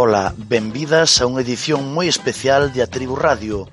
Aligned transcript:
Ola, 0.00 0.32
benvidas 0.38 1.18
a 1.18 1.26
unha 1.26 1.42
edición 1.42 1.90
moi 1.90 2.06
especial 2.06 2.70
de 2.70 2.86
A 2.86 2.88
Tribu 2.94 3.18
Radio, 3.18 3.66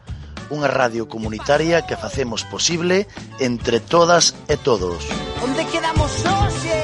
unha 0.49 0.65
radio 0.65 1.05
comunitaria 1.05 1.85
que 1.85 1.93
facemos 1.93 2.41
posible 2.49 3.05
entre 3.37 3.77
todas 3.77 4.33
e 4.49 4.57
todos. 4.57 5.05
Onde 5.45 5.61
quedamos 5.69 6.09
hoxe? 6.25 6.77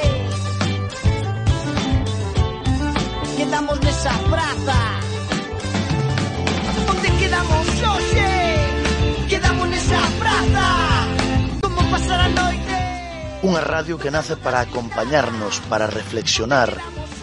Quedamos 3.34 3.82
nesa 3.82 4.14
praza. 4.30 4.78
Onde 6.86 7.08
quedamos 7.18 7.66
hoxe? 7.82 8.30
Quedamos 9.26 9.66
nesa 9.74 10.00
praza. 10.22 10.66
Como 11.66 11.82
pasar 11.90 12.20
a 12.22 12.30
noite? 12.30 12.78
Unha 13.42 13.58
radio 13.58 13.98
que 13.98 14.14
nace 14.14 14.38
para 14.38 14.62
acompañarnos, 14.62 15.58
para 15.66 15.90
reflexionar, 15.90 16.78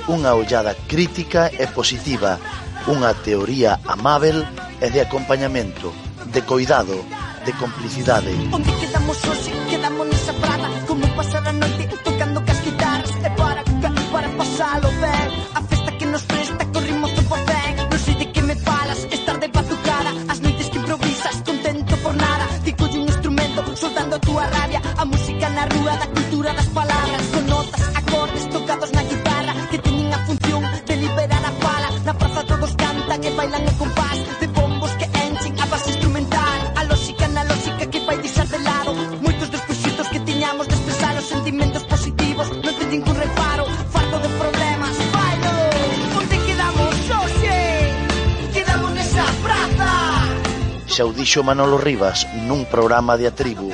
unha 0.10 0.34
ollada 0.34 0.74
crítica 0.90 1.54
e 1.54 1.70
positiva, 1.70 2.42
unha 2.90 3.14
teoría 3.14 3.78
amável 3.86 4.42
e 4.82 4.90
de 4.90 5.06
acompañamento, 5.06 5.94
de 6.34 6.42
coidado, 6.42 6.98
de 7.46 7.54
complicidade. 7.62 8.34
Onde 8.50 8.74
quedamos 8.82 9.18
hoxe, 9.22 9.54
quedamos 9.70 10.06
nesa 10.10 10.34
prada, 10.42 10.68
como 10.90 11.06
pasar 11.14 11.46
a 11.46 11.54
noite 11.54 11.86
tocando 12.02 12.42
cas 12.42 12.60
guitarras, 12.66 13.14
e 13.22 13.30
para, 13.38 13.62
para 14.10 14.30
pasalo 14.34 14.90
ben, 14.98 15.30
a 15.54 15.62
festa 15.70 15.92
que 15.94 16.06
nos 16.10 16.24
presta, 16.26 16.66
corrimos 16.74 17.14
todo 17.14 17.30
por 17.30 17.42
ben, 17.46 17.74
non 17.94 18.00
sei 18.02 18.16
de 18.18 18.26
que 18.34 18.42
me 18.42 18.56
falas, 18.58 19.06
estar 19.14 19.38
de 19.38 19.48
batucada, 19.54 20.12
as 20.26 20.42
noites 20.42 20.68
que 20.74 20.78
improvisas, 20.82 21.36
contento 21.46 21.94
por 22.02 22.18
nada, 22.18 22.50
dico 22.66 22.90
un 22.90 23.06
instrumento, 23.06 23.62
soltando 23.78 24.18
a 24.18 24.20
túa 24.26 24.46
rabia, 24.58 24.82
a 24.98 25.06
música 25.06 25.46
na 25.54 25.70
rúa 25.70 25.94
da 26.02 26.08
cultura 26.10 26.50
das 26.58 26.70
palabras, 26.74 27.22
con 27.30 27.46
notas, 27.46 27.84
acordes 27.94 28.44
tocados 28.50 28.90
na 28.90 29.04
guitarra, 29.06 29.19
que 33.22 33.30
bailan 33.32 33.68
a 33.68 33.74
compás 33.78 34.18
de 34.40 34.48
bombos 34.48 34.92
que 35.00 35.08
enchen 35.26 35.54
a 35.60 35.66
base 35.66 35.92
instrumental. 35.92 36.60
A 36.76 36.84
lógica 36.84 37.26
analóxica 37.26 37.86
que 37.92 38.00
vai 38.08 38.18
deixar 38.18 38.48
de 38.48 38.60
lado. 38.60 38.94
Moitos 39.22 39.50
dos 39.50 39.62
proxectos 39.62 40.08
que 40.08 40.20
tiñamos 40.22 40.68
de 40.68 40.76
expresar 40.76 41.14
os 41.18 41.28
sentimentos 41.28 41.84
positivos 41.84 42.48
non 42.64 42.74
ten 42.80 42.88
ningún 42.90 43.16
reparo 43.16 43.66
farto 43.92 44.18
de 44.24 44.30
problemas 44.40 44.96
bailo. 45.12 45.54
Onde 46.20 46.38
quedamos 46.48 46.96
hoxe 47.12 47.58
quedamos 48.56 48.92
nesa 48.96 49.26
praza 49.44 49.92
xa 50.88 51.04
o 51.04 51.12
dixo 51.12 51.44
Manolo 51.44 51.76
Rivas 51.76 52.24
nun 52.48 52.64
programa 52.72 53.20
de 53.20 53.28
Atribu 53.28 53.72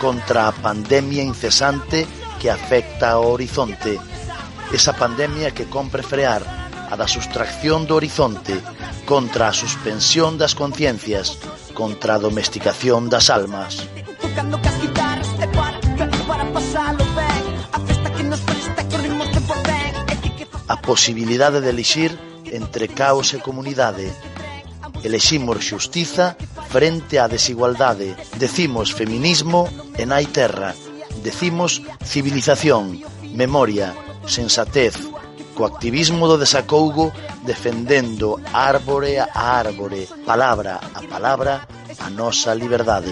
contra 0.00 0.48
a 0.48 0.52
pandemia 0.56 1.20
incesante 1.20 2.08
que 2.40 2.48
afecta 2.48 3.18
ao 3.18 3.34
horizonte. 3.36 4.00
Esa 4.72 4.92
pandemia 4.92 5.52
que 5.52 5.66
compre 5.66 6.04
frear 6.04 6.67
a 6.90 6.96
da 6.96 7.06
sustracción 7.06 7.84
do 7.84 7.94
horizonte, 8.00 8.56
contra 9.04 9.48
a 9.48 9.56
suspensión 9.56 10.40
das 10.40 10.56
conciencias, 10.56 11.36
contra 11.76 12.16
a 12.16 12.22
domesticación 12.22 13.12
das 13.12 13.28
almas. 13.28 13.84
Tocando 14.20 14.56
para 16.28 16.44
pasalo 16.52 17.04
ben, 17.16 17.44
a 17.72 17.78
festa 17.80 18.08
que 18.12 18.24
nos 18.24 18.40
presta 18.40 18.80
corrimos 18.88 19.28
ben. 19.66 19.94
A 20.68 20.76
posibilidade 20.80 21.60
de 21.60 21.70
elixir 21.70 22.12
entre 22.52 22.88
caos 22.88 23.32
e 23.34 23.38
comunidade. 23.40 24.12
Eleximos 25.02 25.64
xustiza 25.64 26.36
frente 26.68 27.16
á 27.16 27.28
desigualdade. 27.28 28.16
Decimos 28.36 28.92
feminismo 28.92 29.68
e 29.96 30.04
nai 30.04 30.26
terra. 30.28 30.76
Decimos 31.24 31.82
civilización, 32.04 33.00
memoria, 33.32 33.96
sensatez, 34.28 34.94
co 35.58 35.66
activismo 35.66 36.30
do 36.30 36.38
desacougo 36.38 37.10
defendendo 37.42 38.38
árbore 38.54 39.18
a 39.18 39.58
árbore, 39.58 40.06
palabra 40.22 40.78
a 40.78 41.02
palabra, 41.02 41.66
a 41.98 42.06
nosa 42.14 42.54
liberdade. 42.54 43.10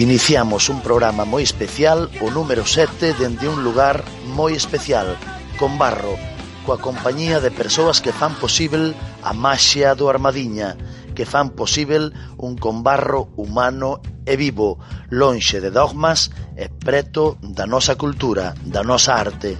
Iniciamos 0.00 0.72
un 0.72 0.80
programa 0.80 1.28
moi 1.28 1.44
especial, 1.44 2.08
o 2.24 2.32
número 2.32 2.64
7, 2.64 3.20
dende 3.20 3.52
un 3.52 3.60
lugar 3.60 4.00
moi 4.32 4.56
especial, 4.56 5.12
con 5.60 5.76
barro, 5.76 6.16
coa 6.64 6.78
compañía 6.78 7.40
de 7.40 7.50
persoas 7.50 8.00
que 8.04 8.12
fan 8.12 8.36
posible 8.36 8.92
a 9.24 9.32
maxia 9.32 9.96
do 9.96 10.12
Armadiña, 10.12 10.76
que 11.16 11.24
fan 11.24 11.50
posible 11.50 12.12
un 12.36 12.56
combarro 12.56 13.32
humano 13.36 14.00
e 14.28 14.36
vivo, 14.36 14.78
lonxe 15.08 15.60
de 15.60 15.72
dogmas 15.72 16.30
e 16.56 16.68
preto 16.68 17.40
da 17.40 17.64
nosa 17.64 17.96
cultura, 17.96 18.52
da 18.60 18.84
nosa 18.84 19.16
arte. 19.16 19.56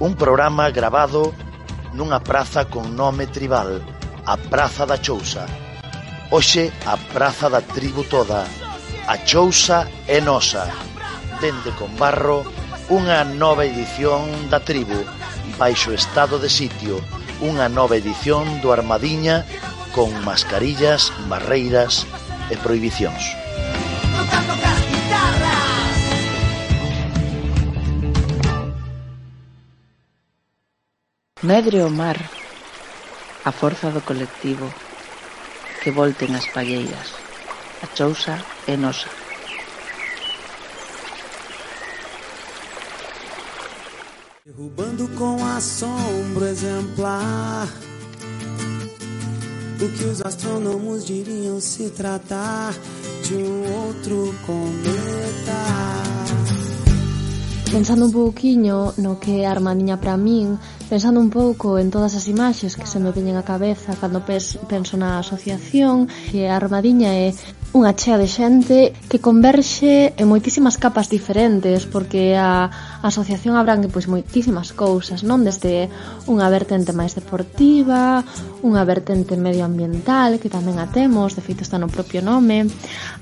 Un 0.00 0.16
programa 0.16 0.72
grabado 0.72 1.36
nunha 1.92 2.20
praza 2.24 2.64
con 2.66 2.96
nome 2.96 3.28
tribal, 3.28 3.84
a 4.24 4.36
Praza 4.36 4.88
da 4.88 4.96
Chousa. 4.96 5.44
Hoxe 6.32 6.72
a 6.88 6.96
Praza 6.96 7.52
da 7.52 7.60
Tribu 7.60 8.04
toda. 8.08 8.48
A 9.06 9.20
Chousa 9.20 9.84
é 10.08 10.20
nosa. 10.24 10.64
Dende 11.44 11.70
con 11.76 11.92
barro, 12.00 12.46
unha 12.88 13.22
nova 13.24 13.68
edición 13.68 14.48
da 14.48 14.60
tribu 14.60 15.21
baixo 15.62 15.94
estado 15.94 16.42
de 16.42 16.50
sitio 16.50 16.98
unha 17.38 17.70
nova 17.70 17.94
edición 17.94 18.58
do 18.58 18.74
Armadiña 18.74 19.46
con 19.94 20.10
mascarillas, 20.26 21.14
barreiras 21.30 22.02
e 22.50 22.58
prohibicións. 22.58 23.22
Medre 31.46 31.86
o 31.86 31.90
mar, 31.94 32.18
a 33.46 33.54
forza 33.54 33.94
do 33.94 34.02
colectivo, 34.02 34.66
que 35.78 35.94
volten 35.94 36.34
as 36.34 36.50
palleiras. 36.50 37.14
A 37.78 37.86
chousa 37.94 38.34
é 38.66 38.74
nosa. 38.74 39.21
O 44.62 44.68
bando 44.80 45.08
com 45.18 45.44
assombro 45.44 46.46
exemplar. 46.46 47.66
O 49.74 49.88
que 49.88 50.04
os 50.04 50.22
astrônomos 50.22 51.04
diriam 51.04 51.60
se 51.60 51.90
tratar 51.90 52.72
de 53.26 53.34
um 53.34 53.86
outro 53.86 54.32
cometa. 54.46 55.58
Pensando 57.72 58.06
un 58.06 58.12
pouquiño 58.12 58.94
no 58.98 59.18
que 59.18 59.42
é 59.42 59.46
a 59.46 59.50
armadiña 59.50 59.96
para 59.98 60.16
min, 60.16 60.54
pensando 60.86 61.18
un 61.18 61.26
pouco 61.26 61.80
en 61.82 61.90
todas 61.90 62.14
as 62.14 62.28
imaxes 62.28 62.76
que 62.78 62.86
se 62.86 63.02
me 63.02 63.10
veñen 63.10 63.34
á 63.34 63.42
cabeza 63.42 63.98
cando 63.98 64.22
penso 64.22 64.94
na 64.94 65.18
asociación, 65.18 66.06
que 66.30 66.46
a 66.46 66.54
armadiña 66.54 67.10
é 67.10 67.34
unha 67.72 67.96
chea 67.96 68.20
de 68.20 68.28
xente 68.28 68.92
que 69.08 69.18
converxe 69.18 70.12
en 70.20 70.28
moitísimas 70.28 70.76
capas 70.76 71.08
diferentes, 71.08 71.88
porque 71.88 72.36
a 72.36 72.68
a 73.02 73.10
asociación 73.10 73.58
abrangue 73.58 73.90
pois 73.90 74.06
moitísimas 74.06 74.70
cousas, 74.70 75.26
non? 75.26 75.42
Desde 75.42 75.90
unha 76.30 76.46
vertente 76.46 76.94
máis 76.94 77.18
deportiva, 77.18 78.22
unha 78.62 78.82
vertente 78.86 79.34
medioambiental, 79.34 80.38
que 80.38 80.46
tamén 80.46 80.78
a 80.78 80.86
temos, 80.86 81.34
de 81.34 81.42
feito 81.42 81.66
está 81.66 81.82
no 81.82 81.90
propio 81.90 82.22
nome, 82.22 82.70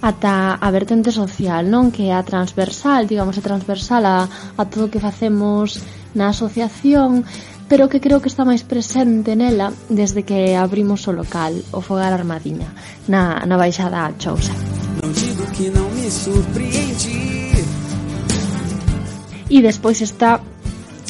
ata 0.05 0.61
a 0.61 0.69
vertente 0.69 1.09
social, 1.09 1.65
non? 1.65 1.89
Que 1.89 2.13
é 2.13 2.15
a 2.15 2.21
transversal, 2.21 3.09
digamos, 3.09 3.41
a 3.41 3.43
transversal 3.43 4.05
a, 4.05 4.29
a 4.29 4.63
todo 4.69 4.87
o 4.87 4.93
que 4.93 5.01
facemos 5.01 5.81
na 6.13 6.29
asociación, 6.29 7.25
pero 7.71 7.89
que 7.89 8.01
creo 8.05 8.21
que 8.21 8.29
está 8.29 8.45
máis 8.45 8.67
presente 8.67 9.33
nela 9.33 9.73
desde 9.89 10.27
que 10.29 10.59
abrimos 10.59 11.09
o 11.09 11.17
local, 11.17 11.57
o 11.73 11.81
Fogar 11.81 12.13
Armadiña, 12.13 12.69
na, 13.09 13.41
na 13.49 13.57
Baixada 13.57 14.11
Chousa. 14.19 14.53
Non 15.01 15.15
digo 15.15 15.47
que 15.55 15.71
non 15.73 15.89
me 15.95 16.11
surpreendi 16.11 17.60
E 19.51 19.59
despois 19.59 19.99
está 20.01 20.41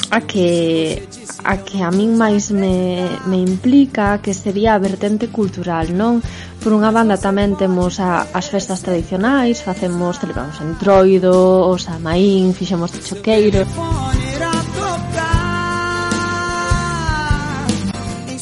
a 0.09 0.19
que 0.21 1.05
a 1.43 1.57
que 1.57 1.81
a 1.81 1.89
min 1.89 2.17
máis 2.17 2.51
me, 2.51 3.07
me 3.25 3.39
implica 3.41 4.19
que 4.21 4.33
sería 4.33 4.75
a 4.75 4.81
vertente 4.81 5.29
cultural, 5.29 5.89
non? 5.93 6.21
Por 6.61 6.73
unha 6.77 6.93
banda 6.93 7.17
tamén 7.17 7.57
temos 7.57 7.97
a, 7.97 8.29
as 8.29 8.45
festas 8.49 8.85
tradicionais, 8.85 9.65
facemos, 9.65 10.21
celebramos 10.21 10.57
entroido, 10.61 11.65
os 11.65 11.89
amaín, 11.89 12.53
fixemos 12.53 12.93
choqueiro... 13.01 13.65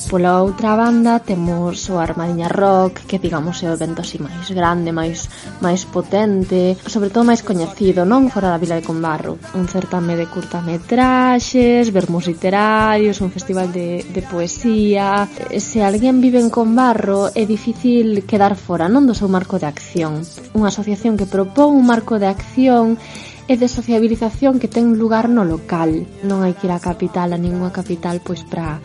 pola 0.10 0.42
outra 0.42 0.74
banda 0.74 1.22
temos 1.22 1.86
o 1.94 2.02
Armadiña 2.02 2.50
Rock, 2.50 3.06
que 3.06 3.22
digamos 3.22 3.62
é 3.62 3.70
o 3.70 3.78
evento 3.78 4.02
así 4.02 4.18
máis 4.18 4.50
grande, 4.50 4.90
máis 4.90 5.30
máis 5.62 5.86
potente, 5.86 6.74
sobre 6.90 7.14
todo 7.14 7.30
máis 7.30 7.46
coñecido, 7.46 8.10
non 8.10 8.34
fora 8.34 8.50
da 8.50 8.58
Vila 8.58 8.82
de 8.82 8.88
Combarro. 8.90 9.38
Un 9.54 9.70
certame 9.70 10.18
de 10.18 10.26
curtametraxes, 10.26 11.94
vermos 11.94 12.26
literarios, 12.26 13.22
un 13.22 13.30
festival 13.30 13.70
de, 13.70 14.02
de 14.02 14.22
poesía. 14.26 15.30
Se 15.62 15.86
alguén 15.86 16.18
vive 16.26 16.42
en 16.42 16.50
Combarro, 16.50 17.30
é 17.30 17.46
difícil 17.46 18.26
quedar 18.26 18.58
fora, 18.58 18.90
non 18.90 19.06
do 19.06 19.14
seu 19.14 19.30
marco 19.30 19.62
de 19.62 19.70
acción. 19.70 20.26
Unha 20.58 20.74
asociación 20.74 21.22
que 21.22 21.30
propón 21.30 21.78
un 21.78 21.86
marco 21.86 22.18
de 22.18 22.26
acción 22.26 22.98
e 23.46 23.62
de 23.62 23.70
sociabilización 23.70 24.58
que 24.58 24.70
ten 24.70 24.98
lugar 24.98 25.30
no 25.30 25.46
local. 25.46 26.10
Non 26.26 26.42
hai 26.42 26.58
que 26.58 26.66
ir 26.66 26.74
á 26.74 26.82
capital, 26.82 27.30
a 27.30 27.38
ninguna 27.38 27.70
capital, 27.70 28.26
pois 28.26 28.42
para 28.42 28.82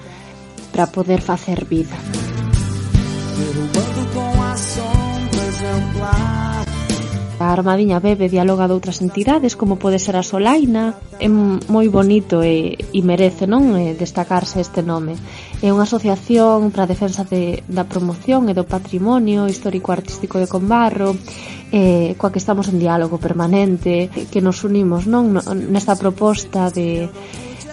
para 0.75 0.91
poder 0.91 1.23
facer 1.23 1.65
vida. 1.67 1.95
A 7.39 7.53
Armadiña 7.53 8.01
bebe 8.01 8.29
dialoga 8.29 8.67
de 8.67 8.75
outras 8.75 8.99
entidades 8.99 9.55
como 9.55 9.79
pode 9.79 10.03
ser 10.03 10.19
a 10.19 10.27
Solaina 10.27 10.99
é 11.23 11.31
moi 11.31 11.87
bonito 11.87 12.43
e, 12.43 12.75
e 12.91 13.01
merece 13.07 13.47
non 13.47 13.79
e 13.79 13.95
destacarse 13.95 14.59
este 14.59 14.83
nome 14.83 15.15
é 15.63 15.71
unha 15.71 15.87
asociación 15.87 16.75
para 16.75 16.89
a 16.89 16.91
defensa 16.91 17.23
de, 17.23 17.63
da 17.71 17.87
promoción 17.87 18.51
e 18.51 18.57
do 18.57 18.67
patrimonio 18.67 19.47
histórico-artístico 19.47 20.43
de 20.43 20.51
Combarro 20.51 21.15
eh, 21.71 22.15
coa 22.19 22.33
que 22.33 22.43
estamos 22.43 22.67
en 22.71 22.81
diálogo 22.83 23.19
permanente 23.19 24.11
que 24.11 24.41
nos 24.41 24.63
unimos 24.65 25.07
non 25.11 25.39
nesta 25.71 25.99
proposta 25.99 26.71
de 26.71 27.11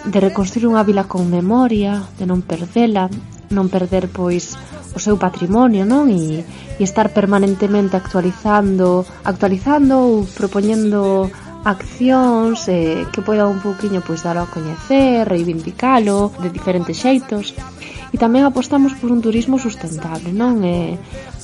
de 0.04 0.18
reconstruir 0.18 0.66
unha 0.66 0.82
vila 0.82 1.06
con 1.06 1.30
memoria, 1.30 2.02
de 2.18 2.26
non 2.26 2.42
perdela, 2.42 3.06
non 3.52 3.70
perder 3.70 4.10
pois 4.10 4.58
o 4.92 4.98
seu 4.98 5.16
patrimonio, 5.16 5.86
non? 5.86 6.10
E, 6.10 6.42
e 6.42 6.82
estar 6.82 7.14
permanentemente 7.14 7.96
actualizando, 7.96 9.06
actualizando 9.22 9.94
ou 9.98 10.26
propoñendo 10.26 11.30
accións 11.62 12.66
eh, 12.66 13.06
que 13.14 13.22
poida 13.22 13.46
un 13.46 13.62
pouquiño 13.62 14.02
pois 14.02 14.26
dar 14.26 14.36
a 14.36 14.50
coñecer, 14.50 15.28
reivindicalo 15.28 16.34
de 16.42 16.50
diferentes 16.50 16.98
xeitos. 16.98 17.54
E 18.12 18.20
tamén 18.20 18.44
apostamos 18.44 18.92
por 18.98 19.08
un 19.08 19.24
turismo 19.24 19.56
sustentable, 19.56 20.34
non? 20.34 20.60
Eh, 20.66 20.98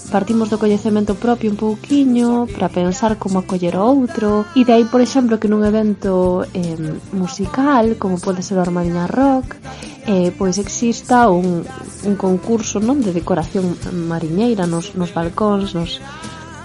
partimos 0.08 0.48
do 0.48 0.58
coñecemento 0.58 1.14
propio 1.14 1.52
un 1.52 1.58
pouquiño 1.60 2.48
para 2.48 2.72
pensar 2.72 3.16
como 3.20 3.40
acoller 3.40 3.76
o 3.76 3.84
outro 3.84 4.48
e 4.56 4.64
de 4.64 4.72
aí, 4.72 4.84
por 4.88 5.04
exemplo, 5.04 5.36
que 5.36 5.48
nun 5.48 5.62
evento 5.62 6.42
eh, 6.56 6.76
musical, 7.12 8.00
como 8.00 8.16
pode 8.18 8.40
ser 8.40 8.56
o 8.58 8.64
Armadiña 8.64 9.06
Rock, 9.06 9.60
eh, 10.08 10.32
pois 10.32 10.56
exista 10.56 11.28
un, 11.28 11.62
un 12.08 12.14
concurso 12.16 12.80
non 12.80 13.04
de 13.04 13.12
decoración 13.12 13.76
mariñeira 13.92 14.64
nos, 14.64 14.96
nos 14.96 15.12
balcóns, 15.12 15.76
nos, 15.76 16.00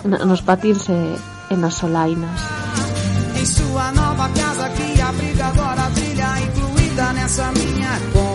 nos 0.08 0.42
patins 0.42 0.88
e, 0.88 1.00
e 1.52 1.56
nas 1.60 1.76
solainas. 1.76 2.40
E 3.36 3.44
súa 3.44 3.92
nova 3.92 4.32
casa 4.32 4.72
que 4.72 4.96
abriga 5.04 5.52
agora 5.52 5.84
a 5.86 5.92
trilha 5.92 6.32
incluída 6.40 7.06
nessa 7.12 7.52
minha 7.52 7.94
conta. 8.16 8.33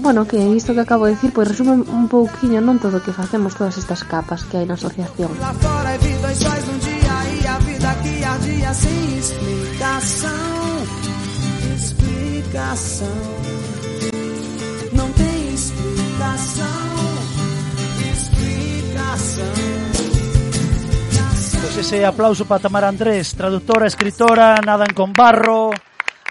Bueno, 0.00 0.26
que 0.26 0.38
isto 0.56 0.72
que 0.72 0.80
acabo 0.80 1.04
de 1.04 1.12
decir, 1.12 1.30
pois 1.32 1.46
resume 1.46 1.72
un 1.76 2.08
pouquiño 2.08 2.64
non 2.64 2.80
todo 2.80 2.98
o 2.98 3.04
que 3.04 3.12
facemos 3.12 3.52
todas 3.52 3.76
estas 3.76 4.00
capas 4.00 4.48
que 4.48 4.56
hai 4.56 4.64
na 4.64 4.72
asociación. 4.72 5.28
Pois 21.60 21.76
ese 21.76 21.98
aplauso 22.08 22.48
para 22.48 22.64
Tamara 22.64 22.88
Andrés, 22.88 23.36
traductora, 23.36 23.84
escritora, 23.84 24.56
nadan 24.64 24.96
con 24.96 25.12
barro, 25.12 25.68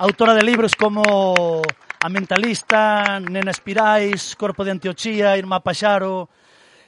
autora 0.02 0.34
de 0.34 0.42
libros 0.42 0.74
como 0.74 1.62
A 2.02 2.08
Mentalista, 2.08 3.20
Nena 3.20 3.52
Espirais, 3.52 4.32
Corpo 4.40 4.64
de 4.64 4.72
Antiochía, 4.72 5.36
Irma 5.36 5.60
Paxaro, 5.60 6.30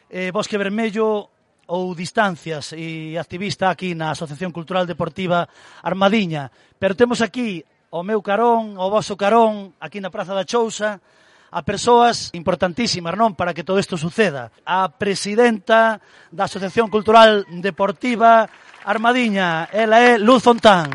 eh, 0.07 0.31
Bosque 0.31 0.55
Vermello 0.55 1.27
ou 1.67 1.91
Distancias 1.91 2.71
e 2.71 3.19
activista 3.19 3.67
aquí 3.67 3.91
na 3.91 4.15
Asociación 4.15 4.55
Cultural 4.55 4.87
Deportiva 4.87 5.51
Armadiña. 5.83 6.47
Pero 6.79 6.95
temos 6.95 7.19
aquí 7.19 7.59
o 7.91 8.07
meu 8.07 8.23
carón, 8.23 8.79
o 8.79 8.87
vosso 8.87 9.19
carón, 9.19 9.75
aquí 9.83 9.99
na 9.99 10.15
Praza 10.15 10.31
da 10.31 10.47
Chousa, 10.47 11.03
a 11.51 11.59
persoas 11.59 12.31
importantísimas, 12.31 13.11
non, 13.19 13.35
para 13.35 13.51
que 13.51 13.67
todo 13.67 13.83
isto 13.83 13.99
suceda. 13.99 14.47
A 14.63 14.87
presidenta 14.95 15.99
da 16.31 16.47
Asociación 16.47 16.87
Cultural 16.87 17.43
Deportiva 17.59 18.47
Armadiña, 18.87 19.67
ela 19.75 19.99
é 19.99 20.15
Luz 20.15 20.39
Fontán. 20.39 20.87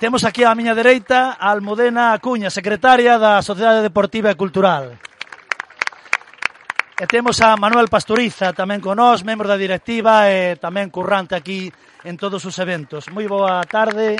Temos 0.00 0.24
aquí 0.24 0.48
á 0.48 0.56
miña 0.56 0.72
dereita 0.72 1.36
a 1.36 1.52
Almudena 1.52 2.16
Acuña, 2.16 2.48
secretaria 2.48 3.20
da 3.20 3.44
Sociedade 3.44 3.84
Deportiva 3.84 4.32
e 4.32 4.40
Cultural. 4.40 4.96
E 6.96 7.04
temos 7.04 7.36
a 7.44 7.52
Manuel 7.60 7.92
Pasturiza 7.92 8.56
tamén 8.56 8.80
con 8.80 8.96
nós, 8.96 9.20
membro 9.28 9.44
da 9.44 9.60
directiva 9.60 10.32
e 10.32 10.56
tamén 10.56 10.88
currante 10.88 11.36
aquí 11.36 11.68
en 12.08 12.16
todos 12.16 12.40
os 12.48 12.56
eventos. 12.56 13.12
Moi 13.12 13.28
boa 13.28 13.60
tarde. 13.68 14.16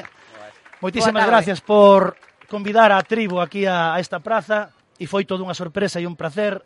Moitísimas 0.84 1.24
boa 1.24 1.24
tarde. 1.24 1.32
gracias 1.32 1.64
por 1.64 2.12
convidar 2.44 2.92
a 2.92 3.00
tribu 3.00 3.40
aquí 3.40 3.64
a, 3.64 3.96
a 3.96 4.04
esta 4.04 4.20
praza 4.20 4.76
e 5.00 5.08
foi 5.08 5.24
toda 5.24 5.48
unha 5.48 5.56
sorpresa 5.56 5.96
e 5.96 6.04
un 6.04 6.12
placer 6.12 6.60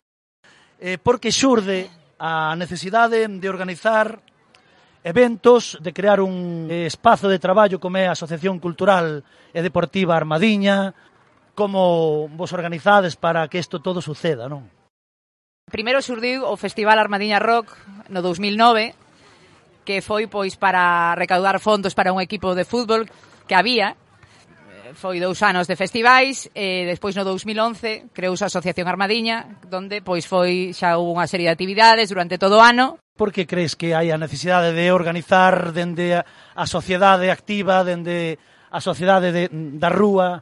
eh, 0.75 0.99
porque 0.99 1.31
xurde 1.31 1.87
a 2.19 2.51
necesidade 2.59 3.23
de 3.31 3.47
organizar 3.47 4.19
eventos, 5.05 5.77
de 5.81 5.93
crear 5.93 6.19
un 6.19 6.67
espazo 6.71 7.29
de 7.29 7.37
traballo 7.37 7.77
como 7.77 8.01
é 8.01 8.09
a 8.09 8.17
Asociación 8.17 8.57
Cultural 8.57 9.21
e 9.53 9.61
Deportiva 9.61 10.17
Armadiña, 10.17 10.97
como 11.53 12.25
vos 12.33 12.57
organizades 12.57 13.13
para 13.13 13.45
que 13.45 13.61
isto 13.61 13.85
todo 13.85 14.01
suceda, 14.01 14.49
non? 14.49 14.65
Primeiro 15.69 16.01
surdiu 16.01 16.49
o 16.49 16.57
Festival 16.57 16.97
Armadiña 16.97 17.37
Rock 17.37 17.77
no 18.09 18.25
2009, 18.25 18.97
que 19.85 20.01
foi 20.01 20.25
pois 20.25 20.57
para 20.57 21.13
recaudar 21.13 21.61
fondos 21.61 21.93
para 21.93 22.09
un 22.09 22.17
equipo 22.17 22.57
de 22.57 22.65
fútbol 22.65 23.05
que 23.45 23.53
había 23.53 23.93
foi 25.05 25.21
dous 25.21 25.37
anos 25.45 25.69
de 25.69 25.77
festivais 25.77 26.49
e 26.57 26.81
despois 26.81 27.13
no 27.13 27.21
2011 27.21 28.09
creouse 28.09 28.41
a 28.41 28.49
Asociación 28.49 28.89
Armadiña 28.89 29.61
donde 29.69 30.01
pois 30.01 30.25
foi 30.25 30.73
xa 30.73 30.97
houve 30.97 31.13
unha 31.13 31.29
serie 31.29 31.45
de 31.45 31.53
actividades 31.53 32.09
durante 32.09 32.41
todo 32.41 32.57
o 32.57 32.65
ano 32.65 32.97
Por 33.13 33.29
que 33.29 33.45
crees 33.45 33.77
que 33.77 33.93
hai 33.93 34.09
a 34.09 34.17
necesidade 34.17 34.73
de 34.73 34.89
organizar 34.89 35.77
dende 35.77 36.17
a 36.17 36.65
sociedade 36.65 37.29
activa, 37.29 37.85
dende 37.85 38.41
a 38.73 38.81
sociedade 38.81 39.29
de, 39.29 39.45
da 39.77 39.93
rúa, 39.93 40.41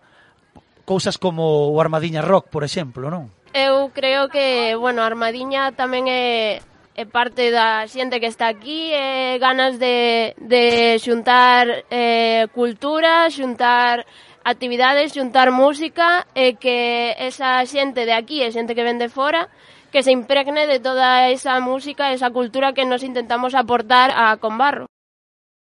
cousas 0.87 1.19
como 1.19 1.67
o 1.67 1.75
Armadiña 1.83 2.23
Rock, 2.23 2.47
por 2.47 2.63
exemplo, 2.63 3.11
non? 3.11 3.35
Eu 3.51 3.91
creo 3.91 4.31
que, 4.31 4.79
bueno, 4.79 5.03
Armadiña 5.03 5.75
tamén 5.75 6.07
é 6.07 6.63
é 6.95 7.05
parte 7.05 7.49
da 7.49 7.89
xente 7.89 8.21
que 8.21 8.29
está 8.29 8.47
aquí 8.47 8.93
é 8.93 9.37
ganas 9.41 9.81
de, 9.81 10.37
de 10.37 10.97
xuntar 11.01 11.65
eh, 11.89 12.45
cultura, 12.53 13.29
xuntar 13.33 14.05
actividades, 14.43 15.15
xuntar 15.15 15.51
música 15.51 16.27
e 16.35 16.59
que 16.59 17.15
esa 17.19 17.63
xente 17.65 18.03
de 18.03 18.13
aquí 18.13 18.43
e 18.43 18.51
xente 18.51 18.75
que 18.75 18.83
ven 18.83 18.99
de 18.99 19.07
fora 19.07 19.47
que 19.93 20.01
se 20.03 20.11
impregne 20.11 20.65
de 20.65 20.79
toda 20.79 21.29
esa 21.29 21.59
música, 21.61 22.11
esa 22.11 22.33
cultura 22.33 22.73
que 22.73 22.83
nos 22.83 23.03
intentamos 23.03 23.53
aportar 23.53 24.09
a 24.09 24.35
Conbarro. 24.41 24.89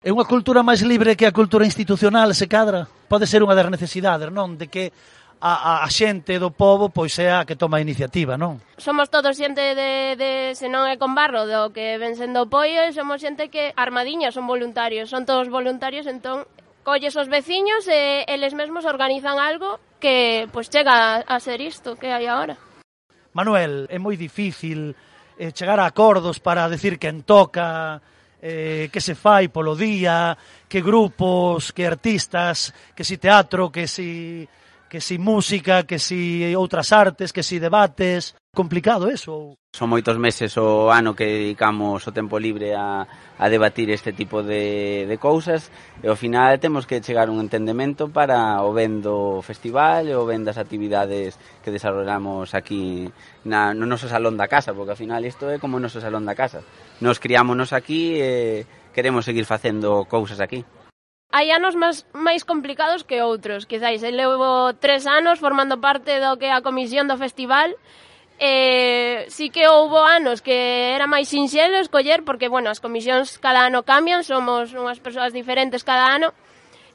É 0.02 0.10
unha 0.14 0.26
cultura 0.26 0.62
máis 0.66 0.86
libre 0.86 1.18
que 1.18 1.26
a 1.26 1.34
cultura 1.34 1.66
institucional, 1.66 2.34
se 2.38 2.46
cadra? 2.46 2.90
Pode 3.10 3.26
ser 3.26 3.42
unha 3.42 3.58
das 3.58 3.70
necesidades, 3.70 4.30
non? 4.30 4.58
De 4.58 4.70
que 4.70 4.94
a, 5.42 5.82
a, 5.82 5.86
a 5.86 5.90
xente 5.90 6.38
do 6.38 6.54
povo 6.54 6.94
pois 6.94 7.18
é 7.18 7.34
a 7.34 7.46
que 7.50 7.58
toma 7.58 7.82
a 7.82 7.86
iniciativa, 7.86 8.38
non? 8.38 8.62
Somos 8.78 9.10
todos 9.10 9.34
xente 9.34 9.74
de, 9.74 10.14
de 10.16 10.32
se 10.54 10.70
non 10.70 10.86
é 10.86 11.02
con 11.02 11.18
barro 11.18 11.50
do 11.50 11.74
que 11.74 11.98
ven 11.98 12.14
sendo 12.14 12.46
apoio 12.46 12.86
e 12.86 12.94
somos 12.94 13.22
xente 13.22 13.50
que 13.50 13.74
armadiña 13.74 14.30
son 14.30 14.46
voluntarios, 14.46 15.10
son 15.10 15.26
todos 15.26 15.50
voluntarios, 15.50 16.06
entón 16.06 16.46
colles 16.84 17.16
os 17.16 17.28
veciños 17.30 17.88
e 17.88 18.26
eles 18.28 18.54
mesmos 18.54 18.86
organizan 18.86 19.38
algo 19.38 19.80
que 20.02 20.50
pois 20.52 20.68
chega 20.68 21.22
a 21.22 21.38
ser 21.40 21.62
isto 21.62 21.96
que 21.96 22.10
hai 22.10 22.26
agora. 22.28 22.58
Manuel, 23.34 23.88
é 23.88 23.98
moi 24.02 24.18
difícil 24.20 24.92
eh, 25.40 25.52
chegar 25.56 25.80
a 25.80 25.88
acordos 25.88 26.42
para 26.42 26.68
decir 26.68 27.00
quen 27.00 27.24
toca, 27.24 28.02
eh, 28.42 28.90
que 28.92 29.00
se 29.00 29.16
fai 29.16 29.48
polo 29.48 29.78
día, 29.78 30.36
que 30.68 30.82
grupos, 30.82 31.72
que 31.72 31.86
artistas, 31.86 32.74
que 32.98 33.06
si 33.06 33.18
teatro, 33.18 33.70
que 33.70 33.88
si 33.88 34.44
que 34.92 35.00
si 35.00 35.18
música, 35.18 35.88
que 35.88 36.00
si 36.04 36.44
outras 36.52 36.92
artes, 36.92 37.32
que 37.32 37.48
si 37.48 37.64
debates, 37.64 38.36
complicado 38.52 39.08
eso? 39.08 39.56
Son 39.72 39.88
moitos 39.88 40.20
meses 40.20 40.52
o 40.60 40.92
ano 40.92 41.16
que 41.16 41.24
dedicamos 41.24 42.04
o 42.04 42.12
tempo 42.12 42.36
libre 42.36 42.76
a, 42.76 43.08
a 43.08 43.46
debatir 43.48 43.88
este 43.88 44.12
tipo 44.12 44.44
de, 44.44 45.08
de 45.08 45.16
cousas 45.16 45.72
e 46.04 46.12
ao 46.12 46.20
final 46.20 46.60
temos 46.60 46.84
que 46.84 47.00
chegar 47.00 47.32
a 47.32 47.34
un 47.34 47.40
entendemento 47.40 48.12
para 48.12 48.60
o 48.68 48.76
ben 48.76 49.00
do 49.00 49.40
festival 49.40 50.12
e 50.12 50.14
o 50.20 50.28
ben 50.28 50.44
das 50.44 50.60
actividades 50.60 51.40
que 51.64 51.72
desarrollamos 51.72 52.52
aquí 52.52 53.08
na, 53.48 53.72
no 53.72 53.88
noso 53.88 54.12
salón 54.12 54.36
da 54.36 54.52
casa, 54.52 54.76
porque 54.76 54.92
ao 54.92 55.00
final 55.00 55.24
isto 55.24 55.48
é 55.48 55.56
como 55.56 55.80
o 55.80 55.84
noso 55.84 56.04
salón 56.04 56.28
da 56.28 56.36
casa. 56.36 56.68
Nos 57.00 57.24
criámonos 57.24 57.72
aquí 57.72 58.20
e 58.20 58.68
queremos 58.92 59.24
seguir 59.24 59.48
facendo 59.48 60.04
cousas 60.04 60.44
aquí 60.44 60.68
hai 61.32 61.48
anos 61.52 61.80
máis, 61.80 62.04
máis 62.12 62.44
complicados 62.44 63.08
que 63.08 63.24
outros. 63.24 63.64
Quizáis, 63.66 64.04
levo 64.04 64.76
tres 64.84 65.08
anos 65.08 65.40
formando 65.40 65.80
parte 65.80 66.20
do 66.20 66.36
que 66.36 66.52
é 66.52 66.54
a 66.54 66.62
comisión 66.62 67.08
do 67.08 67.16
festival. 67.16 67.72
Eh, 68.42 69.26
sí 69.30 69.50
que 69.54 69.70
houbo 69.70 70.02
anos 70.04 70.42
que 70.42 70.92
era 70.98 71.08
máis 71.08 71.30
sinxelo 71.32 71.78
escoller 71.80 72.26
porque, 72.28 72.50
bueno, 72.50 72.74
as 72.74 72.84
comisións 72.84 73.38
cada 73.38 73.64
ano 73.64 73.88
cambian, 73.88 74.28
somos 74.28 74.76
unhas 74.76 75.00
persoas 75.00 75.32
diferentes 75.32 75.88
cada 75.88 76.12
ano. 76.12 76.36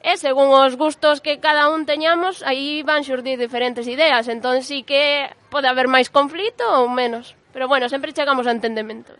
E 0.05 0.13
según 0.21 0.53
os 0.53 0.77
gustos 0.77 1.19
que 1.25 1.41
cada 1.41 1.73
un 1.73 1.89
teñamos 1.89 2.45
aí 2.45 2.85
van 2.85 3.01
xurdir 3.01 3.41
diferentes 3.41 3.89
ideas. 3.89 4.29
Entón 4.29 4.61
sí 4.61 4.85
que 4.85 5.33
pode 5.49 5.65
haber 5.65 5.89
máis 5.89 6.13
conflito 6.13 6.63
ou 6.63 6.85
menos. 6.87 7.33
Pero 7.51 7.65
bueno, 7.65 7.89
sempre 7.89 8.13
chegamos 8.13 8.45
a 8.45 8.53
entendemento. 8.53 9.17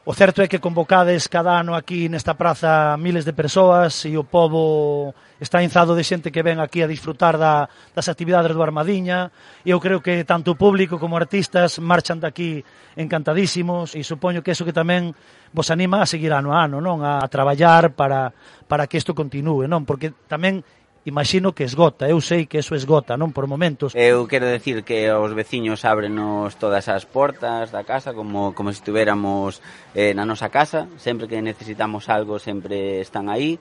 O 0.00 0.16
certo 0.16 0.40
é 0.40 0.48
que 0.48 0.64
convocades 0.64 1.28
cada 1.28 1.60
ano 1.60 1.76
aquí 1.76 2.08
nesta 2.08 2.32
praza 2.32 2.96
miles 2.96 3.28
de 3.28 3.36
persoas 3.36 4.08
e 4.08 4.16
o 4.16 4.24
povo 4.24 5.12
está 5.36 5.60
enzado 5.60 5.92
de 5.92 6.00
xente 6.00 6.32
que 6.32 6.40
ven 6.40 6.56
aquí 6.56 6.80
a 6.80 6.88
disfrutar 6.88 7.36
da, 7.36 7.68
das 7.92 8.08
actividades 8.08 8.56
do 8.56 8.64
Armadiña 8.64 9.28
e 9.60 9.68
eu 9.68 9.76
creo 9.76 10.00
que 10.00 10.24
tanto 10.24 10.56
o 10.56 10.58
público 10.58 10.96
como 10.96 11.20
artistas 11.20 11.76
marchan 11.84 12.16
daqui 12.16 12.64
encantadísimos 12.96 13.92
e 13.92 14.00
supoño 14.00 14.40
que 14.40 14.56
eso 14.56 14.64
que 14.64 14.72
tamén 14.72 15.12
vos 15.52 15.68
anima 15.68 16.00
a 16.00 16.08
seguir 16.08 16.32
ano 16.32 16.56
a 16.56 16.64
ano, 16.64 16.80
non? 16.80 17.04
A, 17.04 17.20
a 17.20 17.28
traballar 17.28 17.92
para, 17.92 18.32
para 18.72 18.88
que 18.88 18.96
isto 18.96 19.12
continue, 19.12 19.68
non? 19.68 19.84
Porque 19.84 20.16
tamén 20.32 20.64
imagino 21.04 21.52
que 21.52 21.64
esgota, 21.64 22.08
eu 22.08 22.20
sei 22.20 22.46
que 22.46 22.58
eso 22.58 22.76
esgota, 22.76 23.16
non 23.16 23.32
por 23.32 23.48
momentos. 23.48 23.96
Eu 23.96 24.28
quero 24.28 24.44
decir 24.44 24.84
que 24.84 25.08
os 25.08 25.32
veciños 25.32 25.88
ábrenos 25.88 26.60
todas 26.60 26.92
as 26.92 27.08
portas 27.08 27.72
da 27.72 27.88
casa 27.88 28.12
como 28.12 28.52
como 28.52 28.68
se 28.68 28.84
estuviéramos 28.84 29.64
eh, 29.96 30.12
na 30.12 30.28
nosa 30.28 30.52
casa, 30.52 30.90
sempre 31.00 31.24
que 31.24 31.40
necesitamos 31.40 32.12
algo 32.12 32.36
sempre 32.36 33.00
están 33.00 33.32
aí. 33.32 33.56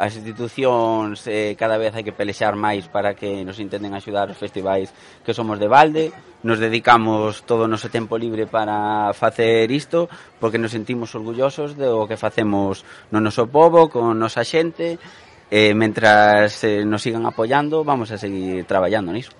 As 0.00 0.16
institucións 0.16 1.26
eh, 1.28 1.54
cada 1.60 1.76
vez 1.76 1.92
hai 1.94 2.02
que 2.02 2.14
pelexar 2.14 2.56
máis 2.56 2.88
para 2.88 3.14
que 3.14 3.44
nos 3.46 3.60
intenten 3.62 3.94
axudar 3.94 4.26
os 4.32 4.38
festivais 4.38 4.90
que 5.22 5.36
somos 5.36 5.60
de 5.60 5.68
balde. 5.70 6.10
Nos 6.40 6.56
dedicamos 6.56 7.44
todo 7.44 7.68
o 7.68 7.70
noso 7.70 7.92
tempo 7.92 8.16
libre 8.16 8.48
para 8.48 9.12
facer 9.12 9.68
isto 9.70 10.08
porque 10.40 10.56
nos 10.56 10.72
sentimos 10.72 11.12
orgullosos 11.14 11.76
do 11.76 12.08
que 12.08 12.16
facemos 12.16 12.82
no 13.12 13.20
noso 13.20 13.46
povo, 13.46 13.92
con 13.92 14.16
nosa 14.16 14.42
xente 14.42 14.96
eh, 15.50 15.74
mentras 15.74 16.62
eh, 16.64 16.84
nos 16.84 17.02
sigan 17.02 17.26
apoiando, 17.26 17.82
vamos 17.84 18.10
a 18.10 18.18
seguir 18.18 18.64
traballando 18.64 19.12
niso. 19.12 19.32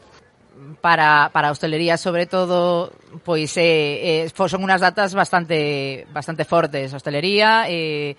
Para, 0.81 1.31
para 1.33 1.49
a 1.49 1.53
hostelería, 1.53 1.97
sobre 1.97 2.27
todo, 2.27 2.93
pois 3.25 3.57
eh, 3.57 4.27
eh, 4.27 4.33
son 4.35 4.65
unhas 4.65 4.83
datas 4.83 5.15
bastante 5.15 6.07
bastante 6.13 6.45
fortes. 6.45 6.93
Hostelería, 6.93 7.65
eh, 7.69 8.17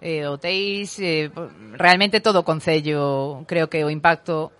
eh, 0.00 0.26
hotéis, 0.26 0.98
eh, 1.00 1.30
realmente 1.74 2.20
todo 2.20 2.40
o 2.40 2.46
Concello, 2.46 3.44
creo 3.46 3.68
que 3.70 3.84
o 3.84 3.90
impacto 3.90 4.52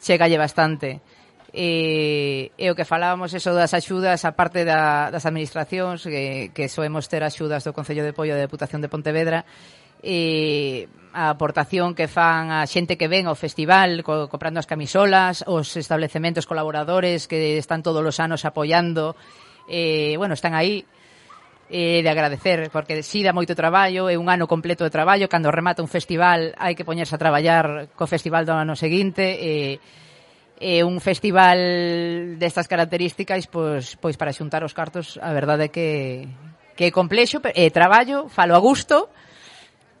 chegalle 0.00 0.38
bastante. 0.38 1.00
E, 1.50 2.54
e 2.54 2.70
o 2.70 2.78
que 2.78 2.86
falábamos 2.86 3.34
eso 3.34 3.50
das 3.50 3.74
axudas 3.74 4.22
a 4.22 4.38
parte 4.38 4.62
da, 4.62 5.10
das 5.10 5.26
administracións 5.26 6.06
que, 6.06 6.54
que 6.54 6.70
soemos 6.70 7.10
ter 7.10 7.26
axudas 7.26 7.66
do 7.66 7.74
Concello 7.74 8.06
de 8.06 8.14
Pollo 8.14 8.38
da 8.38 8.46
Deputación 8.46 8.78
de 8.78 8.86
Pontevedra 8.86 9.42
e 9.98 10.86
a 11.12 11.30
aportación 11.30 11.94
que 11.94 12.06
fan 12.06 12.50
a 12.50 12.66
xente 12.66 12.94
que 12.94 13.10
ven 13.10 13.26
ao 13.26 13.34
festival 13.38 14.02
co, 14.06 14.30
comprando 14.30 14.62
as 14.62 14.68
camisolas, 14.70 15.42
os 15.46 15.74
establecementos 15.74 16.46
colaboradores 16.46 17.26
que 17.26 17.58
están 17.58 17.82
todos 17.82 18.02
os 18.02 18.16
anos 18.22 18.46
apoiando, 18.46 19.18
eh, 19.66 20.14
bueno, 20.16 20.34
están 20.34 20.54
aí 20.54 20.86
eh, 21.70 22.02
de 22.02 22.10
agradecer, 22.10 22.70
porque 22.70 23.02
si 23.02 23.22
sí 23.22 23.26
dá 23.26 23.32
moito 23.32 23.54
traballo, 23.54 24.10
é 24.10 24.18
un 24.18 24.30
ano 24.30 24.46
completo 24.46 24.82
de 24.82 24.90
traballo, 24.90 25.30
cando 25.30 25.54
remata 25.54 25.82
un 25.82 25.90
festival 25.90 26.54
hai 26.58 26.74
que 26.74 26.86
poñerse 26.86 27.14
a 27.14 27.22
traballar 27.22 27.90
co 27.98 28.10
festival 28.10 28.46
do 28.46 28.54
ano 28.54 28.74
seguinte, 28.74 29.22
e 29.38 29.76
eh, 29.76 30.00
e 30.60 30.84
un 30.84 31.00
festival 31.00 31.56
destas 32.36 32.68
características 32.68 33.48
pois, 33.48 33.96
pois 33.96 34.20
para 34.20 34.36
xuntar 34.36 34.60
os 34.60 34.76
cartos 34.76 35.16
a 35.16 35.32
verdade 35.32 35.66
é 35.66 35.72
que, 35.72 36.28
que 36.76 36.84
é 36.84 36.90
complexo 36.92 37.40
e 37.40 37.64
eh, 37.64 37.72
traballo, 37.72 38.28
falo 38.28 38.52
a 38.52 38.60
gusto 38.60 39.08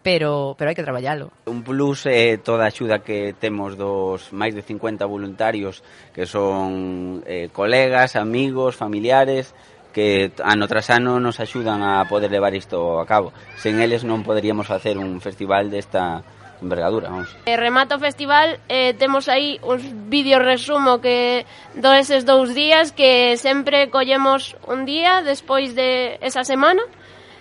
pero 0.02 0.56
pero 0.56 0.72
hai 0.72 0.76
que 0.76 0.86
traballalo. 0.86 1.28
Un 1.44 1.60
plus 1.60 2.08
é 2.08 2.40
toda 2.40 2.64
a 2.64 2.72
axuda 2.72 3.04
que 3.04 3.36
temos 3.36 3.76
dos 3.76 4.32
máis 4.32 4.56
de 4.56 4.64
50 4.64 5.04
voluntarios 5.04 5.84
que 6.16 6.24
son 6.24 7.20
eh, 7.28 7.52
colegas, 7.52 8.16
amigos, 8.16 8.76
familiares 8.76 9.52
que 9.92 10.30
ano 10.40 10.68
tras 10.70 10.88
ano 10.90 11.18
nos 11.18 11.40
axudan 11.40 11.82
a 11.82 12.06
poder 12.06 12.30
levar 12.30 12.54
isto 12.54 13.00
a 13.00 13.06
cabo. 13.06 13.34
Sen 13.58 13.82
eles 13.82 14.06
non 14.06 14.24
poderíamos 14.24 14.70
facer 14.70 14.96
un 14.96 15.20
festival 15.20 15.68
desta 15.68 16.22
envergadura, 16.62 17.08
vamos. 17.10 17.28
Eh, 17.44 17.52
e 17.52 17.56
remata 17.56 17.96
o 17.96 18.00
festival, 18.00 18.60
eh, 18.68 18.94
temos 18.94 19.28
aí 19.28 19.58
uns 19.64 19.82
vídeo 20.08 20.38
resumo 20.38 21.00
que 21.00 21.44
do 21.74 21.92
eses 21.92 22.24
dous 22.24 22.54
días 22.54 22.92
que 22.92 23.36
sempre 23.36 23.88
collemos 23.90 24.56
un 24.68 24.84
día 24.84 25.20
despois 25.24 25.74
de 25.74 26.20
esa 26.20 26.44
semana 26.44 26.82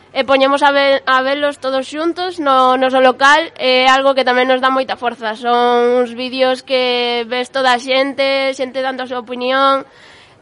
e 0.09 0.25
poñemos 0.25 0.65
a, 0.65 0.71
ver, 0.73 1.05
a 1.05 1.21
velos 1.21 1.61
todos 1.61 1.85
xuntos 1.85 2.41
no 2.41 2.77
noso 2.81 2.97
local 2.97 3.53
é 3.61 3.85
algo 3.85 4.17
que 4.17 4.25
tamén 4.25 4.49
nos 4.49 4.57
dá 4.57 4.73
moita 4.73 4.97
forza 4.97 5.37
son 5.37 6.01
uns 6.01 6.17
vídeos 6.17 6.65
que 6.65 7.25
ves 7.29 7.53
toda 7.53 7.77
a 7.77 7.81
xente 7.81 8.57
xente 8.57 8.81
dando 8.81 9.05
a 9.05 9.09
súa 9.09 9.21
opinión 9.21 9.85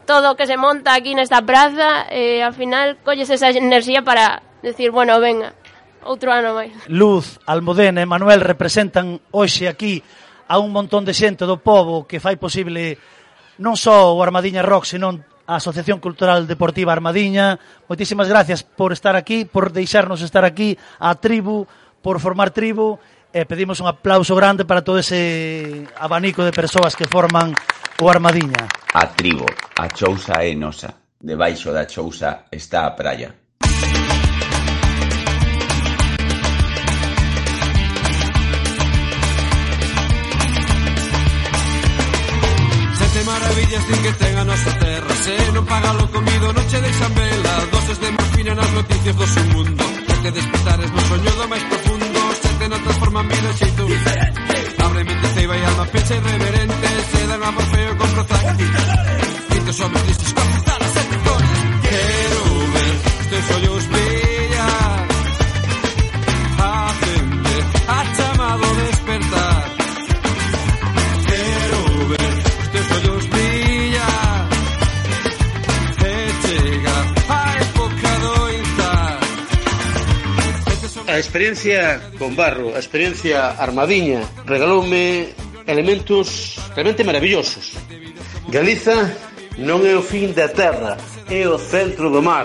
todo 0.08 0.32
o 0.32 0.36
que 0.40 0.48
se 0.48 0.56
monta 0.56 0.96
aquí 0.96 1.12
nesta 1.12 1.44
praza 1.44 2.08
e 2.08 2.40
ao 2.40 2.56
final 2.56 2.96
colles 3.04 3.28
esa 3.28 3.52
enerxía 3.52 4.00
para 4.00 4.40
decir, 4.64 4.90
bueno, 4.90 5.20
venga, 5.20 5.52
outro 6.00 6.32
ano 6.32 6.56
máis. 6.56 6.72
Luz, 6.88 7.36
Almudena 7.44 8.00
e 8.00 8.08
Manuel 8.08 8.40
representan 8.40 9.20
hoxe 9.36 9.68
aquí 9.68 10.00
a 10.48 10.56
un 10.56 10.72
montón 10.72 11.04
de 11.04 11.12
xente 11.12 11.44
do 11.44 11.60
povo 11.60 12.08
que 12.08 12.24
fai 12.24 12.40
posible 12.40 12.96
non 13.60 13.76
só 13.76 14.16
o 14.16 14.22
Armadiña 14.24 14.64
Rock, 14.64 14.88
senón 14.88 15.20
a 15.48 15.56
Asociación 15.56 15.98
Cultural 15.98 16.46
Deportiva 16.46 16.92
Armadiña. 16.92 17.58
Moitísimas 17.88 18.28
gracias 18.28 18.60
por 18.62 18.92
estar 18.92 19.16
aquí, 19.16 19.48
por 19.48 19.72
deixarnos 19.72 20.20
estar 20.20 20.44
aquí, 20.44 20.76
a 21.00 21.16
tribu, 21.16 21.64
por 22.04 22.20
formar 22.20 22.52
tribu. 22.52 23.00
E 23.32 23.44
pedimos 23.44 23.80
un 23.80 23.88
aplauso 23.88 24.32
grande 24.36 24.64
para 24.64 24.80
todo 24.84 25.00
ese 25.00 25.84
abanico 26.00 26.44
de 26.44 26.52
persoas 26.52 26.96
que 26.96 27.04
forman 27.04 27.52
o 28.00 28.08
Armadiña. 28.08 28.68
A 28.92 29.04
tribo, 29.12 29.44
a 29.76 29.88
chousa 29.88 30.44
é 30.44 30.52
nosa. 30.56 30.96
Debaixo 31.20 31.72
da 31.72 31.84
chousa 31.84 32.48
está 32.52 32.88
a 32.88 32.96
praia. 32.96 33.36
Maravillas 43.58 43.88
din 43.88 44.02
que 44.02 44.12
ten 44.12 44.38
a 44.38 44.44
nosa 44.44 44.72
terra 44.78 45.14
Se 45.24 45.34
non 45.52 45.64
paga 45.66 45.92
lo 45.92 46.06
comido 46.10 46.52
non 46.52 46.66
che 46.70 46.78
deixan 46.80 47.12
vela 47.14 47.54
Doses 47.72 47.98
de 47.98 48.10
morfina 48.10 48.54
nas 48.54 48.70
noticias 48.70 49.16
do 49.16 49.26
seu 49.26 49.44
mundo. 49.54 49.84
Que 50.06 50.14
te 50.22 50.30
despertares 50.30 50.90
no 50.94 51.00
soño 51.08 51.30
do 51.38 51.44
máis 51.50 51.64
profundo. 51.66 52.18
Se 52.42 52.50
te 52.58 52.66
non 52.68 52.80
transforman 52.86 53.26
vida 53.26 53.50
xeito 53.58 53.82
diferente 53.84 54.38
Abre 54.78 55.02
mente, 55.04 55.26
ceiba 55.34 55.54
e 55.56 55.64
alma 55.64 55.86
pecha 55.90 56.14
irreverente 56.14 56.88
Se 57.10 57.20
dan 57.26 57.42
amor 57.42 57.66
feo 57.72 57.92
con 57.98 58.10
prozac 58.14 58.46
Quinto 59.50 59.72
sobre 59.72 59.98
crisis 60.06 60.30
con 60.36 60.46
pistolas 60.54 60.94
e 60.94 61.02
Quero 61.82 62.42
ver 62.74 62.94
os 62.94 63.26
teus 63.30 63.46
a 81.08 81.16
experiencia 81.16 82.00
con 82.18 82.36
barro, 82.36 82.76
a 82.76 82.78
experiencia 82.78 83.56
armadiña, 83.56 84.20
regaloume 84.44 85.32
elementos 85.66 86.60
realmente 86.76 87.02
maravillosos. 87.02 87.72
Galiza 88.52 89.08
non 89.56 89.88
é 89.88 89.96
o 89.96 90.04
fin 90.04 90.36
da 90.36 90.52
terra, 90.52 91.00
é 91.32 91.48
o 91.48 91.56
centro 91.56 92.12
do 92.12 92.20
mar, 92.20 92.44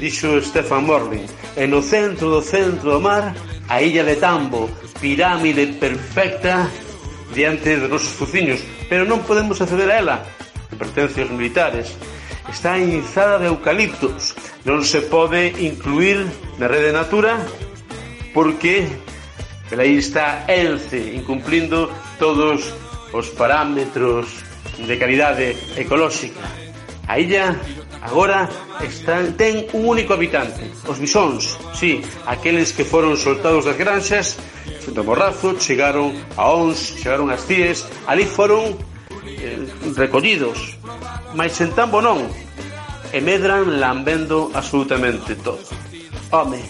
dixo 0.00 0.40
Stefan 0.40 0.88
Morlin. 0.88 1.28
E 1.60 1.68
no 1.68 1.84
centro 1.84 2.32
do 2.32 2.40
centro 2.40 2.96
do 2.96 3.00
mar, 3.04 3.36
a 3.68 3.84
illa 3.84 4.00
de 4.00 4.16
Tambo, 4.16 4.72
pirámide 4.96 5.76
perfecta 5.76 6.72
diante 7.36 7.76
dos 7.76 8.00
nosos 8.00 8.16
fuciños, 8.16 8.64
pero 8.88 9.04
non 9.04 9.20
podemos 9.28 9.60
acceder 9.60 9.92
a 9.92 10.00
ela, 10.00 10.16
que 10.72 10.80
pertence 10.80 11.20
aos 11.20 11.32
militares. 11.36 11.92
Está 12.48 12.80
inzada 12.80 13.36
de 13.36 13.52
eucaliptos, 13.52 14.32
non 14.64 14.80
se 14.88 15.04
pode 15.04 15.52
incluir 15.60 16.24
na 16.56 16.64
rede 16.64 16.96
natura 16.96 17.36
porque 18.32 18.86
aí 19.78 19.96
está 19.98 20.44
Ence 20.48 21.14
incumplindo 21.14 21.90
todos 22.18 22.74
os 23.12 23.28
parámetros 23.30 24.26
de 24.78 24.96
calidade 24.98 25.56
ecolóxica. 25.76 26.40
A 27.06 27.18
illa 27.18 27.58
agora 28.02 28.48
están, 28.80 29.34
ten 29.34 29.66
un 29.74 29.84
único 29.86 30.14
habitante, 30.14 30.70
os 30.86 30.98
bisóns, 30.98 31.58
sí, 31.74 32.00
aqueles 32.26 32.72
que 32.72 32.86
foron 32.86 33.18
soltados 33.18 33.66
das 33.66 33.76
granxas 33.76 34.38
do 34.86 35.04
Morrazo, 35.04 35.58
chegaron 35.58 36.14
a 36.38 36.50
Ons, 36.50 36.96
chegaron 37.02 37.30
as 37.30 37.42
Cies, 37.44 37.84
ali 38.06 38.24
foron 38.24 38.78
eh, 39.26 39.58
recollidos, 39.94 40.78
mas 41.34 41.60
en 41.60 41.74
tambo 41.74 42.00
non, 42.00 42.24
e 43.10 43.18
medran 43.20 43.78
lambendo 43.82 44.50
absolutamente 44.54 45.34
todo. 45.34 45.62
Home, 46.30 46.62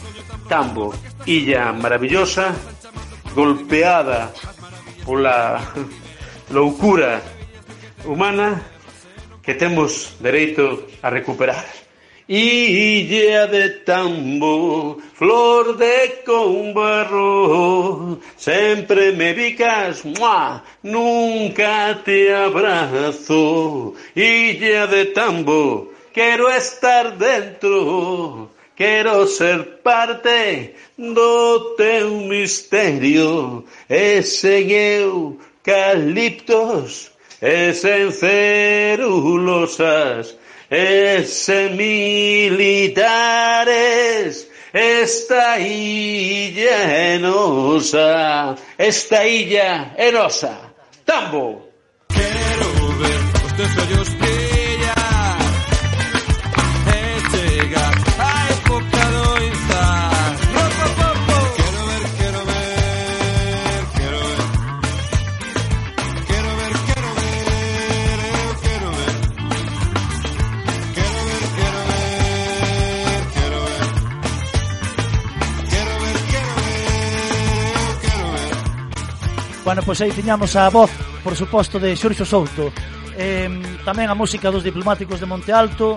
tambo, 0.48 0.92
illa 1.26 1.72
maravillosa, 1.72 2.54
golpeada 3.34 4.32
pola 5.04 5.60
loucura 6.50 7.22
humana 8.04 8.62
que 9.42 9.54
temos 9.54 10.16
dereito 10.20 10.86
a 11.02 11.10
recuperar. 11.10 11.64
Illa 12.28 13.48
de 13.48 13.70
tambo, 13.82 14.98
flor 15.14 15.76
de 15.76 16.22
combarro, 16.24 18.20
sempre 18.36 19.10
me 19.10 19.32
bicas, 19.32 20.04
¡mua! 20.04 20.62
nunca 20.84 22.00
te 22.04 22.32
abrazo. 22.32 23.94
Illa 24.14 24.86
de 24.86 25.06
tambo, 25.06 25.90
quero 26.12 26.48
estar 26.50 27.18
dentro, 27.18 28.50
Quiero 28.80 29.26
ser 29.26 29.82
parte 29.84 30.74
do 30.96 31.74
teu 31.76 32.22
mistério. 32.22 33.66
Ese 33.86 34.72
eu, 34.72 35.38
caliptos, 35.62 37.10
ese 37.42 38.10
cerulosas, 38.10 40.34
ese 40.70 41.68
militares, 41.68 42.88
esta 44.72 45.58
illa 45.58 47.14
enosa, 47.16 48.56
esta 48.78 49.26
illa 49.26 49.94
enosa. 49.98 50.58
Tambo. 51.04 51.68
Bueno, 79.70 79.84
pois 79.84 80.00
aí 80.00 80.10
tiñamos 80.10 80.56
a 80.56 80.68
voz, 80.68 80.90
por 81.22 81.36
suposto, 81.36 81.78
de 81.78 81.94
Xurxo 81.94 82.26
Souto. 82.26 82.74
Eh, 83.14 83.46
tamén 83.86 84.10
a 84.10 84.18
música 84.18 84.50
dos 84.50 84.66
diplomáticos 84.66 85.22
de 85.22 85.30
Monte 85.30 85.54
Alto 85.54 85.94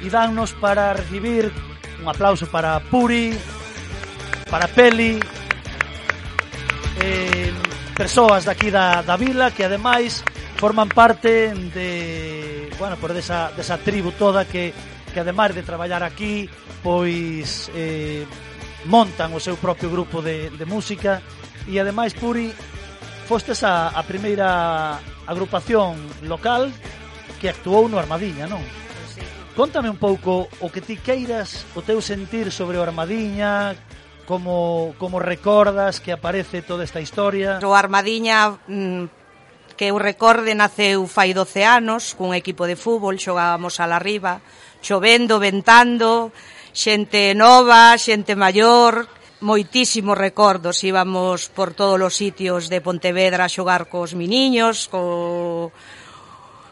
e 0.00 0.08
dannos 0.08 0.56
para 0.56 0.96
recibir 0.96 1.52
un 2.00 2.08
aplauso 2.08 2.48
para 2.48 2.80
Puri, 2.80 3.36
para 4.48 4.72
Peli, 4.72 5.20
eh, 6.96 7.52
persoas 7.92 8.48
daqui 8.48 8.72
da, 8.72 9.04
da 9.04 9.20
vila 9.20 9.52
que 9.52 9.68
ademais 9.68 10.24
forman 10.56 10.88
parte 10.88 11.52
de, 11.76 12.72
bueno, 12.80 12.96
por 12.96 13.12
desa, 13.12 13.52
desa 13.52 13.76
tribu 13.76 14.16
toda 14.16 14.48
que, 14.48 14.72
que 15.12 15.20
ademais 15.20 15.52
de 15.52 15.60
traballar 15.60 16.00
aquí, 16.00 16.48
pois 16.80 17.68
eh, 17.76 18.24
montan 18.88 19.36
o 19.36 19.40
seu 19.44 19.60
propio 19.60 19.92
grupo 19.92 20.24
de, 20.24 20.48
de 20.56 20.64
música 20.64 21.20
e 21.68 21.76
ademais 21.76 22.16
Puri 22.16 22.79
fostes 23.30 23.62
a, 23.62 23.94
a 23.94 24.02
primeira 24.02 24.98
agrupación 25.22 25.94
local 26.26 26.74
que 27.38 27.46
actuou 27.46 27.86
no 27.86 27.94
Armadiña, 27.94 28.50
non? 28.50 28.58
Pois 28.58 29.54
Contame 29.54 29.86
un 29.86 30.02
pouco 30.02 30.50
o 30.58 30.66
que 30.66 30.82
ti 30.82 30.98
queiras, 30.98 31.62
o 31.78 31.80
teu 31.86 32.02
sentir 32.02 32.50
sobre 32.50 32.74
o 32.74 32.82
Armadiña, 32.82 33.78
como, 34.26 34.98
como 34.98 35.22
recordas 35.22 36.02
que 36.02 36.10
aparece 36.10 36.58
toda 36.58 36.82
esta 36.82 36.98
historia? 36.98 37.62
O 37.62 37.70
Armadiña 37.70 38.58
mm, 38.66 39.06
que 39.78 39.94
eu 39.94 39.96
recorde 40.02 40.58
naceu 40.58 41.06
fai 41.06 41.30
12 41.30 41.62
anos 41.62 42.18
cun 42.18 42.34
equipo 42.34 42.66
de 42.66 42.74
fútbol, 42.74 43.14
xogábamos 43.14 43.78
a 43.78 43.86
la 43.86 44.02
riba, 44.02 44.42
chovendo, 44.82 45.38
ventando, 45.38 46.34
xente 46.74 47.30
nova, 47.38 47.94
xente 47.94 48.34
maior, 48.34 49.06
moitísimos 49.40 50.16
recordos, 50.16 50.84
íbamos 50.84 51.48
por 51.48 51.72
todos 51.72 52.00
os 52.00 52.14
sitios 52.14 52.68
de 52.68 52.84
Pontevedra 52.84 53.48
a 53.48 53.52
xogar 53.52 53.88
cos 53.88 54.12
miniños, 54.12 54.88
co, 54.92 55.72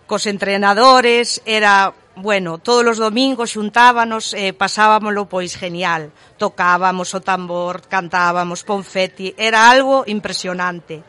cos 0.04 0.24
entrenadores, 0.28 1.40
era 1.48 1.92
bueno, 2.18 2.58
todos 2.58 2.84
os 2.84 2.98
domingos 2.98 3.54
xuntábanos 3.54 4.34
e 4.34 4.50
eh, 4.50 4.52
pasábamolo 4.52 5.30
pois 5.30 5.54
genial. 5.54 6.10
Tocábamos 6.36 7.14
o 7.14 7.20
tambor, 7.22 7.86
cantábamos 7.86 8.66
ponfeti, 8.66 9.32
era 9.38 9.70
algo 9.70 10.04
impresionante. 10.04 11.00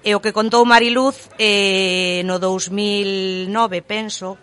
E 0.00 0.16
o 0.16 0.22
que 0.22 0.32
contou 0.32 0.64
Mariluz 0.64 1.28
eh, 1.36 2.24
no 2.24 2.40
2009, 2.40 3.84
penso, 3.84 4.40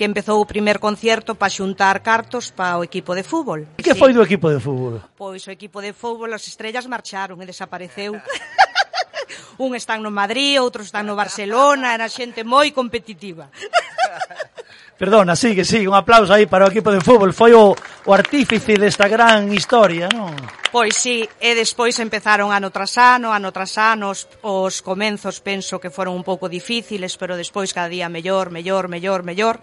que 0.00 0.08
empezou 0.08 0.40
o 0.40 0.48
primer 0.48 0.80
concerto 0.80 1.36
para 1.36 1.52
xuntar 1.52 2.00
cartos 2.00 2.48
para 2.48 2.80
o 2.80 2.84
equipo 2.88 3.12
de 3.12 3.20
fútbol. 3.20 3.68
E 3.76 3.84
que 3.84 3.92
foi 3.92 4.16
do 4.16 4.24
equipo 4.24 4.48
de 4.48 4.56
fútbol? 4.56 5.04
Pois 5.12 5.44
o 5.44 5.52
equipo 5.52 5.84
de 5.84 5.92
fútbol, 5.92 6.32
as 6.32 6.48
estrellas 6.48 6.88
marcharon 6.88 7.36
e 7.36 7.44
desapareceu. 7.44 8.16
Un 9.60 9.76
están 9.76 10.00
no 10.00 10.08
Madrid, 10.08 10.56
outros 10.56 10.88
están 10.88 11.04
no 11.04 11.12
Barcelona, 11.12 11.92
era 11.92 12.08
xente 12.08 12.48
moi 12.48 12.72
competitiva. 12.72 13.52
Perdona, 14.96 15.36
sigue, 15.36 15.68
sigue, 15.68 15.84
un 15.84 15.92
aplauso 15.92 16.32
aí 16.32 16.48
para 16.48 16.64
o 16.64 16.72
equipo 16.72 16.88
de 16.88 17.04
fútbol. 17.04 17.36
Foi 17.36 17.52
o, 17.52 17.76
o 17.76 18.10
artífice 18.16 18.80
desta 18.80 19.04
gran 19.04 19.52
historia, 19.52 20.08
non? 20.08 20.32
Pois 20.72 20.96
sí, 20.96 21.28
e 21.28 21.52
despois 21.52 22.00
empezaron 22.00 22.56
ano 22.56 22.72
tras 22.72 22.96
ano, 22.96 23.36
ano 23.36 23.52
tras 23.52 23.76
ano, 23.76 24.16
os, 24.16 24.24
os 24.40 24.80
comenzos 24.80 25.44
penso 25.44 25.76
que 25.76 25.92
foron 25.92 26.16
un 26.16 26.24
pouco 26.24 26.48
difíciles, 26.48 27.20
pero 27.20 27.36
despois 27.36 27.76
cada 27.76 27.92
día 27.92 28.08
mellor, 28.08 28.48
mellor, 28.48 28.88
mellor, 28.88 29.20
mellor. 29.28 29.60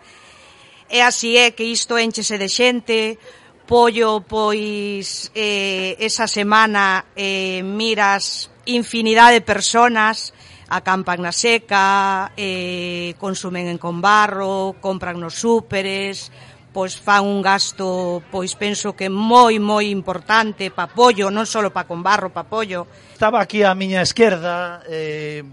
E 0.88 1.04
así 1.04 1.36
é 1.36 1.52
que 1.52 1.68
isto 1.68 2.00
enchese 2.00 2.40
de 2.40 2.48
xente, 2.48 3.20
pollo, 3.68 4.24
pois, 4.24 5.30
eh, 5.36 6.00
esa 6.00 6.28
semana 6.32 7.12
eh, 7.16 7.60
miras 7.64 8.48
infinidade 8.66 9.40
de 9.40 9.44
personas, 9.44 10.32
acampan 10.68 11.24
na 11.24 11.32
seca, 11.32 12.32
eh, 12.36 13.16
consumen 13.20 13.68
en 13.68 13.80
conbarro, 13.80 14.76
compran 14.80 15.20
nos 15.20 15.36
súperes, 15.36 16.32
pois 16.72 16.96
fan 16.96 17.28
un 17.28 17.44
gasto, 17.44 18.24
pois 18.32 18.56
penso 18.56 18.96
que 18.96 19.12
moi, 19.12 19.60
moi 19.60 19.88
importante 19.92 20.72
pa 20.72 20.88
pollo, 20.88 21.28
non 21.28 21.48
só 21.48 21.64
pa 21.68 21.84
conbarro, 21.84 22.32
pa 22.32 22.48
pollo. 22.48 22.88
Estaba 23.12 23.44
aquí 23.44 23.64
a 23.64 23.76
miña 23.76 24.04
esquerda, 24.04 24.84
eh, 24.88 25.44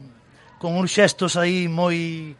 con 0.58 0.74
uns 0.78 0.94
xestos 0.94 1.38
aí 1.38 1.66
moi 1.66 2.34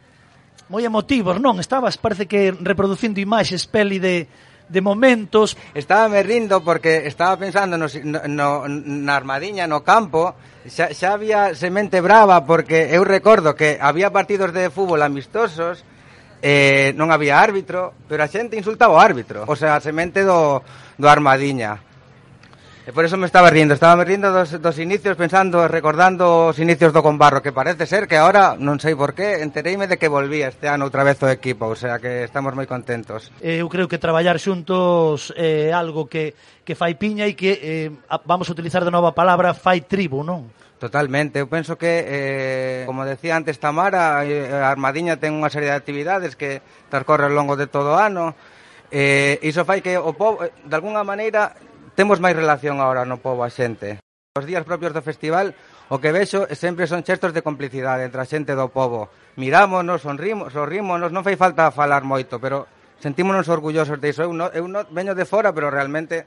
moi 0.69 0.81
emotivos, 0.81 1.37
non? 1.37 1.61
Estabas, 1.61 1.97
parece 2.01 2.25
que 2.25 2.49
reproducindo 2.49 3.21
imaxes, 3.21 3.69
peli 3.69 4.01
de, 4.01 4.25
de 4.69 4.81
momentos. 4.81 5.53
Estaba 5.77 6.09
me 6.09 6.25
rindo 6.25 6.65
porque 6.65 7.05
estaba 7.05 7.37
pensando 7.37 7.77
no, 7.77 7.87
no, 8.27 8.47
na 8.67 9.13
armadiña 9.13 9.69
no 9.69 9.85
campo, 9.85 10.33
xa, 10.65 10.89
xa 10.89 11.13
había 11.13 11.53
semente 11.53 12.01
brava 12.01 12.41
porque 12.49 12.89
eu 12.89 13.05
recordo 13.05 13.53
que 13.53 13.77
había 13.77 14.09
partidos 14.09 14.49
de 14.57 14.73
fútbol 14.73 15.05
amistosos, 15.05 15.85
eh, 16.41 16.93
non 16.97 17.13
había 17.13 17.37
árbitro, 17.37 17.93
pero 18.09 18.25
a 18.25 18.29
xente 18.29 18.57
insultaba 18.57 18.97
o 18.97 19.01
árbitro, 19.01 19.45
o 19.45 19.53
sea, 19.53 19.77
a 19.77 19.83
semente 19.83 20.25
do, 20.25 20.65
do 20.97 21.07
armadiña. 21.09 21.84
E 22.85 22.93
por 22.93 23.01
eso 23.01 23.17
me 23.17 23.25
estaba 23.25 23.49
rindo, 23.49 23.73
estaba 23.73 23.97
me 23.97 24.05
rindo 24.05 24.29
dos, 24.29 24.61
dos 24.61 24.77
inicios 24.77 25.17
pensando, 25.17 25.65
recordando 25.65 26.53
os 26.53 26.61
inicios 26.61 26.93
do 26.93 27.01
Combarro, 27.01 27.41
que 27.41 27.49
parece 27.49 27.89
ser 27.89 28.05
que 28.05 28.13
ahora, 28.13 28.53
non 28.61 28.77
sei 28.77 28.93
por 28.93 29.17
qué, 29.17 29.41
entereime 29.41 29.89
de 29.89 29.97
que 29.97 30.05
volvía 30.05 30.53
este 30.53 30.69
ano 30.69 30.85
outra 30.85 31.01
vez 31.01 31.17
o 31.25 31.29
equipo, 31.33 31.65
o 31.65 31.73
sea 31.73 31.97
que 31.97 32.21
estamos 32.21 32.53
moi 32.53 32.69
contentos. 32.69 33.33
Eh, 33.41 33.65
eu 33.65 33.67
creo 33.73 33.89
que 33.89 33.97
traballar 33.97 34.37
xuntos 34.37 35.33
é 35.33 35.73
eh, 35.73 35.73
algo 35.73 36.05
que, 36.05 36.37
que 36.61 36.77
fai 36.77 36.93
piña 36.93 37.25
e 37.25 37.33
que, 37.33 37.57
eh, 37.57 37.89
vamos 38.21 38.45
a 38.45 38.53
utilizar 38.53 38.85
de 38.85 38.93
nova 38.93 39.17
palabra, 39.17 39.57
fai 39.57 39.81
tribu, 39.81 40.21
non? 40.21 40.53
Totalmente, 40.77 41.41
eu 41.41 41.49
penso 41.49 41.81
que, 41.81 41.89
eh, 41.89 42.81
como 42.85 43.01
decía 43.01 43.33
antes 43.33 43.57
Tamara, 43.57 44.21
eh, 44.29 44.61
a 44.61 44.69
Armadiña 44.69 45.17
ten 45.17 45.33
unha 45.33 45.49
serie 45.49 45.73
de 45.73 45.79
actividades 45.81 46.37
que 46.37 46.61
transcorre 46.93 47.25
ao 47.25 47.33
longo 47.33 47.57
de 47.57 47.65
todo 47.65 47.97
o 47.97 47.99
ano, 47.99 48.37
Eh, 48.91 49.39
iso 49.41 49.65
fai 49.65 49.81
que 49.81 49.97
o 49.97 50.13
povo, 50.13 50.45
eh, 50.45 50.53
de 50.61 50.75
alguna 50.77 51.03
maneira, 51.03 51.51
Temos 51.95 52.19
máis 52.19 52.35
relación 52.35 52.83
agora 52.83 53.07
no 53.07 53.17
povo 53.23 53.41
a 53.41 53.49
xente. 53.49 53.97
Os 54.35 54.43
días 54.43 54.67
propios 54.67 54.91
do 54.91 54.99
festival 54.99 55.55
O 55.87 56.01
que 56.01 56.09
vexo 56.09 56.49
sempre 56.57 56.89
son 56.89 57.05
xestos 57.05 57.29
de 57.29 57.45
complicidade 57.45 58.09
entre 58.09 58.17
a 58.17 58.25
xente 58.25 58.57
do 58.57 58.73
povo. 58.73 59.13
Mirámonos, 59.37 60.01
sonrimos, 60.01 60.49
sorrímonos, 60.49 61.13
non 61.13 61.21
fai 61.21 61.37
falta 61.37 61.69
falar 61.69 62.01
moito, 62.01 62.41
pero 62.41 62.65
sentímonos 62.97 63.45
orgullosos 63.53 64.01
de 64.01 64.09
iso. 64.09 64.25
Eu, 64.25 64.33
no, 64.33 64.49
eu 64.49 64.65
no, 64.65 64.81
veño 64.89 65.13
de 65.13 65.29
fora, 65.29 65.53
pero 65.53 65.69
realmente 65.69 66.25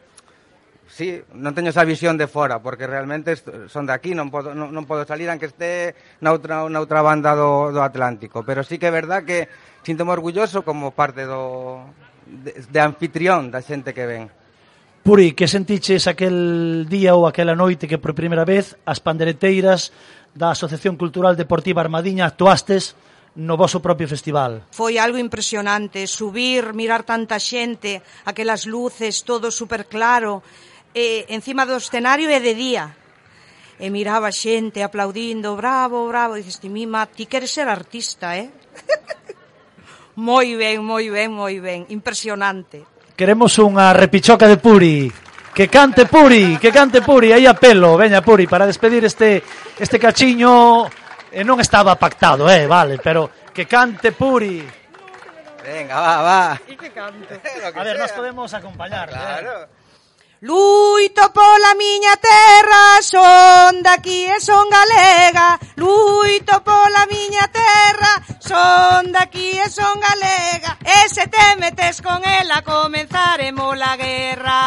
sí, 0.86 1.18
non 1.34 1.58
teño 1.58 1.74
esa 1.74 1.82
visión 1.82 2.14
de 2.14 2.30
fora, 2.30 2.62
porque 2.62 2.86
realmente 2.86 3.34
son 3.66 3.90
de 3.90 3.98
aquí, 3.98 4.14
non 4.14 4.30
podo, 4.30 4.54
non, 4.54 4.70
non 4.70 4.86
podo 4.86 5.02
salir 5.02 5.26
aunque 5.26 5.50
este 5.50 5.98
na 6.22 6.30
outra, 6.30 6.70
na 6.70 6.78
outra 6.78 7.02
banda 7.02 7.34
do, 7.34 7.74
do 7.74 7.82
Atlántico. 7.82 8.46
Pero 8.46 8.62
sí 8.62 8.78
que 8.78 8.86
é 8.86 8.94
verdad 8.94 9.26
que 9.26 9.50
sinto 9.82 10.06
orgulloso 10.06 10.62
como 10.62 10.94
parte 10.94 11.26
do, 11.26 11.82
de, 12.30 12.54
de 12.62 12.78
anfitrión 12.78 13.50
da 13.50 13.58
xente 13.58 13.90
que 13.90 14.06
ven. 14.06 14.30
Puri, 15.02 15.32
que 15.32 15.48
sentiches 15.48 16.06
aquel 16.06 16.84
día 16.88 17.16
ou 17.16 17.24
aquela 17.24 17.56
noite 17.56 17.88
que 17.88 17.96
por 17.96 18.12
primeira 18.12 18.44
vez 18.44 18.76
as 18.84 19.00
pandereteiras 19.00 19.90
da 20.36 20.52
Asociación 20.52 21.00
Cultural 21.00 21.32
Deportiva 21.34 21.80
Armadiña 21.80 22.28
actuastes 22.28 22.92
no 23.38 23.56
voso 23.56 23.78
propio 23.78 24.10
festival? 24.10 24.66
Foi 24.74 24.98
algo 24.98 25.16
impresionante, 25.16 26.04
subir, 26.10 26.74
mirar 26.74 27.06
tanta 27.06 27.38
xente, 27.38 28.02
aquelas 28.26 28.66
luces, 28.66 29.22
todo 29.22 29.48
super 29.54 29.86
claro, 29.86 30.42
e, 30.92 31.24
encima 31.30 31.64
do 31.64 31.78
escenario 31.78 32.26
e 32.28 32.38
de 32.42 32.54
día, 32.58 32.92
e 33.78 33.86
miraba 33.94 34.34
xente 34.34 34.82
aplaudindo, 34.82 35.54
bravo, 35.54 36.10
bravo, 36.10 36.34
e 36.34 36.42
dices, 36.42 36.58
ti 36.58 36.68
mima, 36.68 37.06
ti 37.06 37.30
queres 37.30 37.54
ser 37.54 37.70
artista, 37.70 38.34
eh? 38.34 38.50
moi 40.18 40.50
ben, 40.58 40.82
moi 40.82 41.06
ben, 41.06 41.30
moi 41.30 41.54
ben, 41.62 41.86
impresionante. 41.94 42.97
Queremos 43.18 43.58
unha 43.58 43.90
repichoca 43.90 44.46
de 44.46 44.62
Puri. 44.62 45.10
Que 45.50 45.66
cante 45.66 46.06
Puri, 46.06 46.54
que 46.54 46.70
cante 46.70 47.02
Puri, 47.02 47.34
aí 47.34 47.50
a 47.50 47.58
pelo, 47.58 47.98
veña 47.98 48.22
Puri, 48.22 48.46
para 48.46 48.62
despedir 48.62 49.02
este 49.02 49.42
este 49.74 49.98
cachiño 49.98 50.86
e 51.34 51.42
non 51.42 51.58
estaba 51.58 51.98
pactado, 51.98 52.46
eh, 52.46 52.70
vale, 52.70 53.02
pero 53.02 53.26
que 53.50 53.66
cante 53.66 54.14
Puri. 54.14 54.62
Venga, 55.66 55.98
va, 55.98 56.14
va. 56.22 56.42
E 56.62 56.78
que 56.78 56.94
cante. 56.94 57.42
a 57.74 57.82
ver, 57.82 57.98
nos 57.98 58.14
podemos 58.14 58.54
acompañar. 58.54 59.10
Claro. 59.10 59.66
Eh. 59.66 59.77
Luito 60.40 61.32
pola 61.32 61.74
miña 61.74 62.14
terra, 62.16 63.02
son 63.02 63.82
daqui 63.82 64.26
e 64.26 64.38
son 64.40 64.70
galega. 64.70 65.58
Luito 65.74 66.62
pola 66.62 67.06
miña 67.10 67.50
terra, 67.50 68.22
son 68.38 69.10
daqui 69.10 69.58
e 69.58 69.68
son 69.68 69.98
galega. 69.98 70.78
E 70.86 71.08
se 71.08 71.26
te 71.26 71.56
metes 71.58 72.00
con 72.00 72.24
ela, 72.24 72.62
comenzaremos 72.62 73.76
la 73.76 73.96
guerra. 73.96 74.58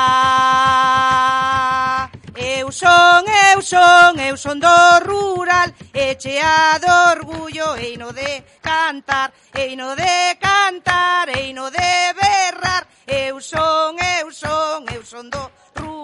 Eu 2.36 2.69
son, 2.69 3.23
eu 3.53 3.62
son, 3.62 4.19
eu 4.19 4.36
son 4.36 4.60
do 4.60 4.99
rural 5.05 5.69
E 5.93 6.15
chea 6.17 6.79
do 6.79 6.88
orgullo, 7.12 7.75
eino 7.75 8.13
de 8.13 8.43
cantar 8.62 9.34
Eino 9.53 9.95
de 9.97 10.38
cantar, 10.39 11.27
eino 11.29 11.69
de 11.69 12.13
berrar 12.15 12.88
Eu 13.05 13.41
son, 13.41 13.97
eu 14.17 14.31
son, 14.31 14.86
eu 14.95 15.03
son 15.03 15.29
do 15.29 15.51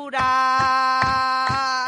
Pura. 0.07 1.85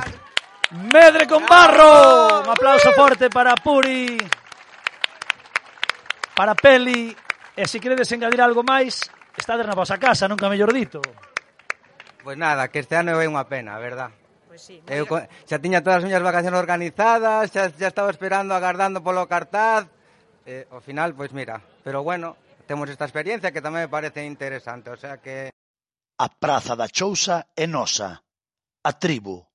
Medre 0.92 1.26
con 1.26 1.46
barro. 1.46 2.42
Un 2.44 2.50
aplauso 2.50 2.92
forte 2.92 3.30
para 3.30 3.56
Puri. 3.56 4.18
Para 6.36 6.54
Peli. 6.54 7.16
E 7.56 7.64
se 7.64 7.80
queredes 7.80 8.12
engadir 8.12 8.44
algo 8.44 8.60
máis, 8.60 9.08
estades 9.40 9.64
na 9.64 9.72
vosa 9.72 9.96
casa, 9.96 10.28
nunca 10.28 10.52
mellor 10.52 10.76
dito. 10.76 11.00
Pois 12.20 12.36
nada, 12.36 12.68
que 12.68 12.84
este 12.84 13.00
ano 13.00 13.16
é 13.16 13.24
unha 13.24 13.48
pena, 13.48 13.80
a 13.80 13.80
verdad. 13.80 14.12
Pois 14.52 14.68
sí, 14.68 14.84
eu 14.92 15.08
co... 15.08 15.24
xa 15.48 15.64
tiña 15.64 15.80
todas 15.80 16.04
as 16.04 16.06
miñas 16.08 16.20
vacacións 16.20 16.60
organizadas, 16.60 17.48
xa, 17.56 17.72
xa 17.72 17.88
estaba 17.88 18.12
esperando, 18.12 18.52
agardando 18.52 19.00
polo 19.00 19.32
cartaz. 19.32 19.88
Eh, 20.44 20.68
ao 20.68 20.84
final, 20.84 21.16
pois 21.16 21.32
mira, 21.32 21.64
pero 21.88 22.04
bueno, 22.04 22.36
temos 22.68 22.92
esta 22.92 23.08
experiencia 23.08 23.56
que 23.56 23.64
tamén 23.64 23.88
me 23.88 23.92
parece 23.92 24.28
interesante, 24.28 24.92
o 24.92 25.00
sea 25.00 25.24
que 25.24 25.56
A 26.22 26.28
praza 26.28 26.76
da 26.76 26.88
Chousa 26.94 27.46
é 27.56 27.66
nosa, 27.66 28.20
a 28.84 28.92
tribu. 28.92 29.48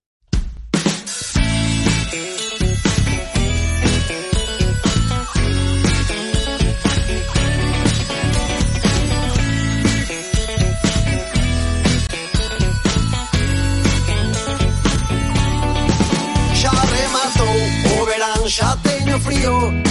Xa 16.61 16.71
rematou 16.97 17.57
o 18.01 18.07
verán, 18.07 18.49
xa 18.49 18.75
teño 18.79 19.21
frío 19.21 19.84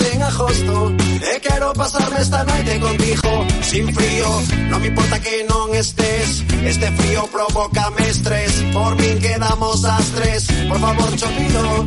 En 0.00 0.22
agosto. 0.22 0.92
E 1.20 1.40
quero 1.40 1.72
pasarme 1.72 2.20
esta 2.20 2.44
noite 2.44 2.78
contigo 2.78 3.46
Sin 3.62 3.92
frío, 3.92 4.28
non 4.70 4.80
me 4.80 4.86
importa 4.86 5.18
que 5.18 5.42
non 5.50 5.74
estés 5.74 6.46
Este 6.62 6.86
frío 6.92 7.26
provoca 7.26 7.90
estrés. 8.08 8.52
Por 8.72 8.96
min 8.96 9.18
quedamos 9.18 9.84
as 9.84 10.06
tres. 10.16 10.46
Por 10.68 10.78
favor, 10.78 11.10
chopido 11.16 11.86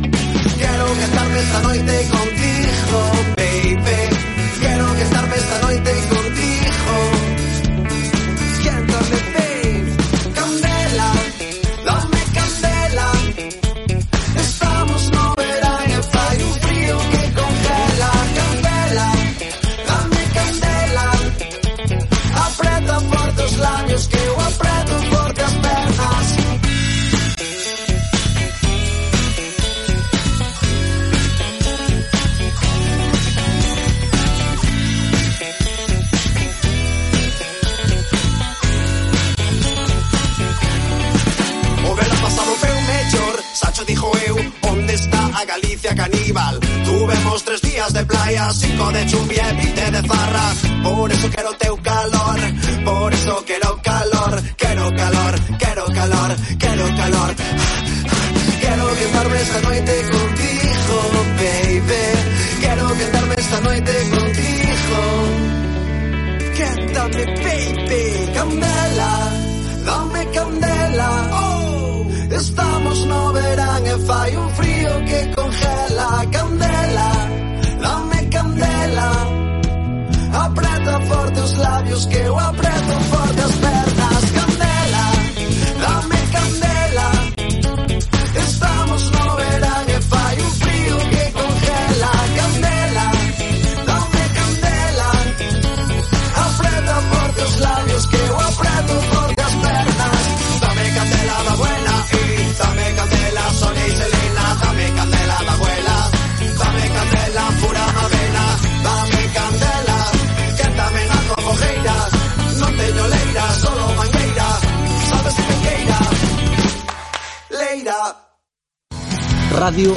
Quero 0.58 0.86
que 0.94 1.04
estarme 1.04 1.38
esta 1.40 1.60
noite 1.60 2.08
contigo, 2.08 2.98
baby. 3.36 4.00
Quero 4.60 4.94
que 4.94 5.02
estarme 5.02 5.36
esta 5.36 5.58
noite 5.60 5.92
contigo. 6.14 6.94
Siéntame, 8.62 9.31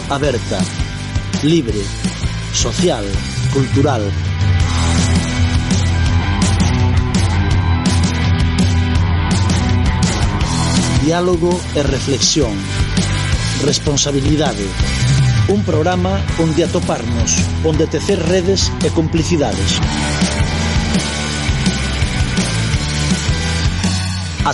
aberta, 0.10 0.60
libre, 1.44 1.82
social, 2.54 3.04
cultural. 3.54 4.02
Diálogo 11.04 11.60
e 11.76 11.84
reflexión. 11.84 12.54
Responsabilidade. 13.64 14.66
Un 15.48 15.64
programa 15.64 16.22
onde 16.42 16.66
atoparnos, 16.66 17.38
onde 17.64 17.86
tecer 17.86 18.18
redes 18.18 18.74
e 18.82 18.90
complicidades. 18.90 19.78
A. 24.46 24.54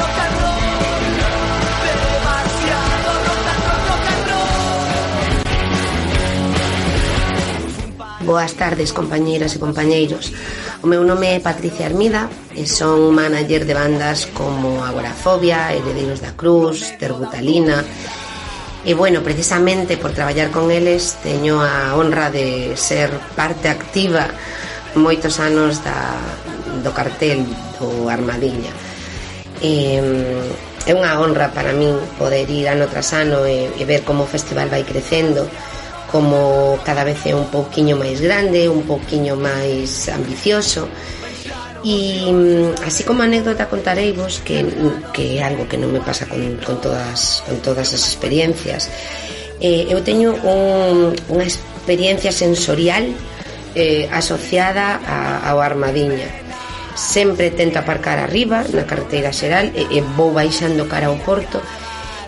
rock 0.00 0.18
and 0.24 0.34
roll, 0.38 0.64
rock 3.88 4.08
and 4.14 4.24
roll 4.30 4.50
Boas 8.24 8.52
tardes, 8.54 8.92
compañeiras 8.92 9.56
e 9.56 9.58
compañeiros. 9.58 10.30
O 10.82 10.86
meu 10.86 11.02
nome 11.02 11.34
é 11.34 11.40
Patricia 11.40 11.86
Armida 11.90 12.30
e 12.54 12.64
son 12.64 13.10
manager 13.10 13.66
de 13.66 13.74
bandas 13.74 14.30
como 14.30 14.80
Agorafobia, 14.84 15.74
Heredeiros 15.74 16.22
da 16.22 16.32
Cruz, 16.38 16.94
Terbutalina. 16.96 17.82
E 18.84 18.94
bueno, 18.94 19.20
precisamente 19.20 19.96
por 20.00 20.12
traballar 20.12 20.50
con 20.50 20.70
eles 20.70 21.20
teño 21.22 21.60
a 21.60 21.94
honra 21.96 22.30
de 22.30 22.72
ser 22.80 23.12
parte 23.36 23.68
activa 23.68 24.32
moitos 24.96 25.36
anos 25.36 25.84
da, 25.84 26.16
do 26.80 26.90
cartel 26.96 27.44
do 27.76 28.08
Armadiña. 28.08 28.72
E, 29.60 30.00
é 30.88 30.92
unha 30.96 31.12
honra 31.20 31.52
para 31.52 31.76
min 31.76 31.92
poder 32.16 32.48
ir 32.48 32.72
ano 32.72 32.88
tras 32.88 33.12
ano 33.12 33.44
e, 33.44 33.68
e 33.68 33.84
ver 33.84 34.00
como 34.00 34.24
o 34.24 34.32
festival 34.32 34.72
vai 34.72 34.80
crecendo, 34.80 35.44
como 36.08 36.80
cada 36.80 37.04
vez 37.04 37.20
é 37.28 37.36
un 37.36 37.52
pouquiño 37.52 38.00
máis 38.00 38.24
grande, 38.24 38.64
un 38.64 38.88
pouquiño 38.88 39.36
máis 39.36 40.08
ambicioso, 40.08 40.88
E 41.82 42.28
mm, 42.28 42.84
así 42.84 43.04
como 43.04 43.22
anécdota 43.24 43.68
contareivos 43.72 44.44
que, 44.44 44.68
que 45.16 45.40
é 45.40 45.44
algo 45.44 45.64
que 45.64 45.80
non 45.80 45.88
me 45.88 46.04
pasa 46.04 46.28
con, 46.28 46.60
con, 46.60 46.76
todas, 46.76 47.40
con 47.48 47.56
todas 47.64 47.96
as 47.96 48.04
experiencias. 48.04 48.92
Eh, 49.60 49.88
eu 49.88 50.04
teño 50.04 50.36
un, 50.44 51.16
unha 51.32 51.46
experiencia 51.48 52.36
sensorial 52.36 53.08
eh, 53.72 54.12
asociada 54.12 55.00
a, 55.00 55.48
ao 55.48 55.64
Armadiña. 55.64 56.28
Sempre 56.92 57.48
tento 57.48 57.80
aparcar 57.80 58.20
arriba 58.20 58.60
na 58.76 58.84
carreteira 58.84 59.32
xeral 59.32 59.72
e, 59.72 59.88
e 59.88 60.04
vou 60.04 60.36
baixando 60.36 60.84
cara 60.84 61.08
ao 61.08 61.16
porto. 61.24 61.64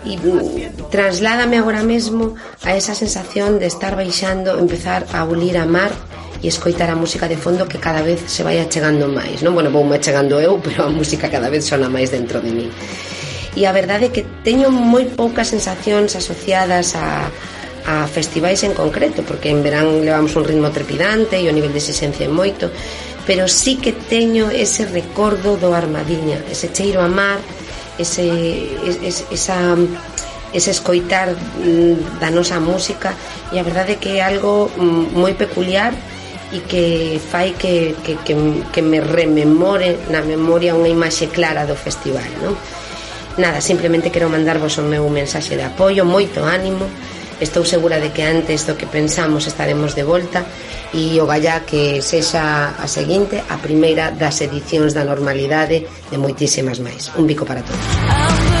E 0.01 0.17
mm, 0.17 0.89
trasládame 0.89 1.61
agora 1.61 1.85
mesmo 1.85 2.33
a 2.65 2.73
esa 2.73 2.97
sensación 2.97 3.61
de 3.61 3.69
estar 3.69 3.93
baixando 3.93 4.57
empezar 4.57 5.05
a 5.13 5.21
ulir 5.29 5.61
a 5.61 5.69
mar 5.69 5.93
e 6.43 6.51
escoitar 6.51 6.91
a 6.91 6.95
música 6.99 7.31
de 7.31 7.39
fondo 7.39 7.65
que 7.71 7.79
cada 7.79 8.03
vez 8.03 8.19
se 8.27 8.43
vai 8.43 8.59
achegando 8.59 9.07
máis 9.07 9.39
non? 9.39 9.55
bueno, 9.55 9.71
vou 9.71 9.87
me 9.87 9.95
achegando 9.95 10.43
eu, 10.43 10.59
pero 10.65 10.83
a 10.85 10.91
música 10.91 11.31
cada 11.31 11.47
vez 11.47 11.63
sona 11.63 11.87
máis 11.87 12.11
dentro 12.11 12.43
de 12.43 12.51
mí 12.51 12.67
e 13.55 13.63
a 13.63 13.71
verdade 13.71 14.11
é 14.11 14.13
que 14.13 14.27
teño 14.43 14.67
moi 14.67 15.07
poucas 15.07 15.47
sensacións 15.47 16.19
asociadas 16.19 16.99
a, 16.99 17.31
a 17.87 18.05
festivais 18.11 18.59
en 18.67 18.75
concreto 18.75 19.23
porque 19.23 19.47
en 19.47 19.63
verán 19.63 20.03
levamos 20.03 20.35
un 20.35 20.43
ritmo 20.43 20.67
trepidante 20.75 21.39
e 21.39 21.47
o 21.47 21.55
nivel 21.55 21.71
de 21.71 21.79
exigencia 21.79 22.27
é 22.27 22.31
moito 22.31 22.67
pero 23.23 23.47
sí 23.47 23.79
que 23.79 23.95
teño 23.95 24.51
ese 24.51 24.83
recordo 24.83 25.55
do 25.55 25.71
Armadiña 25.71 26.43
ese 26.51 26.75
cheiro 26.75 26.99
a 26.99 27.07
mar 27.07 27.39
ese, 27.95 28.27
es, 28.83 29.23
esa 29.31 29.79
ese 30.51 30.71
escoitar 30.71 31.33
mm, 31.33 32.19
da 32.19 32.29
nosa 32.29 32.59
música 32.59 33.15
e 33.51 33.59
a 33.59 33.63
verdade 33.63 33.95
é 33.95 33.99
que 34.01 34.19
é 34.19 34.21
algo 34.21 34.67
mm, 34.75 35.15
moi 35.15 35.33
peculiar 35.39 35.95
e 36.53 36.61
que 36.69 37.17
fai 37.17 37.57
que, 37.57 37.97
que, 38.05 38.21
que, 38.21 38.33
que 38.69 38.81
me 38.85 39.01
rememore 39.01 39.97
na 40.13 40.21
memoria 40.21 40.77
unha 40.77 40.87
imaxe 40.87 41.33
clara 41.33 41.65
do 41.65 41.73
festival 41.73 42.29
non? 42.39 42.53
nada, 43.37 43.61
simplemente 43.61 44.11
quero 44.11 44.29
mandarvos 44.29 44.77
o 44.77 44.83
meu 44.83 45.09
mensaxe 45.09 45.57
de 45.57 45.65
apoio 45.65 46.05
moito 46.05 46.45
ánimo. 46.45 46.85
Estou 47.41 47.65
segura 47.65 47.99
de 47.99 48.13
que 48.13 48.23
antes 48.23 48.69
do 48.69 48.77
que 48.77 48.85
pensamos 48.85 49.49
estaremos 49.49 49.97
de 49.97 50.05
volta 50.05 50.45
e 50.93 51.17
o 51.19 51.25
gallá 51.25 51.65
que 51.65 51.99
sexa 51.99 52.77
a 52.77 52.87
seguinte 52.87 53.41
a 53.49 53.57
primeira 53.57 54.13
das 54.13 54.39
edicións 54.39 54.93
da 54.93 55.03
normalidade 55.03 55.81
de 55.83 56.17
moitísimas 56.21 56.77
máis. 56.79 57.09
Un 57.17 57.25
bico 57.25 57.43
para 57.43 57.65
todos. 57.65 58.52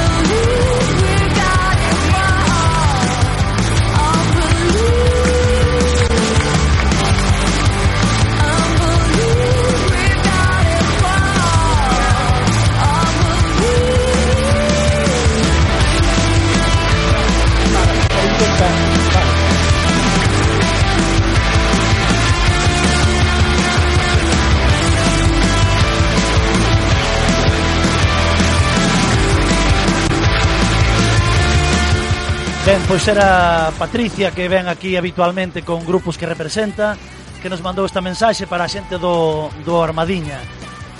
Pois 32.87 33.07
era 33.07 33.71
Patricia 33.79 34.31
que 34.31 34.47
ven 34.47 34.67
aquí 34.67 34.95
habitualmente 34.97 35.63
con 35.63 35.85
grupos 35.85 36.17
que 36.17 36.29
representa 36.29 36.97
que 37.41 37.49
nos 37.49 37.63
mandou 37.63 37.83
esta 37.87 38.03
mensaxe 38.03 38.45
para 38.45 38.63
a 38.65 38.71
xente 38.71 39.01
do, 39.01 39.49
do 39.65 39.81
Armadiña. 39.81 40.39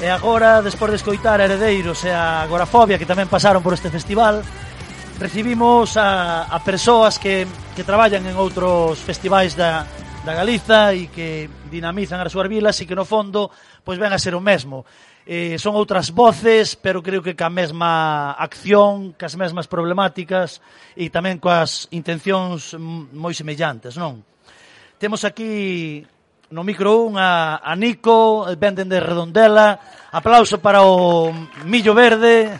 E 0.02 0.10
agora, 0.10 0.60
despois 0.66 0.90
de 0.90 1.00
escoitar 1.00 1.40
a 1.40 1.46
Heredeiros 1.46 2.02
e 2.04 2.12
a 2.12 2.44
Agorafobia 2.44 2.98
que 2.98 3.08
tamén 3.08 3.30
pasaron 3.30 3.62
por 3.62 3.78
este 3.78 3.94
festival 3.94 4.42
Recibimos 5.20 5.96
a, 5.96 6.44
a 6.44 6.60
persoas 6.64 7.20
que, 7.20 7.46
que 7.76 7.84
traballan 7.86 8.26
en 8.26 8.34
outros 8.34 8.98
festivais 8.98 9.54
da, 9.54 9.86
da 10.26 10.34
Galiza 10.34 10.92
e 10.98 11.08
que 11.08 11.46
dinamizan 11.70 12.18
as 12.18 12.34
súas 12.34 12.50
vilas 12.50 12.76
e 12.82 12.90
que 12.90 12.98
no 12.98 13.06
fondo 13.06 13.54
pois 13.86 14.02
ven 14.02 14.10
a 14.10 14.18
ser 14.18 14.34
o 14.34 14.42
mesmo 14.42 14.90
eh, 15.26 15.56
son 15.60 15.76
outras 15.80 16.12
voces, 16.12 16.76
pero 16.76 17.00
creo 17.00 17.24
que 17.24 17.36
ca 17.36 17.48
mesma 17.48 18.36
acción, 18.36 19.16
cas 19.16 19.36
mesmas 19.40 19.72
problemáticas 19.72 20.60
e 20.96 21.08
tamén 21.08 21.40
coas 21.40 21.88
intencións 21.96 22.76
moi 22.80 23.32
semellantes, 23.32 23.96
non? 23.96 24.24
Temos 25.00 25.24
aquí 25.24 26.04
no 26.54 26.62
micro 26.62 27.08
un 27.08 27.18
a, 27.18 27.64
a 27.64 27.74
Nico, 27.74 28.46
venden 28.60 28.92
de 28.92 29.00
Redondela, 29.00 30.08
aplauso 30.12 30.60
para 30.60 30.84
o 30.84 31.32
Millo 31.66 31.96
Verde, 31.96 32.60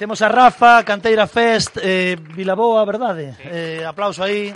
Temos 0.00 0.22
a 0.22 0.28
Rafa, 0.32 0.82
Canteira 0.82 1.26
Fest, 1.26 1.76
eh, 1.76 2.16
Vilaboa, 2.18 2.86
verdade? 2.86 3.34
Sí. 3.36 3.42
Eh, 3.44 3.84
aplauso 3.84 4.24
aí. 4.24 4.48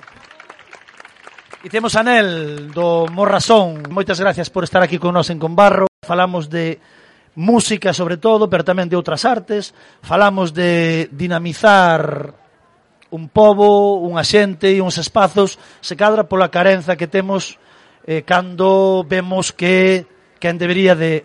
E 1.61 1.69
temos 1.69 1.93
a 1.97 2.03
Nel, 2.03 2.73
do 2.73 3.05
Morrasón. 3.13 3.85
Moitas 3.93 4.17
gracias 4.17 4.49
por 4.49 4.65
estar 4.65 4.81
aquí 4.81 4.97
con 4.97 5.13
nós 5.13 5.29
en 5.29 5.37
Conbarro 5.37 5.94
falamos 6.05 6.47
de 6.53 6.79
música 7.35 7.93
sobre 7.93 8.17
todo, 8.17 8.47
pero 8.47 8.63
tamén 8.63 8.87
de 8.87 8.95
outras 8.95 9.27
artes, 9.27 9.75
falamos 10.05 10.55
de 10.55 11.11
dinamizar 11.11 12.31
un 13.11 13.31
pobo, 13.31 14.03
unha 14.03 14.23
xente 14.23 14.71
e 14.71 14.83
uns 14.83 14.99
espazos, 14.99 15.59
se 15.83 15.95
cadra 15.99 16.27
pola 16.31 16.51
carenza 16.51 16.95
que 16.95 17.11
temos 17.11 17.59
eh, 18.07 18.23
cando 18.23 19.03
vemos 19.07 19.51
que 19.51 20.07
quen 20.39 20.59
debería 20.59 20.95
de 20.95 21.25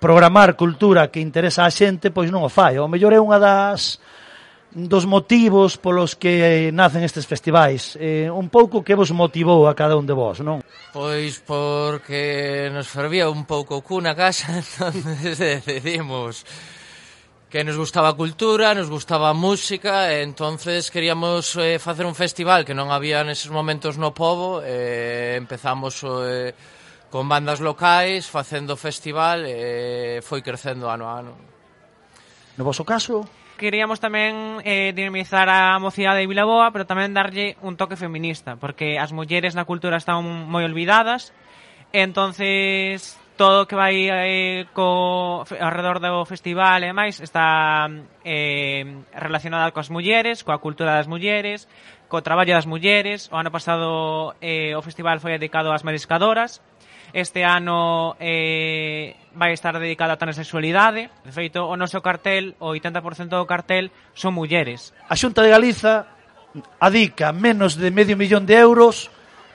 programar 0.00 0.56
cultura 0.56 1.10
que 1.10 1.20
interesa 1.20 1.64
a 1.64 1.72
xente, 1.72 2.10
pois 2.12 2.30
non 2.30 2.44
o 2.44 2.50
fai. 2.52 2.78
O 2.78 2.88
mellor 2.88 3.12
é 3.12 3.20
unha 3.20 3.40
das 3.40 3.98
dos 4.72 5.06
motivos 5.06 5.80
polos 5.80 6.12
que 6.14 6.68
eh, 6.68 6.72
nacen 6.72 7.00
estes 7.00 7.24
festivais. 7.24 7.96
Eh, 7.96 8.28
un 8.28 8.52
pouco 8.52 8.84
que 8.84 8.92
vos 8.92 9.12
motivou 9.16 9.64
a 9.64 9.72
cada 9.72 9.96
un 9.96 10.04
de 10.04 10.12
vos, 10.12 10.44
non? 10.44 10.60
Pois 10.92 11.40
porque 11.40 12.68
nos 12.68 12.88
fervía 12.88 13.32
un 13.32 13.48
pouco 13.48 13.80
cuna 13.80 14.12
casa, 14.12 14.56
entonces 14.60 15.40
decidimos 15.40 16.44
que 17.48 17.64
nos 17.64 17.80
gustaba 17.80 18.12
a 18.12 18.12
cultura, 18.12 18.76
nos 18.76 18.92
gustaba 18.92 19.32
a 19.32 19.34
música, 19.34 20.12
e 20.12 20.20
entonces 20.20 20.92
queríamos 20.92 21.56
eh, 21.56 21.80
facer 21.80 22.04
un 22.04 22.12
festival 22.12 22.68
que 22.68 22.76
non 22.76 22.92
había 22.92 23.24
neses 23.24 23.48
momentos 23.48 23.96
no 23.96 24.12
povo, 24.12 24.60
eh, 24.60 25.40
empezamos 25.40 26.04
eh, 26.04 26.52
con 27.08 27.24
bandas 27.24 27.64
locais, 27.64 28.28
facendo 28.28 28.76
festival, 28.76 29.48
e 29.48 30.20
eh, 30.20 30.20
foi 30.20 30.44
crecendo 30.44 30.92
ano 30.92 31.08
a 31.08 31.24
ano. 31.24 31.32
No 32.60 32.68
vosso 32.68 32.84
caso? 32.84 33.24
queríamos 33.58 33.98
tamén 33.98 34.62
eh, 34.62 34.94
dinamizar 34.94 35.50
a 35.50 35.76
mocidade 35.82 36.22
de 36.22 36.30
Vilaboa, 36.30 36.70
pero 36.70 36.86
tamén 36.86 37.12
darlle 37.12 37.58
un 37.60 37.74
toque 37.74 37.98
feminista, 37.98 38.54
porque 38.56 38.96
as 38.96 39.10
mulleres 39.10 39.58
na 39.58 39.66
cultura 39.66 39.98
están 39.98 40.22
moi 40.22 40.62
olvidadas, 40.62 41.34
entonces 41.92 43.18
todo 43.38 43.62
o 43.62 43.66
que 43.70 43.78
vai 43.78 44.10
eh, 44.10 44.66
co, 44.74 45.46
alrededor 45.46 46.02
do 46.02 46.26
festival 46.26 46.82
e 46.82 46.90
máis 46.90 47.22
está 47.22 47.86
eh, 48.26 48.82
relacionada 49.14 49.70
coas 49.70 49.90
mulleres, 49.94 50.42
coa 50.42 50.58
cultura 50.58 50.98
das 50.98 51.06
mulleres, 51.06 51.70
co 52.10 52.20
traballo 52.20 52.52
das 52.52 52.66
mulleres. 52.66 53.30
O 53.30 53.38
ano 53.38 53.54
pasado 53.54 54.34
eh, 54.42 54.74
o 54.74 54.82
festival 54.82 55.22
foi 55.22 55.38
dedicado 55.38 55.70
ás 55.70 55.86
mariscadoras, 55.86 56.58
Este 57.12 57.44
ano 57.44 58.16
eh, 58.20 59.16
vai 59.34 59.52
estar 59.52 59.78
dedicada 59.78 60.14
a 60.14 60.20
transexualidade. 60.20 61.08
De 61.24 61.32
feito, 61.32 61.64
o 61.64 61.74
noso 61.76 62.04
cartel, 62.04 62.58
o 62.60 62.74
80% 62.76 63.32
do 63.32 63.48
cartel, 63.48 63.90
son 64.12 64.36
mulleres. 64.36 64.92
A 65.08 65.16
Xunta 65.16 65.40
de 65.40 65.50
Galiza 65.52 66.18
adica 66.80 67.32
menos 67.32 67.76
de 67.76 67.88
medio 67.90 68.16
millón 68.16 68.44
de 68.44 68.56
euros 68.56 69.08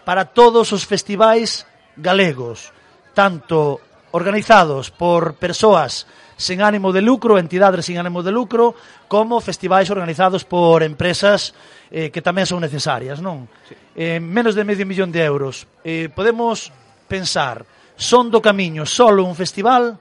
para 0.06 0.34
todos 0.34 0.72
os 0.74 0.86
festivais 0.86 1.66
galegos, 1.98 2.74
tanto 3.14 3.80
organizados 4.12 4.92
por 4.92 5.36
persoas 5.36 6.06
sen 6.38 6.62
ánimo 6.62 6.92
de 6.92 7.02
lucro, 7.02 7.38
entidades 7.38 7.86
sen 7.86 7.98
ánimo 7.98 8.26
de 8.26 8.34
lucro, 8.34 8.76
como 9.08 9.42
festivais 9.42 9.90
organizados 9.90 10.44
por 10.44 10.82
empresas 10.82 11.54
eh, 11.94 12.10
que 12.10 12.26
tamén 12.26 12.50
son 12.50 12.62
necesarias, 12.62 13.22
non? 13.22 13.46
Sí. 13.70 13.78
Eh, 13.94 14.20
menos 14.20 14.58
de 14.58 14.66
medio 14.66 14.86
millón 14.86 15.14
de 15.14 15.22
euros. 15.22 15.70
Eh, 15.86 16.10
podemos 16.10 16.74
pensar 17.08 17.66
son 17.96 18.32
do 18.34 18.42
camiño 18.42 18.88
solo 18.88 19.24
un 19.24 19.36
festival 19.38 20.00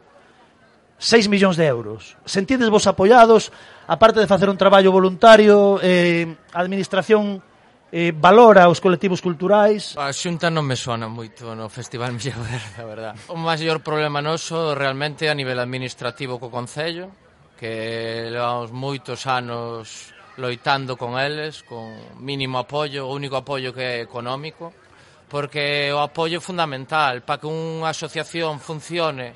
6 1.03 1.27
millóns 1.27 1.59
de 1.59 1.67
euros. 1.67 2.15
Sentides 2.25 2.71
vos 2.71 2.87
apoiados, 2.87 3.51
aparte 3.91 4.23
de 4.23 4.31
facer 4.31 4.47
un 4.47 4.57
traballo 4.57 4.95
voluntario, 4.95 5.83
eh, 5.83 6.31
a 6.55 6.63
administración 6.63 7.43
eh, 7.91 8.15
valora 8.15 8.71
os 8.71 8.81
colectivos 8.81 9.21
culturais? 9.21 9.99
A 9.99 10.15
xunta 10.15 10.47
non 10.49 10.63
me 10.65 10.79
sona 10.79 11.11
moito 11.11 11.53
no 11.59 11.67
Festival 11.69 12.15
Milla 12.17 12.39
Verde, 12.39 12.77
a 12.79 12.87
verdad. 12.87 13.15
O 13.29 13.37
maior 13.37 13.83
problema 13.83 14.23
noso 14.23 14.79
realmente 14.79 15.27
a 15.27 15.35
nivel 15.35 15.59
administrativo 15.59 16.39
co 16.39 16.55
Concello, 16.55 17.11
que 17.59 18.31
levamos 18.31 18.71
moitos 18.71 19.27
anos 19.27 20.15
loitando 20.39 20.97
con 20.97 21.21
eles, 21.21 21.67
con 21.67 21.93
mínimo 22.23 22.63
apoio, 22.63 23.11
o 23.11 23.13
único 23.13 23.37
apoio 23.37 23.75
que 23.75 23.83
é 23.83 23.95
económico, 24.01 24.73
porque 25.33 25.89
o 25.97 26.05
apoio 26.05 26.37
é 26.37 26.45
fundamental. 26.45 27.25
Para 27.25 27.41
que 27.41 27.49
unha 27.49 27.89
asociación 27.89 28.61
funcione 28.61 29.33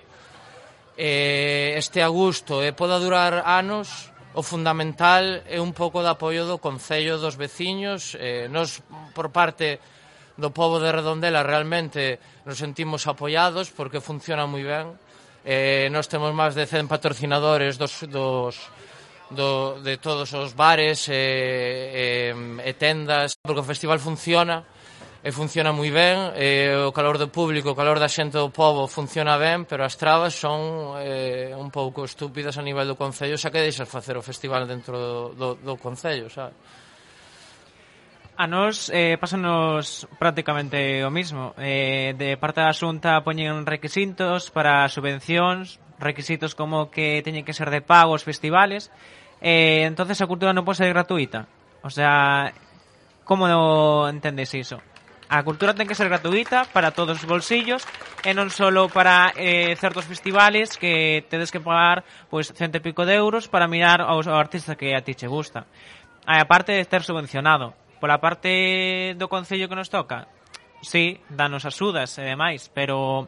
eh, 1.00 1.72
este 1.80 2.04
a 2.04 2.12
gusto 2.12 2.60
e 2.60 2.76
poda 2.76 3.00
durar 3.00 3.40
anos 3.48 4.12
o 4.36 4.44
fundamental 4.44 5.40
é 5.48 5.56
un 5.56 5.72
pouco 5.72 6.04
de 6.04 6.12
apoio 6.12 6.44
do 6.44 6.60
Concello 6.60 7.16
dos 7.16 7.40
veciños. 7.40 8.12
Eh, 8.20 8.52
nos 8.52 8.84
por 9.16 9.32
parte 9.32 9.80
do 10.36 10.52
povo 10.52 10.76
de 10.76 10.92
Redondela 10.92 11.40
realmente 11.40 12.20
nos 12.44 12.60
sentimos 12.60 13.08
apoiados 13.08 13.72
porque 13.72 14.04
funciona 14.04 14.44
moi 14.44 14.68
ben. 14.68 14.92
Eh, 15.48 15.88
nos 15.88 16.12
temos 16.12 16.36
máis 16.36 16.52
de 16.52 16.68
100 16.68 16.92
patrocinadores 16.92 17.80
dos, 17.80 18.04
dos, 18.04 18.60
do, 19.32 19.80
de 19.80 19.96
todos 19.96 20.28
os 20.36 20.52
bares 20.52 21.08
e 21.08 21.16
eh, 21.16 22.36
eh, 22.36 22.68
e 22.68 22.72
tendas 22.76 23.40
porque 23.40 23.64
o 23.64 23.70
festival 23.72 23.96
funciona 23.96 24.75
e 25.26 25.34
funciona 25.34 25.74
moi 25.74 25.90
ben, 25.90 26.30
e 26.38 26.70
o 26.86 26.94
calor 26.94 27.18
do 27.18 27.26
público, 27.26 27.74
o 27.74 27.78
calor 27.78 27.98
da 27.98 28.06
xente 28.06 28.38
do 28.38 28.54
povo 28.54 28.86
funciona 28.86 29.34
ben, 29.34 29.66
pero 29.66 29.82
as 29.82 29.98
trabas 29.98 30.38
son 30.38 30.94
eh, 31.02 31.50
un 31.50 31.66
pouco 31.74 32.06
estúpidas 32.06 32.54
a 32.54 32.62
nivel 32.62 32.86
do 32.86 32.94
Concello, 32.94 33.34
xa 33.34 33.50
que 33.50 33.58
deixas 33.58 33.90
facer 33.90 34.14
o 34.14 34.22
festival 34.22 34.70
dentro 34.70 34.94
do, 34.94 35.18
do, 35.34 35.48
do 35.58 35.74
Concello, 35.82 36.30
xa. 36.30 36.54
A 38.38 38.46
nos 38.46 38.86
eh, 38.94 39.18
pásanos 39.18 40.06
prácticamente 40.14 41.02
o 41.02 41.10
mismo. 41.10 41.58
Eh, 41.58 42.14
de 42.14 42.38
parte 42.38 42.62
da 42.62 42.70
Xunta 42.70 43.18
poñen 43.26 43.66
requisitos 43.66 44.54
para 44.54 44.86
subvencións, 44.86 45.82
requisitos 45.98 46.54
como 46.54 46.86
que 46.86 47.18
teñen 47.26 47.42
que 47.42 47.50
ser 47.50 47.74
de 47.74 47.82
pago 47.82 48.14
os 48.14 48.22
festivales, 48.22 48.94
eh, 49.42 49.90
entonces 49.90 50.22
a 50.22 50.30
cultura 50.30 50.54
non 50.54 50.62
pode 50.62 50.86
ser 50.86 50.94
gratuita. 50.94 51.50
O 51.82 51.90
sea, 51.90 52.54
como 53.26 53.50
no 53.50 54.06
entendes 54.06 54.54
iso? 54.54 54.78
A 55.28 55.42
cultura 55.42 55.74
ten 55.74 55.90
que 55.90 55.98
ser 55.98 56.06
gratuita 56.06 56.70
para 56.70 56.94
todos 56.94 57.18
os 57.18 57.26
bolsillos 57.26 57.82
e 58.22 58.30
non 58.30 58.46
só 58.46 58.70
para 58.86 59.34
eh, 59.34 59.74
certos 59.74 60.06
festivales 60.06 60.78
que 60.78 61.26
tedes 61.26 61.50
que 61.50 61.58
pagar 61.58 62.06
pois 62.30 62.54
cento 62.54 62.78
e 62.78 62.84
pico 62.84 63.02
de 63.02 63.18
euros 63.18 63.50
para 63.50 63.66
mirar 63.66 63.98
aos, 64.06 64.30
ao 64.30 64.38
artista 64.38 64.78
que 64.78 64.94
a 64.94 65.02
ti 65.02 65.18
che 65.18 65.26
gusta. 65.26 65.66
Aí, 66.30 66.38
a 66.38 66.46
parte 66.46 66.78
de 66.78 66.82
estar 66.82 67.02
subvencionado. 67.02 67.74
Pola 67.98 68.22
parte 68.22 69.18
do 69.18 69.26
Concello 69.26 69.66
que 69.66 69.74
nos 69.74 69.90
toca, 69.90 70.28
sí, 70.78 71.18
danos 71.26 71.66
axudas 71.66 72.14
e 72.20 72.22
demais, 72.22 72.70
pero 72.70 73.26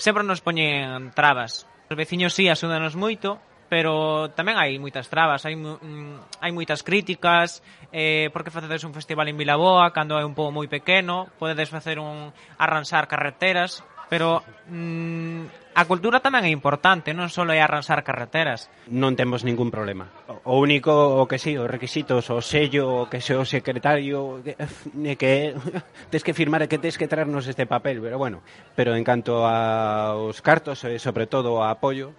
sempre 0.00 0.24
nos 0.24 0.40
poñen 0.40 1.12
trabas. 1.12 1.68
Os 1.90 1.96
veciños 1.98 2.32
sí, 2.32 2.48
axúdanos 2.48 2.96
moito, 2.96 3.36
pero 3.72 4.28
tamén 4.36 4.60
hai 4.60 4.76
moitas 4.76 5.08
trabas, 5.08 5.48
hai, 5.48 5.56
mm, 5.56 6.44
hai 6.44 6.52
moitas 6.52 6.84
críticas, 6.84 7.64
eh, 7.88 8.28
porque 8.28 8.52
facedes 8.52 8.84
un 8.84 8.92
festival 8.92 9.32
en 9.32 9.40
Vilaboa, 9.40 9.96
cando 9.96 10.20
é 10.20 10.24
un 10.28 10.36
pobo 10.36 10.52
moi 10.52 10.68
pequeno, 10.68 11.32
podedes 11.40 11.72
facer 11.72 11.96
un 11.96 12.36
arranxar 12.60 13.08
carreteras, 13.08 13.80
pero 14.12 14.44
mm, 14.68 15.72
a 15.72 15.88
cultura 15.88 16.20
tamén 16.20 16.44
é 16.44 16.52
importante, 16.52 17.16
non 17.16 17.32
só 17.32 17.48
é 17.48 17.64
arranxar 17.64 18.04
carreteras. 18.04 18.68
Non 18.92 19.16
temos 19.16 19.40
ningún 19.40 19.72
problema. 19.72 20.12
O 20.44 20.60
único 20.60 20.92
o 20.92 21.24
que 21.24 21.40
si, 21.40 21.56
sí, 21.56 21.64
os 21.64 21.64
requisitos, 21.64 22.28
o 22.28 22.44
sello, 22.44 23.08
o 23.08 23.08
que 23.08 23.24
se 23.24 23.32
o 23.32 23.48
secretario 23.48 24.44
de 24.44 25.16
que 25.16 25.56
eh, 25.56 25.80
tes 26.12 26.20
que 26.20 26.36
firmar 26.36 26.60
e 26.60 26.68
que 26.68 26.76
tes 26.76 27.00
que 27.00 27.08
traernos 27.08 27.48
este 27.48 27.64
papel, 27.64 28.04
pero 28.04 28.20
bueno, 28.20 28.44
pero 28.76 28.92
en 28.92 29.00
canto 29.00 29.48
aos 29.48 30.44
cartos 30.44 30.84
e 30.84 31.00
sobre 31.00 31.24
todo 31.24 31.64
a 31.64 31.72
apoio, 31.72 32.12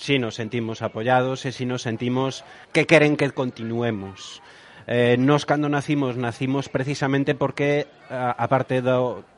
si 0.00 0.18
nos 0.18 0.34
sentimos 0.34 0.80
apoyados 0.80 1.44
e 1.44 1.52
si 1.52 1.68
nos 1.68 1.84
sentimos 1.84 2.40
que 2.72 2.88
queren 2.88 3.20
que 3.20 3.28
continuemos. 3.36 4.40
Eh, 4.88 5.20
nos 5.20 5.44
cando 5.44 5.68
nacimos, 5.68 6.16
nacimos 6.16 6.72
precisamente 6.72 7.36
porque, 7.36 7.84
eh, 8.08 8.16
a, 8.16 8.48
parte 8.48 8.80
do, 8.80 9.28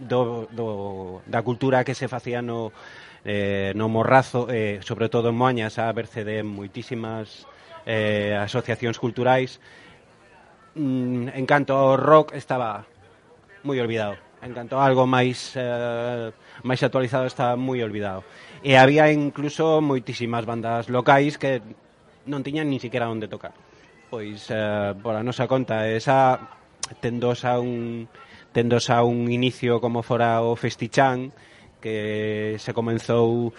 do, 0.00 0.48
do, 0.56 1.20
da 1.28 1.44
cultura 1.44 1.84
que 1.84 1.92
se 1.92 2.08
facía 2.08 2.40
no, 2.40 2.72
eh, 3.28 3.76
no 3.76 3.92
Morrazo, 3.92 4.48
eh, 4.48 4.80
sobre 4.80 5.12
todo 5.12 5.28
en 5.28 5.36
Moañas, 5.36 5.76
a 5.76 5.92
verse 5.92 6.24
de 6.24 6.40
moitísimas 6.48 7.44
eh, 7.84 8.32
asociacións 8.40 8.96
culturais, 8.96 9.60
mm, 10.80 11.36
en 11.36 11.44
canto 11.44 11.76
ao 11.76 12.00
rock 12.00 12.32
estaba 12.32 12.88
moi 13.68 13.76
olvidado. 13.76 14.16
En 14.40 14.56
canto 14.56 14.80
a 14.80 14.88
algo 14.88 15.04
máis 15.04 15.52
eh, 15.60 16.32
máis 16.64 16.80
actualizado 16.80 17.28
estaba 17.28 17.60
moi 17.60 17.84
olvidado. 17.84 18.24
E 18.60 18.76
había 18.76 19.08
incluso 19.08 19.80
moitísimas 19.80 20.44
bandas 20.44 20.92
locais 20.92 21.40
que 21.40 21.64
non 22.28 22.44
tiñan 22.44 22.68
nin 22.68 22.76
siquiera 22.76 23.08
onde 23.08 23.24
tocar. 23.24 23.56
Pois, 24.12 24.52
eh, 24.52 24.92
por 25.00 25.16
a 25.16 25.24
nosa 25.24 25.48
conta, 25.48 25.88
esa 25.88 26.36
tendosa 27.00 27.56
un 27.56 28.04
tendosa 28.52 29.00
un 29.06 29.30
inicio 29.32 29.80
como 29.80 30.02
fora 30.04 30.44
o 30.44 30.58
Festichán, 30.60 31.32
que 31.80 32.60
se 32.60 32.76
comenzou 32.76 33.54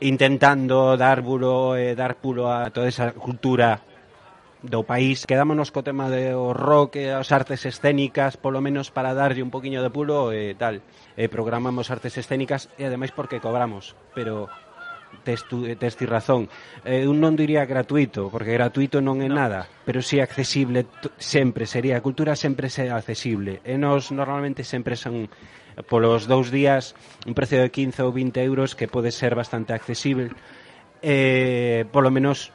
intentando 0.00 0.96
dar 0.96 1.20
buro 1.20 1.76
e 1.76 1.92
dar 1.92 2.16
pulo 2.16 2.48
a 2.48 2.72
toda 2.72 2.88
esa 2.88 3.12
cultura 3.12 3.84
do 4.64 4.82
país. 4.88 5.28
Quedámonos 5.28 5.68
co 5.68 5.84
tema 5.84 6.08
de 6.08 6.32
o 6.32 6.56
rock 6.56 7.04
e 7.04 7.12
as 7.12 7.28
artes 7.30 7.68
escénicas, 7.68 8.40
polo 8.40 8.64
menos 8.64 8.88
para 8.88 9.12
darlle 9.12 9.44
un 9.44 9.52
poquinho 9.52 9.84
de 9.84 9.92
pulo 9.92 10.32
e 10.32 10.56
tal. 10.56 10.80
E 11.14 11.28
programamos 11.28 11.92
artes 11.92 12.16
escénicas 12.16 12.72
e 12.80 12.88
ademais 12.88 13.12
porque 13.12 13.44
cobramos, 13.44 13.92
pero 14.16 14.48
tes, 15.22 15.44
tu, 15.44 15.68
tes 15.76 15.96
ti 15.96 16.06
razón. 16.06 16.48
Eh, 16.84 17.06
un 17.06 17.20
non 17.20 17.36
diría 17.36 17.68
gratuito, 17.68 18.32
porque 18.32 18.56
gratuito 18.56 19.04
non 19.04 19.20
é 19.20 19.28
no. 19.28 19.36
nada, 19.36 19.68
pero 19.84 20.00
si 20.00 20.16
sí 20.16 20.24
accesible 20.24 20.88
sempre 21.20 21.68
sería. 21.68 22.00
A 22.00 22.04
cultura 22.04 22.32
sempre 22.34 22.72
é 22.72 22.88
accesible. 22.88 23.60
E 23.68 23.76
nos 23.76 24.10
normalmente 24.10 24.64
sempre 24.64 24.96
son 24.96 25.28
polos 25.90 26.24
dous 26.30 26.48
días 26.48 26.96
un 27.28 27.36
precio 27.36 27.60
de 27.60 27.68
15 27.68 28.06
ou 28.06 28.10
20 28.16 28.40
euros 28.40 28.72
que 28.72 28.88
pode 28.88 29.12
ser 29.12 29.36
bastante 29.36 29.76
accesible. 29.76 30.32
Eh, 31.04 31.84
polo 31.92 32.08
menos 32.08 32.48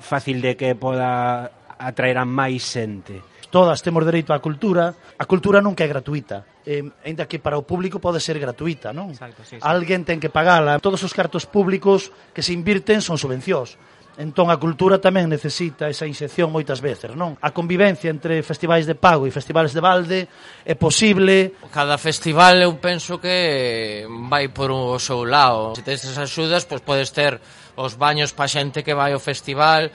fácil 0.00 0.40
de 0.42 0.56
que 0.56 0.74
poda 0.74 1.50
atraer 1.78 2.18
a 2.18 2.26
máis 2.26 2.64
xente. 2.64 3.20
Todas 3.50 3.80
temos 3.80 4.04
dereito 4.04 4.34
á 4.34 4.38
cultura. 4.42 4.92
A 5.16 5.24
cultura 5.24 5.62
nunca 5.62 5.86
é 5.86 5.88
gratuita. 5.88 6.44
Eh, 6.66 6.82
ainda 7.06 7.30
que 7.30 7.38
para 7.38 7.56
o 7.56 7.62
público 7.62 8.02
pode 8.02 8.18
ser 8.18 8.36
gratuita, 8.42 8.90
non? 8.90 9.14
Exacto, 9.14 9.46
sí, 9.46 9.56
sí. 9.56 9.62
Alguén 9.62 10.02
ten 10.02 10.18
que 10.18 10.28
pagala. 10.28 10.82
Todos 10.82 11.00
os 11.06 11.14
cartos 11.14 11.46
públicos 11.46 12.10
que 12.34 12.42
se 12.42 12.52
invirten 12.52 12.98
son 12.98 13.16
subvencións. 13.16 13.78
Entón 14.16 14.48
a 14.48 14.56
cultura 14.56 14.96
tamén 14.96 15.28
necesita 15.28 15.92
esa 15.92 16.08
inxección 16.08 16.48
moitas 16.48 16.80
veces, 16.80 17.12
non? 17.12 17.36
A 17.44 17.52
convivencia 17.52 18.08
entre 18.08 18.40
festivais 18.40 18.88
de 18.88 18.96
pago 18.96 19.28
e 19.28 19.30
festivales 19.30 19.76
de 19.76 19.84
balde 19.84 20.24
é 20.64 20.72
posible. 20.72 21.52
Cada 21.68 22.00
festival 22.00 22.56
eu 22.64 22.80
penso 22.80 23.20
que 23.20 24.08
vai 24.26 24.48
por 24.48 24.72
o 24.72 24.96
seu 24.96 25.28
lado. 25.28 25.76
Se 25.76 25.84
tens 25.84 26.00
esas 26.00 26.16
axudas, 26.16 26.64
pois 26.64 26.80
podes 26.80 27.12
ter 27.12 27.38
os 27.76 27.94
baños 28.00 28.32
pa 28.32 28.48
xente 28.48 28.82
que 28.82 28.96
vai 28.96 29.12
ao 29.12 29.20
festival, 29.20 29.92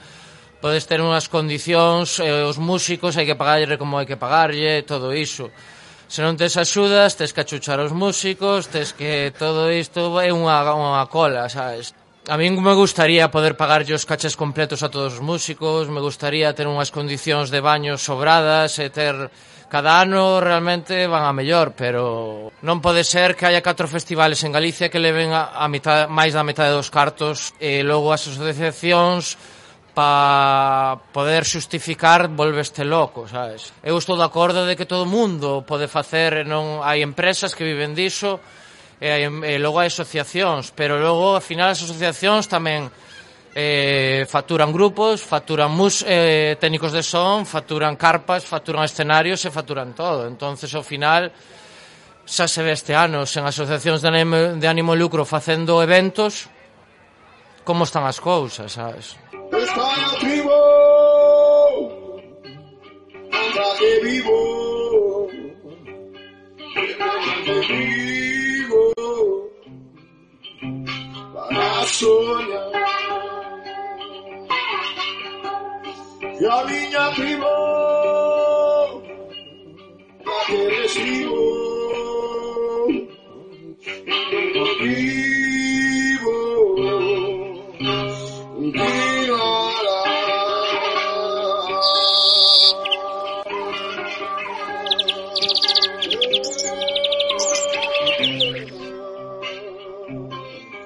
podes 0.62 0.86
ter 0.86 1.02
unhas 1.02 1.26
condicións, 1.26 2.22
eh, 2.22 2.46
os 2.46 2.56
músicos 2.56 3.18
hai 3.18 3.26
que 3.26 3.34
pagarlle 3.34 3.74
como 3.74 3.98
hai 3.98 4.06
que 4.06 4.16
pagarlle, 4.16 4.86
todo 4.86 5.10
iso. 5.10 5.50
Se 6.06 6.22
non 6.22 6.38
tes 6.38 6.54
axudas, 6.54 7.18
tes 7.18 7.34
que 7.34 7.42
achuchar 7.42 7.82
os 7.82 7.90
músicos, 7.90 8.70
tes 8.70 8.94
que 8.94 9.34
todo 9.34 9.72
isto 9.74 10.14
é 10.22 10.30
unha, 10.30 10.62
unha 10.70 11.04
cola, 11.10 11.50
sabes? 11.50 11.96
A 12.30 12.38
min 12.38 12.54
me 12.54 12.74
gustaría 12.78 13.26
poder 13.34 13.58
pagarlle 13.58 13.98
os 13.98 14.06
caches 14.06 14.38
completos 14.38 14.86
a 14.86 14.92
todos 14.92 15.18
os 15.18 15.24
músicos, 15.24 15.90
me 15.90 15.98
gustaría 15.98 16.54
ter 16.54 16.70
unhas 16.70 16.94
condicións 16.94 17.50
de 17.50 17.58
baños 17.58 18.06
sobradas 18.06 18.78
e 18.78 18.86
ter 18.94 19.26
Cada 19.72 20.02
ano 20.04 20.38
realmente 20.38 21.06
van 21.08 21.24
a 21.24 21.32
mellor, 21.32 21.72
pero 21.72 22.52
non 22.60 22.84
pode 22.84 23.08
ser 23.08 23.32
que 23.32 23.48
haya 23.48 23.64
catro 23.64 23.88
festivales 23.88 24.44
en 24.44 24.52
Galicia 24.52 24.92
que 24.92 25.00
leven 25.00 25.32
a, 25.32 25.56
a 25.56 25.64
mitad, 25.64 26.12
máis 26.12 26.36
da 26.36 26.44
metade 26.44 26.76
dos 26.76 26.92
cartos 26.92 27.56
e 27.56 27.80
logo 27.80 28.12
as 28.12 28.28
asociacións 28.28 29.40
pa 29.96 31.00
poder 31.16 31.48
xustificar 31.48 32.28
volveste 32.28 32.84
loco, 32.84 33.24
sabes? 33.24 33.72
Eu 33.80 33.96
estou 33.96 34.20
de 34.20 34.28
acordo 34.28 34.68
de 34.68 34.76
que 34.76 34.84
todo 34.84 35.08
mundo 35.08 35.64
pode 35.64 35.88
facer, 35.88 36.44
non 36.44 36.84
hai 36.84 37.00
empresas 37.00 37.56
que 37.56 37.64
viven 37.64 37.96
diso, 37.96 38.44
e, 39.00 39.08
hai, 39.08 39.24
e 39.24 39.56
logo 39.56 39.80
hai 39.80 39.88
asociacións, 39.88 40.68
pero 40.76 41.00
logo, 41.00 41.32
ao 41.32 41.40
final, 41.40 41.72
as 41.72 41.80
asociacións 41.80 42.44
tamén 42.44 42.92
eh, 43.54 44.24
facturan 44.28 44.72
grupos, 44.72 45.20
facturan 45.22 45.70
mus, 45.70 46.04
eh, 46.06 46.56
técnicos 46.58 46.92
de 46.92 47.02
son, 47.02 47.44
facturan 47.44 47.96
carpas, 47.96 48.44
facturan 48.44 48.84
escenarios 48.84 49.44
e 49.44 49.50
facturan 49.50 49.92
todo. 49.92 50.26
Entonces, 50.26 50.72
ao 50.74 50.82
final, 50.82 51.32
xa 52.24 52.48
se 52.48 52.62
ve 52.62 52.72
este 52.72 52.94
ano, 52.94 53.26
sen 53.26 53.44
asociacións 53.44 54.00
de 54.00 54.08
ánimo, 54.08 54.56
de 54.56 54.66
ánimo 54.68 54.96
lucro 54.96 55.28
facendo 55.28 55.82
eventos, 55.82 56.48
como 57.64 57.84
están 57.84 58.08
as 58.08 58.18
cousas, 58.20 58.72
sabes? 58.72 59.18
Está 59.52 59.84
a 59.84 60.16
anda 63.32 63.66
que 63.78 64.00
vivo, 64.00 65.28
que 67.44 67.56
vivo, 67.68 68.92
para 71.32 71.84
soñar. 71.86 73.41
e 76.42 76.46
a 76.46 76.64
minha 76.64 77.12
primo 77.12 77.46
que 80.46 80.56
recibo. 80.70 81.52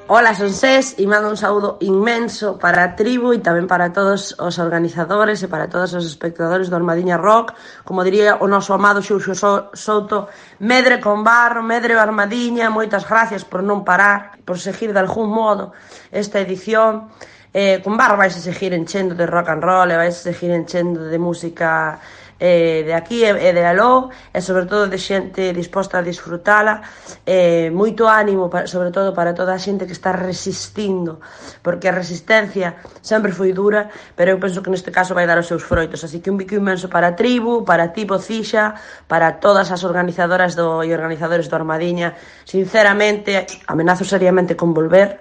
Ola 0.08 0.36
son 0.38 0.54
Sés, 0.54 0.94
e 1.02 1.04
mando 1.10 1.26
un 1.26 1.34
saúdo 1.34 1.82
inmenso 1.82 2.62
para 2.62 2.86
a 2.86 2.94
tribu 2.94 3.34
e 3.34 3.42
tamén 3.42 3.66
para 3.66 3.90
todos 3.90 4.38
os 4.38 4.54
organizadores 4.62 5.42
e 5.42 5.50
para 5.50 5.66
todos 5.66 5.98
os 5.98 6.06
espectadores 6.06 6.70
do 6.70 6.78
Armadiña 6.78 7.18
Rock. 7.18 7.58
Como 7.82 8.06
diría 8.06 8.38
o 8.38 8.46
noso 8.46 8.70
amado 8.70 9.02
Xuxo 9.02 9.34
Souto, 9.74 10.30
medre 10.62 11.02
con 11.02 11.26
barro, 11.26 11.58
medre 11.66 11.98
o 11.98 12.00
Armadiña, 12.00 12.70
moitas 12.70 13.02
gracias 13.02 13.42
por 13.42 13.66
non 13.66 13.82
parar, 13.82 14.38
por 14.46 14.62
seguir 14.62 14.94
de 14.94 15.02
algún 15.02 15.26
modo 15.26 15.74
esta 16.14 16.38
edición. 16.38 17.10
Eh, 17.50 17.82
con 17.82 17.98
barro 17.98 18.14
vais 18.14 18.38
a 18.38 18.38
seguir 18.38 18.78
enchendo 18.78 19.18
de 19.18 19.26
rock 19.26 19.58
and 19.58 19.66
roll 19.66 19.90
e 19.90 19.98
vais 19.98 20.14
a 20.14 20.22
seguir 20.30 20.54
enchendo 20.54 21.02
de 21.02 21.18
música 21.18 21.98
eh, 22.38 22.82
de 22.84 22.94
aquí 22.94 23.24
e, 23.24 23.32
e 23.32 23.50
de 23.52 23.64
aló 23.64 24.10
e 24.32 24.40
sobre 24.44 24.68
todo 24.68 24.86
de 24.86 25.00
xente 25.00 25.52
disposta 25.56 25.98
a 25.98 26.02
disfrutala. 26.04 26.82
Eh, 27.24 27.72
moito 27.72 28.04
ánimo 28.08 28.48
para, 28.52 28.66
sobre 28.68 28.90
todo 28.92 29.16
para 29.16 29.32
toda 29.32 29.56
a 29.56 29.60
xente 29.60 29.88
que 29.88 29.96
está 29.96 30.12
resistindo 30.12 31.20
porque 31.62 31.88
a 31.88 31.94
resistencia 31.96 32.76
sempre 33.00 33.32
foi 33.32 33.52
dura 33.56 33.88
pero 34.14 34.32
eu 34.32 34.38
penso 34.38 34.60
que 34.60 34.70
neste 34.70 34.92
caso 34.92 35.16
vai 35.16 35.24
dar 35.24 35.38
os 35.40 35.48
seus 35.48 35.64
froitos. 35.64 36.04
Así 36.04 36.20
que 36.20 36.30
un 36.30 36.36
bico 36.36 36.54
inmenso 36.54 36.88
para 36.88 37.12
a 37.12 37.16
tribu 37.16 37.64
para 37.64 37.92
ti 37.92 38.04
Cixa 38.06 38.74
para 39.08 39.40
todas 39.40 39.70
as 39.72 39.84
organizadoras 39.84 40.56
do, 40.56 40.82
e 40.82 40.92
organizadores 40.92 41.48
do 41.48 41.56
Armadiña. 41.56 42.14
Sinceramente 42.44 43.46
amenazo 43.66 44.04
seriamente 44.04 44.56
con 44.56 44.72
volver 44.72 45.20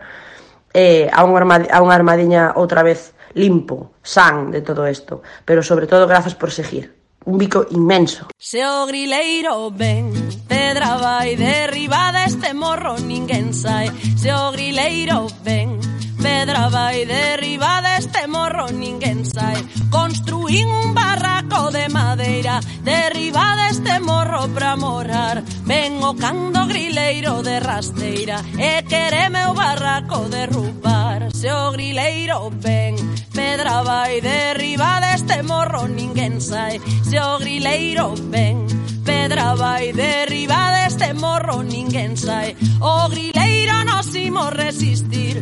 eh, 0.74 1.10
a, 1.12 1.24
un 1.24 1.36
a 1.40 1.80
unha 1.80 1.96
armadiña 1.96 2.52
outra 2.60 2.84
vez 2.84 3.16
limpo, 3.36 3.96
san 4.04 4.52
de 4.52 4.62
todo 4.62 4.88
isto, 4.88 5.24
pero 5.44 5.64
sobre 5.64 5.88
todo 5.88 6.08
grazas 6.08 6.36
por 6.36 6.52
seguir 6.52 6.95
un 7.26 7.38
bico 7.38 7.66
inmenso. 7.72 8.28
Se 8.38 8.66
o 8.66 8.86
grileiro 8.86 9.72
ven, 9.72 10.12
pedra 10.48 10.98
vai 10.98 11.36
derribada 11.36 12.26
este 12.26 12.54
morro 12.54 12.98
ninguén 13.00 13.54
sai. 13.54 13.90
Se 14.16 14.32
o 14.34 14.52
grileiro 14.52 15.28
ven, 15.44 15.80
pedra 16.26 16.70
vai 16.70 17.06
derriba 17.06 17.82
deste 17.86 18.26
morro 18.26 18.66
ninguén 18.74 19.22
sai 19.26 19.62
construín 19.92 20.68
un 20.82 20.96
barraco 20.98 21.70
de 21.70 21.86
madeira 21.90 22.60
derriba 22.84 23.46
deste 23.62 24.00
morro 24.00 24.50
pra 24.50 24.76
morar 24.76 25.44
vengo 25.70 26.10
oh 26.10 26.16
cando 26.16 26.66
grileiro 26.66 27.44
de 27.44 27.60
rasteira 27.60 28.38
e 28.58 28.82
quereme 28.90 29.46
o 29.46 29.54
barraco 29.54 30.26
derrubar. 30.30 31.30
Se 31.32 31.52
o 31.52 31.72
grileiro 31.72 32.50
ven 32.50 32.96
pedra 33.32 33.84
vai 33.84 34.20
derriba 34.20 35.00
deste 35.06 35.44
morro 35.44 35.88
ninguén 35.88 36.42
sai 36.42 36.82
se 37.04 37.18
o 37.20 37.38
grileiro 37.38 38.16
ven 38.34 38.75
pedra 39.06 39.54
vai 39.56 39.94
derriba 39.94 40.74
deste 40.76 41.14
morro 41.14 41.62
ninguén 41.62 42.18
sai 42.18 42.58
o 42.82 43.08
grileiro 43.14 43.78
nos 43.86 44.10
imos 44.18 44.50
resistir 44.52 45.36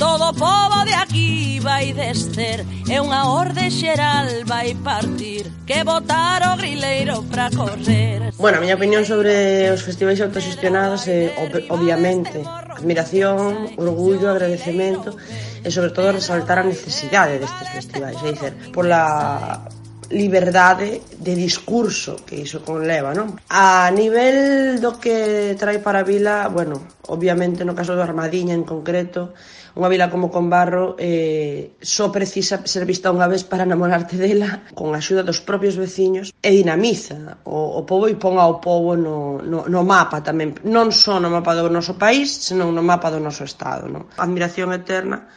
todo 0.00 0.30
o 0.30 0.32
povo 0.32 0.82
de 0.88 0.94
aquí 0.94 1.60
vai 1.60 1.92
descer. 1.92 2.64
E 2.88 2.96
unha 2.98 3.28
orde 3.28 3.68
xeral 3.68 4.26
vai 4.48 4.72
partir 4.80 5.44
que 5.68 5.84
botar 5.84 6.40
o 6.48 6.56
grileiro 6.56 7.20
para 7.28 7.52
correr. 7.52 8.32
Bueno, 8.40 8.56
a 8.58 8.60
miña 8.64 8.80
opinión 8.80 9.04
sobre 9.04 9.68
os 9.68 9.84
festivais 9.84 10.24
autoxestionados 10.24 11.04
é 11.04 11.36
obviamente 11.68 12.40
admiración, 12.72 13.76
orgullo, 13.76 14.32
agradecemento 14.32 15.12
e 15.60 15.68
sobre 15.68 15.92
todo 15.92 16.16
resaltar 16.16 16.64
a 16.64 16.64
necesidade 16.64 17.36
destes 17.36 17.68
festivais, 17.68 18.16
é 18.24 18.32
dicer, 18.32 18.52
pola 18.72 19.68
liberdade 20.10 21.02
de 21.16 21.34
discurso 21.38 22.18
que 22.26 22.42
iso 22.42 22.66
conleva, 22.66 23.14
non? 23.14 23.38
A 23.46 23.88
nivel 23.94 24.82
do 24.82 24.98
que 24.98 25.54
trai 25.54 25.78
para 25.78 26.02
a 26.02 26.06
vila, 26.06 26.50
bueno, 26.50 26.82
obviamente 27.06 27.62
no 27.62 27.78
caso 27.78 27.94
do 27.94 28.02
Armadiña 28.02 28.52
en 28.52 28.66
concreto, 28.66 29.32
unha 29.78 29.86
vila 29.86 30.10
como 30.10 30.34
Conbarro 30.34 30.98
eh, 30.98 31.78
só 31.78 32.10
precisa 32.10 32.58
ser 32.66 32.82
vista 32.82 33.14
unha 33.14 33.30
vez 33.30 33.46
para 33.46 33.62
namorarte 33.62 34.18
dela 34.18 34.66
con 34.74 34.90
a 34.94 34.98
axuda 34.98 35.22
dos 35.22 35.38
propios 35.38 35.78
veciños 35.78 36.34
e 36.42 36.50
dinamiza 36.50 37.38
o, 37.46 37.78
o 37.78 37.82
povo 37.86 38.10
e 38.10 38.18
pon 38.18 38.42
ao 38.42 38.58
povo 38.58 38.98
no, 38.98 39.38
no, 39.38 39.70
no 39.70 39.80
mapa 39.86 40.26
tamén 40.26 40.58
non 40.66 40.90
só 40.90 41.22
no 41.22 41.30
mapa 41.30 41.54
do 41.54 41.70
noso 41.70 41.94
país 41.94 42.50
senón 42.50 42.74
no 42.74 42.82
mapa 42.82 43.14
do 43.14 43.22
noso 43.22 43.46
estado 43.46 43.86
non? 43.86 44.10
admiración 44.18 44.74
eterna 44.74 45.30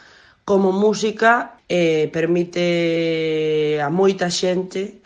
como 0.44 0.72
música 0.72 1.58
eh, 1.68 2.08
permite 2.12 3.80
a 3.80 3.88
moita 3.88 4.28
xente 4.28 5.00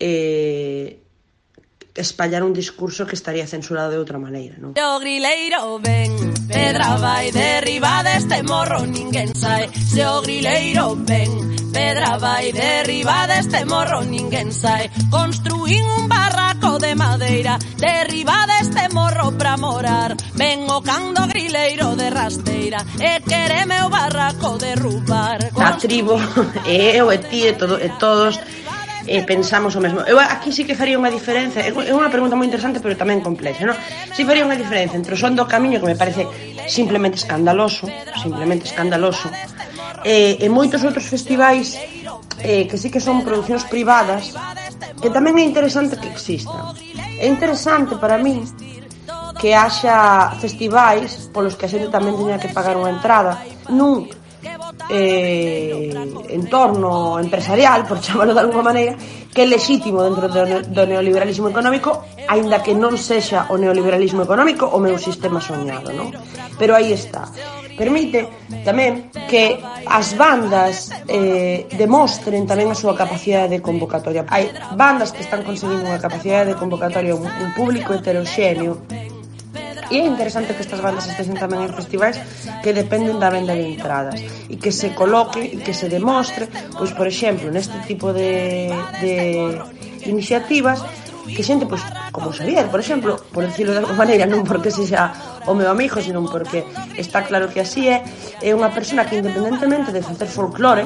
eh, 0.00 0.98
espallar 2.00 2.42
un 2.42 2.52
discurso 2.52 3.06
que 3.06 3.14
estaría 3.14 3.46
censurado 3.46 3.90
de 3.92 3.98
outra 3.98 4.18
maneira, 4.18 4.56
non? 4.58 4.72
O 4.72 4.98
grileiro 4.98 5.78
ven, 5.78 6.32
pedra 6.48 6.96
vai 6.96 7.30
derriba 7.30 8.02
deste 8.02 8.42
morro 8.42 8.88
ninguén 8.88 9.32
sai. 9.36 9.68
Se 9.70 10.02
o 10.04 10.20
grileiro 10.24 10.96
ven, 10.96 11.30
pedra 11.72 12.16
vai 12.18 12.52
derriba 12.52 13.28
deste 13.28 13.64
morro 13.64 14.02
ninguén 14.02 14.50
sai. 14.52 14.90
Construín 15.10 15.84
un 15.84 16.08
barraco 16.08 16.78
de 16.78 16.94
madeira, 16.94 17.58
derriba 17.76 18.46
deste 18.48 18.88
morro 18.92 19.32
pra 19.36 19.56
morar. 19.56 20.16
Ven 20.34 20.66
o 20.68 20.80
cando 20.82 21.26
grileiro 21.28 21.94
de 21.96 22.08
rasteira, 22.10 22.80
e 22.98 23.20
quereme 23.22 23.82
o 23.84 23.88
barraco 23.88 24.58
derrubar. 24.58 25.50
A 25.56 25.76
tribo, 25.76 26.16
e 26.66 26.96
eu, 26.96 27.12
e 27.12 27.18
ti, 27.18 27.46
e, 27.46 27.52
todo, 27.52 27.76
e 27.76 27.88
todos, 28.00 28.40
eh, 29.10 29.24
pensamos 29.26 29.74
o 29.74 29.80
mesmo. 29.82 30.06
Eu 30.06 30.22
aquí 30.22 30.54
sí 30.54 30.62
que 30.62 30.78
faría 30.78 30.94
unha 30.94 31.10
diferenza, 31.10 31.58
é 31.58 31.74
unha 31.74 32.06
pregunta 32.14 32.38
moi 32.38 32.46
interesante, 32.46 32.78
pero 32.78 32.94
tamén 32.94 33.18
complexa, 33.18 33.66
non? 33.66 33.74
Si 34.14 34.22
sí 34.22 34.28
faría 34.28 34.46
unha 34.46 34.54
diferenza 34.54 34.94
entre 34.94 35.12
o 35.12 35.18
son 35.18 35.34
do 35.34 35.50
camiño 35.50 35.82
que 35.82 35.90
me 35.90 35.98
parece 35.98 36.30
simplemente 36.70 37.18
escandaloso, 37.18 37.90
simplemente 38.22 38.70
escandaloso, 38.70 39.26
eh, 40.06 40.38
e 40.38 40.46
moitos 40.46 40.86
outros 40.86 41.10
festivais 41.10 41.74
eh, 42.46 42.70
que 42.70 42.78
sí 42.78 42.86
que 42.86 43.02
son 43.02 43.26
producións 43.26 43.66
privadas 43.66 44.30
que 45.02 45.10
tamén 45.10 45.42
é 45.42 45.44
interesante 45.44 45.98
que 45.98 46.06
existan. 46.06 46.78
É 47.18 47.26
interesante 47.26 47.98
para 47.98 48.14
mí 48.14 48.46
que 49.42 49.58
haxa 49.58 50.38
festivais 50.38 51.26
polos 51.34 51.58
que 51.58 51.66
a 51.66 51.70
xente 51.72 51.90
tamén 51.90 52.14
teña 52.14 52.38
que 52.38 52.54
pagar 52.54 52.78
unha 52.78 52.94
entrada. 52.94 53.42
nun 53.70 54.06
eh, 54.88 55.90
entorno 56.30 57.18
empresarial, 57.18 57.84
por 57.84 58.00
chamarlo 58.00 58.32
de 58.32 58.40
alguma 58.40 58.62
maneira, 58.62 58.96
que 59.28 59.42
é 59.42 59.46
lexítimo 59.46 60.02
dentro 60.02 60.26
do, 60.28 60.42
ne 60.46 60.58
do 60.64 60.82
neoliberalismo 60.86 61.50
económico, 61.50 62.06
aínda 62.26 62.62
que 62.64 62.72
non 62.74 62.96
sexa 62.96 63.50
o 63.52 63.58
neoliberalismo 63.58 64.22
económico 64.24 64.66
o 64.66 64.78
meu 64.80 64.96
sistema 64.96 65.38
soñado, 65.42 65.92
non? 65.92 66.10
Pero 66.56 66.74
aí 66.74 66.94
está. 66.94 67.28
Permite 67.78 68.28
tamén 68.66 69.08
que 69.30 69.56
as 69.86 70.12
bandas 70.18 70.92
eh, 71.08 71.64
demostren 71.76 72.44
tamén 72.44 72.68
a 72.68 72.76
súa 72.76 72.92
capacidade 72.92 73.56
de 73.56 73.60
convocatoria. 73.64 74.26
Hai 74.28 74.52
bandas 74.76 75.14
que 75.14 75.24
están 75.24 75.46
conseguindo 75.46 75.86
unha 75.88 76.02
capacidade 76.02 76.52
de 76.52 76.56
convocatoria 76.58 77.14
un, 77.16 77.24
un 77.24 77.50
público 77.56 77.94
heteroxéneo 77.94 78.84
E 79.90 79.98
é 79.98 80.06
interesante 80.06 80.54
que 80.54 80.62
estas 80.62 80.78
bandas 80.78 81.10
estén 81.10 81.34
tamén 81.34 81.66
en 81.66 81.72
festivais 81.74 82.14
que 82.62 82.70
dependen 82.70 83.18
da 83.18 83.26
venda 83.26 83.58
de 83.58 83.74
entradas 83.74 84.22
e 84.46 84.54
que 84.54 84.70
se 84.70 84.94
coloque 84.94 85.42
e 85.42 85.58
que 85.58 85.74
se 85.74 85.90
demostre, 85.90 86.46
pois 86.78 86.94
por 86.94 87.10
exemplo, 87.10 87.50
neste 87.50 87.74
tipo 87.90 88.14
de, 88.14 88.70
de 89.02 89.14
iniciativas 90.06 90.78
que 91.34 91.42
xente, 91.42 91.66
pois, 91.66 91.82
como 92.10 92.32
Xavier, 92.32 92.66
por 92.70 92.80
exemplo, 92.80 93.18
por 93.34 93.46
decirlo 93.46 93.74
de 93.74 93.82
alguma 93.82 94.06
maneira, 94.06 94.26
non 94.30 94.46
porque 94.46 94.70
se 94.70 94.86
xa 94.86 95.10
o 95.46 95.52
meu 95.54 95.68
amigo, 95.70 96.02
senón 96.02 96.28
porque 96.28 96.66
está 96.96 97.24
claro 97.24 97.48
que 97.48 97.60
así 97.64 97.88
é, 97.88 98.04
é 98.42 98.50
unha 98.52 98.68
persona 98.68 99.06
que 99.08 99.16
independentemente 99.16 99.94
de 99.94 100.02
facer 100.04 100.28
folclore, 100.28 100.84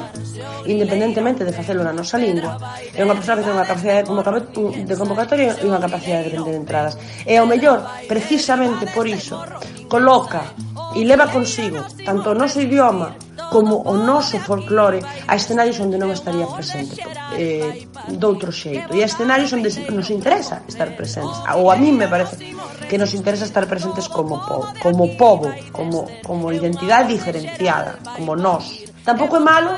independentemente 0.68 1.42
de 1.42 1.52
facelo 1.54 1.82
na 1.82 1.94
nosa 1.96 2.20
lingua, 2.20 2.60
é 2.94 3.02
unha 3.02 3.16
persona 3.18 3.40
que 3.40 3.46
ten 3.48 3.56
unha 3.56 3.66
capacidade 3.66 4.04
de, 4.04 4.08
convocatoria, 4.10 4.84
de 4.84 4.94
convocatoria 4.94 5.50
e 5.58 5.64
unha 5.66 5.80
capacidade 5.82 6.30
de 6.30 6.36
vender 6.38 6.54
entradas. 6.54 6.94
E 7.26 7.34
ao 7.34 7.48
mellor, 7.48 7.82
precisamente 8.06 8.86
por 8.94 9.08
iso, 9.08 9.40
coloca 9.88 10.54
e 10.94 11.02
leva 11.02 11.26
consigo 11.26 11.82
tanto 12.06 12.30
o 12.30 12.38
noso 12.38 12.62
idioma 12.62 13.18
como 13.50 13.82
o 13.82 13.94
noso 13.94 14.38
folclore 14.40 15.00
a 15.28 15.34
escenarios 15.34 15.80
onde 15.80 15.98
non 15.98 16.12
estaría 16.12 16.46
presente 16.48 17.00
eh, 17.36 17.88
doutro 18.14 18.52
xeito 18.52 18.92
e 18.94 19.02
a 19.02 19.08
escenarios 19.08 19.50
onde 19.52 19.68
nos 19.90 20.08
interesa 20.08 20.62
estar 20.68 20.92
presentes 20.96 21.36
ou 21.56 21.68
a 21.72 21.76
mí 21.76 21.90
me 21.90 22.08
parece 22.08 22.54
que 22.88 22.98
nos 22.98 23.14
interesa 23.14 23.44
estar 23.44 23.66
presentes 23.66 24.08
como 24.08 24.44
povo, 24.44 24.68
como 24.82 25.16
povo, 25.16 25.52
como, 25.72 26.06
como 26.22 26.52
identidade 26.52 27.08
diferenciada, 27.08 27.98
como 28.14 28.36
nós. 28.36 28.84
Tampouco 29.04 29.36
é 29.36 29.40
malo, 29.40 29.72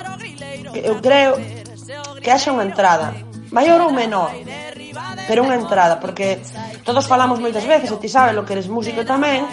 eu 0.75 0.99
creo, 1.01 1.39
que 2.23 2.31
haxa 2.31 2.51
unha 2.51 2.67
entrada, 2.67 3.15
maior 3.55 3.79
ou 3.87 3.95
menor, 3.95 4.35
pero 5.31 5.47
unha 5.47 5.55
entrada, 5.55 6.03
porque 6.03 6.43
todos 6.83 7.07
falamos 7.07 7.39
moitas 7.39 7.63
veces, 7.63 7.91
e 7.91 7.97
ti 8.03 8.11
sabes 8.11 8.35
lo 8.35 8.43
que 8.43 8.59
eres 8.59 8.67
músico 8.67 9.07
tamén, 9.07 9.47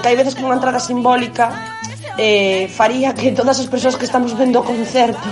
que 0.00 0.08
hai 0.08 0.16
veces 0.16 0.32
que 0.36 0.44
unha 0.46 0.56
entrada 0.56 0.80
simbólica 0.80 1.79
eh, 2.18 2.68
faría 2.68 3.14
que 3.14 3.32
todas 3.32 3.60
as 3.60 3.66
persoas 3.66 3.96
que 3.96 4.04
estamos 4.04 4.36
vendo 4.36 4.60
o 4.60 4.64
concerto 4.64 5.28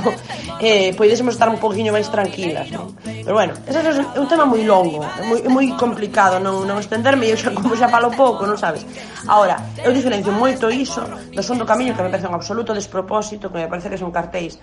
eh, 0.60 0.94
poidésemos 0.94 1.34
estar 1.34 1.48
un 1.48 1.58
poquinho 1.58 1.90
máis 1.92 2.10
tranquilas 2.10 2.70
non? 2.70 2.94
pero 3.02 3.34
bueno, 3.34 3.54
ese 3.66 3.78
é 3.82 4.20
un 4.20 4.28
tema 4.28 4.44
moi 4.44 4.62
longo 4.62 5.02
é 5.02 5.24
moi, 5.26 5.38
é 5.42 5.50
moi 5.50 5.66
complicado 5.74 6.38
non, 6.38 6.66
non 6.68 6.78
extenderme 6.78 7.26
eu 7.26 7.38
xa, 7.38 7.50
como 7.54 7.74
xa 7.74 7.88
falo 7.90 8.10
pouco, 8.14 8.46
non 8.46 8.58
sabes 8.60 8.86
ahora, 9.26 9.58
eu 9.82 9.90
diferencio 9.90 10.30
moito 10.30 10.70
iso 10.70 11.02
do 11.34 11.42
son 11.42 11.58
do 11.58 11.66
camiño 11.66 11.94
que 11.94 12.02
me 12.02 12.10
parece 12.10 12.28
un 12.28 12.36
absoluto 12.36 12.74
despropósito 12.74 13.50
que 13.50 13.64
me 13.64 13.68
parece 13.70 13.90
que 13.90 13.98
son 13.98 14.14
cartéis 14.14 14.58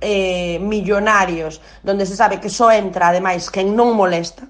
eh, 0.00 0.58
millonarios 0.60 1.60
donde 1.82 2.06
se 2.06 2.16
sabe 2.16 2.38
que 2.38 2.50
só 2.50 2.70
entra 2.70 3.08
ademais 3.08 3.48
quen 3.50 3.74
non 3.74 3.96
molesta 3.96 4.44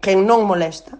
quen 0.00 0.26
non 0.28 0.44
molesta 0.46 0.98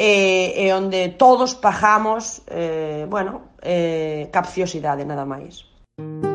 e, 0.00 0.54
e 0.56 0.72
onde 0.72 1.12
todos 1.20 1.54
pagamos 1.54 2.40
eh, 2.48 3.04
bueno, 3.08 3.49
eh, 3.62 4.28
capciosidade, 4.32 5.04
nada 5.04 5.24
máis. 5.24 5.64
Música 6.00 6.29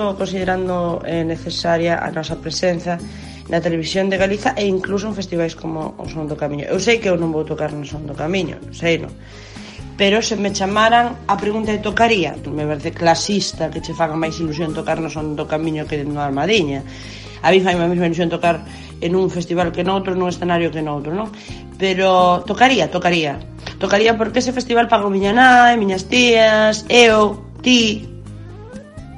sigo 0.00 0.16
considerando 0.16 1.02
eh, 1.04 1.24
necesaria 1.24 2.00
a 2.00 2.08
nosa 2.08 2.40
presenza 2.40 2.96
na 3.52 3.60
televisión 3.60 4.08
de 4.08 4.16
Galiza 4.16 4.56
e 4.56 4.64
incluso 4.64 5.04
en 5.04 5.12
festivais 5.12 5.52
como 5.52 5.92
o 6.00 6.08
Son 6.08 6.24
do 6.24 6.40
Camiño. 6.40 6.64
Eu 6.72 6.80
sei 6.80 6.96
que 6.96 7.12
eu 7.12 7.20
non 7.20 7.28
vou 7.28 7.44
tocar 7.44 7.68
no 7.76 7.84
Son 7.84 8.08
do 8.08 8.16
Camiño, 8.16 8.56
sei 8.72 8.96
non. 8.96 9.12
Pero 10.00 10.24
se 10.24 10.40
me 10.40 10.56
chamaran 10.56 11.20
a 11.28 11.36
pregunta 11.36 11.68
de 11.68 11.84
tocaría, 11.84 12.32
me 12.48 12.64
parece 12.64 12.96
clasista 12.96 13.68
que 13.68 13.84
che 13.84 13.92
faga 13.92 14.16
máis 14.16 14.40
ilusión 14.40 14.72
tocar 14.72 15.04
no 15.04 15.12
Son 15.12 15.36
do 15.36 15.44
Camiño 15.44 15.84
que 15.84 16.00
no 16.00 16.24
Armadiña. 16.24 16.80
A 17.44 17.52
mí 17.52 17.60
fai 17.60 17.76
máis 17.76 17.92
ilusión 17.92 18.32
tocar 18.32 18.64
en 19.04 19.12
un 19.12 19.28
festival 19.28 19.68
que 19.68 19.84
noutro, 19.84 20.16
nun 20.16 20.32
escenario 20.32 20.72
que 20.72 20.80
noutro, 20.80 21.12
non? 21.12 21.28
Pero 21.76 22.40
tocaría, 22.48 22.88
tocaría. 22.88 23.36
Tocaría 23.76 24.16
porque 24.16 24.40
ese 24.40 24.56
festival 24.56 24.88
pago 24.88 25.12
miña 25.12 25.36
nai, 25.36 25.76
miñas 25.76 26.08
tías, 26.08 26.88
eu, 26.88 27.52
ti, 27.60 28.09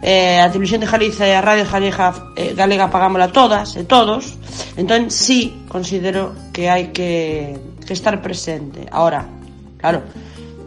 eh, 0.02 0.42
a 0.42 0.50
Televisión 0.50 0.82
de 0.82 0.90
Galiza 0.90 1.24
e 1.24 1.32
a 1.32 1.40
Radio 1.40 1.62
Galega, 1.62 2.34
eh, 2.34 2.58
Galega 2.58 2.90
pagámola 2.90 3.30
todas 3.30 3.78
e 3.78 3.86
todos, 3.86 4.34
entón 4.74 5.14
sí 5.14 5.62
considero 5.70 6.34
que 6.50 6.66
hai 6.66 6.90
que, 6.90 7.54
que 7.86 7.94
estar 7.94 8.18
presente. 8.18 8.82
Ahora, 8.90 9.30
claro, 9.78 10.02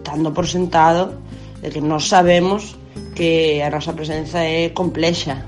dando 0.08 0.32
por 0.32 0.48
sentado 0.48 1.20
de 1.60 1.68
que 1.68 1.84
nós 1.84 2.08
sabemos 2.08 2.80
que 3.12 3.60
a 3.60 3.68
nosa 3.68 3.92
presenza 3.92 4.40
é 4.40 4.72
complexa, 4.72 5.44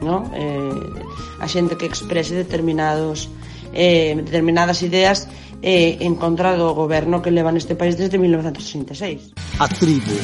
no? 0.00 0.32
Eh, 0.32 1.36
a 1.36 1.44
xente 1.44 1.76
que 1.76 1.84
exprese 1.84 2.32
determinados 2.32 3.28
eh, 3.76 4.16
determinadas 4.16 4.80
ideas 4.80 5.28
eh, 5.60 6.00
en 6.00 6.16
contra 6.16 6.56
do 6.56 6.72
goberno 6.72 7.20
que 7.20 7.28
leva 7.28 7.52
neste 7.52 7.76
país 7.76 8.00
desde 8.00 8.16
1966. 8.16 9.36
A 9.60 9.68
tribu 9.68 10.16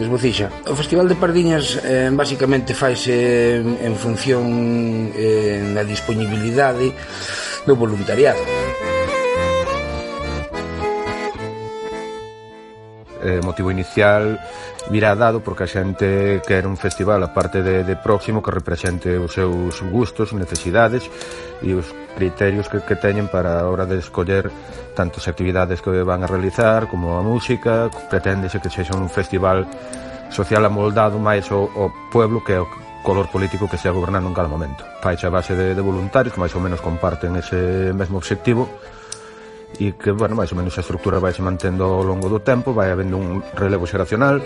Boas 0.00 0.08
tardes, 0.08 0.08
Bocixa. 0.08 0.48
O 0.64 0.74
Festival 0.74 1.06
de 1.08 1.14
Pardiñas 1.14 1.76
eh, 1.84 2.08
basicamente 2.08 2.72
faise 2.72 3.60
en, 3.60 3.94
función 4.00 5.12
eh, 5.12 5.76
da 5.76 5.84
disponibilidade 5.84 6.88
do 7.68 7.76
voluntariado. 7.76 8.40
eh, 13.20 13.40
motivo 13.44 13.70
inicial 13.70 14.40
virá 14.88 15.12
dado 15.12 15.44
porque 15.44 15.64
a 15.64 15.70
xente 15.70 16.40
quer 16.48 16.64
un 16.64 16.80
festival 16.80 17.20
aparte 17.20 17.60
de, 17.60 17.84
de 17.84 17.96
próximo 18.00 18.40
que 18.40 18.48
represente 18.48 19.20
os 19.20 19.36
seus 19.36 19.84
gustos, 19.92 20.32
necesidades 20.32 21.04
e 21.62 21.76
os 21.76 21.86
criterios 22.16 22.68
que, 22.68 22.80
que 22.80 22.96
teñen 22.96 23.28
para 23.28 23.60
a 23.60 23.68
hora 23.68 23.84
de 23.84 24.00
escoller 24.00 24.50
tantas 24.94 25.28
actividades 25.28 25.80
que 25.80 26.02
van 26.02 26.24
a 26.24 26.28
realizar 26.28 26.88
como 26.88 27.16
a 27.16 27.22
música, 27.22 27.88
preténdese 28.08 28.60
que 28.60 28.72
sexa 28.72 28.96
un 28.96 29.08
festival 29.08 29.68
social 30.30 30.64
amoldado 30.64 31.18
máis 31.18 31.48
ao, 31.50 31.68
ao 31.76 31.90
pueblo 32.10 32.42
que 32.42 32.54
é 32.56 32.60
o 32.60 32.68
color 33.02 33.28
político 33.28 33.68
que 33.68 33.80
sea 33.80 33.92
gobernando 33.92 34.28
en 34.28 34.36
cada 34.36 34.48
momento. 34.48 34.84
Faixa 35.00 35.28
a 35.28 35.34
base 35.34 35.56
de, 35.56 35.74
de 35.74 35.82
voluntarios 35.82 36.32
que 36.32 36.40
máis 36.40 36.52
ou 36.54 36.60
menos 36.60 36.80
comparten 36.80 37.36
ese 37.36 37.92
mesmo 37.96 38.20
obxectivo 38.20 38.68
e 39.78 39.96
que, 39.96 40.10
bueno, 40.12 40.36
máis 40.36 40.50
ou 40.52 40.58
menos 40.58 40.76
a 40.76 40.84
estructura 40.84 41.22
vai 41.22 41.32
se 41.32 41.40
mantendo 41.40 41.84
ao 41.86 42.04
longo 42.04 42.28
do 42.28 42.42
tempo, 42.42 42.74
vai 42.74 42.90
habendo 42.90 43.16
un 43.16 43.40
relevo 43.54 43.86
xeracional. 43.86 44.42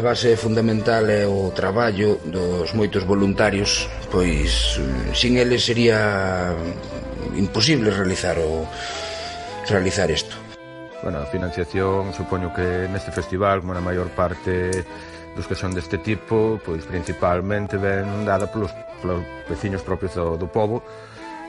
base 0.00 0.36
fundamental 0.36 1.08
é 1.08 1.28
o 1.28 1.52
traballo 1.52 2.18
dos 2.24 2.72
moitos 2.74 3.04
voluntarios, 3.04 3.88
pois 4.10 4.80
mm, 4.80 5.14
sin 5.14 5.38
eles 5.38 5.64
sería 5.64 6.52
imposible 7.36 7.92
realizar 7.92 8.36
o 8.40 8.66
realizar 9.68 10.10
isto. 10.10 10.36
Bueno, 11.02 11.24
a 11.24 11.26
financiación 11.26 12.12
supoño 12.12 12.52
que 12.52 12.88
neste 12.92 13.08
festival, 13.08 13.64
como 13.64 13.72
na 13.72 13.80
maior 13.80 14.12
parte 14.12 14.84
dos 15.36 15.46
que 15.46 15.56
son 15.56 15.72
deste 15.72 15.96
tipo, 16.02 16.60
pois 16.60 16.84
principalmente 16.84 17.78
ven 17.78 18.26
dada 18.26 18.50
polos, 18.50 18.74
polos 19.00 19.24
veciños 19.48 19.80
propios 19.80 20.12
do, 20.12 20.36
do 20.36 20.48
povo, 20.50 20.82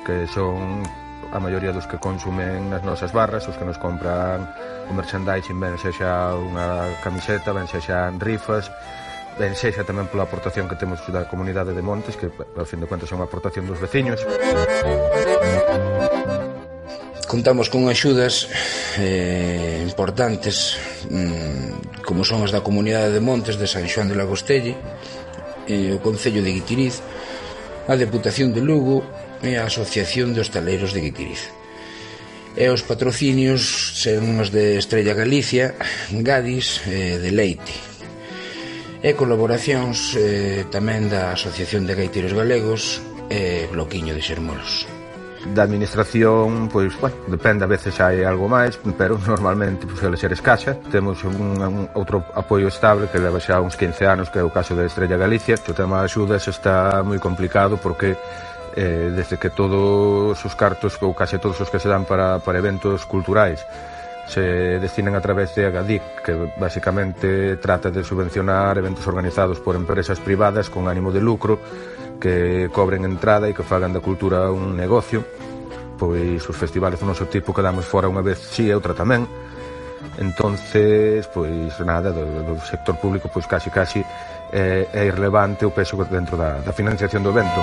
que 0.05 0.27
son 0.31 0.85
a 1.31 1.39
maioría 1.39 1.71
dos 1.71 1.87
que 1.87 1.95
consumen 1.95 2.67
nas 2.67 2.83
nosas 2.83 3.15
barras, 3.15 3.47
os 3.47 3.55
que 3.55 3.63
nos 3.63 3.79
compran 3.79 4.43
o 4.87 4.93
merchandising, 4.93 5.55
ben 5.55 5.79
sexa 5.79 6.35
unha 6.35 6.91
camiseta, 6.99 7.55
ben 7.55 7.71
sexa 7.71 8.11
rifas, 8.19 8.67
ben 9.39 9.55
sexa 9.55 9.87
tamén 9.87 10.11
pola 10.11 10.27
aportación 10.27 10.67
que 10.67 10.75
temos 10.75 10.99
da 11.07 11.23
comunidade 11.23 11.71
de 11.71 11.79
Montes, 11.79 12.19
que 12.19 12.27
ao 12.27 12.67
fin 12.67 12.83
de 12.83 12.87
contas 12.87 13.07
é 13.07 13.15
unha 13.15 13.27
aportación 13.27 13.63
dos 13.63 13.79
veciños. 13.79 14.19
Contamos 17.31 17.71
con 17.71 17.87
axudas 17.87 18.51
eh, 18.99 19.87
importantes 19.87 20.75
mm, 21.07 22.03
como 22.03 22.27
son 22.27 22.43
as 22.43 22.51
da 22.51 22.59
comunidade 22.59 23.15
de 23.15 23.23
Montes 23.23 23.55
de 23.55 23.71
San 23.71 23.87
Xoán 23.87 24.11
de 24.11 24.19
Lagostelle 24.19 24.75
eh, 25.63 25.95
o 25.95 26.03
Concello 26.03 26.43
de 26.43 26.51
Guitiriz 26.51 26.99
a 27.87 27.95
Deputación 27.95 28.51
de 28.51 28.59
Lugo 28.59 29.07
e 29.41 29.57
a 29.57 29.65
Asociación 29.65 30.33
de 30.33 30.41
Hostaleiros 30.41 30.93
de 30.93 31.01
Guitiriz. 31.01 31.49
E 32.57 32.67
os 32.67 32.83
patrocinios 32.83 33.63
son 33.97 34.41
os 34.43 34.51
de 34.51 34.77
Estrella 34.77 35.15
Galicia, 35.15 35.73
Gadis 36.11 36.83
e 36.85 37.17
de 37.17 37.31
Leite. 37.31 37.73
E 39.01 39.17
colaboracións 39.17 40.13
eh, 40.13 40.67
tamén 40.69 41.09
da 41.09 41.33
Asociación 41.33 41.89
de 41.89 41.97
Gaiteiros 41.97 42.37
Galegos 42.37 43.01
e 43.31 43.65
Bloquiño 43.71 44.13
de 44.13 44.21
Xermolos 44.21 44.85
da 45.45 45.63
administración, 45.63 46.69
pois, 46.71 46.93
bueno, 46.99 47.15
depende, 47.27 47.63
a 47.63 47.67
veces 47.67 47.97
hai 47.99 48.21
algo 48.23 48.45
máis, 48.45 48.77
pero 48.93 49.17
normalmente 49.17 49.89
pois, 49.89 49.99
suele 49.99 50.17
ser 50.17 50.31
escasa. 50.33 50.77
Temos 50.93 51.23
un, 51.25 51.57
un 51.57 51.89
outro 51.97 52.21
apoio 52.37 52.69
estable 52.69 53.09
que 53.09 53.17
leva 53.17 53.41
xa 53.41 53.57
uns 53.57 53.73
15 53.73 54.05
anos, 54.05 54.29
que 54.29 54.37
é 54.37 54.45
o 54.45 54.53
caso 54.53 54.77
da 54.77 54.85
Estrella 54.85 55.17
Galicia. 55.17 55.57
O 55.57 55.73
tema 55.73 56.05
de 56.05 56.13
axudas 56.13 56.45
está 56.45 57.01
moi 57.01 57.17
complicado 57.17 57.81
porque 57.81 58.13
eh, 58.75 59.11
desde 59.13 59.37
que 59.37 59.49
todos 59.49 60.37
os 60.37 60.53
cartos 60.55 60.97
ou 61.01 61.13
case 61.13 61.39
todos 61.39 61.59
os 61.59 61.69
que 61.69 61.79
se 61.79 61.89
dan 61.89 62.03
para, 62.03 62.39
para 62.39 62.59
eventos 62.59 63.05
culturais 63.05 63.63
se 64.31 64.79
destinan 64.79 65.15
a 65.15 65.21
través 65.21 65.51
de 65.55 65.65
Agadic, 65.65 66.23
que 66.23 66.53
basicamente 66.55 67.57
trata 67.57 67.91
de 67.91 68.03
subvencionar 68.03 68.77
eventos 68.77 69.05
organizados 69.07 69.59
por 69.59 69.75
empresas 69.75 70.19
privadas 70.23 70.69
con 70.69 70.87
ánimo 70.87 71.11
de 71.11 71.19
lucro 71.19 71.59
que 72.21 72.69
cobren 72.71 73.03
entrada 73.03 73.49
e 73.49 73.55
que 73.57 73.65
fagan 73.65 73.91
da 73.91 73.99
cultura 73.99 74.47
un 74.53 74.77
negocio 74.77 75.25
pois 76.01 76.41
os 76.49 76.57
festivales 76.57 76.97
do 76.97 77.05
noso 77.05 77.29
tipo 77.29 77.53
que 77.53 77.61
damos 77.61 77.85
fora 77.85 78.09
unha 78.09 78.25
vez 78.25 78.41
si 78.41 78.69
e 78.69 78.73
outra 78.73 78.97
tamén. 78.97 79.29
Entonces 80.17 81.29
pois 81.29 81.77
nada 81.85 82.09
do, 82.09 82.25
do 82.41 82.55
sector 82.65 82.97
público 82.97 83.29
pois 83.29 83.45
casi 83.45 83.69
casi 83.69 84.01
é, 84.49 84.89
é 84.89 85.01
irrelevante 85.05 85.61
o 85.65 85.69
peso 85.69 85.97
dentro 86.09 86.37
da, 86.37 86.57
da 86.61 86.73
financiación 86.73 87.21
do 87.21 87.29
evento. 87.29 87.61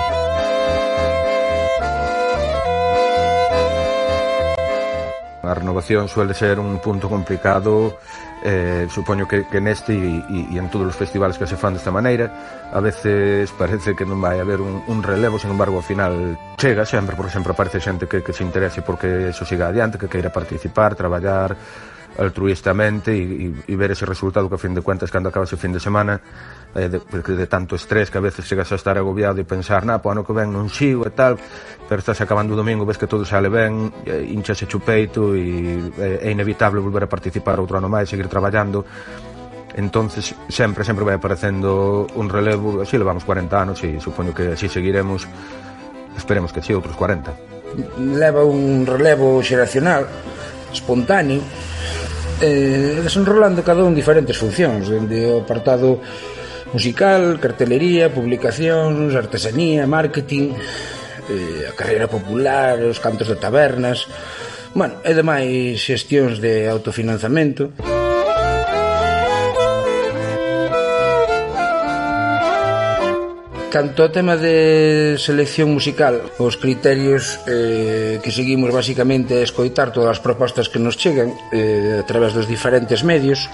A 5.49 5.57
renovación 5.57 6.05
suele 6.05 6.37
ser 6.37 6.61
un 6.61 6.77
punto 6.77 7.09
complicado 7.09 7.97
eh, 8.45 8.87
supoño 8.93 9.27
que, 9.27 9.49
que 9.49 9.59
neste 9.59 9.97
e, 9.97 10.21
e 10.29 10.55
en 10.55 10.69
todos 10.69 10.85
os 10.85 10.95
festivales 10.95 11.41
que 11.41 11.49
se 11.49 11.57
fan 11.57 11.73
desta 11.73 11.89
maneira. 11.89 12.69
A 12.69 12.77
veces 12.79 13.49
parece 13.57 13.97
que 13.97 14.05
non 14.05 14.21
vai 14.21 14.37
haber 14.37 14.61
un, 14.61 14.85
un 14.85 15.01
relevo, 15.01 15.41
sin 15.41 15.49
embargo 15.49 15.81
ao 15.81 15.85
final 15.85 16.37
chega 16.61 16.85
sempre, 16.85 17.17
por 17.17 17.25
exemplo 17.25 17.57
aparece 17.57 17.81
xente 17.81 18.05
que, 18.05 18.21
que 18.21 18.29
se 18.31 18.45
interese 18.45 18.85
porque 18.85 19.33
eso 19.33 19.41
siga 19.41 19.73
adiante, 19.73 19.97
que 19.97 20.05
queira 20.05 20.29
participar, 20.29 20.93
traballar 20.93 21.57
altruistamente 22.19 23.11
e, 23.11 23.49
e, 23.49 23.73
e 23.73 23.73
ver 23.75 23.91
ese 23.91 24.05
resultado 24.05 24.47
que 24.47 24.55
a 24.55 24.61
fin 24.61 24.77
de 24.77 24.85
cuentas 24.85 25.09
cando 25.09 25.33
acaba 25.33 25.49
ese 25.49 25.57
fin 25.57 25.73
de 25.73 25.81
semana 25.81 26.21
eh, 26.75 26.89
de, 26.89 26.99
porque 26.99 27.33
de 27.33 27.47
tanto 27.47 27.75
estrés 27.75 28.11
que 28.11 28.17
a 28.17 28.21
veces 28.21 28.45
chegas 28.45 28.71
a 28.71 28.75
estar 28.75 28.97
agobiado 28.97 29.41
e 29.41 29.45
pensar, 29.45 29.85
na, 29.85 29.97
po 29.97 30.13
ano 30.13 30.21
que 30.21 30.33
ven 30.33 30.53
non 30.53 30.69
sigo 30.69 31.05
e 31.07 31.13
tal, 31.13 31.37
pero 31.89 31.97
estás 31.97 32.21
acabando 32.21 32.53
o 32.53 32.59
domingo, 32.59 32.85
ves 32.85 33.01
que 33.01 33.09
todo 33.09 33.25
sale 33.25 33.49
ben, 33.49 33.89
eh, 34.05 34.21
hinchase 34.21 34.69
chupeito 34.69 35.33
e 35.33 35.89
eh, 35.97 36.25
é 36.25 36.29
inevitable 36.29 36.77
volver 36.77 37.05
a 37.05 37.09
participar 37.09 37.57
outro 37.57 37.81
ano 37.81 37.89
máis, 37.89 38.05
seguir 38.05 38.29
traballando, 38.29 38.85
entonces 39.73 40.35
sempre, 40.49 40.85
sempre 40.85 41.01
vai 41.01 41.17
aparecendo 41.17 42.05
un 42.13 42.29
relevo, 42.29 42.81
así 42.85 42.97
levamos 42.97 43.25
40 43.25 43.49
anos 43.57 43.77
e 43.81 43.97
supoño 43.97 44.33
que 44.33 44.53
así 44.53 44.69
seguiremos, 44.69 45.25
esperemos 46.13 46.53
que 46.53 46.61
sí, 46.61 46.73
outros 46.73 46.93
40. 46.93 47.33
Leva 47.97 48.45
un 48.45 48.85
relevo 48.85 49.41
xeracional, 49.41 50.05
espontáneo, 50.69 51.41
eh, 52.41 53.01
desenrolando 53.01 53.65
cada 53.65 53.81
un 53.81 53.93
diferentes 53.97 54.37
funcións, 54.37 54.85
dende 54.85 55.25
o 55.33 55.41
apartado 55.41 55.97
musical, 56.73 57.39
cartelería, 57.39 58.13
publicacións, 58.13 59.15
artesanía, 59.15 59.87
marketing, 59.87 60.53
eh, 61.29 61.69
a 61.69 61.73
carreira 61.73 62.07
popular, 62.07 62.81
os 62.85 62.99
cantos 62.99 63.27
de 63.27 63.37
tabernas, 63.37 64.05
bueno, 64.73 65.01
e 65.01 65.11
demais 65.17 65.81
xestións 65.81 66.37
de 66.37 66.69
autofinanciamento. 66.69 67.73
Canto 73.69 74.01
ao 74.01 74.09
tema 74.09 74.33
de 74.33 75.13
selección 75.21 75.69
musical, 75.69 76.25
os 76.41 76.57
criterios 76.57 77.37
eh, 77.45 78.17
que 78.17 78.33
seguimos 78.33 78.73
basicamente 78.73 79.37
é 79.37 79.45
escoitar 79.45 79.93
todas 79.93 80.17
as 80.17 80.21
propostas 80.21 80.73
que 80.73 80.81
nos 80.81 80.97
chegan 80.97 81.29
eh, 81.53 82.01
a 82.01 82.05
través 82.09 82.33
dos 82.33 82.49
diferentes 82.49 83.05
medios, 83.05 83.45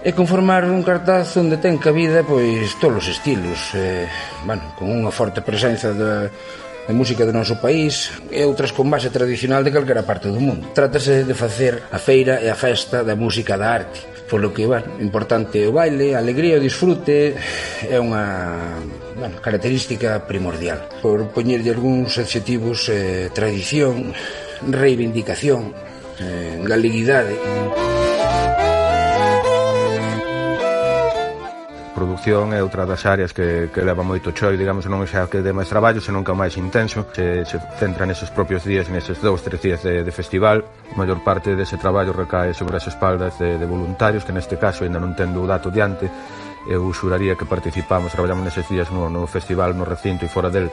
e 0.00 0.16
conformar 0.16 0.64
un 0.64 0.80
cartaz 0.80 1.36
onde 1.36 1.60
ten 1.60 1.76
cabida 1.76 2.24
pois 2.24 2.72
todos 2.80 3.04
os 3.04 3.20
estilos, 3.20 3.76
eh, 3.76 4.08
bueno, 4.48 4.72
con 4.80 4.88
unha 4.88 5.12
forte 5.12 5.44
presenza 5.44 5.92
da, 5.92 6.32
de 6.88 6.94
música 6.96 7.28
do 7.28 7.36
noso 7.36 7.60
país 7.60 8.08
e 8.32 8.40
outras 8.48 8.72
con 8.72 8.88
base 8.88 9.12
tradicional 9.12 9.60
de 9.60 9.70
calquera 9.70 10.02
parte 10.02 10.32
do 10.32 10.40
mundo. 10.40 10.72
Trátase 10.72 11.28
de 11.28 11.36
facer 11.36 11.84
a 11.92 12.00
feira 12.00 12.40
e 12.40 12.48
a 12.48 12.56
festa 12.56 13.04
da 13.04 13.12
música 13.12 13.60
da 13.60 13.76
arte, 13.76 14.00
polo 14.24 14.56
que, 14.56 14.64
bueno, 14.64 14.96
importante 15.04 15.68
o 15.68 15.72
baile, 15.76 16.16
a 16.16 16.24
alegría, 16.24 16.56
o 16.56 16.64
disfrute, 16.64 17.36
é 17.84 18.00
unha 18.00 18.80
bueno, 19.20 19.36
característica 19.44 20.24
primordial. 20.24 20.88
Por 21.04 21.28
poñerlle 21.28 21.76
algúns 21.76 22.16
adxetivos, 22.16 22.88
eh, 22.88 23.28
tradición, 23.36 24.16
reivindicación, 24.64 25.76
eh, 26.16 26.56
galeguidade... 26.64 27.99
produción 32.00 32.56
é 32.56 32.64
outra 32.64 32.88
das 32.88 33.04
áreas 33.04 33.36
que, 33.36 33.68
que 33.68 33.84
leva 33.84 34.00
moito 34.00 34.32
choi, 34.32 34.56
digamos, 34.56 34.88
non 34.88 35.04
xa 35.04 35.28
que 35.28 35.44
de 35.44 35.52
máis 35.52 35.68
traballo, 35.68 36.00
senón 36.00 36.24
que 36.24 36.32
é 36.32 36.38
máis 36.40 36.56
intenso, 36.56 37.04
se, 37.12 37.44
se 37.44 37.60
centra 37.76 38.08
neses 38.08 38.32
propios 38.32 38.64
días, 38.64 38.88
neses 38.88 39.20
dous, 39.20 39.44
tres 39.44 39.60
días 39.60 39.84
de, 39.84 40.00
de 40.00 40.08
festival. 40.08 40.64
A 40.64 40.96
maior 40.96 41.20
parte 41.20 41.52
dese 41.52 41.76
traballo 41.76 42.16
recae 42.16 42.56
sobre 42.56 42.80
as 42.80 42.88
espaldas 42.88 43.36
de, 43.36 43.60
de 43.60 43.66
voluntarios, 43.68 44.24
que 44.24 44.32
neste 44.32 44.56
caso 44.56 44.88
ainda 44.88 44.96
non 44.96 45.12
tendo 45.12 45.44
o 45.44 45.46
dato 45.46 45.68
diante, 45.68 46.08
eu 46.64 46.88
xuraría 46.96 47.36
que 47.36 47.44
participamos, 47.44 48.16
traballamos 48.16 48.48
neses 48.48 48.64
días 48.64 48.88
no, 48.88 49.12
no 49.12 49.28
festival, 49.28 49.76
no 49.76 49.84
recinto 49.84 50.24
e 50.24 50.32
fora 50.32 50.48
del 50.48 50.72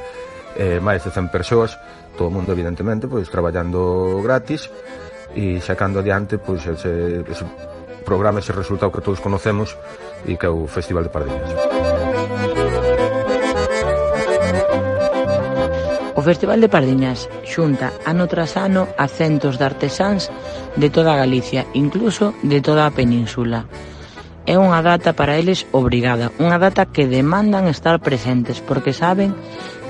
eh, 0.55 0.79
máis 0.79 1.03
de 1.03 1.11
100 1.11 1.27
persoas, 1.27 1.75
todo 2.15 2.31
o 2.31 2.33
mundo 2.33 2.55
evidentemente, 2.55 3.03
pois 3.11 3.27
traballando 3.27 4.23
gratis. 4.23 4.71
E 5.35 5.59
sacando 5.59 5.99
adiante 5.99 6.39
pois 6.39 6.63
ese, 6.65 7.21
ese 7.27 7.43
programa 8.07 8.39
ese 8.39 8.55
resultado 8.55 8.95
que 8.95 9.03
todos 9.03 9.19
conocemos 9.19 9.75
e 10.23 10.39
que 10.39 10.47
é 10.47 10.51
o 10.51 10.63
Festival 10.71 11.03
de 11.03 11.11
Pardiñas. 11.11 11.51
O 16.15 16.23
Festival 16.23 16.63
de 16.63 16.71
Pardiñas 16.71 17.27
xunta 17.43 17.91
ano 18.07 18.31
tras 18.31 18.55
ano 18.55 18.87
a 18.95 19.11
centos 19.11 19.59
de 19.59 19.67
artesáns 19.67 20.31
de 20.79 20.87
toda 20.87 21.19
Galicia, 21.19 21.67
incluso 21.75 22.31
de 22.47 22.63
toda 22.63 22.87
a 22.87 22.95
península. 22.95 23.67
É 24.47 24.55
unha 24.55 24.79
data 24.79 25.11
para 25.11 25.35
eles 25.35 25.67
obrigada, 25.75 26.31
unha 26.39 26.55
data 26.55 26.87
que 26.87 27.11
demandan 27.11 27.67
estar 27.67 27.99
presentes 27.99 28.63
porque 28.63 28.95
saben 28.95 29.35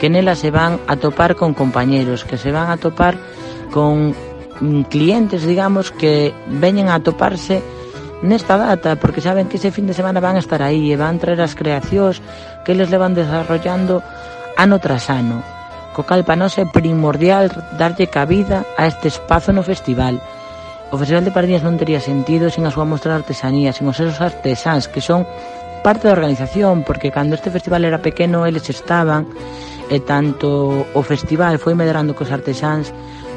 que 0.02 0.10
nela 0.10 0.34
se 0.34 0.50
van 0.50 0.82
a 0.90 0.98
topar 0.98 1.38
con 1.38 1.54
compañeros, 1.54 2.26
que 2.26 2.42
se 2.42 2.50
van 2.50 2.74
a 2.74 2.82
topar 2.82 3.22
con 3.70 4.18
mm, 4.58 4.90
clientes, 4.90 5.46
digamos, 5.46 5.94
que 5.94 6.34
veñen 6.50 6.90
a 6.90 6.98
toparse 7.06 7.62
nesta 8.22 8.58
data 8.58 8.98
porque 8.98 9.22
saben 9.22 9.48
que 9.48 9.58
ese 9.58 9.72
fin 9.72 9.86
de 9.86 9.94
semana 9.94 10.20
van 10.20 10.36
a 10.38 10.44
estar 10.44 10.62
aí 10.62 10.90
e 10.90 10.98
van 10.98 11.22
traer 11.22 11.42
as 11.42 11.54
creacións 11.54 12.22
que 12.66 12.74
eles 12.74 12.90
levan 12.90 13.14
desarrollando 13.14 14.02
ano 14.58 14.78
tras 14.82 15.10
ano. 15.14 15.46
Co 15.94 16.06
cal 16.06 16.26
para 16.26 16.38
nós 16.38 16.58
é 16.58 16.66
primordial 16.66 17.50
darlle 17.78 18.10
cabida 18.10 18.66
a 18.78 18.86
este 18.90 19.10
espazo 19.10 19.54
no 19.54 19.66
festival. 19.66 20.22
O 20.90 20.96
Festival 20.96 21.28
de 21.28 21.36
Pardiñas 21.36 21.68
non 21.68 21.76
tería 21.76 22.00
sentido 22.00 22.48
sen 22.48 22.64
a 22.64 22.72
súa 22.72 22.88
mostra 22.88 23.12
de 23.12 23.20
artesanía, 23.22 23.76
sen 23.76 23.92
os 23.92 24.00
seus 24.00 24.18
artesáns 24.24 24.88
que 24.88 25.04
son 25.04 25.28
parte 25.84 26.08
da 26.08 26.16
organización 26.16 26.88
porque 26.88 27.12
cando 27.12 27.36
este 27.36 27.52
festival 27.52 27.84
era 27.86 28.00
pequeno 28.02 28.48
eles 28.48 28.66
estaban 28.72 29.28
e 29.92 30.00
tanto 30.04 30.88
o 30.90 31.02
festival 31.04 31.60
foi 31.60 31.76
medrando 31.76 32.16
cos 32.16 32.32
artesáns 32.32 32.90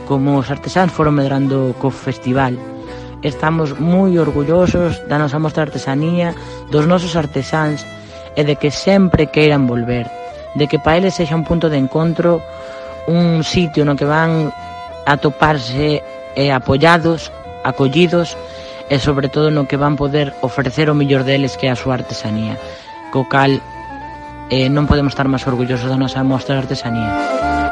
como 0.09 0.39
os 0.39 0.49
artesáns 0.49 0.95
foron 0.95 1.15
medrando 1.15 1.75
co 1.79 1.91
festival. 1.91 2.55
Estamos 3.23 3.77
moi 3.77 4.17
orgullosos 4.17 5.05
da 5.05 5.21
nosa 5.21 5.37
mostra 5.37 5.69
de 5.69 5.77
artesanía, 5.77 6.33
dos 6.73 6.89
nosos 6.89 7.21
artesáns 7.21 7.85
e 8.33 8.49
de 8.49 8.57
que 8.57 8.73
sempre 8.73 9.29
queiran 9.29 9.69
volver, 9.69 10.09
de 10.57 10.65
que 10.65 10.81
para 10.81 10.97
eles 10.97 11.21
sexa 11.21 11.37
un 11.37 11.45
punto 11.45 11.69
de 11.69 11.77
encontro, 11.77 12.41
un 13.05 13.45
sitio 13.45 13.85
no 13.85 13.93
que 13.93 14.09
van 14.09 14.49
a 15.05 15.21
toparse 15.21 16.01
e 16.33 16.45
apoyados, 16.49 17.29
acollidos 17.61 18.41
e 18.89 18.97
sobre 18.97 19.29
todo 19.29 19.53
no 19.53 19.69
que 19.69 19.77
van 19.77 20.01
poder 20.01 20.33
ofrecer 20.41 20.89
o 20.89 20.97
mellor 20.97 21.29
deles 21.29 21.61
que 21.61 21.69
é 21.69 21.71
a 21.71 21.77
súa 21.77 22.01
artesanía. 22.01 22.57
Co 23.13 23.29
cal 23.29 23.61
eh, 24.49 24.73
non 24.73 24.89
podemos 24.89 25.13
estar 25.13 25.29
máis 25.29 25.45
orgullosos 25.45 25.93
da 25.93 26.01
nosa 26.01 26.25
mostra 26.25 26.57
de 26.57 26.63
artesanía. 26.65 27.70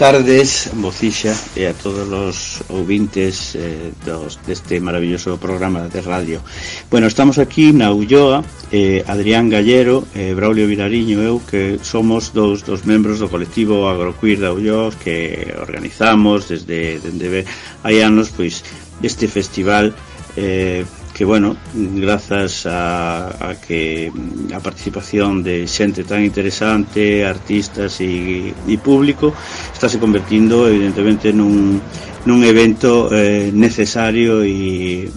Tardes, 0.00 0.72
Mocixa 0.72 1.36
e 1.52 1.68
a 1.68 1.76
todos 1.76 2.08
os 2.08 2.64
ouvintes 2.72 3.52
eh, 3.52 3.92
dos, 4.00 4.40
deste 4.48 4.80
maravilloso 4.80 5.36
programa 5.36 5.92
de 5.92 6.00
radio. 6.00 6.40
Bueno, 6.88 7.04
estamos 7.04 7.36
aquí 7.36 7.76
na 7.76 7.92
Ulloa, 7.92 8.40
eh, 8.72 9.04
Adrián 9.04 9.52
Gallero 9.52 10.08
eh, 10.16 10.32
Braulio 10.32 10.64
Vilariño 10.64 11.20
eu, 11.20 11.36
que 11.44 11.76
somos 11.84 12.32
dous 12.32 12.64
dos 12.64 12.88
membros 12.88 13.20
do 13.20 13.28
colectivo 13.28 13.92
Agroqueer 13.92 14.40
da 14.40 14.56
Ulloa 14.56 14.88
que 14.96 15.52
organizamos 15.60 16.48
desde, 16.48 16.96
desde 16.96 17.44
hai 17.84 18.00
anos 18.00 18.32
pois 18.32 18.64
este 19.04 19.28
festival 19.28 19.92
eh, 20.32 20.88
que 21.20 21.26
bueno, 21.26 21.54
grazas 21.74 22.64
a, 22.64 23.50
a 23.50 23.54
que 23.60 24.10
a 24.56 24.60
participación 24.64 25.44
de 25.44 25.68
xente 25.68 26.00
tan 26.00 26.24
interesante, 26.24 27.28
artistas 27.28 28.00
e, 28.00 28.56
e 28.56 28.76
público, 28.80 29.28
estáse 29.68 30.00
convertindo 30.00 30.64
evidentemente 30.64 31.28
nun, 31.36 31.76
nun 32.24 32.40
evento 32.40 33.12
eh, 33.12 33.52
necesario 33.52 34.40
e, 34.40 35.12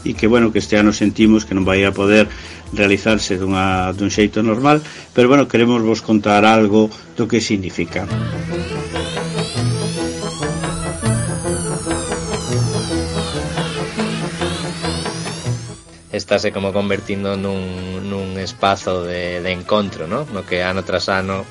e 0.00 0.16
que 0.16 0.24
bueno, 0.32 0.48
que 0.48 0.64
este 0.64 0.80
ano 0.80 0.96
sentimos 0.96 1.44
que 1.44 1.52
non 1.52 1.68
vai 1.68 1.84
a 1.84 1.92
poder 1.92 2.24
realizarse 2.72 3.36
dunha, 3.36 3.92
dun 3.92 4.08
xeito 4.08 4.40
normal, 4.40 4.80
pero 5.12 5.28
bueno, 5.28 5.44
queremos 5.44 5.84
vos 5.84 6.00
contar 6.00 6.48
algo 6.48 6.88
do 7.20 7.28
que 7.28 7.44
significa. 7.44 8.08
Música 8.08 9.03
estáse 16.14 16.54
como 16.54 16.70
convertindo 16.70 17.34
nun, 17.34 18.06
nun 18.06 18.38
espazo 18.38 19.02
de, 19.02 19.42
de 19.42 19.50
encontro, 19.50 20.06
no? 20.06 20.22
no 20.30 20.46
que 20.46 20.62
ano 20.62 20.86
tras 20.86 21.10
ano 21.10 21.42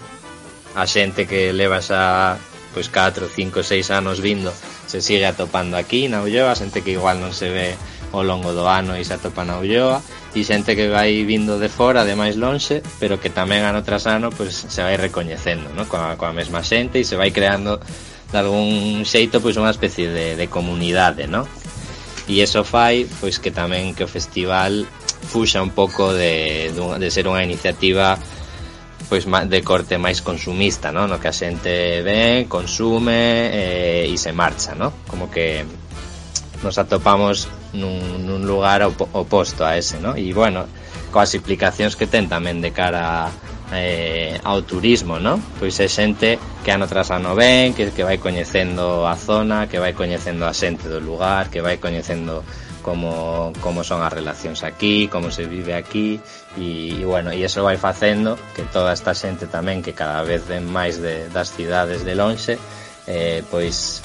a 0.74 0.88
xente 0.88 1.28
que 1.28 1.52
leva 1.52 1.84
xa 1.84 2.40
pois 2.74 2.90
4, 2.90 3.30
5, 3.30 3.62
6 3.62 3.92
anos 3.92 4.18
vindo 4.18 4.50
se 4.88 5.02
sigue 5.02 5.28
atopando 5.28 5.78
aquí 5.78 6.10
na 6.10 6.24
Ulloa, 6.26 6.58
xente 6.58 6.82
que 6.82 6.98
igual 6.98 7.22
non 7.22 7.36
se 7.36 7.52
ve 7.52 7.78
ao 8.14 8.26
longo 8.26 8.54
do 8.54 8.66
ano 8.66 8.98
e 8.98 9.06
se 9.06 9.14
atopa 9.14 9.46
na 9.46 9.62
Ulloa 9.62 10.02
e 10.34 10.42
xente 10.42 10.74
que 10.74 10.90
vai 10.90 11.22
vindo 11.28 11.62
de 11.62 11.70
fora, 11.70 12.08
de 12.08 12.18
máis 12.18 12.40
lonxe, 12.40 12.82
pero 12.98 13.22
que 13.22 13.30
tamén 13.30 13.68
ano 13.68 13.86
tras 13.86 14.10
ano 14.10 14.34
pois, 14.34 14.54
se 14.54 14.82
vai 14.82 14.98
recoñecendo 14.98 15.70
no? 15.78 15.86
coa, 15.86 16.18
coa 16.18 16.34
mesma 16.34 16.66
xente 16.66 16.98
e 17.02 17.06
se 17.06 17.14
vai 17.20 17.30
creando 17.30 17.78
de 18.34 18.38
algún 18.42 19.06
xeito 19.06 19.38
pois 19.38 19.54
unha 19.62 19.70
especie 19.70 20.10
de, 20.10 20.34
de 20.34 20.48
comunidade, 20.50 21.30
non? 21.30 21.46
E 22.28 22.40
iso 22.40 22.64
fai 22.64 23.04
pois 23.20 23.40
que 23.40 23.52
tamén 23.52 23.92
que 23.92 24.08
o 24.08 24.10
festival 24.10 24.88
fuxa 25.28 25.64
un 25.64 25.72
pouco 25.72 26.12
de, 26.16 26.72
de 26.72 27.10
ser 27.12 27.28
unha 27.28 27.44
iniciativa 27.44 28.16
pois 29.12 29.28
de 29.28 29.60
corte 29.62 30.00
máis 30.00 30.24
consumista, 30.24 30.90
non? 30.96 31.12
No 31.12 31.20
que 31.20 31.30
a 31.30 31.36
xente 31.36 32.02
ven, 32.02 32.48
consume 32.48 33.52
eh, 33.52 34.10
e 34.10 34.16
se 34.16 34.32
marcha, 34.32 34.74
non? 34.74 34.96
Como 35.06 35.28
que 35.28 35.68
nos 36.64 36.80
atopamos 36.80 37.52
nun, 37.76 38.24
nun 38.24 38.48
lugar 38.48 38.82
op 38.88 39.04
oposto 39.12 39.68
a 39.68 39.76
ese, 39.76 40.00
non? 40.00 40.16
E 40.16 40.32
bueno, 40.32 40.66
coas 41.12 41.36
implicacións 41.36 42.00
que 42.00 42.08
ten 42.08 42.32
tamén 42.32 42.64
de 42.64 42.72
cara 42.72 43.28
a 43.28 43.53
eh, 43.72 44.40
ao 44.44 44.62
turismo, 44.68 45.22
non? 45.22 45.40
Pois 45.62 45.80
é 45.80 45.88
xente 45.88 46.42
que 46.66 46.72
ano 46.72 46.90
tras 46.90 47.14
ano 47.14 47.38
ven, 47.38 47.72
que, 47.72 47.94
que 47.96 48.04
vai 48.04 48.20
coñecendo 48.20 49.08
a 49.08 49.16
zona, 49.16 49.72
que 49.72 49.80
vai 49.80 49.94
coñecendo 49.96 50.44
a 50.44 50.54
xente 50.54 50.92
do 50.92 51.00
lugar, 51.00 51.48
que 51.48 51.64
vai 51.64 51.80
coñecendo 51.80 52.44
como, 52.84 53.54
como 53.64 53.84
son 53.84 54.04
as 54.04 54.12
relacións 54.12 54.62
aquí, 54.62 55.08
como 55.08 55.32
se 55.32 55.48
vive 55.48 55.74
aquí, 55.74 56.20
e, 56.60 57.00
e 57.00 57.06
bueno, 57.08 57.32
e 57.32 57.42
eso 57.42 57.64
vai 57.64 57.80
facendo 57.80 58.36
que 58.54 58.68
toda 58.68 58.92
esta 58.92 59.16
xente 59.16 59.48
tamén 59.48 59.82
que 59.82 59.96
cada 59.96 60.22
vez 60.22 60.44
ven 60.46 60.68
máis 60.68 61.00
de, 61.00 61.32
das 61.32 61.56
cidades 61.56 62.04
de 62.04 62.14
lonxe, 62.14 62.60
eh, 63.08 63.42
pois 63.48 64.04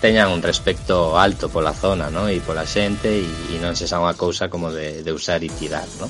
teñan 0.00 0.32
un 0.32 0.40
respecto 0.40 1.20
alto 1.20 1.52
pola 1.52 1.76
zona, 1.76 2.08
no? 2.08 2.26
E 2.26 2.40
pola 2.40 2.64
xente 2.64 3.20
e, 3.20 3.28
e 3.54 3.56
non 3.60 3.76
se 3.76 3.84
xa 3.84 4.00
unha 4.00 4.16
cousa 4.16 4.48
como 4.48 4.72
de, 4.72 5.04
de 5.04 5.12
usar 5.12 5.44
e 5.44 5.52
tirar, 5.52 5.86
no? 6.00 6.08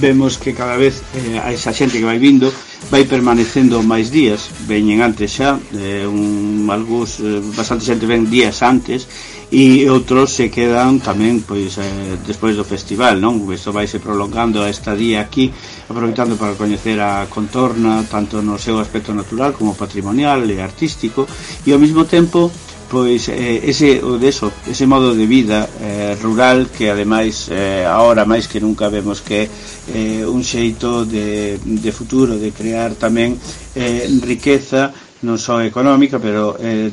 vemos 0.00 0.38
que 0.38 0.54
cada 0.54 0.76
vez 0.76 1.02
eh, 1.14 1.38
a 1.42 1.52
esa 1.52 1.74
xente 1.74 1.98
que 1.98 2.06
vai 2.06 2.18
vindo 2.18 2.48
vai 2.90 3.04
permanecendo 3.04 3.82
máis 3.82 4.08
días 4.08 4.48
veñen 4.64 5.02
antes 5.02 5.34
xa 5.34 5.58
eh, 5.74 6.06
un, 6.06 6.64
algús, 6.70 7.18
eh, 7.20 7.42
bastante 7.52 7.84
xente 7.84 8.06
ven 8.06 8.30
días 8.30 8.62
antes 8.62 9.10
e 9.50 9.88
outros 9.88 10.36
se 10.36 10.52
quedan 10.52 11.00
tamén 11.00 11.40
pois 11.40 11.80
eh, 11.80 12.20
despois 12.28 12.52
do 12.52 12.68
festival, 12.68 13.16
non? 13.16 13.40
Isto 13.48 13.72
vai 13.72 13.88
se 13.88 13.96
prolongando 13.96 14.60
a 14.60 14.68
esta 14.68 14.92
día 14.92 15.24
aquí, 15.24 15.48
aproveitando 15.88 16.36
para 16.36 16.52
coñecer 16.52 17.00
a 17.00 17.24
contorna 17.32 18.04
tanto 18.04 18.44
no 18.44 18.60
seu 18.60 18.76
aspecto 18.76 19.16
natural 19.16 19.56
como 19.56 19.72
patrimonial 19.72 20.44
e 20.52 20.60
artístico 20.60 21.24
e 21.64 21.72
ao 21.72 21.80
mesmo 21.80 22.04
tempo 22.04 22.52
pois 22.88 23.28
eh, 23.28 23.60
ese 23.68 24.00
o 24.00 24.16
deso, 24.16 24.50
ese 24.64 24.88
modo 24.88 25.12
de 25.14 25.26
vida 25.28 25.68
eh, 25.80 26.16
rural 26.20 26.72
que 26.72 26.88
ademais 26.88 27.52
eh, 27.52 27.84
agora 27.84 28.24
máis 28.24 28.48
que 28.48 28.64
nunca 28.64 28.88
vemos 28.88 29.20
que 29.20 29.44
eh, 29.92 30.24
un 30.24 30.40
xeito 30.40 31.04
de, 31.04 31.60
de 31.60 31.90
futuro 31.92 32.40
de 32.40 32.50
crear 32.50 32.96
tamén 32.96 33.36
eh, 33.76 34.08
riqueza 34.24 34.90
non 35.20 35.34
só 35.34 35.58
económica 35.66 36.22
pero 36.22 36.54
eh, 36.62 36.86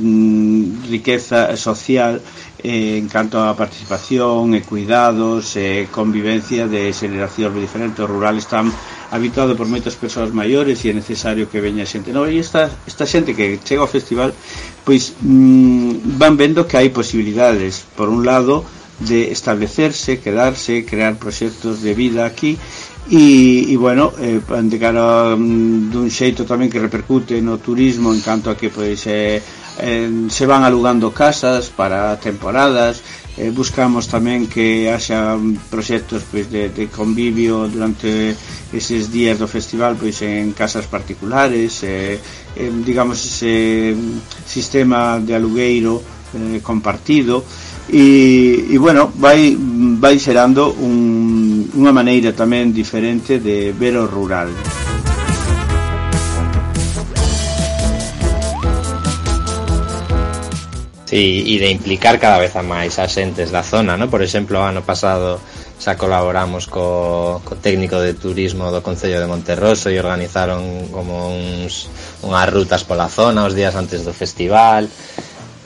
riqueza 0.89 1.53
social 1.53 2.17
eh, 2.57 2.97
en 2.97 3.05
canto 3.05 3.37
á 3.37 3.53
participación 3.53 4.57
e 4.57 4.65
cuidados 4.65 5.53
e 5.53 5.85
eh, 5.85 5.93
convivencia 5.93 6.65
de 6.65 6.89
xeracións 6.89 7.53
diferentes. 7.53 8.01
Rural 8.01 8.41
están 8.41 8.73
habitado 9.15 9.55
por 9.55 9.65
moitas 9.65 9.95
persoas 9.95 10.35
maiores 10.35 10.83
e 10.83 10.91
é 10.91 10.93
necesario 10.93 11.47
que 11.49 11.63
veña 11.63 11.87
xente 11.87 12.11
nova. 12.11 12.27
E 12.27 12.37
esta, 12.37 12.69
esta 12.85 13.07
xente 13.07 13.33
que 13.33 13.57
chega 13.63 13.81
ao 13.81 13.89
festival 13.89 14.35
pois 14.83 15.15
mm, 15.23 16.19
van 16.19 16.35
vendo 16.35 16.67
que 16.67 16.77
hai 16.77 16.91
posibilidades. 16.91 17.87
Por 17.95 18.11
un 18.11 18.27
lado 18.27 18.67
de 18.99 19.31
establecerse, 19.31 20.19
quedarse, 20.19 20.85
crear 20.85 21.15
proxectos 21.15 21.81
de 21.81 21.93
vida 21.93 22.25
aquí 22.25 22.57
e, 23.11 23.69
e 23.69 23.77
bueno, 23.77 24.13
eh, 24.17 24.41
de 24.41 24.77
cara 24.79 25.35
um, 25.35 25.91
dun 25.93 26.09
xeito 26.09 26.41
tamén 26.41 26.73
que 26.73 26.81
repercute 26.81 27.37
no 27.37 27.61
turismo 27.61 28.09
en 28.09 28.21
canto 28.23 28.49
a 28.49 28.57
que 28.57 28.73
pois, 28.73 29.05
eh, 29.05 29.43
eh, 29.77 30.09
se 30.31 30.45
van 30.49 30.65
alugando 30.65 31.13
casas 31.13 31.69
para 31.69 32.17
temporadas 32.17 33.03
eh, 33.37 33.51
buscamos 33.51 34.07
tamén 34.07 34.47
que 34.47 34.87
haxa 34.87 35.35
proxectos 35.67 36.23
pois, 36.27 36.47
de, 36.47 36.71
de 36.71 36.87
convivio 36.87 37.67
durante 37.67 38.33
eses 38.71 39.11
días 39.11 39.35
do 39.35 39.47
festival 39.47 39.99
pois 39.99 40.23
en 40.23 40.55
casas 40.55 40.87
particulares 40.87 41.83
eh, 41.83 42.15
eh, 42.55 42.71
digamos 42.83 43.19
ese 43.19 43.95
sistema 44.47 45.19
de 45.19 45.35
alugueiro 45.35 45.99
eh, 46.31 46.59
compartido 46.63 47.43
e, 47.85 48.65
e 48.71 48.77
bueno, 48.81 49.13
vai, 49.13 49.53
vai 50.01 50.17
xerando 50.17 50.73
un, 50.73 51.69
unha 51.77 51.93
maneira 51.93 52.33
tamén 52.33 52.73
diferente 52.73 53.37
de 53.37 53.77
ver 53.77 53.93
o 54.01 54.09
rural. 54.09 54.49
Música 54.49 54.84
e, 61.15 61.55
e 61.55 61.55
de 61.55 61.71
implicar 61.71 62.19
cada 62.19 62.35
vez 62.43 62.51
a 62.59 62.63
máis 62.63 62.99
as 62.99 63.15
entes 63.15 63.47
da 63.47 63.63
zona, 63.63 63.95
no? 63.95 64.11
Por 64.11 64.19
exemplo, 64.19 64.59
ano 64.59 64.83
pasado 64.83 65.39
xa 65.79 65.95
colaboramos 65.95 66.67
co, 66.67 67.39
co 67.47 67.55
técnico 67.55 68.03
de 68.03 68.19
turismo 68.19 68.67
do 68.67 68.83
Concello 68.83 69.23
de 69.23 69.31
Monterroso 69.31 69.87
e 69.87 69.95
organizaron 69.95 70.91
como 70.91 71.31
uns, 71.31 71.87
unhas 72.19 72.51
rutas 72.51 72.83
pola 72.83 73.07
zona 73.07 73.47
os 73.47 73.55
días 73.55 73.79
antes 73.79 74.03
do 74.03 74.11
festival 74.11 74.91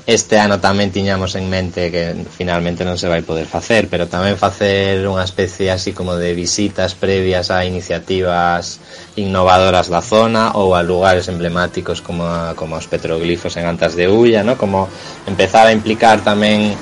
Este 0.10 0.41
ano 0.41 0.57
tamén 0.57 0.89
tiñamos 0.89 1.38
en 1.38 1.45
mente 1.53 1.93
que 1.93 2.18
finalmente 2.34 2.82
non 2.82 2.97
se 2.97 3.05
vai 3.05 3.22
poder 3.22 3.45
facer, 3.45 3.86
pero 3.93 4.10
tamén 4.10 4.41
facer 4.41 5.05
unha 5.05 5.22
especie 5.22 5.70
así 5.70 5.93
como 5.93 6.18
de 6.18 6.34
visitas 6.34 6.97
previas 6.97 7.53
a 7.53 7.62
iniciativas 7.62 8.82
innovadoras 9.22 9.86
da 9.86 10.01
zona 10.01 10.57
ou 10.57 10.74
a 10.74 10.82
lugares 10.82 11.30
emblemáticos 11.30 12.01
como, 12.01 12.26
a, 12.26 12.57
como 12.57 12.82
os 12.82 12.89
petroglifos 12.89 13.53
en 13.62 13.70
Antas 13.70 13.93
de 13.93 14.10
Ulla, 14.10 14.41
¿no? 14.41 14.57
como 14.57 14.89
empezar 15.30 15.70
a 15.70 15.78
implicar 15.78 16.26
tamén 16.26 16.74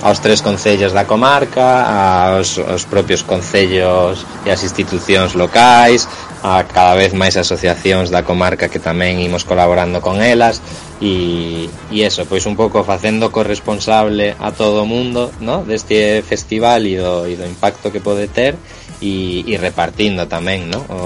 aos 0.00 0.24
tres 0.24 0.40
concellos 0.40 0.96
da 0.96 1.04
comarca, 1.04 1.84
aos, 1.84 2.56
aos 2.56 2.88
propios 2.88 3.20
concellos 3.20 4.24
e 4.42 4.50
as 4.50 4.64
institucións 4.64 5.36
locais, 5.36 6.08
a 6.42 6.66
cada 6.66 6.98
vez 6.98 7.14
máis 7.14 7.38
asociacións 7.38 8.10
da 8.10 8.26
comarca 8.26 8.66
que 8.66 8.82
tamén 8.82 9.22
imos 9.22 9.46
colaborando 9.46 10.02
con 10.02 10.18
elas 10.18 10.58
e, 10.98 11.70
e 11.94 12.02
eso, 12.02 12.26
pois 12.26 12.42
un 12.50 12.58
pouco 12.58 12.82
facendo 12.82 13.30
corresponsable 13.30 14.34
a 14.42 14.50
todo 14.50 14.82
o 14.82 14.86
mundo 14.90 15.30
no? 15.38 15.62
deste 15.62 16.18
festival 16.26 16.82
e 16.82 16.98
do, 16.98 17.30
e 17.30 17.38
do 17.38 17.46
impacto 17.46 17.94
que 17.94 18.02
pode 18.02 18.26
ter 18.26 18.58
e, 18.98 19.46
e 19.46 19.54
repartindo 19.54 20.26
tamén 20.26 20.66
no? 20.66 20.82
o, 20.90 21.02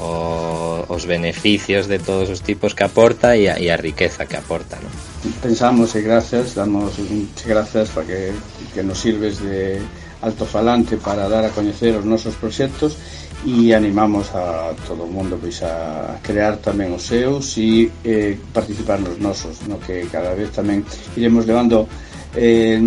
o, 0.00 0.10
os 0.88 1.04
beneficios 1.04 1.84
de 1.84 2.00
todos 2.00 2.32
os 2.32 2.40
tipos 2.40 2.72
que 2.72 2.88
aporta 2.88 3.36
e 3.36 3.52
a, 3.52 3.60
e 3.60 3.68
a 3.68 3.76
riqueza 3.76 4.24
que 4.24 4.40
aporta 4.40 4.80
no? 4.80 4.88
Pensamos 5.44 5.92
e 5.92 6.00
gracias 6.00 6.56
damos 6.56 6.96
gracias 7.44 7.92
para 7.92 8.08
que, 8.08 8.32
que 8.72 8.80
nos 8.80 8.96
sirves 8.96 9.44
de 9.44 9.76
altofalante 10.24 10.96
para 10.96 11.28
dar 11.28 11.44
a 11.44 11.52
coñecer 11.52 11.94
os 11.94 12.08
nosos 12.08 12.34
proxectos 12.34 12.96
e 13.46 13.74
animamos 13.74 14.34
a 14.34 14.74
todo 14.86 15.04
o 15.04 15.12
mundo 15.12 15.38
pois 15.38 15.62
a 15.62 16.18
crear 16.22 16.58
tamén 16.58 16.90
os 16.90 17.06
seus 17.06 17.54
e 17.54 17.86
eh, 18.02 18.34
participar 18.50 18.98
nos 18.98 19.22
nosos 19.22 19.62
no 19.70 19.78
que 19.78 20.10
cada 20.10 20.34
vez 20.34 20.50
tamén 20.50 20.82
iremos 21.14 21.46
levando 21.46 21.86
eh, 22.34 22.80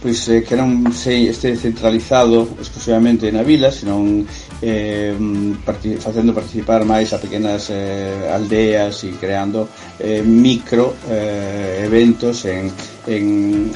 pois 0.00 0.28
eh, 0.28 0.44
que 0.44 0.54
non 0.54 0.92
sei 0.92 1.26
este 1.32 1.56
centralizado 1.56 2.46
exclusivamente 2.60 3.32
na 3.32 3.42
vila 3.42 3.72
senón 3.72 4.28
eh, 4.62 5.16
parti 5.64 5.96
facendo 5.98 6.36
participar 6.36 6.84
máis 6.84 7.10
a 7.10 7.18
pequenas 7.18 7.72
eh, 7.72 8.28
aldeas 8.30 9.02
e 9.02 9.16
creando 9.18 9.66
eh, 9.98 10.22
micro 10.22 10.94
eh, 11.10 11.82
eventos 11.88 12.44
en, 12.46 12.70
en 13.08 13.24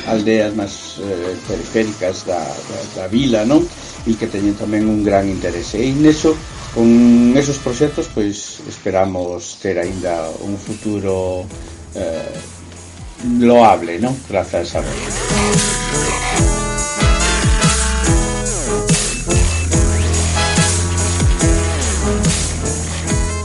aldeas 0.07 0.55
máis 0.55 1.01
eh, 1.03 1.35
periféricas 1.49 2.23
da, 2.29 2.39
da, 2.39 2.79
da 3.01 3.05
vila 3.11 3.43
non? 3.43 3.65
E 4.07 4.19
que 4.19 4.27
teñen 4.27 4.59
tamén 4.59 4.89
un 4.89 5.07
gran 5.07 5.31
interese. 5.31 5.79
E 5.79 5.91
neso, 5.95 6.35
con 6.75 6.89
esos 7.39 7.63
proxectos, 7.63 8.11
pois 8.11 8.63
esperamos 8.67 9.61
ter 9.63 9.79
aínda 9.79 10.27
un 10.43 10.59
futuro 10.59 11.47
eh, 11.95 12.35
loable, 13.39 14.03
non? 14.03 14.15
Grazas 14.27 14.75
a 14.75 14.81
vos. 14.83 15.03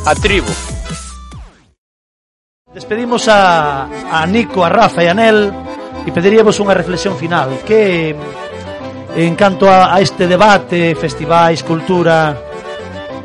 A 0.08 0.16
tribu. 0.16 0.48
Despedimos 2.74 3.28
a, 3.28 3.90
a 4.10 4.26
Nico, 4.26 4.64
a 4.64 4.70
Rafa 4.70 5.04
e 5.04 5.10
a 5.10 5.14
Nel 5.14 5.52
e 6.08 6.10
pediríamos 6.16 6.56
unha 6.64 6.72
reflexión 6.72 7.20
final. 7.20 7.52
Que 7.68 8.16
en 9.18 9.36
canto 9.36 9.68
a, 9.68 9.96
a 9.96 10.00
este 10.00 10.28
debate, 10.28 10.94
festivais, 10.94 11.64
cultura, 11.64 12.38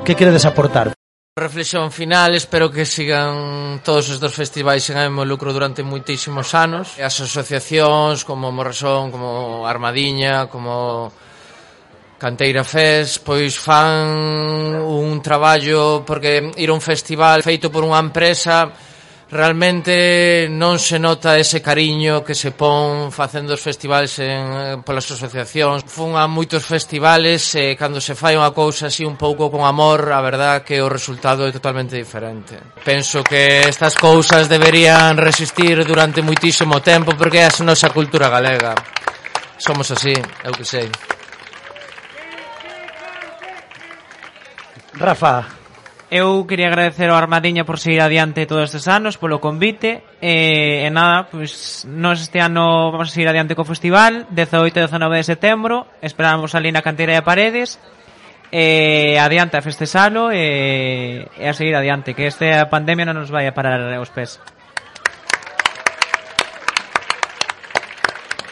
que 0.04 0.16
queredes 0.16 0.46
aportar? 0.46 0.94
Reflexión 1.36 1.92
final, 1.92 2.34
espero 2.34 2.70
que 2.70 2.84
sigan 2.84 3.80
todos 3.84 4.08
estes 4.08 4.32
festivais 4.32 4.88
en 4.88 5.12
lucro 5.28 5.52
durante 5.52 5.84
moitísimos 5.84 6.56
anos. 6.56 6.96
As 6.96 7.20
asociacións 7.20 8.24
como 8.24 8.48
Morrasón, 8.48 9.12
como 9.12 9.68
Armadiña, 9.68 10.48
como 10.48 11.12
Canteira 12.16 12.64
Fest, 12.64 13.20
pois 13.20 13.60
fan 13.60 14.80
un 14.80 15.20
traballo 15.20 16.04
porque 16.08 16.52
ir 16.56 16.68
a 16.72 16.76
un 16.76 16.80
festival 16.80 17.44
feito 17.44 17.68
por 17.68 17.84
unha 17.84 18.00
empresa 18.00 18.72
Realmente 19.32 20.44
non 20.52 20.76
se 20.76 21.00
nota 21.00 21.40
ese 21.40 21.64
cariño 21.64 22.20
que 22.20 22.36
se 22.36 22.52
pon 22.52 23.08
facendo 23.08 23.56
os 23.56 23.64
festivales 23.64 24.20
en, 24.20 24.44
eh, 24.52 24.76
polas 24.84 25.08
asociacións. 25.08 25.88
Fun 25.88 26.20
a 26.20 26.28
moitos 26.28 26.68
festivales 26.68 27.40
e 27.56 27.72
cando 27.72 27.96
se 27.96 28.12
fai 28.12 28.36
unha 28.36 28.52
cousa 28.52 28.92
así 28.92 29.08
un 29.08 29.16
pouco 29.16 29.48
con 29.48 29.64
amor, 29.64 30.12
a 30.12 30.20
verdad 30.20 30.60
que 30.60 30.84
o 30.84 30.92
resultado 30.92 31.48
é 31.48 31.52
totalmente 31.56 31.96
diferente. 31.96 32.60
Penso 32.84 33.24
que 33.24 33.64
estas 33.64 33.96
cousas 33.96 34.52
deberían 34.52 35.16
resistir 35.16 35.80
durante 35.88 36.20
muitísimo 36.20 36.84
tempo 36.84 37.16
porque 37.16 37.40
é 37.40 37.48
a 37.48 37.64
nosa 37.64 37.88
cultura 37.88 38.28
galega. 38.28 38.76
Somos 39.56 39.88
así, 39.88 40.12
eu 40.44 40.52
que 40.52 40.68
sei. 40.68 40.92
Rafa, 45.00 45.61
eu 46.12 46.44
quería 46.44 46.68
agradecer 46.68 47.08
ao 47.08 47.16
Armadiña 47.16 47.64
por 47.64 47.80
seguir 47.80 48.04
adiante 48.04 48.44
todos 48.44 48.68
estes 48.68 48.84
anos, 48.84 49.16
polo 49.16 49.40
convite, 49.40 50.04
e, 50.20 50.84
e 50.84 50.88
nada, 50.92 51.24
pois, 51.32 51.88
nós 51.88 52.20
este 52.20 52.36
ano 52.36 52.92
vamos 52.92 53.08
a 53.08 53.14
seguir 53.16 53.32
adiante 53.32 53.56
co 53.56 53.64
festival, 53.64 54.28
18 54.28 54.76
e 54.76 54.84
19 54.84 55.08
de 55.16 55.24
setembro, 55.24 55.88
esperamos 56.04 56.52
ali 56.52 56.68
na 56.68 56.84
canteira 56.84 57.16
de 57.16 57.24
paredes, 57.24 57.80
e 58.52 59.16
adiante 59.16 59.56
a 59.56 59.64
festesalo 59.64 60.28
e, 60.28 61.24
e 61.32 61.48
a 61.48 61.56
seguir 61.56 61.72
adiante, 61.72 62.12
que 62.12 62.28
esta 62.28 62.68
pandemia 62.68 63.08
non 63.08 63.16
nos 63.16 63.32
vai 63.32 63.48
a 63.48 63.56
parar 63.56 63.80
os 63.96 64.12
pés. 64.12 64.36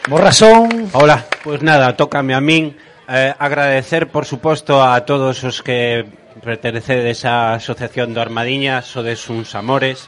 Borrasón. 0.09 0.89
Hola, 0.97 1.29
pois 1.45 1.61
pues 1.61 1.61
nada, 1.61 1.93
tócame 1.93 2.33
a 2.33 2.41
min 2.41 2.73
eh, 3.05 3.37
agradecer, 3.37 4.09
por 4.09 4.25
suposto, 4.25 4.81
a 4.81 5.05
todos 5.05 5.45
os 5.45 5.61
que 5.61 6.20
pertenece 6.39 7.09
esa 7.09 7.53
Asociación 7.59 8.15
do 8.15 8.23
Armadiña, 8.23 8.79
sodes 8.81 9.27
uns 9.27 9.51
amores, 9.55 10.07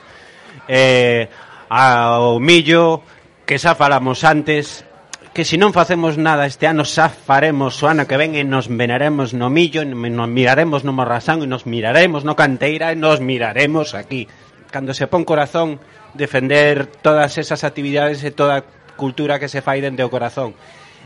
eh, 0.72 1.28
ao 1.68 2.40
millo, 2.40 3.04
que 3.44 3.60
xa 3.60 3.76
falamos 3.76 4.24
antes, 4.24 4.88
que 5.36 5.44
se 5.44 5.58
non 5.58 5.74
facemos 5.74 6.16
nada 6.16 6.48
este 6.48 6.70
ano 6.70 6.86
xa 6.86 7.10
faremos 7.10 7.76
o 7.82 7.90
ano 7.90 8.08
que 8.08 8.16
ven 8.16 8.38
e 8.40 8.46
nos 8.48 8.70
venaremos 8.70 9.34
no 9.36 9.50
millo, 9.50 9.84
e 9.84 9.90
nos 9.90 10.30
miraremos 10.30 10.88
no 10.88 10.96
morrasán 10.96 11.42
e 11.44 11.50
nos 11.50 11.66
miraremos 11.68 12.24
no 12.24 12.38
canteira 12.38 12.94
e 12.94 12.96
nos 12.96 13.20
miraremos 13.20 13.98
aquí. 13.98 14.30
Cando 14.70 14.94
se 14.94 15.10
pon 15.10 15.26
corazón 15.26 15.82
defender 16.14 16.86
todas 17.02 17.36
esas 17.42 17.66
actividades 17.66 18.22
e 18.24 18.32
toda 18.32 18.64
cultura 18.96 19.42
que 19.42 19.50
se 19.50 19.66
fai 19.66 19.82
dende 19.82 20.06
o 20.06 20.14
corazón 20.14 20.54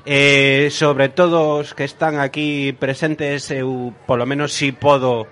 eh, 0.07 0.69
sobre 0.71 1.09
todo 1.09 1.59
os 1.59 1.75
que 1.75 1.83
están 1.83 2.23
aquí 2.23 2.71
presentes, 2.71 3.51
eu 3.51 3.91
polo 4.07 4.23
menos 4.23 4.55
si 4.55 4.71
podo 4.71 5.27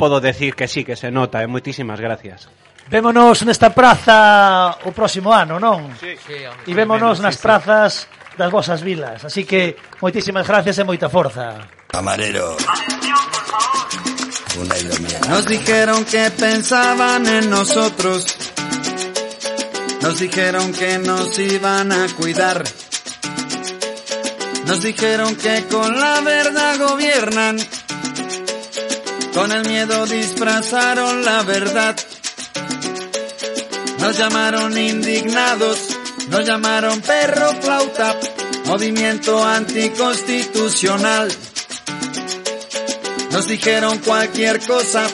podo 0.00 0.24
decir 0.24 0.56
que 0.56 0.68
sí, 0.68 0.88
que 0.88 0.96
se 0.96 1.12
nota, 1.12 1.44
eh. 1.44 1.44
e 1.44 1.52
moitísimas 1.52 2.00
gracias. 2.00 2.48
Vémonos 2.88 3.44
nesta 3.44 3.76
praza 3.76 4.80
o 4.88 4.90
próximo 4.96 5.36
ano, 5.36 5.60
non? 5.60 5.92
Sí, 6.00 6.16
sí, 6.16 6.38
e 6.48 6.72
vémonos 6.72 7.20
nas 7.20 7.36
sí, 7.36 7.44
prazas 7.44 8.08
das 8.40 8.48
vosas 8.48 8.80
vilas. 8.80 9.20
Así 9.28 9.44
que 9.44 9.76
moitísimas 10.00 10.48
gracias 10.48 10.80
e 10.80 10.84
moita 10.88 11.12
forza. 11.12 11.68
Camarero. 11.92 12.56
Una 14.56 14.76
Nos 15.28 15.44
dijeron 15.44 16.08
que 16.08 16.32
pensaban 16.32 17.28
en 17.28 17.50
nosotros. 17.52 18.24
Nos 20.00 20.16
dijeron 20.18 20.72
que 20.72 20.96
nos 21.04 21.38
iban 21.38 21.92
a 21.92 22.08
cuidar. 22.16 22.64
Nos 24.66 24.82
dijeron 24.82 25.36
que 25.36 25.64
con 25.70 25.98
la 25.98 26.20
verdad 26.22 26.78
gobiernan. 26.78 27.56
Con 29.32 29.52
el 29.52 29.68
miedo 29.68 30.06
disfrazaron 30.06 31.24
la 31.24 31.42
verdad. 31.42 31.96
Nos 34.00 34.18
llamaron 34.18 34.76
indignados, 34.76 35.78
nos 36.30 36.44
llamaron 36.44 37.00
perro 37.00 37.52
flauta, 37.60 38.16
movimiento 38.64 39.44
anticonstitucional. 39.44 41.32
Nos 43.30 43.46
dijeron 43.46 43.98
cualquier 43.98 44.60
cosa, 44.66 45.06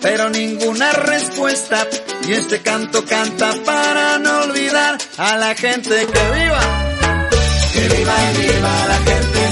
pero 0.00 0.30
ninguna 0.30 0.92
respuesta. 0.92 1.86
Y 2.26 2.32
este 2.32 2.60
canto 2.60 3.04
canta 3.04 3.52
para 3.66 4.18
no 4.18 4.44
olvidar 4.44 4.96
a 5.18 5.36
la 5.36 5.54
gente 5.54 6.06
que 6.06 6.40
viva. 6.40 6.83
Que 7.84 7.90
viva 7.96 8.14
y 8.16 8.36
viva 8.38 8.86
la 8.88 8.96
gente, 8.96 9.42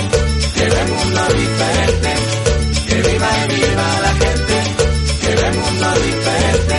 que 0.55 0.65
ve 0.65 0.81
el 0.81 0.89
mundo 0.89 1.21
diferente. 1.37 2.11
Que 2.89 2.95
viva 2.95 3.29
y 3.37 3.55
viva 3.55 3.89
la 4.01 4.13
gente, 4.23 4.57
que 5.21 5.37
ve 5.37 5.47
el 5.49 5.55
mundo 5.59 5.89
diferente. 6.07 6.77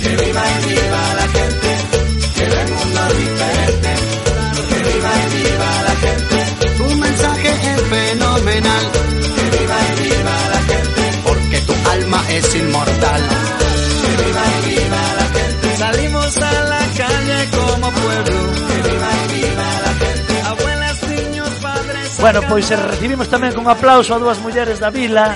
Que 0.00 0.08
viva 0.24 0.42
y 0.50 0.68
viva 0.70 1.02
la 1.20 1.28
gente, 1.36 1.70
que 2.34 2.44
ve 2.46 2.60
el 2.62 2.68
mundo 2.72 3.02
diferente. 3.20 3.90
Que 4.70 4.78
viva 4.88 5.12
y 5.20 5.36
viva 5.36 5.70
la 5.88 5.94
gente. 6.04 6.76
Tu 6.78 6.96
mensaje 6.96 7.50
es 7.74 7.82
fenomenal. 7.82 8.84
Que 9.36 9.58
viva 9.58 9.78
y 9.84 10.02
viva 10.08 10.36
la 10.54 10.62
gente, 10.62 11.02
porque 11.24 11.60
tu 11.60 11.74
alma 11.90 12.24
es 12.30 12.54
inmortal. 12.54 13.39
Bueno, 22.20 22.44
pois 22.44 22.68
eh, 22.68 22.76
recibimos 22.76 23.32
tamén 23.32 23.56
con 23.56 23.64
aplauso 23.64 24.12
a 24.12 24.20
dúas 24.20 24.36
mulleres 24.44 24.76
da 24.76 24.92
vila. 24.92 25.32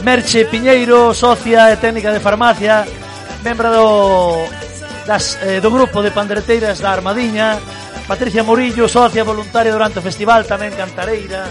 Merche 0.00 0.48
Piñeiro, 0.48 1.12
socia 1.12 1.68
e 1.68 1.76
técnica 1.76 2.10
de 2.10 2.18
farmacia 2.18 2.88
Membra 3.44 3.70
do, 3.70 4.46
das, 5.04 5.36
eh, 5.42 5.60
do 5.60 5.70
grupo 5.70 6.00
de 6.00 6.14
pandereteiras 6.14 6.78
da 6.78 6.94
Armadiña. 6.94 7.58
Patricia 8.06 8.46
Murillo, 8.46 8.86
socia 8.86 9.26
voluntaria 9.26 9.74
durante 9.74 9.98
o 9.98 10.02
festival, 10.02 10.46
tamén 10.46 10.70
cantareira. 10.72 11.44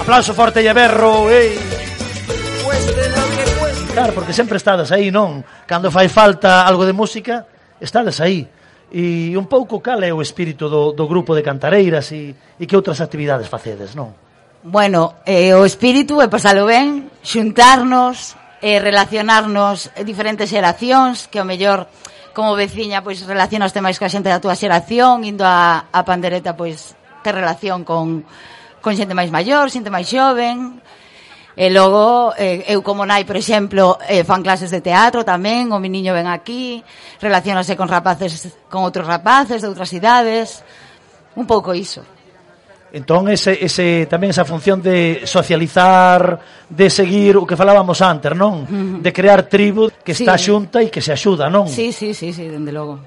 Aplauso 0.00 0.32
forte 0.32 0.64
e 0.64 0.72
berro, 0.72 1.28
ei. 1.28 1.60
Claro, 3.92 4.16
porque 4.16 4.32
sempre 4.32 4.56
estades 4.56 4.88
aí, 4.90 5.12
non? 5.12 5.44
Cando 5.68 5.92
fai 5.92 6.08
falta 6.08 6.64
algo 6.64 6.88
de 6.88 6.96
música, 6.96 7.44
estades 7.78 8.16
aí 8.24 8.48
e 8.90 9.38
un 9.38 9.46
pouco 9.46 9.78
cal 9.78 10.02
é 10.02 10.10
o 10.10 10.18
espírito 10.18 10.66
do, 10.66 10.90
do 10.90 11.06
grupo 11.06 11.32
de 11.32 11.46
Cantareiras 11.46 12.10
e, 12.10 12.34
e 12.34 12.64
que 12.66 12.74
outras 12.74 12.98
actividades 12.98 13.46
facedes, 13.46 13.94
non? 13.94 14.12
Bueno, 14.66 15.22
eh, 15.24 15.54
o 15.56 15.64
espírito 15.64 16.20
é 16.20 16.28
pasalo 16.28 16.68
ben, 16.68 17.08
xuntarnos, 17.24 18.36
eh, 18.60 18.82
relacionarnos 18.82 19.88
diferentes 20.04 20.50
xeracións, 20.52 21.30
que 21.30 21.40
ao 21.40 21.48
mellor 21.48 21.88
como 22.34 22.58
veciña 22.58 23.00
pois 23.00 23.22
relacionaste 23.24 23.80
máis 23.80 23.96
coa 23.96 24.12
xente 24.12 24.28
da 24.28 24.42
túa 24.42 24.58
xeración, 24.58 25.24
indo 25.24 25.46
a, 25.46 25.88
a 25.88 26.00
pandereta 26.04 26.58
pois 26.58 26.92
que 27.22 27.30
relación 27.32 27.86
con, 27.86 28.26
con 28.82 28.92
xente 28.98 29.16
máis 29.16 29.32
maior, 29.32 29.70
xente 29.72 29.88
máis 29.88 30.10
xoven, 30.10 30.82
E 31.58 31.66
logo, 31.68 32.32
eh, 32.38 32.64
eu 32.70 32.80
como 32.80 33.02
nai, 33.02 33.26
por 33.26 33.34
exemplo, 33.34 33.98
eh, 34.06 34.22
fan 34.22 34.40
clases 34.40 34.70
de 34.70 34.78
teatro 34.80 35.26
tamén, 35.26 35.74
o 35.74 35.82
mi 35.82 35.90
niño 35.90 36.14
ven 36.14 36.30
aquí, 36.30 36.78
relacionase 37.18 37.74
con 37.74 37.90
rapaces, 37.90 38.54
con 38.70 38.86
outros 38.86 39.04
rapaces 39.04 39.60
de 39.60 39.68
outras 39.68 39.90
idades, 39.90 40.62
un 41.34 41.44
pouco 41.44 41.74
iso. 41.74 42.06
Entón, 42.90 43.30
ese, 43.30 43.54
ese, 43.62 44.06
tamén 44.10 44.34
esa 44.34 44.42
función 44.42 44.82
de 44.82 45.22
socializar, 45.22 46.42
de 46.66 46.90
seguir 46.90 47.38
o 47.38 47.46
que 47.46 47.54
falábamos 47.54 48.02
antes, 48.02 48.34
non? 48.34 48.66
De 48.98 49.10
crear 49.14 49.46
tribu 49.46 49.90
que 50.02 50.10
sí. 50.10 50.26
está 50.26 50.34
xunta 50.34 50.82
e 50.82 50.90
que 50.90 50.98
se 50.98 51.14
axuda, 51.14 51.46
non? 51.46 51.70
Sí, 51.70 51.94
sí, 51.94 52.14
sí, 52.14 52.34
sí, 52.34 52.50
dende 52.50 52.74
logo. 52.74 52.98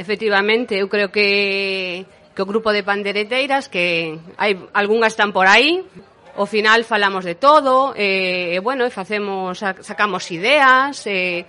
Efectivamente, 0.00 0.80
eu 0.80 0.88
creo 0.88 1.12
que 1.12 2.04
que 2.34 2.42
o 2.42 2.50
grupo 2.50 2.74
de 2.74 2.82
pandereteiras 2.82 3.70
que 3.70 4.18
hai 4.40 4.58
algunhas 4.74 5.14
están 5.14 5.30
por 5.30 5.46
aí, 5.46 5.86
ao 6.34 6.46
final 6.50 6.82
falamos 6.82 7.22
de 7.22 7.38
todo, 7.38 7.94
e, 7.94 8.54
e 8.54 8.58
bueno, 8.58 8.82
e 8.82 8.90
facemos, 8.90 9.62
sacamos 9.62 10.26
ideas, 10.34 11.06
e, 11.06 11.46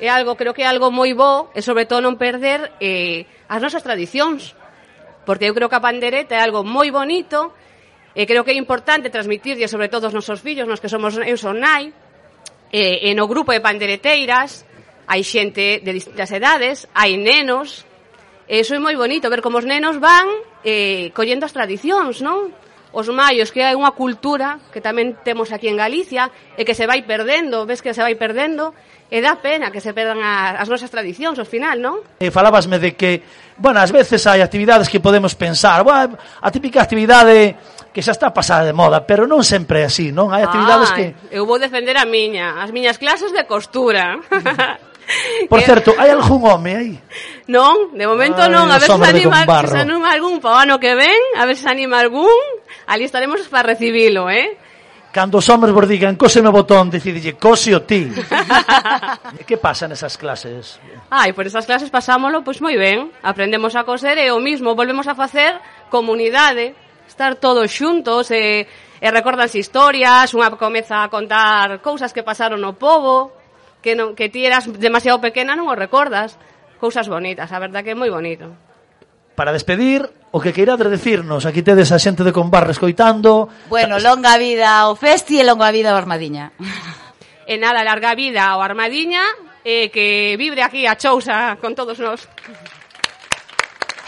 é 0.00 0.08
algo, 0.08 0.34
creo 0.34 0.54
que 0.56 0.64
é 0.64 0.68
algo 0.68 0.90
moi 0.90 1.12
bo, 1.12 1.52
e 1.54 1.60
sobre 1.60 1.84
todo 1.84 2.02
non 2.02 2.16
perder 2.16 2.72
eh, 2.80 3.28
as 3.46 3.60
nosas 3.60 3.84
tradicións, 3.84 4.56
porque 5.28 5.46
eu 5.46 5.54
creo 5.54 5.68
que 5.68 5.78
a 5.78 5.84
pandereta 5.84 6.34
é 6.34 6.40
algo 6.40 6.64
moi 6.64 6.88
bonito, 6.88 7.52
e 8.16 8.24
creo 8.24 8.42
que 8.42 8.54
é 8.54 8.58
importante 8.58 9.12
transmitirlle 9.12 9.68
sobre 9.68 9.92
todo 9.92 10.08
aos 10.08 10.16
nosos 10.16 10.40
fillos, 10.40 10.66
nos 10.66 10.80
que 10.80 10.88
somos 10.88 11.14
eu 11.20 11.36
son 11.36 11.60
nai, 11.60 11.92
e, 12.72 13.06
e 13.06 13.14
no 13.14 13.28
grupo 13.28 13.52
de 13.52 13.60
pandereteiras 13.60 14.64
hai 15.04 15.20
xente 15.20 15.84
de 15.84 15.90
distintas 15.92 16.32
edades, 16.32 16.88
hai 16.96 17.20
nenos, 17.20 17.84
e 18.48 18.64
iso 18.64 18.72
é 18.72 18.80
moi 18.80 18.96
bonito, 18.96 19.28
ver 19.28 19.44
como 19.44 19.60
os 19.60 19.68
nenos 19.68 20.00
van 20.00 20.26
eh, 20.64 21.12
collendo 21.12 21.44
as 21.44 21.52
tradicións, 21.52 22.24
non? 22.24 22.63
os 22.94 23.10
maios, 23.10 23.50
que 23.50 23.66
hai 23.66 23.74
unha 23.74 23.90
cultura 23.90 24.62
que 24.70 24.78
tamén 24.78 25.18
temos 25.26 25.50
aquí 25.50 25.66
en 25.66 25.74
Galicia 25.74 26.30
e 26.54 26.62
que 26.62 26.78
se 26.78 26.86
vai 26.86 27.02
perdendo, 27.02 27.66
ves 27.66 27.82
que 27.82 27.90
se 27.90 27.98
vai 27.98 28.14
perdendo, 28.14 28.70
e 29.10 29.18
dá 29.18 29.36
pena 29.42 29.74
que 29.74 29.82
se 29.82 29.90
perdan 29.90 30.22
as, 30.22 30.62
as 30.62 30.68
nosas 30.70 30.88
tradicións 30.88 31.36
ao 31.42 31.46
final, 31.46 31.82
non? 31.82 32.00
E 32.22 32.30
falabasme 32.30 32.78
de 32.78 32.94
que, 32.94 33.26
bueno, 33.58 33.82
ás 33.82 33.90
veces 33.90 34.22
hai 34.30 34.40
actividades 34.40 34.86
que 34.86 35.02
podemos 35.02 35.34
pensar, 35.34 35.82
bueno, 35.82 36.14
a 36.18 36.48
típica 36.54 36.78
actividade 36.80 37.58
que 37.90 38.02
xa 38.02 38.14
está 38.14 38.30
pasada 38.30 38.66
de 38.66 38.74
moda, 38.74 39.02
pero 39.02 39.26
non 39.26 39.42
sempre 39.42 39.82
é 39.82 39.90
así, 39.90 40.14
non? 40.14 40.30
Hai 40.30 40.46
actividades 40.46 40.90
ah, 40.90 40.96
que... 40.98 41.04
Eu 41.30 41.46
vou 41.46 41.58
defender 41.58 41.98
a 41.98 42.06
miña, 42.06 42.62
as 42.62 42.70
miñas 42.70 42.98
clases 42.98 43.34
de 43.34 43.42
costura. 43.46 44.18
Por 45.48 45.60
certo, 45.60 45.92
hai 45.98 46.10
algún 46.10 46.40
home 46.40 46.72
aí? 46.74 46.92
Non, 47.46 47.92
de 47.92 48.08
momento 48.08 48.40
Ay, 48.40 48.50
non, 48.50 48.72
a 48.72 48.80
ver 48.80 48.88
se 48.88 49.04
anima, 49.04 49.44
se 49.44 49.78
anima 49.78 50.08
algún 50.12 50.40
para 50.40 50.54
o 50.54 50.58
ano 50.64 50.74
que 50.80 50.96
ven, 50.96 51.20
a 51.36 51.44
ver 51.44 51.56
se 51.60 51.68
anima 51.68 52.00
algún, 52.00 52.32
ali 52.88 53.04
estaremos 53.04 53.44
para 53.52 53.76
recibilo, 53.76 54.32
eh? 54.32 54.56
Cando 55.14 55.38
os 55.38 55.46
homens 55.46 55.70
vos 55.70 55.86
digan, 55.86 56.18
cóseme 56.18 56.50
o 56.50 56.56
botón, 56.56 56.90
decidille, 56.90 57.38
o 57.38 57.80
ti. 57.86 58.10
que 59.46 59.54
pasa 59.54 59.86
nesas 59.86 60.18
clases? 60.18 60.82
Ai, 61.06 61.30
por 61.30 61.46
esas 61.46 61.70
clases 61.70 61.86
pasámolo 61.86 62.42
pois 62.42 62.58
moi 62.58 62.74
ben. 62.74 63.14
Aprendemos 63.22 63.78
a 63.78 63.86
coser 63.86 64.18
e 64.18 64.34
o 64.34 64.42
mismo, 64.42 64.74
volvemos 64.74 65.06
a 65.06 65.14
facer 65.14 65.54
comunidade, 65.86 66.74
estar 67.06 67.38
todos 67.38 67.70
xuntos 67.70 68.34
e, 68.34 68.66
e 68.98 69.08
recordanse 69.14 69.62
historias, 69.62 70.34
unha 70.34 70.50
comeza 70.58 71.06
a 71.06 71.12
contar 71.12 71.78
cousas 71.78 72.10
que 72.10 72.26
pasaron 72.26 72.58
no 72.58 72.74
povo, 72.74 73.43
que, 73.84 73.92
non, 73.92 74.16
que 74.16 74.32
ti 74.32 74.48
eras 74.48 74.64
demasiado 74.80 75.20
pequena 75.20 75.52
non 75.52 75.68
o 75.68 75.76
recordas. 75.76 76.40
Cousas 76.80 77.04
bonitas, 77.04 77.52
a 77.52 77.60
verdad 77.60 77.84
que 77.84 77.92
é 77.92 77.98
moi 77.98 78.08
bonito. 78.08 78.48
Para 79.36 79.52
despedir, 79.52 80.08
o 80.32 80.40
que 80.40 80.56
queirades 80.56 80.88
decirnos, 80.88 81.44
aquí 81.44 81.60
tedes 81.60 81.92
a 81.92 82.00
xente 82.00 82.24
de 82.24 82.32
Combar 82.32 82.64
escoitando. 82.72 83.52
Bueno, 83.68 84.00
longa 84.00 84.40
vida 84.40 84.88
ao 84.88 84.96
festi 84.96 85.36
e 85.36 85.44
longa 85.44 85.68
vida 85.68 85.92
ao 85.92 86.00
Armadiña. 86.00 86.56
E 87.44 87.60
nada, 87.60 87.84
larga 87.84 88.16
vida 88.16 88.40
ao 88.48 88.64
Armadiña 88.64 89.20
e 89.60 89.92
que 89.92 90.32
vibre 90.40 90.64
aquí 90.64 90.88
a 90.88 90.96
chousa 90.96 91.60
con 91.60 91.76
todos 91.76 92.00
nós. 92.00 92.24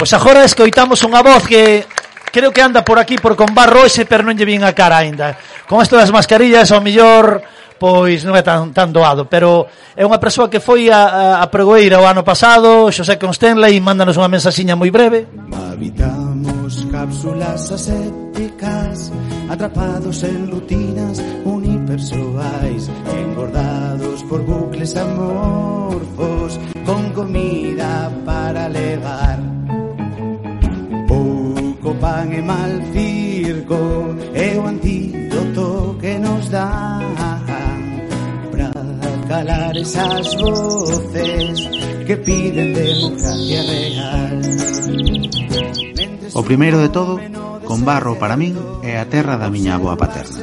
Pois 0.01 0.09
agora 0.17 0.41
escoitamos 0.41 1.05
unha 1.05 1.21
voz 1.21 1.45
que 1.45 1.85
creo 2.33 2.49
que 2.49 2.65
anda 2.65 2.81
por 2.81 2.97
aquí 2.97 3.21
por 3.21 3.37
Combar 3.37 3.77
hoxe, 3.77 4.09
pero 4.09 4.25
non 4.25 4.33
lle 4.33 4.49
vin 4.49 4.65
a 4.65 4.73
cara 4.73 5.05
aínda. 5.05 5.37
Con 5.69 5.85
isto 5.85 6.01
das 6.01 6.09
mascarillas, 6.09 6.73
ao 6.73 6.81
mellor 6.81 7.45
pois 7.79 8.25
non 8.25 8.33
é 8.37 8.43
tan, 8.43 8.73
tan 8.73 8.93
doado, 8.93 9.29
pero 9.29 9.69
é 9.93 10.05
unha 10.05 10.21
persoa 10.21 10.49
que 10.49 10.61
foi 10.61 10.89
a, 10.89 11.41
a 11.41 11.47
pregoeira 11.53 12.01
o 12.01 12.09
ano 12.09 12.25
pasado, 12.25 12.89
Xosé 12.89 13.21
Constenley, 13.21 13.77
e 13.77 13.85
mándanos 13.85 14.17
unha 14.17 14.33
mensaxiña 14.33 14.77
moi 14.77 14.89
breve. 14.89 15.29
Habitamos 15.53 16.87
cápsulas 16.91 17.71
asépticas, 17.71 19.13
atrapados 19.49 20.25
en 20.25 20.51
rutinas 20.51 21.21
unipersonais, 21.45 22.89
engordados 23.13 24.23
por 24.25 24.41
bucles 24.43 24.97
amorfos, 24.97 26.59
con 26.85 27.13
comida 27.13 28.11
para 28.25 28.69
levar. 28.69 29.39
Pouco 31.07 31.95
pan 32.01 32.33
e 32.33 32.43
mal 32.43 32.73
circo, 32.93 34.17
é 34.35 34.57
o 34.59 34.67
antídoto 34.67 35.97
que 36.01 36.19
nos 36.19 36.51
dá 36.51 36.96
calar 39.29 39.77
esas 39.77 40.37
voces 40.37 41.69
que 42.07 42.17
piden 42.17 42.75
democracia 42.75 43.63
real. 43.63 44.41
O 46.35 46.43
primeiro 46.43 46.79
de 46.79 46.89
todo, 46.89 47.19
con 47.67 47.85
barro 47.85 48.19
para 48.19 48.37
min 48.37 48.55
é 48.87 48.99
a 49.03 49.09
terra 49.11 49.35
da 49.35 49.51
miña 49.51 49.75
avoa 49.77 49.99
paterna. 49.99 50.39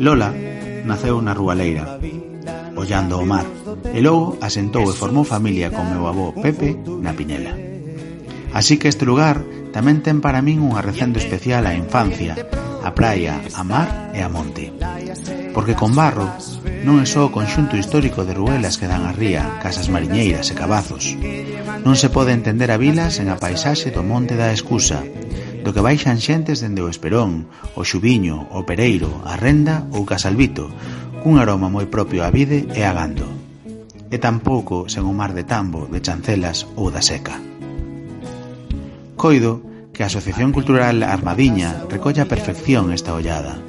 Lola 0.00 0.32
naceu 0.88 1.20
na 1.20 1.36
Rúa 1.36 1.54
Leira, 1.54 2.00
ollando 2.74 3.20
o 3.20 3.26
mar, 3.28 3.44
e 3.92 4.00
logo 4.00 4.40
asentou 4.40 4.88
e 4.88 4.96
formou 4.96 5.28
familia 5.28 5.68
con 5.68 5.90
meu 5.92 6.08
avó 6.08 6.32
Pepe 6.32 6.78
na 7.02 7.12
Pinela. 7.12 7.52
Así 8.56 8.76
que 8.80 8.88
este 8.88 9.04
lugar 9.04 9.44
tamén 9.72 10.04
ten 10.04 10.20
para 10.20 10.44
min 10.44 10.60
unha 10.60 10.84
recendo 10.84 11.16
especial 11.16 11.64
a 11.64 11.72
infancia, 11.72 12.36
a 12.84 12.92
praia, 12.92 13.40
a 13.56 13.62
mar 13.64 14.12
e 14.12 14.20
a 14.20 14.28
monte. 14.28 14.68
Porque 15.56 15.74
con 15.74 15.96
barro 15.96 16.28
non 16.84 17.00
é 17.00 17.06
só 17.06 17.28
o 17.28 17.34
conxunto 17.34 17.80
histórico 17.80 18.26
de 18.26 18.36
ruelas 18.36 18.76
que 18.76 18.90
dan 18.90 19.08
a 19.08 19.12
ría, 19.16 19.62
casas 19.64 19.88
mariñeiras 19.88 20.50
e 20.50 20.58
cabazos. 20.58 21.14
Non 21.86 21.94
se 21.94 22.10
pode 22.10 22.34
entender 22.34 22.68
a 22.74 22.80
vila 22.80 23.08
sen 23.08 23.30
a 23.30 23.40
paisaxe 23.40 23.94
do 23.94 24.02
monte 24.02 24.34
da 24.34 24.50
excusa, 24.50 25.00
do 25.62 25.70
que 25.70 25.84
baixan 25.84 26.18
xentes 26.18 26.58
dende 26.58 26.82
o 26.82 26.90
Esperón, 26.90 27.46
o 27.78 27.86
Xubiño, 27.86 28.50
o 28.50 28.66
Pereiro, 28.66 29.22
a 29.22 29.38
Renda 29.38 29.86
ou 29.94 30.02
Casalvito, 30.02 30.66
cun 31.22 31.38
aroma 31.38 31.70
moi 31.70 31.86
propio 31.86 32.26
a 32.26 32.34
vide 32.34 32.66
e 32.74 32.82
a 32.82 32.90
gando. 32.90 33.30
E 34.10 34.16
tampouco 34.18 34.90
sen 34.90 35.06
o 35.06 35.14
mar 35.14 35.32
de 35.32 35.46
tambo, 35.46 35.86
de 35.86 36.02
chancelas 36.02 36.66
ou 36.74 36.90
da 36.90 37.00
seca. 37.00 37.51
Coido 39.16 39.62
que 39.92 40.02
a 40.02 40.06
Asociación 40.06 40.52
Cultural 40.52 41.02
Armadiña 41.02 41.84
recolle 41.88 42.20
a 42.22 42.30
perfección 42.30 42.92
esta 42.92 43.14
ollada. 43.14 43.60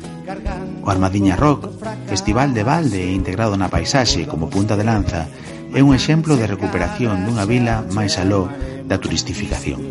O 0.84 0.90
Armadiña 0.90 1.36
Rock, 1.36 1.68
festival 2.08 2.54
de 2.54 2.64
balde 2.64 3.12
integrado 3.12 3.60
na 3.60 3.68
paisaxe 3.68 4.24
como 4.24 4.48
punta 4.48 4.80
de 4.80 4.88
lanza, 4.88 5.28
é 5.76 5.84
un 5.84 5.92
exemplo 5.92 6.40
de 6.40 6.48
recuperación 6.48 7.28
dunha 7.28 7.44
vila 7.44 7.84
máis 7.92 8.16
aló 8.16 8.48
da 8.88 9.02
turistificación. 9.04 9.84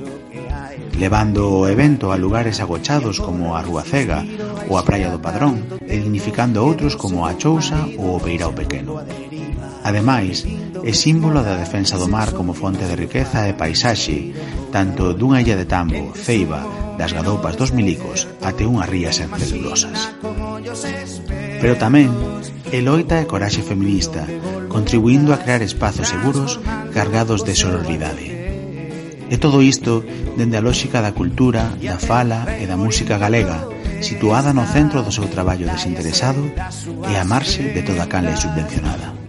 Levando 0.97 1.49
o 1.53 1.69
evento 1.69 2.13
a 2.13 2.21
lugares 2.21 2.61
agochados 2.61 3.21
como 3.21 3.57
a 3.57 3.61
Rúa 3.61 3.85
Cega 3.85 4.25
ou 4.69 4.81
a 4.81 4.85
Praia 4.85 5.13
do 5.13 5.21
Padrón 5.21 5.61
e 5.85 6.01
dignificando 6.01 6.65
outros 6.65 6.97
como 6.97 7.29
a 7.29 7.37
Chousa 7.37 7.89
ou 8.01 8.17
o 8.17 8.23
Peirao 8.23 8.57
Pequeno. 8.57 9.01
Ademais, 9.85 10.47
é 10.85 10.93
símbolo 10.95 11.43
da 11.43 11.59
defensa 11.59 11.99
do 11.99 12.07
mar 12.07 12.31
como 12.33 12.55
fonte 12.55 12.87
de 12.87 12.95
riqueza 12.95 13.51
e 13.51 13.59
paisaxe, 13.59 14.31
tanto 14.71 15.15
dunha 15.15 15.43
illa 15.43 15.59
de 15.59 15.67
tambo, 15.67 16.15
ceiba, 16.15 16.63
das 16.99 17.11
gadoupas 17.11 17.57
dos 17.57 17.75
milicos, 17.75 18.31
até 18.43 18.63
unhas 18.63 18.87
rías 18.87 19.19
sen 19.19 19.31
celulosas. 19.35 20.15
Pero 21.59 21.75
tamén 21.75 22.15
é 22.71 22.79
loita 22.79 23.19
e 23.19 23.27
coraxe 23.27 23.63
feminista, 23.67 24.23
contribuindo 24.71 25.35
a 25.35 25.41
crear 25.43 25.67
espazos 25.67 26.09
seguros 26.15 26.63
cargados 26.95 27.43
de 27.43 27.59
sororidade. 27.59 28.31
E 29.33 29.37
todo 29.41 29.65
isto 29.65 30.05
dende 30.39 30.61
a 30.61 30.65
lógica 30.65 31.03
da 31.03 31.11
cultura, 31.11 31.75
da 31.81 31.99
fala 31.99 32.47
e 32.61 32.71
da 32.71 32.79
música 32.79 33.19
galega, 33.19 33.67
situada 33.99 34.53
no 34.53 34.67
centro 34.67 35.03
do 35.03 35.11
seu 35.11 35.27
traballo 35.27 35.67
desinteresado 35.67 36.53
e 37.09 37.15
a 37.17 37.25
marxe 37.25 37.73
de 37.75 37.83
toda 37.83 38.07
canle 38.07 38.37
subvencionada 38.37 39.22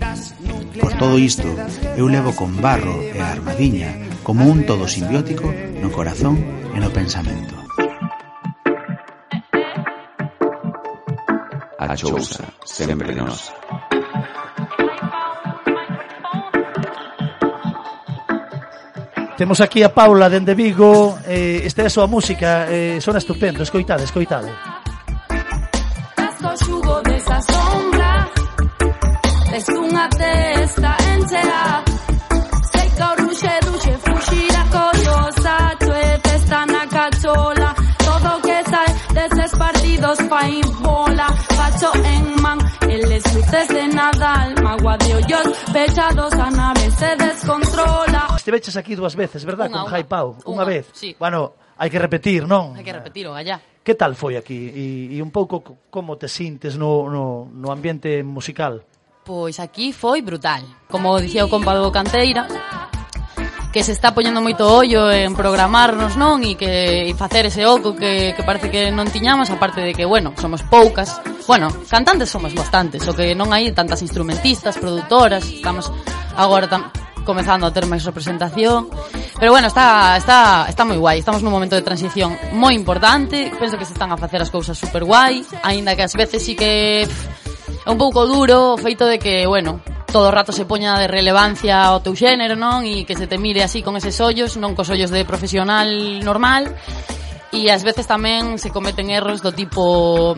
por 0.84 0.98
todo 0.98 1.18
isto, 1.18 1.48
eu 1.96 2.12
levo 2.12 2.36
con 2.36 2.60
barro 2.60 3.00
e 3.00 3.16
a 3.16 3.32
armadiña 3.32 3.96
como 4.20 4.44
un 4.44 4.68
todo 4.68 4.84
simbiótico 4.84 5.48
no 5.80 5.88
corazón 5.88 6.36
e 6.76 6.78
no 6.84 6.92
pensamento. 6.92 7.56
A 11.80 11.96
chousa, 11.96 12.44
sempre 12.68 13.16
nos. 13.16 13.48
Temos 19.40 19.64
aquí 19.64 19.88
a 19.88 19.96
Paula 19.96 20.28
dende 20.28 20.52
Vigo, 20.52 21.16
eh, 21.24 21.64
esta 21.64 21.84
é 21.84 21.88
a 21.88 21.96
súa 21.96 22.12
música, 22.12 22.68
eh, 22.68 23.00
sona 23.00 23.24
estupendo, 23.24 23.64
escoitade, 23.64 24.04
escoitade. 24.04 24.52
Asco 26.20 26.52
xugo 26.60 27.00
desazón 27.08 27.63
Es 29.54 29.70
unha 29.70 30.10
testa 30.10 30.98
entera 31.14 31.86
Sei 32.74 32.88
que 32.90 33.04
o 33.06 33.14
ruxe 33.22 33.54
duxe 33.70 33.94
fuxira 34.02 34.62
collosa 34.74 35.42
sacho 35.46 35.94
E 35.94 36.10
festa 36.26 36.66
na 36.66 36.84
cachola 36.90 37.70
Todo 38.02 38.28
o 38.34 38.42
que 38.42 38.58
sai 38.66 38.90
deses 39.14 39.54
partidos 39.54 40.18
pa 40.26 40.42
in 40.50 40.66
bola 40.82 41.30
Facho 41.54 41.94
en 42.02 42.26
man 42.42 42.58
Eles 42.90 43.22
luces 43.30 43.68
de 43.70 43.84
Nadal 43.94 44.58
Magua 44.66 44.98
de 44.98 45.22
ollos 45.22 45.48
pechados 45.70 46.34
a 46.34 46.50
nave 46.50 46.90
se 46.90 47.14
descontrola 47.14 48.34
Estiveches 48.34 48.74
aquí 48.74 48.98
dúas 48.98 49.14
veces, 49.14 49.46
verdad? 49.46 49.70
Unha, 49.70 49.86
Con 49.86 49.86
unha. 49.86 49.94
Jaipau, 49.94 50.28
unha, 50.42 50.50
unha 50.50 50.66
vez 50.66 50.90
sí. 50.98 51.14
Bueno, 51.22 51.62
hai 51.78 51.94
que 51.94 52.02
repetir, 52.02 52.50
non? 52.50 52.74
Hai 52.74 52.82
que 52.82 52.94
repetir, 52.94 53.30
allá. 53.30 53.62
Que 53.86 53.94
tal 53.94 54.18
foi 54.18 54.34
aquí? 54.34 54.58
E, 54.74 54.86
e 55.14 55.18
un 55.22 55.30
pouco 55.30 55.62
como 55.94 56.18
te 56.18 56.26
sintes 56.26 56.74
no, 56.74 57.06
no, 57.06 57.46
no 57.54 57.68
ambiente 57.70 58.26
musical? 58.26 58.82
pois 59.24 59.60
aquí 59.60 59.92
foi 59.96 60.22
brutal. 60.22 60.62
Como 60.92 61.20
dicía 61.20 61.48
o 61.48 61.50
compa 61.50 61.74
do 61.74 61.92
Canteira, 61.92 62.46
que 63.74 63.82
se 63.82 63.92
está 63.92 64.14
poñendo 64.14 64.38
moito 64.38 64.70
ollo 64.70 65.10
en 65.10 65.34
programarnos, 65.34 66.14
non? 66.14 66.46
E 66.46 66.54
que 66.54 67.10
e 67.10 67.14
facer 67.18 67.50
ese 67.50 67.66
oco 67.66 67.98
que, 67.98 68.38
que 68.38 68.44
parece 68.46 68.70
que 68.70 68.94
non 68.94 69.10
tiñamos, 69.10 69.50
aparte 69.50 69.82
de 69.82 69.98
que, 69.98 70.06
bueno, 70.06 70.36
somos 70.38 70.62
poucas. 70.70 71.18
Bueno, 71.50 71.74
cantantes 71.90 72.30
somos 72.30 72.54
bastantes, 72.54 73.02
o 73.10 73.18
que 73.18 73.34
non 73.34 73.50
hai 73.50 73.74
tantas 73.74 74.06
instrumentistas, 74.06 74.78
produtoras, 74.78 75.50
estamos 75.50 75.90
agora 76.38 76.70
tam, 76.70 76.94
comezando 77.26 77.66
a 77.66 77.74
ter 77.74 77.90
máis 77.90 78.06
representación. 78.06 78.94
Pero 79.42 79.50
bueno, 79.50 79.72
está, 79.72 80.22
está, 80.22 80.70
está 80.70 80.86
moi 80.86 81.02
guai, 81.02 81.18
estamos 81.18 81.42
nun 81.42 81.50
momento 81.50 81.74
de 81.74 81.82
transición 81.82 82.38
moi 82.54 82.78
importante, 82.78 83.50
penso 83.58 83.82
que 83.82 83.90
se 83.90 83.98
están 83.98 84.14
a 84.14 84.22
facer 84.22 84.38
as 84.44 84.54
cousas 84.54 84.78
super 84.78 85.02
guai, 85.02 85.42
aínda 85.66 85.98
que 85.98 86.06
ás 86.06 86.14
veces 86.14 86.46
sí 86.46 86.54
que... 86.54 87.10
Pff, 87.10 87.43
é 87.86 87.90
un 87.92 88.00
pouco 88.00 88.24
duro 88.24 88.74
o 88.74 88.80
feito 88.80 89.04
de 89.04 89.20
que, 89.20 89.44
bueno, 89.46 89.84
todo 90.08 90.30
o 90.30 90.36
rato 90.36 90.54
se 90.54 90.64
poña 90.64 90.96
de 91.02 91.12
relevancia 91.12 91.84
ao 91.84 92.00
teu 92.00 92.16
xénero, 92.16 92.56
non? 92.56 92.88
E 92.88 93.04
que 93.04 93.18
se 93.18 93.28
te 93.28 93.42
mire 93.42 93.66
así 93.66 93.84
con 93.84 94.00
eses 94.00 94.16
ollos, 94.24 94.56
non 94.56 94.72
cos 94.72 94.88
ollos 94.88 95.12
de 95.12 95.28
profesional 95.28 95.90
normal. 96.24 96.72
E 97.54 97.70
ás 97.70 97.82
veces 97.82 98.06
tamén 98.06 98.62
se 98.62 98.70
cometen 98.70 99.12
erros 99.12 99.44
do 99.44 99.52
tipo 99.52 100.34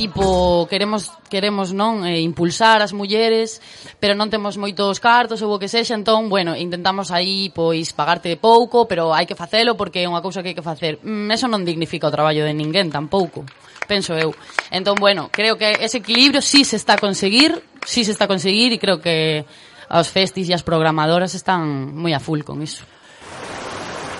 tipo 0.00 0.64
queremos 0.68 1.12
queremos 1.28 1.76
non 1.76 2.08
eh, 2.08 2.24
impulsar 2.24 2.80
as 2.80 2.96
mulleres, 2.96 3.60
pero 4.00 4.16
non 4.16 4.32
temos 4.32 4.56
moitos 4.56 4.96
cartos 4.96 5.44
ou 5.44 5.52
o 5.52 5.60
que 5.60 5.68
sexa, 5.68 5.92
entón, 5.92 6.32
bueno, 6.32 6.56
intentamos 6.56 7.12
aí 7.12 7.52
pois 7.52 7.92
pagarte 7.92 8.32
pouco, 8.40 8.88
pero 8.88 9.12
hai 9.12 9.28
que 9.28 9.36
facelo 9.36 9.76
porque 9.76 10.02
é 10.02 10.08
unha 10.08 10.24
cousa 10.24 10.40
que 10.40 10.52
hai 10.52 10.58
que 10.58 10.64
facer. 10.64 10.98
Mm, 11.04 11.32
eso 11.32 11.46
non 11.46 11.62
dignifica 11.62 12.08
o 12.08 12.14
traballo 12.14 12.42
de 12.48 12.56
ninguén 12.56 12.88
tampouco 12.88 13.44
penso 13.90 14.14
eu. 14.14 14.30
Entón, 14.70 14.94
bueno, 15.02 15.26
creo 15.34 15.58
que 15.58 15.74
ese 15.82 15.98
equilibrio 15.98 16.38
sí 16.38 16.62
se 16.62 16.78
está 16.78 16.94
a 16.94 17.00
conseguir, 17.02 17.58
sí 17.82 18.06
se 18.06 18.14
está 18.14 18.30
a 18.30 18.30
conseguir 18.30 18.70
e 18.70 18.78
creo 18.78 19.02
que 19.02 19.42
os 19.90 20.06
festis 20.06 20.46
e 20.46 20.54
as 20.54 20.62
programadoras 20.62 21.34
están 21.34 21.90
moi 21.98 22.14
a 22.14 22.22
full 22.22 22.46
con 22.46 22.62
iso. 22.62 22.86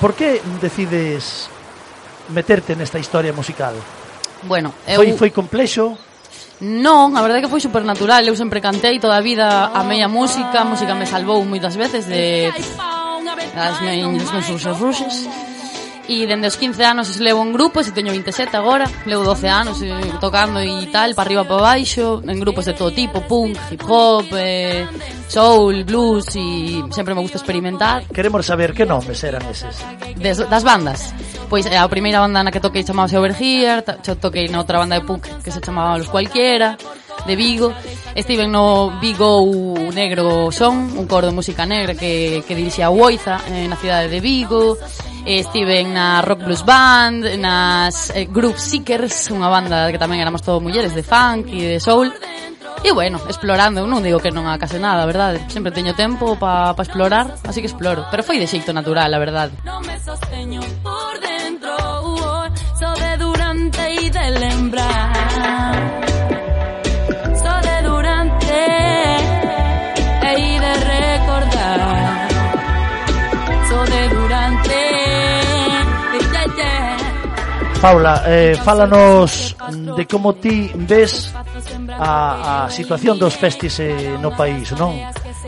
Por 0.02 0.18
que 0.18 0.42
decides 0.58 1.46
meterte 2.34 2.74
nesta 2.74 2.98
historia 2.98 3.30
musical? 3.30 3.78
Bueno, 4.42 4.74
eu... 4.90 4.98
Foi, 4.98 5.14
foi 5.14 5.30
complexo? 5.30 5.94
Non, 6.60 7.14
a 7.14 7.22
verdade 7.22 7.40
é 7.40 7.44
que 7.48 7.52
foi 7.52 7.60
supernatural 7.60 8.20
Eu 8.20 8.36
sempre 8.36 8.60
cantei 8.60 9.00
toda 9.00 9.16
a 9.16 9.24
vida 9.24 9.72
a 9.72 9.80
meia 9.80 10.12
música 10.12 10.60
A 10.60 10.68
música 10.68 10.92
me 10.92 11.08
salvou 11.08 11.40
moitas 11.40 11.72
veces 11.72 12.04
de 12.04 12.52
das 13.56 13.80
meus, 13.80 14.28
meus 14.28 14.64
ruxes 14.76 15.24
E 16.10 16.26
dende 16.26 16.50
os 16.50 16.58
15 16.58 16.82
anos 16.82 17.22
levo 17.22 17.38
en 17.46 17.54
grupos, 17.54 17.86
e 17.86 17.94
teño 17.94 18.10
27 18.10 18.50
agora, 18.58 18.82
levo 19.06 19.22
12 19.22 19.46
anos 19.46 19.78
e, 19.78 19.94
tocando 20.18 20.58
e 20.58 20.90
tal, 20.90 21.14
para 21.14 21.30
arriba 21.30 21.46
para 21.46 21.62
baixo, 21.62 22.18
en 22.26 22.34
grupos 22.42 22.66
de 22.66 22.74
todo 22.74 22.90
tipo, 22.90 23.22
punk, 23.30 23.54
hip 23.70 23.78
hop, 23.86 24.26
eh, 24.34 24.90
soul, 25.30 25.86
blues, 25.86 26.26
e 26.34 26.82
sempre 26.90 27.14
me 27.14 27.22
gusta 27.22 27.38
experimentar. 27.38 28.10
Queremos 28.10 28.42
saber 28.42 28.74
que 28.74 28.82
nomes 28.82 29.22
eran 29.22 29.46
eses. 29.46 29.78
Des, 30.18 30.42
das 30.50 30.66
bandas. 30.66 31.14
Pois 31.46 31.62
eh, 31.70 31.78
a 31.78 31.86
primeira 31.86 32.18
banda 32.18 32.42
na 32.42 32.50
que 32.50 32.58
toquei 32.58 32.82
chamaba 32.82 33.06
Overgear, 33.06 33.86
Overhear 33.86 34.18
toquei 34.18 34.50
na 34.50 34.66
outra 34.66 34.82
banda 34.82 34.98
de 34.98 35.06
punk 35.06 35.22
que 35.46 35.54
se 35.54 35.62
chamaba 35.62 35.94
Los 35.94 36.10
Cualquiera, 36.10 36.74
de 37.22 37.38
Vigo. 37.38 37.70
Estive 38.18 38.50
no 38.50 38.98
Vigo 38.98 39.46
Negro 39.94 40.50
Son, 40.50 40.90
un 40.98 41.06
coro 41.06 41.30
de 41.30 41.38
música 41.38 41.62
negra 41.66 41.94
que, 41.94 42.42
que 42.42 42.58
dirixía 42.58 42.86
a 42.86 42.90
Oiza 42.90 43.38
eh, 43.46 43.70
na 43.70 43.78
cidade 43.78 44.10
de 44.10 44.18
Vigo 44.18 44.74
eh, 45.26 45.40
estiven 45.40 45.94
na 45.94 46.22
Rock 46.22 46.44
Blues 46.44 46.64
Band, 46.64 47.24
nas 47.38 48.10
eh, 48.14 48.26
Groove 48.28 48.58
Seekers, 48.58 49.30
unha 49.32 49.48
banda 49.48 49.90
que 49.92 50.00
tamén 50.00 50.20
éramos 50.20 50.40
todo 50.44 50.62
mulleres 50.62 50.94
de 50.96 51.04
funk 51.04 51.52
e 51.52 51.76
de 51.76 51.80
soul. 51.80 52.12
E 52.80 52.92
bueno, 52.96 53.20
explorando, 53.28 53.84
non 53.84 54.00
digo 54.00 54.24
que 54.24 54.32
non 54.32 54.48
a 54.48 54.56
case 54.56 54.80
nada, 54.80 55.04
verdade? 55.04 55.44
Sempre 55.52 55.68
teño 55.68 55.92
tempo 55.92 56.40
para 56.40 56.72
pa 56.72 56.80
explorar, 56.80 57.36
así 57.44 57.60
que 57.60 57.68
exploro. 57.68 58.08
Pero 58.08 58.24
foi 58.24 58.40
de 58.40 58.48
xeito 58.48 58.72
natural, 58.72 59.12
a 59.12 59.20
verdade. 59.20 59.52
Non 59.68 59.84
me 59.84 60.00
sosteño 60.00 60.64
por 60.80 61.12
dentro, 61.20 61.76
uh, 61.76 62.48
so 62.80 62.88
de 62.96 63.12
durante 63.20 63.84
e 63.84 64.08
de 64.08 64.26
lembrar. 64.40 65.19
Paula, 77.80 78.24
eh, 78.26 78.56
fálanos 78.62 79.56
de 79.96 80.06
como 80.06 80.34
ti 80.34 80.70
ves 80.74 81.32
a, 81.98 82.66
a 82.66 82.70
situación 82.70 83.18
dos 83.18 83.36
festis 83.36 83.80
eh, 83.80 84.18
no 84.20 84.36
país, 84.36 84.76
non? 84.76 85.00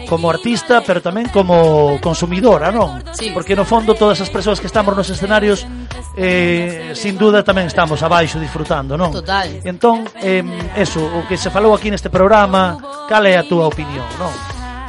Como 0.09 0.33
artista, 0.33 0.81
pero 0.81 1.05
tamén 1.05 1.29
como 1.29 2.01
consumidora, 2.01 2.73
non? 2.73 3.05
Sí. 3.13 3.37
Porque 3.37 3.53
no 3.53 3.69
fondo 3.69 3.93
todas 3.93 4.17
as 4.25 4.33
persoas 4.33 4.65
que 4.65 4.67
estamos 4.67 4.97
nos 4.97 5.13
escenarios 5.13 5.69
eh, 6.17 6.97
sin 6.97 7.21
duda 7.21 7.45
tamén 7.45 7.69
estamos 7.69 8.01
abaixo 8.01 8.41
disfrutando, 8.41 8.97
non? 8.97 9.13
Total. 9.13 9.61
Entón, 9.69 10.09
eh, 10.25 10.41
eso, 10.73 11.05
o 11.05 11.29
que 11.29 11.37
se 11.37 11.53
falou 11.53 11.77
aquí 11.77 11.93
neste 11.93 12.09
programa, 12.09 12.81
cal 13.13 13.29
é 13.29 13.37
a 13.37 13.45
túa 13.45 13.69
opinión, 13.69 14.09
non? 14.17 14.33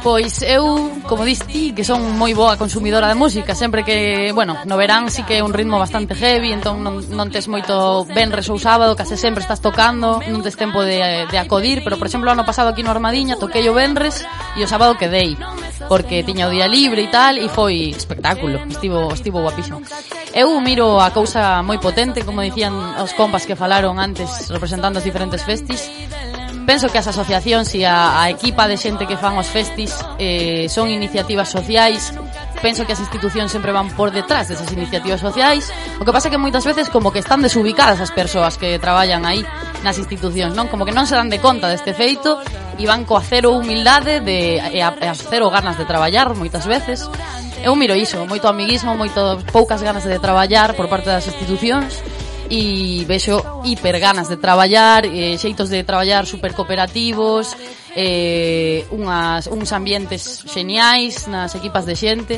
Pois 0.04 0.42
eu, 0.42 1.00
como 1.08 1.24
dis 1.24 1.40
ti, 1.48 1.72
que 1.72 1.80
son 1.80 2.04
moi 2.20 2.36
boa 2.36 2.60
consumidora 2.60 3.08
de 3.08 3.16
música 3.16 3.56
Sempre 3.56 3.88
que, 3.88 4.36
bueno, 4.36 4.60
no 4.68 4.76
verán 4.76 5.08
sí 5.08 5.24
que 5.24 5.40
é 5.40 5.42
un 5.42 5.56
ritmo 5.56 5.80
bastante 5.80 6.12
heavy 6.12 6.52
Entón 6.52 6.84
non, 6.84 7.00
non 7.08 7.32
tes 7.32 7.48
moito 7.48 8.04
ben 8.12 8.28
ou 8.28 8.60
sábado 8.60 9.00
Case 9.00 9.16
sempre 9.16 9.40
estás 9.40 9.64
tocando 9.64 10.20
Non 10.28 10.44
tes 10.44 10.60
tempo 10.60 10.84
de, 10.84 11.24
de 11.24 11.38
acodir 11.40 11.80
Pero, 11.80 11.96
por 11.96 12.04
exemplo, 12.04 12.28
ano 12.28 12.44
pasado 12.44 12.68
aquí 12.68 12.84
no 12.84 12.92
Armadiña 12.92 13.40
Toquei 13.40 13.64
o 13.64 13.72
benres 13.72 14.20
e 14.52 14.60
o 14.60 14.68
sábado 14.68 15.00
quedei 15.00 15.40
Porque 15.88 16.20
tiña 16.20 16.46
o 16.46 16.52
día 16.52 16.68
libre 16.68 17.00
e 17.00 17.08
tal 17.08 17.40
E 17.40 17.48
foi 17.48 17.88
espectáculo 17.88 18.60
Estivo, 18.68 19.08
estivo 19.08 19.40
guapísimo. 19.40 19.80
Eu 20.36 20.52
miro 20.60 21.00
a 21.00 21.16
cousa 21.16 21.64
moi 21.64 21.80
potente 21.80 22.28
Como 22.28 22.44
dicían 22.44 22.76
os 23.00 23.16
compas 23.16 23.48
que 23.48 23.56
falaron 23.56 23.96
antes 23.96 24.52
Representando 24.52 25.00
as 25.00 25.08
diferentes 25.08 25.48
festis 25.48 25.88
Penso 26.64 26.88
que 26.88 26.96
as 26.96 27.04
asociacións 27.04 27.68
e 27.76 27.84
a, 27.84 28.24
a 28.24 28.32
equipa 28.32 28.64
de 28.64 28.80
xente 28.80 29.04
que 29.04 29.20
fan 29.20 29.36
os 29.36 29.52
festis 29.52 29.92
eh, 30.16 30.64
son 30.72 30.88
iniciativas 30.88 31.52
sociais. 31.52 32.16
Penso 32.64 32.88
que 32.88 32.96
as 32.96 33.00
institucións 33.04 33.52
sempre 33.52 33.68
van 33.68 33.92
por 33.92 34.08
detrás 34.08 34.48
desas 34.48 34.72
iniciativas 34.72 35.20
sociais. 35.20 35.68
O 36.00 36.08
que 36.08 36.12
pasa 36.16 36.32
que 36.32 36.40
moitas 36.40 36.64
veces 36.64 36.88
como 36.88 37.12
que 37.12 37.20
están 37.20 37.44
desubicadas 37.44 38.00
as 38.00 38.16
persoas 38.16 38.56
que 38.56 38.80
traballan 38.80 39.28
aí 39.28 39.44
nas 39.84 40.00
institucións 40.00 40.56
non? 40.56 40.72
Como 40.72 40.88
que 40.88 40.96
non 40.96 41.04
se 41.04 41.12
dan 41.12 41.28
de 41.28 41.36
conta 41.36 41.68
deste 41.68 41.92
feito 41.92 42.40
e 42.80 42.88
van 42.88 43.04
coa 43.04 43.20
cero 43.20 43.52
humildade 43.52 44.24
de, 44.24 44.56
e, 44.56 44.80
a, 44.80 44.96
e 44.96 45.06
as 45.06 45.20
cero 45.20 45.52
ganas 45.52 45.76
de 45.76 45.84
traballar 45.84 46.32
moitas 46.32 46.64
veces. 46.64 47.04
Eu 47.60 47.76
miro 47.76 47.92
iso, 47.92 48.24
moito 48.24 48.48
amiguismo, 48.48 48.96
moito 48.96 49.20
poucas 49.52 49.84
ganas 49.84 50.08
de 50.08 50.16
traballar 50.16 50.72
por 50.72 50.88
parte 50.88 51.12
das 51.12 51.28
institucións 51.28 52.00
e 52.50 53.04
vexo 53.08 53.40
hiper 53.64 54.00
ganas 54.00 54.28
de 54.28 54.36
traballar, 54.36 55.06
eh, 55.06 55.36
xeitos 55.38 55.70
de 55.70 55.84
traballar 55.84 56.26
super 56.26 56.52
cooperativos, 56.52 57.56
eh, 57.96 58.84
unhas, 58.90 59.46
uns 59.46 59.70
ambientes 59.72 60.44
xeniais 60.44 61.30
nas 61.30 61.54
equipas 61.54 61.86
de 61.86 61.94
xente. 61.96 62.36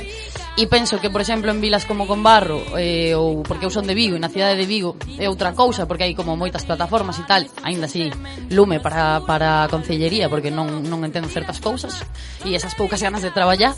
E 0.56 0.64
penso 0.72 0.96
que, 0.96 1.12
por 1.12 1.20
exemplo, 1.20 1.52
en 1.52 1.60
vilas 1.60 1.84
como 1.84 2.08
Conbarro 2.08 2.64
eh, 2.80 3.12
ou 3.12 3.44
porque 3.44 3.68
eu 3.68 3.72
son 3.72 3.84
de 3.84 3.92
Vigo 3.92 4.16
e 4.16 4.22
na 4.22 4.32
cidade 4.32 4.56
de 4.56 4.64
Vigo 4.64 4.96
é 5.20 5.28
outra 5.28 5.52
cousa 5.52 5.84
porque 5.84 6.08
hai 6.08 6.16
como 6.16 6.32
moitas 6.32 6.64
plataformas 6.64 7.20
e 7.20 7.28
tal 7.28 7.44
aínda 7.60 7.84
así 7.84 8.08
lume 8.48 8.80
para, 8.80 9.20
para 9.28 9.68
a 9.68 9.68
concellería 9.68 10.32
porque 10.32 10.48
non, 10.48 10.80
non 10.88 11.04
entendo 11.04 11.28
certas 11.28 11.60
cousas 11.60 12.00
e 12.40 12.56
esas 12.56 12.72
poucas 12.72 13.04
ganas 13.04 13.20
de 13.20 13.36
traballar 13.36 13.76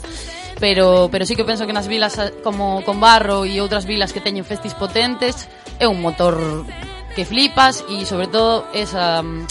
pero, 0.59 1.09
pero 1.11 1.25
sí 1.25 1.35
que 1.35 1.45
penso 1.45 1.65
que 1.65 1.73
nas 1.73 1.87
vilas 1.87 2.17
eh, 2.19 2.33
como 2.43 2.83
con 2.83 2.99
Barro 2.99 3.47
e 3.47 3.63
outras 3.63 3.87
vilas 3.87 4.11
que 4.11 4.19
teñen 4.19 4.43
festis 4.43 4.75
potentes 4.75 5.47
é 5.79 5.87
un 5.87 6.03
motor 6.03 6.65
que 7.15 7.23
flipas 7.23 7.87
e 7.87 8.03
sobre 8.03 8.27
todo 8.27 8.67
esa 8.75 9.23
mm, 9.23 9.47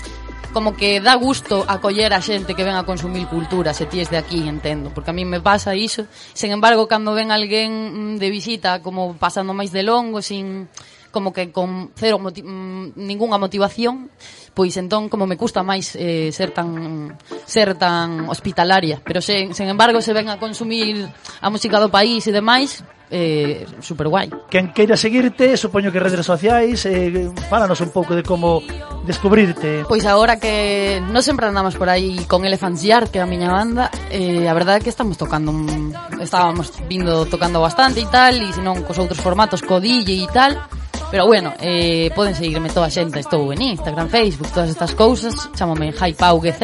como 0.53 0.77
que 0.77 1.01
dá 1.01 1.15
gusto 1.15 1.65
acoller 1.69 2.13
a 2.13 2.21
xente 2.25 2.57
que 2.57 2.65
ven 2.65 2.77
a 2.77 2.85
consumir 2.85 3.29
cultura, 3.29 3.77
se 3.77 3.85
ti 3.85 4.01
es 4.01 4.09
de 4.11 4.17
aquí, 4.17 4.49
entendo, 4.49 4.91
porque 4.93 5.11
a 5.11 5.17
mí 5.17 5.25
me 5.25 5.41
pasa 5.41 5.77
iso. 5.77 6.09
Sen 6.33 6.53
embargo, 6.53 6.89
cando 6.89 7.13
ven 7.13 7.31
alguén 7.33 8.15
mm, 8.15 8.19
de 8.19 8.29
visita 8.31 8.81
como 8.81 9.17
pasando 9.17 9.53
máis 9.53 9.73
de 9.73 9.85
longo, 9.85 10.21
sin 10.25 10.69
como 11.11 11.33
que 11.33 11.51
con 11.51 11.91
cero 11.97 12.19
moti 12.19 12.43
mm, 12.43 12.97
ningunha 12.97 13.39
motivación, 13.41 14.11
pois 14.53 14.77
entón 14.77 15.09
como 15.09 15.27
me 15.27 15.39
custa 15.39 15.63
máis 15.63 15.95
eh, 15.95 16.35
ser 16.35 16.51
tan 16.51 17.15
ser 17.47 17.79
tan 17.79 18.29
hospitalaria, 18.29 19.01
pero 19.05 19.23
sen, 19.23 19.55
sen 19.55 19.71
embargo 19.71 20.03
se 20.03 20.13
ven 20.13 20.29
a 20.29 20.41
consumir 20.41 21.09
a 21.41 21.49
música 21.49 21.79
do 21.79 21.89
país 21.89 22.27
e 22.27 22.33
demais, 22.35 22.83
eh, 23.11 23.67
super 23.81 24.09
guai. 24.09 24.29
Quen 24.51 24.73
queira 24.73 24.97
seguirte, 24.97 25.57
supoño 25.57 25.93
que 25.93 26.01
redes 26.01 26.25
sociais, 26.25 26.85
eh, 26.87 27.31
fálanos 27.49 27.81
un 27.81 27.91
pouco 27.91 28.15
de 28.15 28.23
como 28.23 28.63
descubrirte. 29.07 29.85
Pois 29.89 30.05
agora 30.05 30.37
que 30.37 31.01
non 31.01 31.25
sempre 31.25 31.49
andamos 31.49 31.79
por 31.81 31.89
aí 31.89 32.21
con 32.29 32.45
Elephants 32.45 32.85
Yard, 32.85 33.09
que 33.09 33.19
é 33.19 33.25
a 33.25 33.31
miña 33.31 33.49
banda, 33.49 33.89
eh, 34.13 34.45
a 34.45 34.55
verdade 34.55 34.83
é 34.83 34.85
que 34.85 34.93
estamos 34.93 35.17
tocando, 35.17 35.55
estábamos 36.21 36.73
vindo 36.85 37.25
tocando 37.27 37.63
bastante 37.65 38.05
e 38.05 38.09
tal, 38.11 38.37
e 38.37 38.53
senón 38.53 38.85
cos 38.85 39.01
outros 39.01 39.21
formatos, 39.23 39.65
co 39.65 39.81
DJ 39.81 40.29
e 40.29 40.29
tal, 40.29 40.53
Pero 41.11 41.27
bueno, 41.27 41.55
eh, 41.61 42.11
poden 42.15 42.35
seguirme 42.35 42.69
toda 42.69 42.87
a 42.87 42.93
xente, 42.93 43.21
estou 43.21 43.49
en 43.53 43.63
Instagram, 43.63 44.13
Facebook, 44.13 44.53
todas 44.53 44.69
estas 44.69 44.93
cousas, 44.93 45.33
chamome 45.57 45.89
HiPauGZ. 45.89 46.63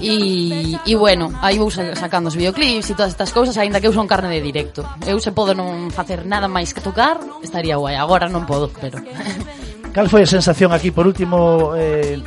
E, 0.00 0.74
e 0.74 0.94
bueno, 0.96 1.30
aí 1.44 1.60
vou 1.60 1.70
sacando 1.70 2.32
os 2.32 2.34
videoclips 2.34 2.90
e 2.90 2.96
todas 2.96 3.12
estas 3.12 3.30
cousas, 3.30 3.54
aínda 3.60 3.78
que 3.78 3.86
eu 3.86 3.94
son 3.94 4.08
carne 4.08 4.32
de 4.32 4.40
directo. 4.40 4.82
Eu 5.06 5.20
se 5.20 5.30
podo 5.30 5.54
non 5.54 5.92
facer 5.92 6.26
nada 6.26 6.48
máis 6.48 6.72
que 6.74 6.82
tocar, 6.82 7.20
estaría 7.44 7.76
guai. 7.76 7.94
Agora 7.94 8.26
non 8.26 8.48
podo, 8.48 8.72
pero... 8.80 8.98
Cal 9.94 10.06
foi 10.08 10.22
a 10.22 10.30
sensación 10.30 10.70
aquí, 10.72 10.90
por 10.90 11.06
último, 11.06 11.74
eh, 11.74 12.18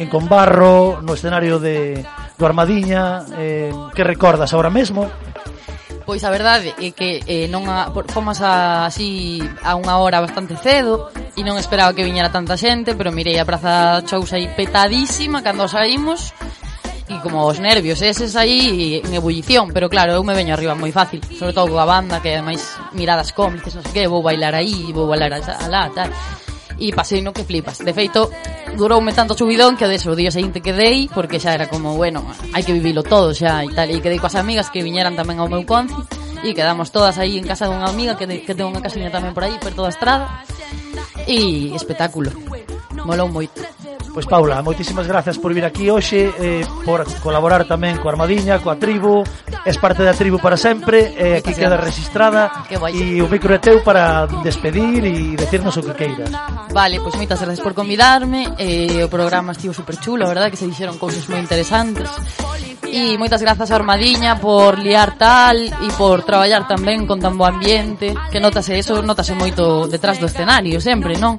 en 0.00 0.08
Combarro, 0.08 1.04
no 1.04 1.12
escenario 1.14 1.60
de, 1.60 2.02
do 2.36 2.44
Armadiña? 2.48 3.24
Eh, 3.36 3.70
que 3.94 4.02
recordas 4.02 4.52
ahora 4.52 4.72
mesmo? 4.72 5.06
Pois 6.10 6.24
a 6.24 6.34
verdade 6.34 6.74
é 6.82 6.90
que 6.90 7.22
eh, 7.22 7.46
non 7.46 7.70
a, 7.70 7.94
por, 7.94 8.10
fomos 8.10 8.42
a, 8.42 8.82
así 8.90 9.38
a 9.62 9.78
unha 9.78 9.94
hora 10.02 10.18
bastante 10.18 10.58
cedo 10.58 11.06
e 11.38 11.46
non 11.46 11.54
esperaba 11.54 11.94
que 11.94 12.02
viñera 12.02 12.34
tanta 12.34 12.58
xente, 12.58 12.98
pero 12.98 13.14
mirei 13.14 13.38
a 13.38 13.46
Praza 13.46 14.02
Chousa 14.02 14.34
aí 14.34 14.50
petadísima 14.50 15.38
cando 15.38 15.70
saímos 15.70 16.34
e 17.06 17.14
como 17.22 17.46
os 17.46 17.62
nervios 17.62 18.02
eses 18.02 18.34
aí 18.34 18.98
en 19.06 19.14
ebullición, 19.14 19.70
pero 19.70 19.86
claro, 19.86 20.18
eu 20.18 20.26
me 20.26 20.34
veño 20.34 20.58
arriba 20.58 20.74
moi 20.74 20.90
fácil, 20.90 21.22
sobre 21.30 21.54
todo 21.54 21.70
coa 21.70 21.86
banda 21.86 22.18
que 22.18 22.34
ademais 22.34 22.74
miradas 22.90 23.30
cómplices, 23.30 23.78
non 23.78 23.86
sei 23.86 24.02
que, 24.02 24.10
vou 24.10 24.18
bailar 24.18 24.58
aí, 24.58 24.90
vou 24.90 25.06
bailar 25.06 25.38
alá, 25.62 25.94
tal 25.94 26.10
e 26.80 26.90
pasei 26.96 27.20
no 27.20 27.36
que 27.36 27.44
flipas. 27.44 27.84
De 27.84 27.92
feito, 27.92 28.32
duroume 28.74 29.12
tanto 29.12 29.36
subidón 29.36 29.76
que 29.76 29.84
deso 29.84 30.10
o 30.10 30.18
día 30.18 30.32
seguinte 30.32 30.64
quedei 30.64 31.06
porque 31.12 31.36
xa 31.36 31.52
era 31.52 31.68
como, 31.68 31.94
bueno, 31.94 32.24
hai 32.56 32.64
que 32.64 32.72
vivilo 32.72 33.04
todo 33.04 33.36
xa 33.36 33.60
e 33.62 33.70
tal, 33.76 33.92
e 33.92 34.00
quedei 34.00 34.18
coas 34.18 34.34
amigas 34.34 34.72
que 34.72 34.80
viñeran 34.82 35.14
tamén 35.14 35.38
ao 35.38 35.46
meu 35.46 35.62
conci 35.68 35.94
e 36.40 36.56
quedamos 36.56 36.88
todas 36.88 37.20
aí 37.20 37.36
en 37.36 37.44
casa 37.44 37.68
dunha 37.68 37.84
amiga 37.84 38.16
que, 38.16 38.24
de, 38.24 38.40
que 38.40 38.56
ten 38.56 38.64
unha 38.64 38.80
casiña 38.80 39.12
tamén 39.12 39.36
por 39.36 39.44
aí, 39.44 39.60
perto 39.60 39.84
da 39.84 39.92
estrada 39.92 40.42
e 41.28 41.70
espectáculo. 41.76 42.32
Molou 43.04 43.28
moito. 43.28 43.60
Pois 44.10 44.26
Paula, 44.26 44.58
moitísimas 44.62 45.06
grazas 45.06 45.38
por 45.38 45.54
vir 45.54 45.62
aquí 45.64 45.86
hoxe 45.86 46.34
eh, 46.34 46.66
Por 46.82 47.06
colaborar 47.22 47.62
tamén 47.62 48.02
coa 48.02 48.10
Armadiña, 48.10 48.58
coa 48.58 48.74
tribu. 48.74 49.22
Es 49.62 49.78
parte 49.78 50.02
da 50.02 50.10
tribu 50.18 50.42
para 50.42 50.58
sempre 50.58 51.14
eh, 51.14 51.38
Aquí 51.38 51.54
queda 51.54 51.78
registrada. 51.78 52.66
E 52.90 53.22
o 53.22 53.30
micro 53.30 53.54
é 53.54 53.62
teu 53.62 53.86
para 53.86 54.26
despedir 54.42 55.06
E 55.06 55.38
decirnos 55.38 55.78
o 55.78 55.82
que 55.86 55.94
queiras. 55.94 56.30
Vale, 56.74 56.98
pois 56.98 57.14
moitas 57.14 57.38
grazas 57.38 57.62
por 57.62 57.70
convidarme. 57.74 58.50
Eh, 58.58 59.06
O 59.06 59.08
programa 59.08 59.54
estivo 59.54 59.70
super 59.70 59.94
chulo, 60.02 60.26
verdad 60.26 60.50
Que 60.50 60.58
se 60.58 60.66
dixeron 60.66 60.98
cousas 60.98 61.22
moi 61.30 61.38
interesantes. 61.38 62.10
E 62.90 63.14
moitas 63.14 63.38
grazas 63.38 63.70
a 63.70 63.78
Armadiña 63.78 64.42
por 64.42 64.74
liar 64.82 65.14
tal 65.14 65.54
E 65.62 65.88
por 65.94 66.26
traballar 66.26 66.66
tamén 66.66 67.06
con 67.06 67.22
tan 67.22 67.38
bo 67.38 67.46
ambiente 67.46 68.10
Que 68.34 68.42
notase 68.42 68.74
eso, 68.74 68.98
notase 68.98 69.38
moito 69.38 69.86
detrás 69.86 70.18
do 70.18 70.26
escenario 70.26 70.82
sempre, 70.82 71.14
non? 71.14 71.38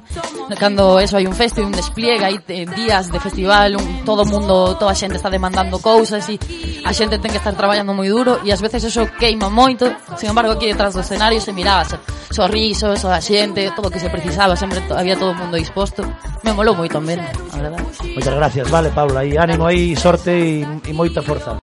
Cando 0.56 0.96
eso 0.96 1.20
hai 1.20 1.28
un 1.28 1.36
feste 1.36 1.60
e 1.60 1.66
un 1.68 1.76
despliegue 1.76 2.24
aí 2.24 2.40
eh, 2.48 2.66
días 2.66 3.10
de 3.10 3.20
festival, 3.20 3.76
un, 3.76 4.04
todo 4.04 4.24
mundo, 4.24 4.76
toda 4.78 4.92
a 4.92 4.94
xente 4.94 5.16
está 5.16 5.30
demandando 5.30 5.78
cousas 5.78 6.26
e 6.28 6.36
a 6.84 6.92
xente 6.92 7.18
ten 7.22 7.30
que 7.30 7.38
estar 7.38 7.54
traballando 7.54 7.94
moi 7.94 8.10
duro 8.10 8.42
e 8.42 8.50
ás 8.50 8.60
veces 8.60 8.84
eso 8.84 9.06
queima 9.18 9.48
moito. 9.48 9.86
Sin 10.18 10.30
embargo, 10.30 10.58
aquí 10.58 10.66
detrás 10.66 10.94
do 10.94 11.00
escenario 11.00 11.40
se 11.40 11.54
miraba 11.54 11.86
sorrisos, 12.32 13.04
a 13.04 13.20
xente, 13.20 13.70
todo 13.76 13.88
o 13.88 13.92
que 13.92 14.02
se 14.02 14.10
precisaba, 14.10 14.56
sempre 14.56 14.82
había 14.90 15.14
todo 15.14 15.32
o 15.32 15.38
mundo 15.38 15.56
disposto. 15.56 16.02
Me 16.42 16.50
molou 16.50 16.74
moito 16.74 16.98
tamén, 16.98 17.22
a 17.22 17.56
verdade. 17.62 17.86
Moitas 18.12 18.34
gracias, 18.34 18.66
vale, 18.66 18.90
Paula, 18.90 19.22
e 19.22 19.38
ánimo 19.38 19.68
aí, 19.68 19.94
sorte 19.94 20.32
e, 20.32 20.66
e 20.66 20.92
moita 20.92 21.22
forza. 21.22 21.61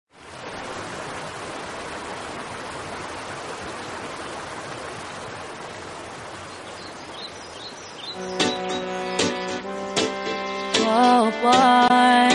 Oh, 10.94 11.32
boy. 11.42 12.32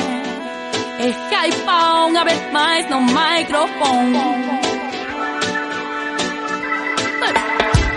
Skype 1.12 1.68
uma 2.08 2.24
vez 2.24 2.52
mais 2.52 2.88
no 2.88 3.02
microfone. 3.02 4.60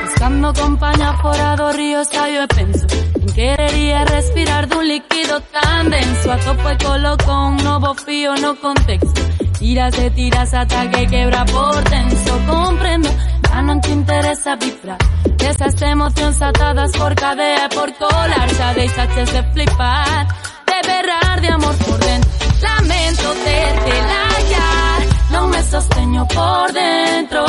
Buscando 0.01 0.53
compañía 0.53 1.13
fora 1.21 1.55
do 1.55 1.71
río 1.71 2.03
Saio 2.03 2.43
e 2.43 2.47
penso 2.47 2.85
En 3.21 3.33
querería 3.33 4.03
respirar 4.03 4.67
dun 4.67 4.85
líquido 4.85 5.39
tan 5.55 5.89
denso. 5.89 6.29
A 6.29 6.37
topo 6.39 6.69
e 6.69 6.77
coloco 6.77 7.31
un 7.31 7.55
novo 7.63 7.95
fío 7.95 8.35
no 8.35 8.53
contexto. 8.59 9.21
Tiras 9.59 9.97
e 9.97 10.09
tiras 10.11 10.53
ata 10.53 10.89
que 10.89 11.07
quebra 11.07 11.45
por 11.45 11.81
tenso. 11.85 12.33
Comprendo, 12.51 13.09
ya 13.47 13.61
non 13.61 13.79
te 13.79 13.91
interesa 13.91 14.57
vibrar. 14.57 14.99
Esas 15.39 15.81
emocións 15.81 16.41
atadas 16.41 16.91
por 16.99 17.15
cadea 17.15 17.65
e 17.65 17.69
por 17.71 17.89
colar. 17.95 18.47
Xa 18.51 18.73
deixaches 18.73 19.31
de 19.31 19.41
flipar 19.53 20.38
berrar 20.87 21.41
de 21.41 21.49
amor 21.49 21.75
por 21.77 21.99
dentro. 21.99 22.29
Lamento 22.61 23.27
terte 23.45 23.93
layar. 24.13 24.99
Non 25.31 25.49
me 25.49 25.61
sosteño 25.63 26.27
por 26.27 26.71
dentro. 26.73 27.45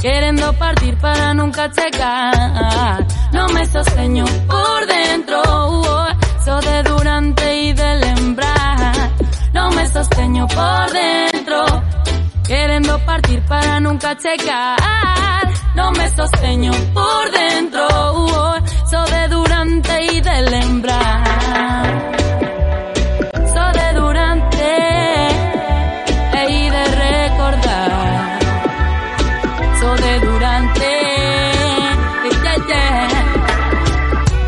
Querendo 0.00 0.52
partir 0.58 0.94
para 0.98 1.32
nunca 1.32 1.70
chegar 1.70 3.06
Non 3.32 3.48
me 3.54 3.64
sosteño 3.64 4.26
por 4.46 4.86
dentro. 4.86 5.40
Uh, 5.80 6.08
So 6.44 6.60
de 6.60 6.82
durante 6.82 7.70
e 7.70 7.72
de 7.72 7.90
lembrar. 8.04 9.10
Non 9.54 9.74
me 9.74 9.86
sosteño 9.88 10.46
por 10.46 10.86
dentro. 10.92 11.64
Querendo 12.46 12.98
partir 13.06 13.40
para 13.48 13.80
nunca 13.80 14.14
chegar 14.14 15.48
Non 15.74 15.90
me 15.96 16.06
sosteño 16.10 16.72
por 16.92 17.24
dentro. 17.30 17.86
Uh, 18.12 18.60
So 18.90 19.00
de 19.08 19.28
durante 19.28 19.92
e 20.04 20.20
de 20.20 20.36
lembrar 20.50 22.23
de 29.96 30.20
durante. 30.20 31.04
Yeah, 32.44 32.66
yeah. 32.68 33.44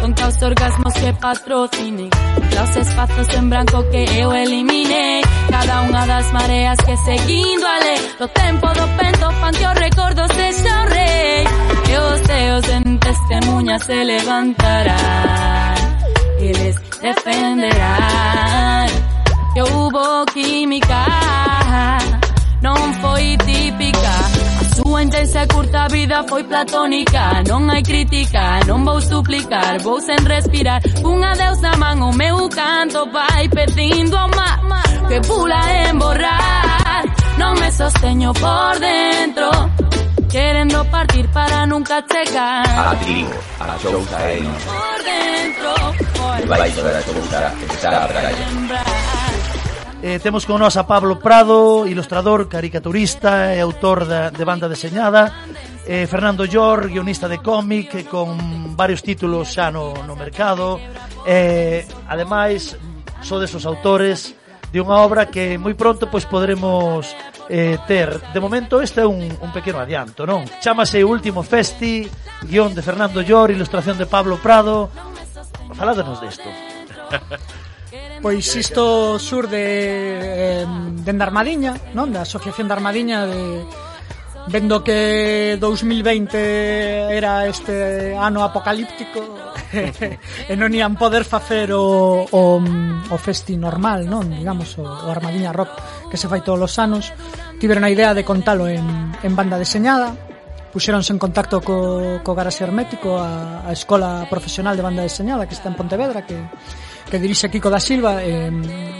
Con 0.00 0.12
caos 0.12 0.40
orgasmos 0.40 0.94
que 0.94 1.12
patrocinen 1.14 2.10
Los 2.54 2.76
espazos 2.76 3.28
en 3.34 3.50
branco 3.50 3.84
que 3.90 4.04
eu 4.20 4.32
eliminei 4.32 5.22
Cada 5.50 5.82
unha 5.82 6.06
das 6.06 6.30
mareas 6.32 6.78
que 6.78 6.96
seguindo 6.98 7.66
a 7.66 7.78
lei 7.80 7.98
Do 8.18 8.28
tempo 8.28 8.66
do 8.68 8.86
pento 8.96 9.26
panteo 9.40 9.72
recordos 9.74 10.28
de 10.36 10.52
xorrei 10.52 11.44
E 11.90 11.94
os 11.98 12.20
teus 12.22 12.68
en 12.68 12.98
testemunha 12.98 13.78
se 13.80 14.04
levantarán 14.04 15.74
E 16.38 16.52
les 16.52 16.76
defenderán. 17.02 18.86
Que 19.54 19.62
hubo 19.62 20.24
química 20.26 21.02
Non 22.62 22.94
foi 23.02 23.36
típica 23.42 23.65
A 24.96 24.98
súa 24.98 25.04
intensa 25.04 25.46
curta 25.46 25.88
vida 25.88 26.24
foi 26.26 26.42
platónica. 26.44 27.42
Non 27.44 27.68
hai 27.68 27.82
crítica, 27.84 28.64
non 28.64 28.80
vou 28.80 28.96
suplicar 28.96 29.76
Vou 29.84 30.00
sen 30.00 30.16
respirar. 30.24 30.80
Un 31.04 31.20
adeus 31.20 31.60
na 31.60 31.76
man 31.76 32.00
O 32.00 32.16
meu 32.16 32.48
canto 32.48 33.04
vai 33.12 33.44
pedindo 33.52 34.16
ao 34.16 34.32
mar 34.32 34.56
Que 35.04 35.20
pula 35.20 35.60
en 35.84 36.00
borrar 36.00 37.04
Non 37.36 37.60
me 37.60 37.68
sosteño 37.76 38.32
por 38.40 38.72
dentro 38.80 39.52
Querendo 40.32 40.80
partir 40.88 41.28
para 41.28 41.68
nunca 41.68 42.00
chegar. 42.08 42.64
A 42.64 42.96
trigo, 42.96 43.36
a 43.60 43.76
chouza 43.76 44.16
é 44.16 44.40
nos. 44.40 44.64
Por 44.64 44.98
dentro 45.04 45.72
E 46.40 46.46
vai 46.48 46.72
a 46.72 46.72
empezar 46.72 47.92
a 47.92 48.08
praia. 48.08 48.32
Eh, 50.06 50.20
temos 50.22 50.46
con 50.46 50.62
nós 50.62 50.78
a 50.78 50.86
Pablo 50.86 51.18
Prado, 51.18 51.82
ilustrador, 51.82 52.46
caricaturista 52.46 53.50
e 53.50 53.58
autor 53.58 54.06
da, 54.06 54.30
de 54.30 54.44
banda 54.46 54.70
deseñada 54.70 55.34
eh, 55.82 56.06
Fernando 56.06 56.46
Llor, 56.46 56.86
guionista 56.86 57.26
de 57.26 57.42
cómic 57.42 57.90
eh, 57.98 58.04
con 58.06 58.38
varios 58.78 59.02
títulos 59.02 59.50
xa 59.50 59.74
no, 59.74 59.98
no 60.06 60.14
mercado 60.14 60.78
eh, 61.26 61.82
ademais 62.06 62.78
so 63.18 63.42
desos 63.42 63.66
autores 63.66 64.38
de 64.70 64.78
unha 64.78 64.94
obra 65.02 65.26
que 65.26 65.58
moi 65.58 65.74
pronto 65.74 66.06
pois 66.06 66.22
poderemos 66.22 67.10
eh, 67.50 67.74
ter. 67.90 68.30
De 68.30 68.38
momento 68.38 68.78
este 68.78 69.02
é 69.02 69.06
un, 69.10 69.26
un 69.26 69.50
pequeno 69.50 69.82
adianto, 69.82 70.22
non? 70.22 70.46
Chámase 70.62 71.02
Último 71.02 71.42
Festi, 71.42 72.06
guión 72.46 72.78
de 72.78 72.82
Fernando 72.86 73.26
Llor, 73.26 73.50
ilustración 73.50 73.98
de 73.98 74.06
Pablo 74.06 74.38
Prado. 74.38 74.86
Faládenos 75.74 76.22
desto. 76.22 76.46
Pois 78.22 78.46
isto 78.56 79.18
surde 79.18 79.62
eh, 79.62 80.66
dende 81.04 81.22
Armadiña, 81.24 81.76
non? 81.94 82.10
Da 82.10 82.24
Asociación 82.24 82.66
da 82.66 82.74
Armadiña 82.74 83.28
de 83.28 83.64
vendo 84.46 84.82
que 84.82 85.58
2020 85.58 87.10
era 87.10 87.46
este 87.46 88.14
ano 88.14 88.46
apocalíptico 88.46 89.18
e 90.50 90.54
non 90.54 90.70
ian 90.70 90.94
poder 90.94 91.26
facer 91.26 91.74
o, 91.74 92.22
o, 92.30 92.42
o 93.10 93.16
festi 93.18 93.58
normal, 93.58 94.06
non? 94.06 94.30
Digamos, 94.30 94.78
o, 94.78 94.86
o 94.86 95.08
Armadiña 95.10 95.50
Rock 95.50 95.74
que 96.10 96.16
se 96.18 96.30
fai 96.30 96.46
todos 96.46 96.62
os 96.62 96.74
anos 96.78 97.10
tiveron 97.58 97.82
a 97.82 97.90
idea 97.90 98.14
de 98.14 98.22
contalo 98.22 98.70
en, 98.70 98.86
en 99.22 99.32
banda 99.34 99.58
deseñada 99.58 100.14
Puxeronse 100.76 101.08
en 101.08 101.18
contacto 101.18 101.64
co, 101.64 102.20
co 102.20 102.36
Garaxe 102.36 102.60
Hermético 102.60 103.16
a, 103.16 103.64
a 103.64 103.72
Escola 103.72 104.28
Profesional 104.28 104.76
de 104.76 104.84
Banda 104.84 105.00
Deseñada 105.00 105.48
que 105.48 105.56
está 105.56 105.72
en 105.72 105.74
Pontevedra 105.74 106.28
que 106.28 106.36
que 107.06 107.18
dirixe 107.18 107.48
Kiko 107.48 107.70
da 107.70 107.78
Silva 107.78 108.18
eh, 108.22 108.50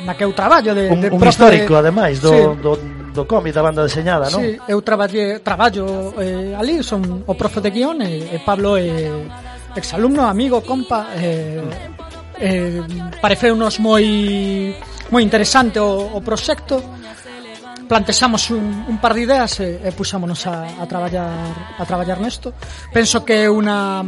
na 0.07 0.15
que 0.15 0.23
eu 0.23 0.33
traballo 0.33 0.75
de, 0.75 0.87
un, 0.89 1.01
de 1.03 1.11
un 1.11 1.21
histórico 1.27 1.75
de... 1.75 1.81
ademais 1.83 2.23
do, 2.23 2.31
sí. 2.31 2.43
do, 2.63 2.73
do 3.11 3.25
cómic 3.27 3.53
da 3.53 3.63
banda 3.63 3.83
deseñada, 3.83 4.31
non? 4.31 4.41
Sí, 4.41 4.55
eu 4.71 4.79
traballe, 4.81 5.43
traballo 5.43 6.15
eh, 6.23 6.55
ali, 6.55 6.85
son 6.87 7.27
o 7.27 7.35
profe 7.35 7.59
de 7.59 7.75
guión 7.75 7.99
e, 8.05 8.31
e 8.31 8.39
Pablo 8.47 8.79
é 8.79 8.87
eh, 8.87 9.79
exalumno, 9.81 10.25
amigo, 10.25 10.63
compa 10.63 11.11
eh, 11.19 11.61
eh, 12.39 12.81
pareceu 13.19 13.59
nos 13.59 13.83
moi 13.83 14.05
moi 15.11 15.23
interesante 15.27 15.83
o, 15.83 16.15
o 16.15 16.21
proxecto 16.23 16.79
plantexamos 17.89 18.51
un, 18.51 18.85
un 18.89 18.99
par 18.99 19.15
de 19.15 19.23
ideas 19.23 19.59
e, 19.63 19.81
e 19.81 19.91
puxámonos 19.95 20.45
a, 20.47 20.83
a 20.83 20.85
traballar 20.85 21.79
a 21.79 21.85
traballar 21.87 22.19
nesto. 22.21 22.53
Penso 22.93 23.23
que 23.25 23.47
é 23.47 23.51
unha 23.51 24.03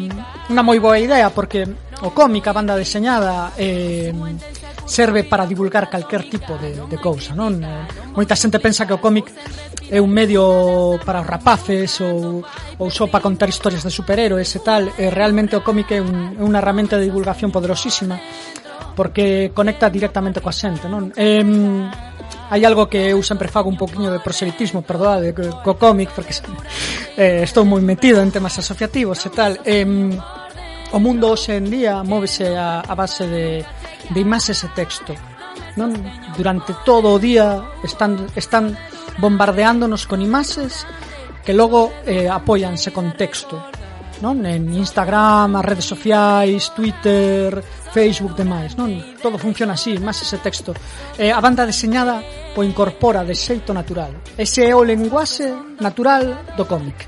unha 0.51 0.63
moi 0.67 0.79
boa 0.83 0.99
idea 0.99 1.31
porque 1.31 1.65
o 2.03 2.11
cómic, 2.15 2.47
a 2.47 2.55
banda 2.55 2.79
deseñada 2.79 3.55
eh, 3.59 4.15
serve 4.87 5.25
para 5.25 5.47
divulgar 5.47 5.91
calquer 5.91 6.29
tipo 6.31 6.57
de, 6.57 6.87
de 6.87 6.99
cousa, 6.99 7.35
non? 7.35 7.59
Eh, 7.59 8.15
moita 8.15 8.39
xente 8.39 8.63
pensa 8.63 8.87
que 8.87 8.95
o 8.95 9.03
cómic 9.03 9.31
é 9.91 9.99
un 10.01 10.11
medio 10.11 10.97
para 11.03 11.21
os 11.21 11.29
rapaces 11.29 12.01
ou, 12.01 12.45
ou 12.79 12.89
só 12.89 13.11
para 13.11 13.25
contar 13.25 13.51
historias 13.51 13.83
de 13.83 13.91
superhéroes 13.91 14.49
e 14.55 14.61
tal, 14.63 14.83
e 14.95 15.11
realmente 15.11 15.59
o 15.59 15.65
cómic 15.65 15.91
é, 15.93 16.01
un, 16.01 16.39
é 16.39 16.43
unha 16.43 16.61
herramienta 16.63 16.97
de 16.97 17.07
divulgación 17.11 17.51
poderosísima 17.51 18.19
porque 18.99 19.55
conecta 19.55 19.87
directamente 19.87 20.43
coa 20.43 20.51
xente, 20.51 20.91
non? 20.91 21.15
Eh, 21.15 21.45
hai 22.51 22.65
algo 22.65 22.89
que 22.89 23.13
eu 23.13 23.21
sempre 23.21 23.49
fago 23.49 23.69
un 23.69 23.77
poquinho 23.77 24.09
de 24.09 24.21
proselitismo, 24.21 24.81
perdoade, 24.83 25.33
de, 25.33 25.53
co 25.65 25.77
cómic, 25.77 26.11
porque 26.17 26.33
eh, 27.17 27.45
estou 27.45 27.69
moi 27.69 27.81
metido 27.85 28.25
en 28.25 28.33
temas 28.33 28.57
asociativos 28.57 29.21
e 29.27 29.31
tal. 29.31 29.53
Eh, 29.65 29.85
o 30.93 30.99
mundo 30.99 31.29
hoxe 31.29 31.61
en 31.61 31.69
día 31.69 32.01
móvese 32.01 32.57
a, 32.57 32.81
a 32.81 32.95
base 32.97 33.29
de, 33.29 33.61
de 34.09 34.19
imaxes 34.21 34.65
e 34.65 34.69
texto. 34.73 35.13
Non? 35.77 35.93
Durante 36.35 36.73
todo 36.83 37.13
o 37.13 37.19
día 37.21 37.63
están, 37.85 38.27
están 38.35 38.75
bombardeándonos 39.21 40.09
con 40.09 40.25
imaxes 40.25 40.89
que 41.45 41.53
logo 41.53 41.93
eh, 42.09 42.29
apóianse 42.29 42.93
con 42.93 43.13
texto 43.17 43.61
non? 44.21 44.43
En 44.47 44.67
Instagram, 44.75 45.57
as 45.57 45.65
redes 45.65 45.87
sociais, 45.87 46.71
Twitter, 46.75 47.63
Facebook 47.93 48.35
demais, 48.35 48.75
non? 48.75 48.91
Todo 49.23 49.39
funciona 49.39 49.75
así, 49.75 49.99
máis 49.99 50.21
ese 50.23 50.39
texto. 50.43 50.75
Eh, 51.19 51.31
a 51.31 51.41
banda 51.41 51.67
deseñada 51.67 52.23
o 52.55 52.61
incorpora 52.67 53.23
de 53.23 53.35
xeito 53.35 53.71
natural. 53.71 54.11
Ese 54.35 54.67
é 54.67 54.75
o 54.75 54.83
lenguaxe 54.83 55.55
natural 55.79 56.55
do 56.59 56.67
cómic. 56.67 57.07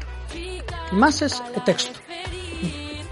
Imaxes 0.93 1.43
e 1.55 1.61
texto. 1.62 1.99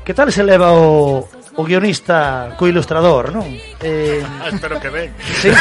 Que 0.02 0.14
tal 0.14 0.32
se 0.32 0.42
leva 0.42 0.72
o, 0.72 1.26
o 1.58 1.62
guionista 1.64 2.54
co 2.56 2.66
ilustrador, 2.70 3.34
non? 3.34 3.46
Eh... 3.82 4.22
eh 4.22 4.50
espero 4.54 4.78
que 4.78 4.90
ben. 4.90 5.10
Sí. 5.42 5.50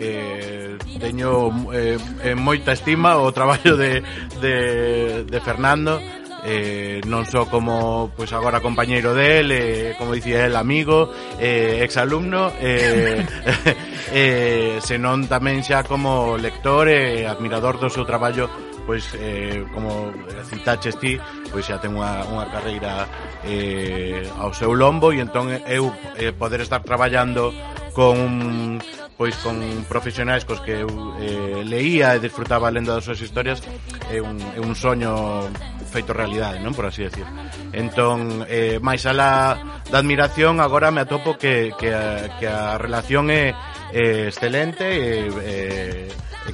eh, 0.00 0.76
teño 0.98 1.50
eh, 1.74 1.98
eh, 2.22 2.34
moita 2.34 2.72
estima 2.72 3.18
o 3.18 3.32
traballo 3.34 3.76
de, 3.76 4.02
de, 4.40 5.24
de 5.26 5.38
Fernando 5.42 6.00
eh, 6.44 7.00
non 7.06 7.24
só 7.24 7.46
como 7.46 8.10
pois 8.14 8.30
agora 8.34 8.58
compañeiro 8.58 9.14
del, 9.14 9.50
eh, 9.54 9.94
como 9.98 10.14
dicía 10.14 10.46
el 10.46 10.56
amigo, 10.56 11.10
eh, 11.38 11.80
exalumno, 11.82 12.50
eh, 12.58 13.22
eh, 14.12 14.78
senón 14.82 15.30
tamén 15.30 15.62
xa 15.62 15.86
como 15.86 16.34
lector 16.36 16.90
e 16.90 17.22
eh, 17.22 17.30
admirador 17.30 17.78
do 17.78 17.88
seu 17.88 18.02
traballo 18.02 18.50
pois 18.82 19.14
eh, 19.14 19.64
como 19.72 20.10
citaches 20.50 20.98
ti, 20.98 21.14
pois 21.54 21.66
xa 21.66 21.78
ten 21.78 21.94
unha, 21.94 22.26
unha 22.26 22.50
carreira 22.50 23.06
eh, 23.46 24.26
ao 24.38 24.50
seu 24.50 24.74
lombo 24.74 25.14
e 25.14 25.22
entón 25.22 25.54
eu 25.70 25.94
eh, 26.18 26.34
poder 26.34 26.66
estar 26.66 26.82
traballando 26.82 27.54
con 27.94 28.82
pois 29.16 29.36
con 29.38 29.60
profesionais 29.86 30.44
cos 30.44 30.60
que 30.66 30.82
eu 30.82 30.90
eh, 31.22 31.62
leía 31.62 32.16
e 32.16 32.18
disfrutaba 32.18 32.72
lendo 32.74 32.90
das 32.90 33.06
súas 33.06 33.20
historias 33.22 33.62
é 34.10 34.18
un, 34.18 34.34
é 34.56 34.60
un 34.60 34.74
soño 34.74 35.46
feito 35.92 36.16
realidade, 36.16 36.58
non 36.64 36.72
por 36.72 36.88
así 36.88 37.04
decir. 37.04 37.28
Entón, 37.76 38.48
eh, 38.48 38.80
máis 38.80 39.04
alá 39.04 39.60
da 39.92 40.00
admiración, 40.00 40.64
agora 40.64 40.88
me 40.88 41.04
atopo 41.04 41.36
que, 41.36 41.76
que, 41.76 41.92
a, 41.92 42.40
que 42.40 42.48
a 42.48 42.80
relación 42.80 43.28
é, 43.28 43.52
é 43.92 44.32
excelente, 44.32 44.88
e, 44.88 45.28
eh, 45.28 46.08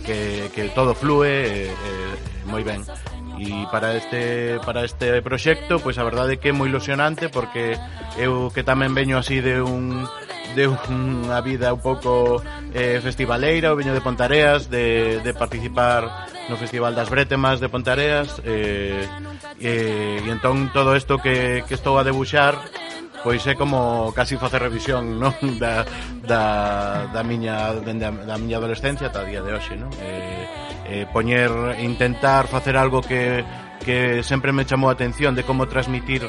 que, 0.04 0.50
que 0.50 0.68
todo 0.74 0.98
flúe 0.98 1.24
e, 1.24 1.70
e, 1.70 1.92
moi 2.50 2.66
ben. 2.66 2.82
E 3.38 3.70
para 3.70 3.94
este 3.94 4.58
para 4.66 4.82
este 4.82 5.22
proxecto, 5.22 5.78
pois 5.78 5.94
a 5.94 6.02
verdade 6.02 6.34
é 6.34 6.40
que 6.42 6.50
é 6.50 6.54
moi 6.54 6.66
ilusionante 6.66 7.30
porque 7.30 7.78
eu 8.18 8.50
que 8.50 8.66
tamén 8.66 8.98
veño 8.98 9.14
así 9.14 9.38
de 9.38 9.62
un 9.62 10.02
de 10.58 10.66
unha 10.66 11.38
vida 11.46 11.70
un 11.70 11.78
pouco 11.78 12.42
eh, 12.74 12.98
festivaleira, 12.98 13.70
eu 13.70 13.78
veño 13.78 13.94
de 13.94 14.02
Pontareas, 14.02 14.66
de, 14.66 15.22
de 15.22 15.30
participar 15.30 16.26
no 16.50 16.58
Festival 16.58 16.98
das 16.98 17.06
Bretemas 17.06 17.62
de 17.62 17.70
Pontareas, 17.70 18.42
eh, 18.42 19.06
eh, 19.62 20.18
e 20.18 20.26
entón 20.26 20.74
todo 20.74 20.98
isto 20.98 21.22
que, 21.22 21.62
que 21.62 21.78
estou 21.78 21.94
a 21.94 22.02
debuxar 22.02 22.58
pois 23.22 23.42
é 23.46 23.54
como 23.54 24.10
casi 24.14 24.38
facer 24.38 24.62
revisión 24.62 25.14
non 25.22 25.34
da, 25.62 25.86
da, 26.26 26.42
da 27.10 27.22
miña 27.22 27.74
da, 27.78 28.10
da 28.10 28.36
miña 28.38 28.58
adolescencia 28.58 29.10
ata 29.10 29.26
día 29.26 29.42
de 29.42 29.54
hoxe 29.54 29.74
non? 29.78 29.90
Eh, 30.02 30.46
eh, 30.90 31.04
poñer 31.10 31.50
intentar 31.82 32.50
facer 32.50 32.74
algo 32.74 33.02
que, 33.02 33.46
que 33.82 34.22
sempre 34.26 34.50
me 34.50 34.66
chamou 34.66 34.90
a 34.90 34.94
atención 34.98 35.34
de 35.38 35.42
como 35.42 35.70
transmitir 35.70 36.26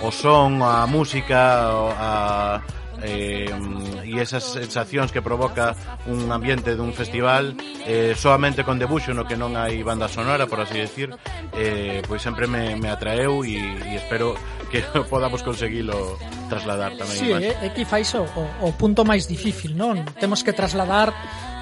o 0.00 0.08
son, 0.08 0.64
a 0.64 0.88
música 0.88 1.68
a, 1.92 2.60
eh, 3.02 3.50
e 4.04 4.18
esas 4.18 4.44
sensacións 4.44 5.12
que 5.14 5.22
provoca 5.22 5.76
un 6.06 6.28
ambiente 6.30 6.74
dun 6.74 6.92
festival 6.92 7.54
eh, 7.86 8.14
solamente 8.16 8.64
con 8.64 8.78
debuxo 8.78 9.14
no 9.14 9.24
que 9.24 9.38
non 9.38 9.56
hai 9.56 9.80
banda 9.86 10.10
sonora, 10.10 10.46
por 10.50 10.60
así 10.60 10.78
decir 10.78 11.14
eh, 11.54 12.02
pois 12.06 12.20
sempre 12.20 12.46
me, 12.46 12.76
me 12.76 12.90
atraeu 12.90 13.44
e, 13.46 13.58
e 13.58 13.94
espero 13.96 14.34
que 14.68 14.82
podamos 15.12 15.42
conseguilo 15.42 16.18
trasladar 16.48 16.94
tamén 16.98 17.16
sí, 17.16 17.28
é, 17.30 17.54
é 17.54 17.68
eh, 17.68 17.72
que 17.74 17.86
fais 17.86 18.10
o, 18.16 18.24
o, 18.24 18.42
o 18.66 18.68
punto 18.76 19.06
máis 19.06 19.26
difícil 19.26 19.76
non 19.76 20.02
temos 20.18 20.42
que 20.42 20.52
trasladar 20.54 21.12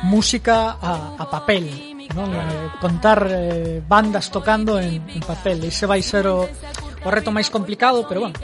música 0.06 0.78
a, 0.78 1.18
a 1.18 1.24
papel 1.26 1.98
non? 2.14 2.32
Claro. 2.32 2.48
Eh, 2.48 2.68
contar 2.80 3.20
eh, 3.28 3.82
bandas 3.84 4.30
tocando 4.32 4.80
en, 4.80 5.04
en 5.08 5.20
papel. 5.20 5.64
Ese 5.64 5.84
vai 5.84 6.00
ser 6.00 6.26
o, 6.26 6.48
o 7.04 7.08
reto 7.12 7.30
máis 7.30 7.52
complicado, 7.52 8.06
pero 8.08 8.24
bueno, 8.24 8.36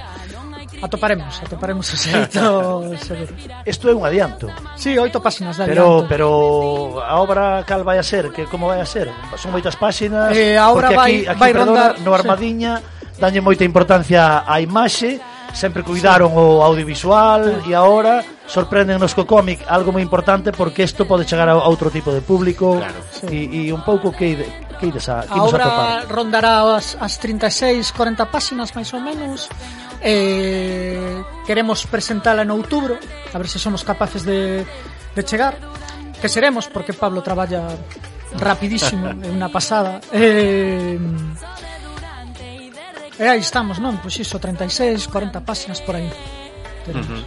Atoparemos, 0.85 1.41
atoparemos 1.41 1.89
o 1.89 1.97
xeito 1.97 2.45
seguro. 3.09 3.33
Isto 3.65 3.89
é 3.89 3.95
un 3.97 4.05
adianto. 4.05 4.53
Si, 4.77 4.93
sí, 4.93 5.01
oito 5.01 5.17
páxinas 5.25 5.57
de 5.57 5.65
adianto. 5.65 6.05
Pero 6.05 7.01
pero 7.01 7.01
a 7.01 7.17
obra 7.25 7.65
cal 7.65 7.81
vai 7.89 7.97
a 7.97 8.05
ser, 8.05 8.29
que 8.37 8.45
como 8.45 8.69
vai 8.69 8.85
a 8.85 8.85
ser? 8.85 9.09
Son 9.41 9.49
moitas 9.49 9.81
páxinas. 9.81 10.37
Eh, 10.37 10.61
a 10.61 10.69
obra 10.69 10.93
vai, 10.93 11.25
aquí, 11.25 11.33
aquí, 11.33 11.41
vai 11.41 11.53
perdona, 11.57 11.97
rondar 11.97 12.05
no 12.05 12.13
Armadiña, 12.13 12.85
sí. 12.85 13.17
danlle 13.17 13.41
moita 13.41 13.65
importancia 13.65 14.45
á 14.45 14.61
imaxe, 14.61 15.25
sempre 15.57 15.81
cuidaron 15.81 16.29
sí. 16.29 16.37
o 16.37 16.61
audiovisual 16.61 17.65
sí. 17.65 17.73
e 17.73 17.73
agora 17.73 18.21
sorpréndennos 18.45 19.17
co 19.17 19.25
cómic 19.25 19.65
algo 19.65 19.89
moi 19.89 20.05
importante 20.05 20.53
porque 20.53 20.85
isto 20.85 21.09
pode 21.09 21.25
chegar 21.25 21.49
a 21.49 21.57
outro 21.65 21.89
tipo 21.89 22.13
de 22.13 22.21
público 22.21 22.77
claro. 22.77 23.01
e, 23.33 23.41
sí. 23.41 23.41
e 23.49 23.73
un 23.73 23.81
pouco 23.81 24.13
que 24.13 24.37
que 24.77 24.87
ides 24.91 25.09
a, 25.09 25.23
que 25.25 25.39
a 25.39 25.43
obra 25.43 25.65
a 25.65 26.05
rondará 26.11 26.77
as, 26.77 26.99
as 27.01 27.17
36, 27.17 27.95
40 27.95 28.27
páxinas 28.29 28.75
máis 28.75 28.93
ou 28.93 29.01
menos 29.01 29.49
eh, 30.05 31.25
queremos 31.49 31.89
presentala 31.89 32.45
en 32.45 32.53
outubro 32.53 33.01
a 33.33 33.37
ver 33.41 33.49
se 33.49 33.59
somos 33.59 33.83
capaces 33.83 34.23
de, 34.23 34.63
de 35.17 35.23
chegar. 35.25 35.57
Que 36.21 36.29
seremos 36.29 36.69
porque 36.69 36.93
Pablo 36.93 37.25
traballa 37.25 37.73
rapidísimo 38.37 39.09
é 39.09 39.29
unha 39.33 39.49
pasada. 39.49 40.05
Eh, 40.13 41.01
e 43.19 43.25
aí 43.25 43.41
estamos, 43.41 43.81
non? 43.81 43.99
Pois 43.99 44.15
iso, 44.21 44.37
36, 44.37 45.09
40 45.09 45.41
páxinas 45.43 45.81
por 45.81 45.97
aí. 45.97 46.13
Uh 46.87 47.01
-huh. 47.01 47.23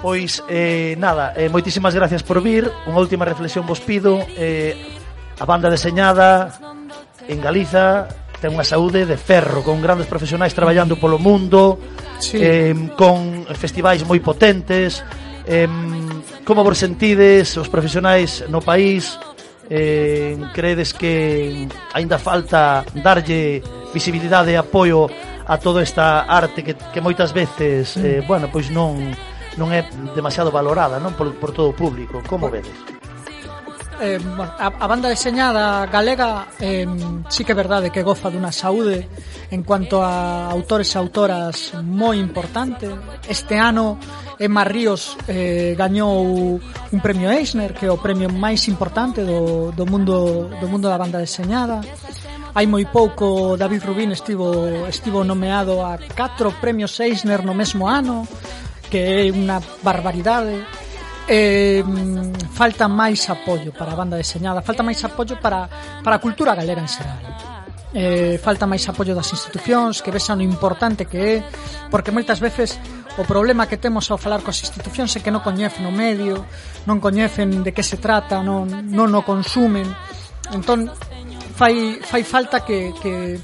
Pois, 0.00 0.40
eh, 0.48 0.94
nada, 0.96 1.36
eh, 1.36 1.48
moitísimas 1.52 1.92
gracias 1.92 2.24
por 2.24 2.40
vir. 2.40 2.68
Unha 2.88 2.98
última 2.98 3.28
reflexión 3.28 3.68
vos 3.68 3.80
pido. 3.84 4.24
Eh, 4.36 4.96
A 5.38 5.44
banda 5.44 5.68
deseñada 5.68 6.52
En 7.28 7.40
Galiza 7.42 8.08
ten 8.40 8.52
unha 8.52 8.66
saúde 8.66 9.08
de 9.08 9.16
ferro, 9.16 9.64
con 9.64 9.80
grandes 9.80 10.06
profesionais 10.06 10.52
traballando 10.52 11.00
polo 11.00 11.16
mundo, 11.16 11.80
sí. 12.20 12.36
eh, 12.40 12.74
con 12.96 13.48
festivais 13.56 14.04
moi 14.04 14.20
potentes, 14.20 15.00
eh, 15.48 15.68
como 16.44 16.60
vos 16.60 16.76
sentides 16.76 17.56
os 17.56 17.68
profesionais 17.72 18.44
no 18.52 18.60
país, 18.60 19.16
eh, 19.70 20.36
credes 20.52 20.92
que 20.92 21.66
aínda 21.92 22.18
falta 22.20 22.84
darlle 23.02 23.64
visibilidade 23.90 24.52
e 24.52 24.60
apoio 24.60 25.08
a 25.46 25.56
toda 25.58 25.82
esta 25.82 26.26
arte 26.26 26.62
que, 26.62 26.74
que 26.74 27.00
moitas 27.00 27.32
veces, 27.32 27.96
eh, 27.96 28.20
mm. 28.20 28.26
bueno, 28.26 28.46
pois 28.52 28.68
non 28.70 28.98
non 29.56 29.72
é 29.72 29.88
demasiado 30.12 30.52
valorada 30.52 31.00
non 31.00 31.16
por, 31.16 31.32
por 31.40 31.50
todo 31.50 31.72
o 31.72 31.74
público. 31.74 32.20
Como 32.28 32.52
vedes? 32.52 32.95
eh, 34.00 34.20
a, 34.38 34.66
a 34.66 34.86
banda 34.86 35.08
deseñada 35.08 35.86
galega 35.86 36.48
eh, 36.60 36.86
sí 37.28 37.44
que 37.44 37.52
é 37.52 37.56
verdade 37.56 37.90
que 37.90 38.02
goza 38.02 38.30
dunha 38.30 38.52
saúde 38.52 39.08
en 39.50 39.62
cuanto 39.62 40.02
a 40.02 40.50
autores 40.50 40.92
e 40.94 40.98
autoras 40.98 41.72
moi 41.82 42.18
importante. 42.18 42.90
Este 43.26 43.56
ano 43.56 43.98
Emma 44.38 44.64
Ríos 44.66 45.16
eh, 45.28 45.74
gañou 45.78 46.58
un 46.60 47.00
premio 47.00 47.30
Eisner 47.30 47.72
que 47.72 47.86
é 47.86 47.92
o 47.92 48.02
premio 48.02 48.28
máis 48.28 48.68
importante 48.68 49.22
do, 49.24 49.72
do, 49.72 49.84
mundo, 49.86 50.50
do 50.60 50.66
mundo 50.68 50.90
da 50.90 51.00
banda 51.00 51.22
deseñada. 51.22 51.80
Hai 52.56 52.64
moi 52.64 52.88
pouco 52.88 53.56
David 53.56 53.84
Rubín 53.84 54.10
estivo, 54.12 54.88
estivo 54.88 55.24
nomeado 55.24 55.84
a 55.84 55.96
catro 55.96 56.52
premios 56.56 56.96
Eisner 57.00 57.44
no 57.44 57.52
mesmo 57.52 57.84
ano 57.84 58.24
que 58.88 58.98
é 58.98 59.30
unha 59.34 59.58
barbaridade 59.82 60.62
eh, 61.28 61.82
falta 62.54 62.86
máis 62.86 63.26
apoio 63.28 63.74
para 63.74 63.92
a 63.92 63.98
banda 63.98 64.16
deseñada, 64.16 64.62
falta 64.62 64.86
máis 64.86 65.02
apoio 65.02 65.36
para, 65.42 65.66
para 66.02 66.16
a 66.16 66.22
cultura 66.22 66.54
galera 66.54 66.80
en 66.80 66.90
xeral. 66.90 67.22
Eh, 67.96 68.36
falta 68.42 68.68
máis 68.68 68.84
apoio 68.90 69.16
das 69.16 69.32
institucións 69.32 70.04
que 70.04 70.12
vexan 70.12 70.38
o 70.38 70.44
importante 70.44 71.08
que 71.08 71.40
é 71.40 71.44
porque 71.88 72.12
moitas 72.12 72.42
veces 72.44 72.76
o 73.16 73.24
problema 73.24 73.64
que 73.64 73.80
temos 73.80 74.10
ao 74.12 74.20
falar 74.20 74.44
coas 74.44 74.60
institucións 74.60 75.16
é 75.16 75.24
que 75.24 75.32
non 75.32 75.40
coñecen 75.40 75.88
o 75.88 75.94
medio 75.94 76.44
non 76.84 77.00
coñecen 77.00 77.64
de 77.64 77.72
que 77.72 77.80
se 77.80 77.96
trata 77.96 78.44
non, 78.44 78.68
non 78.68 79.08
o 79.16 79.24
consumen 79.24 79.88
entón 80.52 80.92
fai, 81.56 81.96
fai 82.04 82.20
falta 82.20 82.60
que, 82.60 82.92
que 83.00 83.40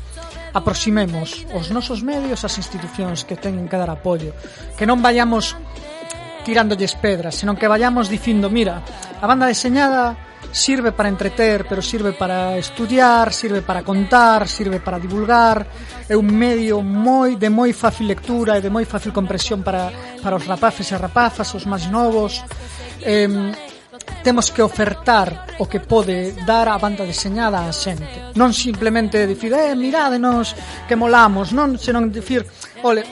aproximemos 0.52 1.48
os 1.56 1.72
nosos 1.72 2.04
medios 2.04 2.44
ás 2.44 2.60
institucións 2.60 3.24
que 3.24 3.40
teñen 3.40 3.72
que 3.72 3.80
dar 3.80 3.88
apoio 3.88 4.36
que 4.76 4.84
non 4.84 5.00
vayamos 5.00 5.56
tirándolles 6.44 6.94
pedras, 6.94 7.35
senón 7.35 7.56
que 7.56 7.70
vayamos 7.70 8.10
dicindo, 8.10 8.51
mira, 8.51 8.82
a 9.20 9.27
banda 9.27 9.47
deseñada 9.47 10.32
sirve 10.52 10.93
para 10.93 11.09
entreter, 11.09 11.64
pero 11.66 11.81
sirve 11.81 12.12
para 12.12 12.59
estudiar, 12.59 13.32
sirve 13.32 13.62
para 13.62 13.82
contar, 13.82 14.47
sirve 14.47 14.81
para 14.81 14.98
divulgar, 14.98 15.66
é 16.09 16.14
un 16.14 16.28
medio 16.28 16.85
moi 16.85 17.40
de 17.40 17.48
moi 17.48 17.73
fácil 17.73 18.06
lectura 18.06 18.59
e 18.59 18.62
de 18.62 18.69
moi 18.69 18.85
fácil 18.85 19.16
compresión 19.16 19.64
para, 19.64 19.89
para 20.20 20.36
os 20.36 20.44
rapaces 20.44 20.93
e 20.93 20.97
rapazas, 20.98 21.48
os 21.56 21.64
máis 21.64 21.89
novos. 21.89 22.44
Eh, 23.01 23.51
temos 24.23 24.51
que 24.51 24.62
ofertar 24.62 25.47
o 25.59 25.66
que 25.66 25.81
pode 25.81 26.32
dar 26.47 26.69
a 26.69 26.78
banda 26.78 27.02
deseñada 27.02 27.64
á 27.64 27.73
xente. 27.73 28.35
Non 28.36 28.52
simplemente 28.52 29.24
dicir, 29.27 29.56
eh, 29.56 29.74
miradenos 29.74 30.55
que 30.86 30.94
molamos, 30.94 31.51
non, 31.51 31.81
senón 31.81 32.12
dicir, 32.12 32.44
ole, 32.85 33.02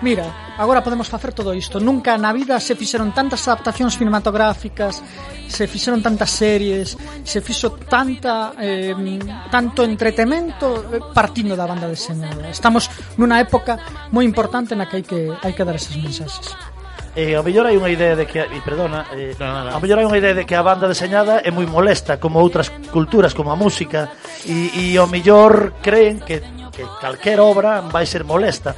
mira, 0.00 0.43
Agora 0.56 0.84
podemos 0.84 1.08
facer 1.08 1.32
todo 1.32 1.52
isto. 1.52 1.80
Nunca 1.80 2.14
na 2.14 2.30
vida 2.30 2.60
se 2.62 2.78
fixeron 2.78 3.10
tantas 3.10 3.42
adaptacións 3.50 3.98
cinematográficas, 3.98 5.02
se 5.50 5.66
fixeron 5.66 5.98
tantas 5.98 6.30
series, 6.30 6.94
se 7.26 7.42
fixo 7.42 7.74
tanta 7.74 8.54
eh, 8.62 8.94
tanto 9.50 9.82
entretemento 9.82 10.94
eh, 10.94 11.02
partindo 11.10 11.58
da 11.58 11.66
banda 11.66 11.90
deseñada. 11.90 12.46
Estamos 12.46 12.86
nunha 13.18 13.42
época 13.42 13.82
moi 14.14 14.22
importante 14.22 14.78
na 14.78 14.86
que 14.86 15.02
hai 15.02 15.04
que 15.04 15.20
hai 15.42 15.52
que 15.58 15.66
dar 15.66 15.74
esas 15.74 15.98
mensaxes. 15.98 16.54
Eh, 17.18 17.34
a 17.34 17.42
mellor 17.42 17.66
hai 17.66 17.74
unha 17.74 17.90
idea 17.90 18.14
de 18.14 18.26
que 18.26 18.38
e 18.38 18.46
eh, 18.46 18.62
perdona, 18.62 19.10
eh, 19.10 19.34
no, 19.34 19.46
no, 19.50 19.60
no. 19.66 19.70
a 19.74 19.78
mellor 19.82 20.02
hai 20.02 20.06
unha 20.06 20.18
idea 20.22 20.38
de 20.38 20.46
que 20.46 20.54
a 20.54 20.62
banda 20.62 20.86
deseñada 20.86 21.42
é 21.42 21.50
moi 21.50 21.66
molesta 21.66 22.22
como 22.22 22.38
outras 22.38 22.70
culturas, 22.94 23.34
como 23.34 23.50
a 23.50 23.58
música 23.58 24.14
e, 24.46 24.70
e 24.70 24.84
o 25.02 25.06
mellor 25.10 25.82
creen 25.82 26.22
que, 26.22 26.42
que 26.70 26.86
calquer 27.02 27.42
obra 27.42 27.82
vai 27.86 28.06
ser 28.06 28.22
molesta 28.22 28.74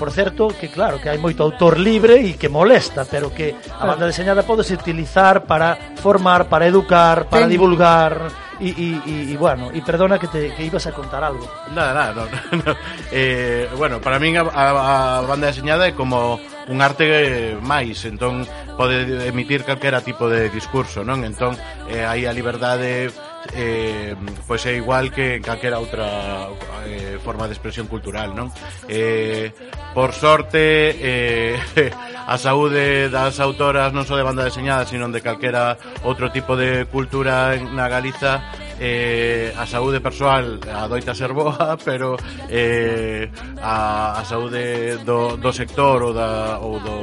Por 0.00 0.16
certo, 0.16 0.48
que 0.48 0.72
claro, 0.72 0.96
que 0.96 1.12
hai 1.12 1.20
moito 1.20 1.44
autor 1.44 1.76
libre 1.76 2.24
e 2.24 2.40
que 2.40 2.48
molesta, 2.48 3.04
pero 3.04 3.28
que 3.28 3.52
a 3.52 3.84
banda 3.84 4.08
deseñada 4.08 4.48
podese 4.48 4.72
utilizar 4.72 5.44
para 5.44 5.76
formar, 6.00 6.48
para 6.48 6.64
educar, 6.64 7.28
para 7.28 7.44
Ten... 7.44 7.52
divulgar 7.52 8.32
e, 8.56 8.72
e, 8.72 9.32
e, 9.32 9.36
bueno, 9.36 9.68
e 9.68 9.84
perdona 9.84 10.16
que 10.16 10.28
te 10.28 10.56
que 10.56 10.64
ibas 10.64 10.88
a 10.88 10.96
contar 10.96 11.20
algo. 11.20 11.44
Nada, 11.76 11.92
nada, 11.92 12.10
no, 12.16 12.24
no, 12.24 12.64
no. 12.64 12.72
Eh, 13.12 13.68
bueno, 13.76 14.00
para 14.00 14.16
min 14.16 14.40
a, 14.40 14.48
a, 14.48 15.20
a 15.20 15.28
banda 15.28 15.52
deseñada 15.52 15.84
é 15.84 15.92
como 15.92 16.40
un 16.68 16.80
arte 16.80 17.60
máis, 17.60 18.00
entón 18.08 18.48
pode 18.80 19.28
emitir 19.28 19.68
calquera 19.68 20.00
tipo 20.00 20.32
de 20.32 20.48
discurso, 20.48 21.04
non? 21.04 21.28
Entón 21.28 21.60
eh, 21.92 22.08
hai 22.08 22.24
a 22.24 22.32
liberdade 22.32 23.12
eh, 23.54 24.14
pois 24.46 24.64
é 24.66 24.76
igual 24.76 25.10
que 25.10 25.36
en 25.36 25.42
calquera 25.42 25.78
outra 25.78 26.50
eh, 26.86 27.18
forma 27.22 27.46
de 27.46 27.54
expresión 27.54 27.86
cultural, 27.86 28.34
non? 28.34 28.50
Eh, 28.88 29.52
por 29.94 30.12
sorte, 30.14 30.94
eh, 30.96 31.56
a 32.26 32.36
saúde 32.38 33.10
das 33.10 33.42
autoras 33.42 33.90
non 33.90 34.06
só 34.06 34.14
de 34.14 34.26
banda 34.26 34.46
deseñada, 34.46 34.86
sino 34.86 35.10
de 35.10 35.20
calquera 35.22 35.74
outro 36.06 36.30
tipo 36.30 36.54
de 36.54 36.86
cultura 36.86 37.58
na 37.58 37.90
Galiza, 37.90 38.40
eh, 38.78 39.52
a 39.58 39.66
saúde 39.66 40.00
persoal 40.00 40.62
adoita 40.64 41.12
ser 41.12 41.34
boa, 41.34 41.76
pero 41.86 42.16
eh, 42.48 43.28
a, 43.60 44.20
a 44.20 44.22
saúde 44.24 44.98
do, 45.02 45.36
do 45.36 45.50
sector 45.52 46.06
ou, 46.06 46.12
da, 46.14 46.58
ou 46.62 46.78
do 46.80 46.96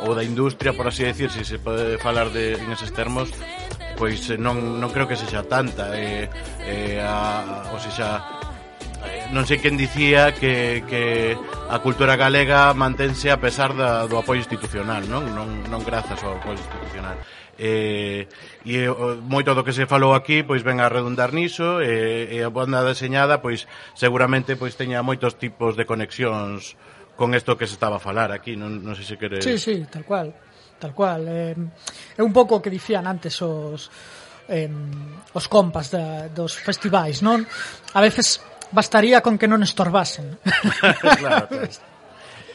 ou 0.00 0.14
da 0.14 0.24
industria, 0.24 0.72
por 0.72 0.88
así 0.88 1.04
decir, 1.04 1.28
se 1.30 1.44
se 1.44 1.58
pode 1.58 1.98
falar 1.98 2.32
de, 2.32 2.56
en 2.56 2.72
eses 2.72 2.92
termos, 2.92 3.28
pois 4.00 4.32
eh, 4.32 4.40
non, 4.40 4.80
non 4.80 4.88
creo 4.88 5.04
que 5.04 5.20
sexa 5.20 5.44
tanta 5.44 5.92
eh, 5.92 6.32
eh, 6.64 6.96
a, 7.04 7.68
ou 7.68 7.76
sexa 7.76 8.24
eh, 9.04 9.28
non 9.36 9.44
sei 9.44 9.60
quen 9.60 9.76
dicía 9.76 10.32
que, 10.32 10.80
que 10.88 11.36
a 11.68 11.76
cultura 11.84 12.16
galega 12.16 12.72
mantense 12.72 13.28
a 13.28 13.36
pesar 13.36 13.76
da, 13.76 14.08
do 14.08 14.16
apoio 14.16 14.40
institucional, 14.40 15.04
non? 15.04 15.28
Non, 15.36 15.68
non 15.68 15.84
grazas 15.84 16.16
ao 16.24 16.40
apoio 16.40 16.56
institucional. 16.56 17.20
Eh, 17.60 18.24
e 18.64 18.88
o, 18.88 19.20
moito 19.20 19.52
do 19.52 19.60
que 19.60 19.76
se 19.76 19.84
falou 19.84 20.16
aquí 20.16 20.40
pois 20.48 20.64
ven 20.64 20.80
a 20.80 20.88
redundar 20.88 21.36
niso 21.36 21.84
e, 21.84 22.32
eh, 22.32 22.36
e 22.36 22.38
a 22.40 22.48
banda 22.48 22.80
deseñada 22.80 23.44
pois 23.44 23.68
seguramente 23.92 24.56
pois 24.56 24.80
teña 24.80 25.04
moitos 25.04 25.36
tipos 25.36 25.76
de 25.76 25.84
conexións 25.84 26.80
con 27.20 27.36
isto 27.36 27.60
que 27.60 27.68
se 27.68 27.76
estaba 27.76 28.00
a 28.00 28.02
falar 28.02 28.32
aquí, 28.32 28.56
non, 28.56 28.80
non 28.80 28.96
sei 28.96 29.04
se 29.04 29.20
quere... 29.20 29.44
Sí, 29.44 29.60
sí, 29.60 29.84
tal 29.92 30.08
cual 30.08 30.32
tal 30.80 30.96
cual. 30.96 31.28
Eh, 31.28 31.54
é 32.16 32.22
un 32.24 32.32
pouco 32.32 32.56
o 32.56 32.62
que 32.64 32.72
dicían 32.72 33.04
antes 33.04 33.36
os 33.44 33.92
eh, 34.48 34.66
os 35.36 35.46
compas 35.46 35.92
da, 35.92 36.32
dos 36.32 36.56
festivais, 36.56 37.20
non? 37.20 37.44
A 37.92 38.00
veces 38.00 38.40
bastaría 38.72 39.20
con 39.20 39.36
que 39.36 39.46
non 39.46 39.60
estorbasen. 39.60 40.40
claro, 40.80 41.46
claro. 41.46 41.46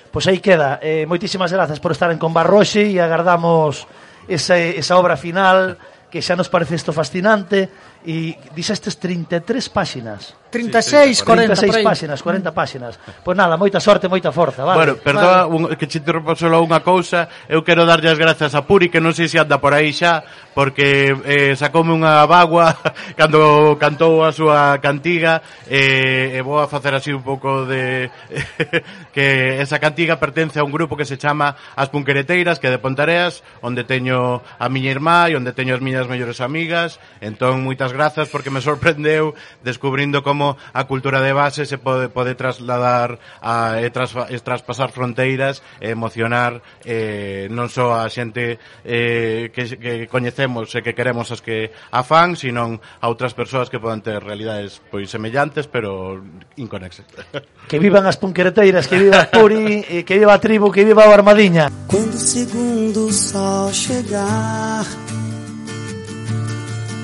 Pois 0.09 0.25
aí 0.31 0.39
queda. 0.39 0.79
Eh, 0.81 1.05
moitísimas 1.05 1.51
grazas 1.51 1.77
por 1.77 1.91
estar 1.93 2.09
en 2.09 2.17
con 2.17 2.33
Barroxe 2.33 2.87
e 2.87 2.97
agardamos 3.03 3.85
esa, 4.31 4.57
esa 4.57 4.95
obra 4.95 5.19
final 5.19 5.77
que 6.07 6.23
xa 6.23 6.39
nos 6.39 6.47
parece 6.47 6.79
isto 6.79 6.95
fascinante 6.95 7.67
e 8.07 8.39
dixestes 8.55 8.95
33 8.95 9.43
páxinas. 9.67 10.39
36, 10.55 11.23
40, 11.23 11.55
36 11.55 11.83
páxinas, 11.83 12.23
40 12.23 12.51
páxinas. 12.55 12.93
Pois 13.23 13.35
nada, 13.35 13.59
moita 13.59 13.83
sorte, 13.83 14.07
moita 14.07 14.31
forza, 14.31 14.63
vale. 14.63 14.77
Bueno, 14.79 14.93
perdoa 15.03 15.43
vale. 15.43 15.51
un, 15.51 15.61
que 15.75 15.87
che 15.87 15.99
interrompo 15.99 16.31
solo 16.35 16.63
unha 16.63 16.79
cousa. 16.79 17.27
Eu 17.51 17.59
quero 17.67 17.83
darlle 17.83 18.07
as 18.07 18.19
grazas 18.19 18.55
a 18.55 18.63
Puri, 18.63 18.87
que 18.87 19.03
non 19.03 19.11
sei 19.11 19.27
se 19.27 19.35
anda 19.35 19.59
por 19.59 19.75
aí 19.75 19.91
xa, 19.91 20.23
porque 20.55 21.11
eh, 21.27 21.53
sacoume 21.59 21.91
unha 21.91 22.23
bagua 22.23 22.71
cando 23.19 23.75
cantou 23.75 24.23
a 24.23 24.31
súa 24.31 24.79
cantiga 24.79 25.43
eh, 25.67 26.37
e 26.37 26.39
vou 26.39 26.63
a 26.63 26.71
facer 26.71 26.95
así 26.95 27.11
un 27.11 27.25
pouco 27.25 27.67
de 27.67 28.07
que 29.15 29.59
esa 29.59 29.83
cantiga 29.83 30.15
pertence 30.15 30.61
a 30.61 30.63
un 30.63 30.71
grupo 30.71 30.95
que 30.95 31.03
se 31.03 31.19
chama 31.19 31.59
As 31.75 31.89
Punquereteiras, 31.89 32.61
que 32.61 32.69
é 32.69 32.71
de 32.71 32.79
Pontareas, 32.79 33.43
onde 33.59 33.83
teño 33.83 34.45
a 34.55 34.69
miña 34.69 34.93
irmá 34.93 35.27
e 35.27 35.35
onde 35.35 35.51
teño 35.57 35.73
as 35.73 35.81
miñas 35.81 36.07
mellores 36.07 36.39
amigas. 36.39 37.01
Entón, 37.19 37.65
moitas 37.65 37.89
grazas 37.91 38.29
porque 38.29 38.53
me 38.53 38.61
sorprendeu 38.61 39.33
descubrindo 39.65 40.21
como 40.21 40.44
como 40.45 40.57
a 40.73 40.83
cultura 40.85 41.21
de 41.21 41.33
base 41.33 41.65
se 41.65 41.77
pode, 41.77 42.09
pode 42.09 42.35
trasladar 42.35 43.17
a, 43.41 43.81
e, 43.81 43.89
tras, 43.89 44.13
e 44.29 44.37
traspasar 44.39 44.91
fronteiras 44.91 45.65
e 45.81 45.89
emocionar 45.89 46.61
eh, 46.85 47.49
non 47.49 47.71
só 47.71 47.97
a 47.97 48.05
xente 48.05 48.61
eh, 48.85 49.49
que, 49.49 49.65
que 49.81 49.93
coñecemos 50.05 50.69
e 50.77 50.85
que 50.85 50.93
queremos 50.93 51.33
as 51.33 51.41
que 51.41 51.73
a 51.89 52.05
fan, 52.05 52.37
sino 52.37 52.77
a 52.77 53.05
outras 53.09 53.33
persoas 53.33 53.73
que 53.73 53.81
poden 53.81 54.05
ter 54.05 54.21
realidades 54.21 54.77
pois 54.93 55.09
semellantes, 55.09 55.65
pero 55.65 56.21
inconexas. 56.61 57.09
Que 57.65 57.81
vivan 57.81 58.05
as 58.05 58.21
punquereteiras, 58.21 58.85
que 58.85 59.01
viva 59.01 59.25
Puri, 59.25 59.81
e 59.89 60.05
que 60.05 60.21
viva 60.21 60.37
a 60.37 60.41
tribu, 60.43 60.69
que 60.69 60.85
viva 60.85 61.09
o 61.09 61.09
Armadiña. 61.09 61.73
Quando 61.89 62.13
o 62.13 62.21
segundo 62.21 63.09
sol 63.09 63.73
chegar 63.73 64.85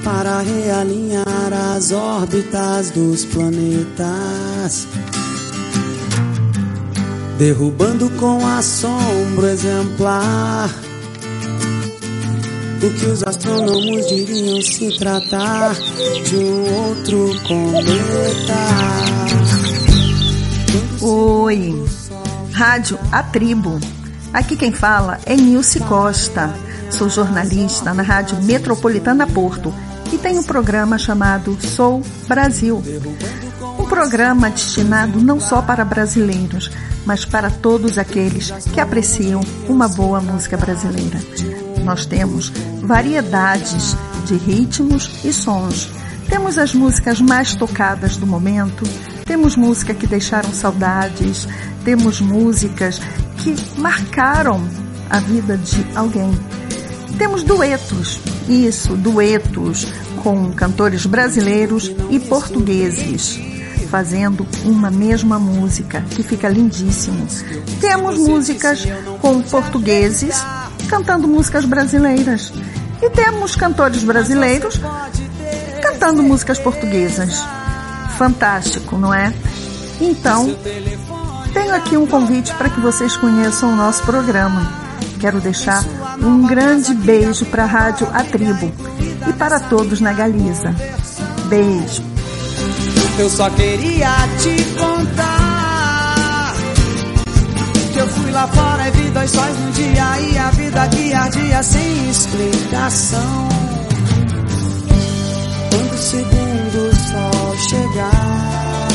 para 0.04 0.40
realinhar 0.40 1.26
as 1.76 1.92
órbitas 1.92 2.90
dos 2.92 3.26
planetas, 3.26 4.88
derrubando 7.38 8.10
com 8.12 8.46
assombro 8.46 9.48
exemplar 9.48 10.70
o 12.84 12.90
que 12.90 13.06
os 13.06 13.24
astrônomos 13.24 14.08
diriam 14.08 14.60
se 14.62 14.98
tratar 14.98 15.76
de 15.76 16.36
um 16.36 16.88
outro 16.88 17.30
cometa. 17.48 18.62
Oi, 21.00 21.86
Rádio 22.52 22.98
A 23.12 23.22
Tribo. 23.22 23.80
Aqui 24.34 24.56
quem 24.56 24.72
fala 24.72 25.20
é 25.26 25.36
Nilce 25.36 25.80
Costa. 25.82 26.52
Sou 26.90 27.08
jornalista 27.08 27.94
na 27.94 28.02
Rádio 28.02 28.42
Metropolitana 28.44 29.28
Porto 29.28 29.74
e 30.12 30.18
tenho 30.18 30.42
um 30.42 30.44
programa 30.44 30.98
chamado 30.98 31.58
Sou 31.62 32.02
Brasil. 32.28 32.84
Um 33.80 33.86
programa 33.86 34.50
destinado 34.50 35.20
não 35.22 35.40
só 35.40 35.62
para 35.62 35.86
brasileiros, 35.86 36.70
mas 37.06 37.26
para 37.26 37.50
todos 37.50 37.98
aqueles 37.98 38.52
que 38.74 38.80
apreciam 38.80 39.42
uma 39.68 39.88
boa 39.88 40.20
música 40.20 40.58
brasileira. 40.58 41.20
Nós 41.84 42.06
temos 42.06 42.52
variedades 42.82 43.96
de 44.26 44.36
ritmos 44.36 45.24
e 45.24 45.32
sons. 45.34 45.90
Temos 46.28 46.58
as 46.58 46.74
músicas 46.74 47.20
mais 47.20 47.56
tocadas 47.56 48.16
do 48.16 48.26
momento, 48.26 48.84
temos 49.26 49.56
música 49.56 49.94
que 49.94 50.08
deixaram 50.08 50.54
saudades, 50.54 51.48
temos 51.84 52.22
músicas 52.22 53.02
que 53.38 53.56
marcaram 53.80 54.62
a 55.10 55.20
vida 55.20 55.58
de 55.58 55.86
alguém. 55.96 56.32
Temos 57.22 57.44
duetos, 57.44 58.20
isso, 58.50 58.96
duetos 58.98 59.86
com 60.24 60.52
cantores 60.54 61.06
brasileiros 61.06 61.92
e 62.10 62.20
portugueses, 62.20 63.40
fazendo 63.92 64.48
uma 64.66 64.90
mesma 64.90 65.38
música, 65.38 66.02
que 66.10 66.24
fica 66.24 66.50
lindíssimo. 66.50 67.28
Temos 67.80 68.18
músicas 68.18 68.88
com 69.22 69.40
portugueses 69.44 70.44
cantando 70.90 71.28
músicas 71.28 71.64
brasileiras. 71.64 72.52
E 73.00 73.08
temos 73.12 73.56
cantores 73.56 74.04
brasileiros 74.04 74.82
cantando 75.80 76.24
músicas 76.24 76.58
portuguesas. 76.58 77.40
Fantástico, 78.18 78.98
não 78.98 79.14
é? 79.14 79.32
Então, 80.02 80.58
tenho 81.54 81.76
aqui 81.76 81.96
um 81.96 82.08
convite 82.08 82.52
para 82.56 82.68
que 82.68 82.80
vocês 82.80 83.16
conheçam 83.16 83.74
o 83.74 83.76
nosso 83.76 84.02
programa. 84.06 84.81
Quero 85.22 85.40
deixar 85.40 85.86
um 86.20 86.48
grande 86.48 86.96
beijo 86.96 87.46
para 87.46 87.62
a 87.62 87.68
Rádio 87.68 88.10
A 88.12 88.24
Tribo 88.24 88.72
e 89.30 89.34
para 89.34 89.60
todos 89.60 90.02
na 90.02 90.14
Galiza. 90.14 90.74
Beijo. 91.46 92.04
Eu 93.20 93.30
só 93.30 93.48
queria 93.52 94.10
te 94.40 94.64
contar 94.80 96.56
que 97.94 98.00
eu 98.00 98.08
fui 98.08 98.32
lá 98.32 98.48
fora 98.48 98.88
e 98.88 98.92
vi 98.92 99.10
dois 99.12 99.30
sóis 99.30 99.60
no 99.60 99.72
dia 99.74 100.20
e 100.22 100.38
a 100.40 100.50
vida 100.50 100.88
que 100.88 101.14
ardia 101.14 101.62
sem 101.62 102.10
explicação. 102.10 103.50
Quando 105.70 105.94
o 105.94 105.98
segundo 105.98 106.96
sol 106.96 107.58
chegar 107.70 108.88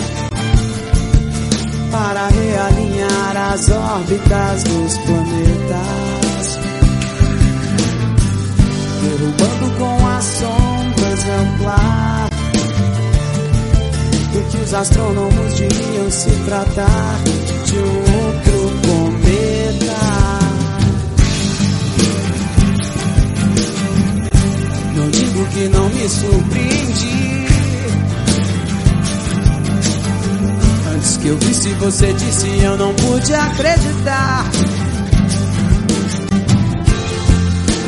para 1.93 2.27
realinhar 2.27 3.53
as 3.53 3.71
órbitas 3.71 4.65
dos 4.65 4.99
planetas, 4.99 5.26
com 9.79 10.07
a 10.07 10.21
sombra 10.21 11.13
exemplar 11.13 12.29
do 14.33 14.51
que 14.51 14.57
os 14.59 14.75
astrônomos 14.75 15.57
diriam 15.57 16.11
se 16.11 16.31
tratar 16.45 17.21
de 17.65 17.79
um 17.79 17.99
outro 18.25 18.73
cometa. 18.87 19.97
Não 24.95 25.11
digo 25.11 25.47
que 25.47 25.69
não 25.69 25.89
me 25.89 26.09
surpreendi. 26.09 27.47
Antes 30.95 31.17
que 31.17 31.29
eu 31.29 31.39
visse 31.39 31.69
você 31.75 32.13
disse 32.13 32.49
eu 32.63 32.77
não 32.77 32.95
pude 32.95 33.35
acreditar. 33.35 34.45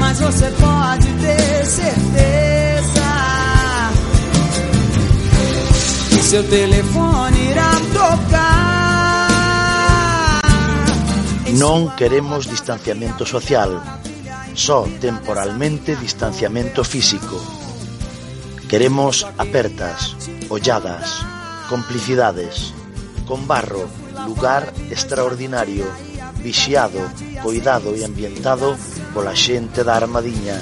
mas 0.09 0.20
você 0.20 0.51
pode 0.52 1.06
ter 1.20 1.66
certeza 1.66 3.10
que 6.09 6.22
seu 6.22 6.43
telefone 6.48 7.51
irá 7.51 7.70
tocar. 7.93 9.28
Non 11.60 11.93
queremos 11.93 12.48
distanciamento 12.48 13.28
social, 13.28 13.85
só 14.56 14.89
temporalmente 14.97 15.93
distanciamento 16.01 16.89
físico. 16.89 17.36
Queremos 18.64 19.28
apertas, 19.36 20.16
olladas, 20.48 21.20
complicidades, 21.68 22.72
con 23.28 23.44
barro, 23.44 23.85
lugar 24.24 24.72
extraordinario, 24.89 25.85
vixiado, 26.40 27.05
coidado 27.44 27.93
e 27.93 28.09
ambientado 28.09 28.72
pola 29.14 29.35
xente 29.35 29.85
da 29.85 29.97
Armadiña, 29.97 30.59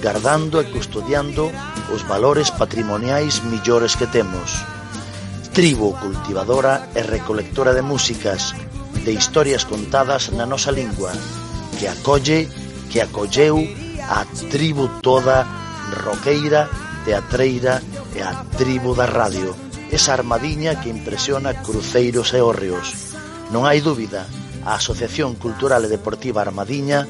gardando 0.00 0.60
e 0.62 0.68
custodiando 0.70 1.50
os 1.92 2.02
valores 2.06 2.50
patrimoniais 2.50 3.42
millores 3.44 3.96
que 3.96 4.06
temos. 4.06 4.62
Tribo 5.52 5.96
cultivadora 5.98 6.88
e 6.94 7.02
recolectora 7.02 7.74
de 7.74 7.82
músicas, 7.82 8.54
de 9.04 9.12
historias 9.12 9.64
contadas 9.66 10.30
na 10.30 10.46
nosa 10.46 10.70
lingua, 10.70 11.10
que 11.78 11.88
acolle, 11.88 12.46
que 12.90 13.00
acolleu 13.02 13.58
a 14.08 14.24
tribu 14.50 14.88
toda 15.02 15.44
roqueira, 16.04 16.68
teatreira 17.04 17.82
e 18.14 18.22
a 18.22 18.44
tribu 18.56 18.94
da 18.94 19.06
radio. 19.06 19.54
Esa 19.90 20.12
armadiña 20.12 20.76
que 20.80 20.92
impresiona 20.92 21.64
cruceiros 21.64 22.36
e 22.36 22.40
hórreos. 22.44 23.16
Non 23.48 23.64
hai 23.64 23.80
dúbida, 23.80 24.28
a 24.68 24.76
Asociación 24.76 25.34
Cultural 25.40 25.88
e 25.88 25.88
Deportiva 25.88 26.44
Armadiña 26.44 27.08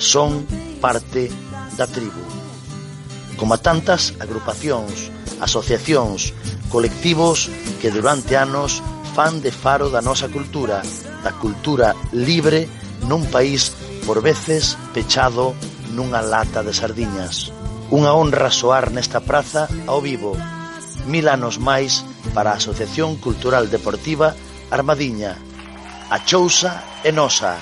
son 0.00 0.48
parte 0.80 1.28
da 1.76 1.84
tribu. 1.86 2.24
Como 3.36 3.52
a 3.52 3.60
tantas 3.60 4.16
agrupacións, 4.16 5.12
asociacións, 5.44 6.32
colectivos 6.72 7.52
que 7.84 7.92
durante 7.92 8.40
anos 8.40 8.80
fan 9.12 9.44
de 9.44 9.52
faro 9.52 9.92
da 9.92 10.00
nosa 10.00 10.32
cultura, 10.32 10.80
da 11.20 11.36
cultura 11.36 11.92
libre 12.16 12.64
nun 13.04 13.28
país 13.28 13.76
por 14.08 14.24
veces 14.24 14.80
pechado 14.96 15.52
nunha 15.92 16.24
lata 16.24 16.64
de 16.64 16.72
sardiñas. 16.72 17.52
Unha 17.92 18.16
honra 18.16 18.48
soar 18.48 18.88
nesta 18.96 19.20
praza 19.20 19.68
ao 19.84 20.00
vivo. 20.00 20.32
Mil 21.04 21.28
anos 21.28 21.60
máis 21.60 22.06
para 22.32 22.56
a 22.56 22.58
Asociación 22.60 23.20
Cultural 23.20 23.68
Deportiva 23.68 24.32
Armadiña. 24.72 25.36
A 26.08 26.24
chousa 26.24 26.80
é 27.04 27.12
nosa. 27.12 27.58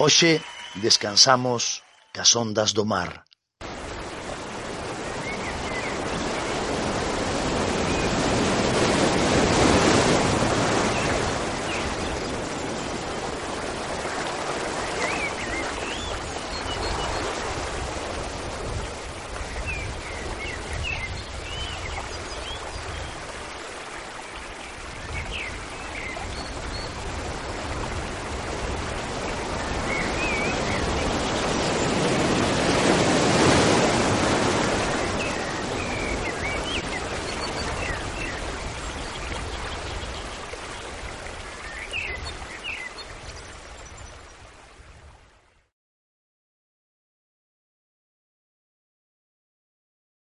Hoxe 0.00 0.42
descansamos 0.74 1.82
cas 2.12 2.36
ondas 2.36 2.72
do 2.72 2.84
mar. 2.84 3.21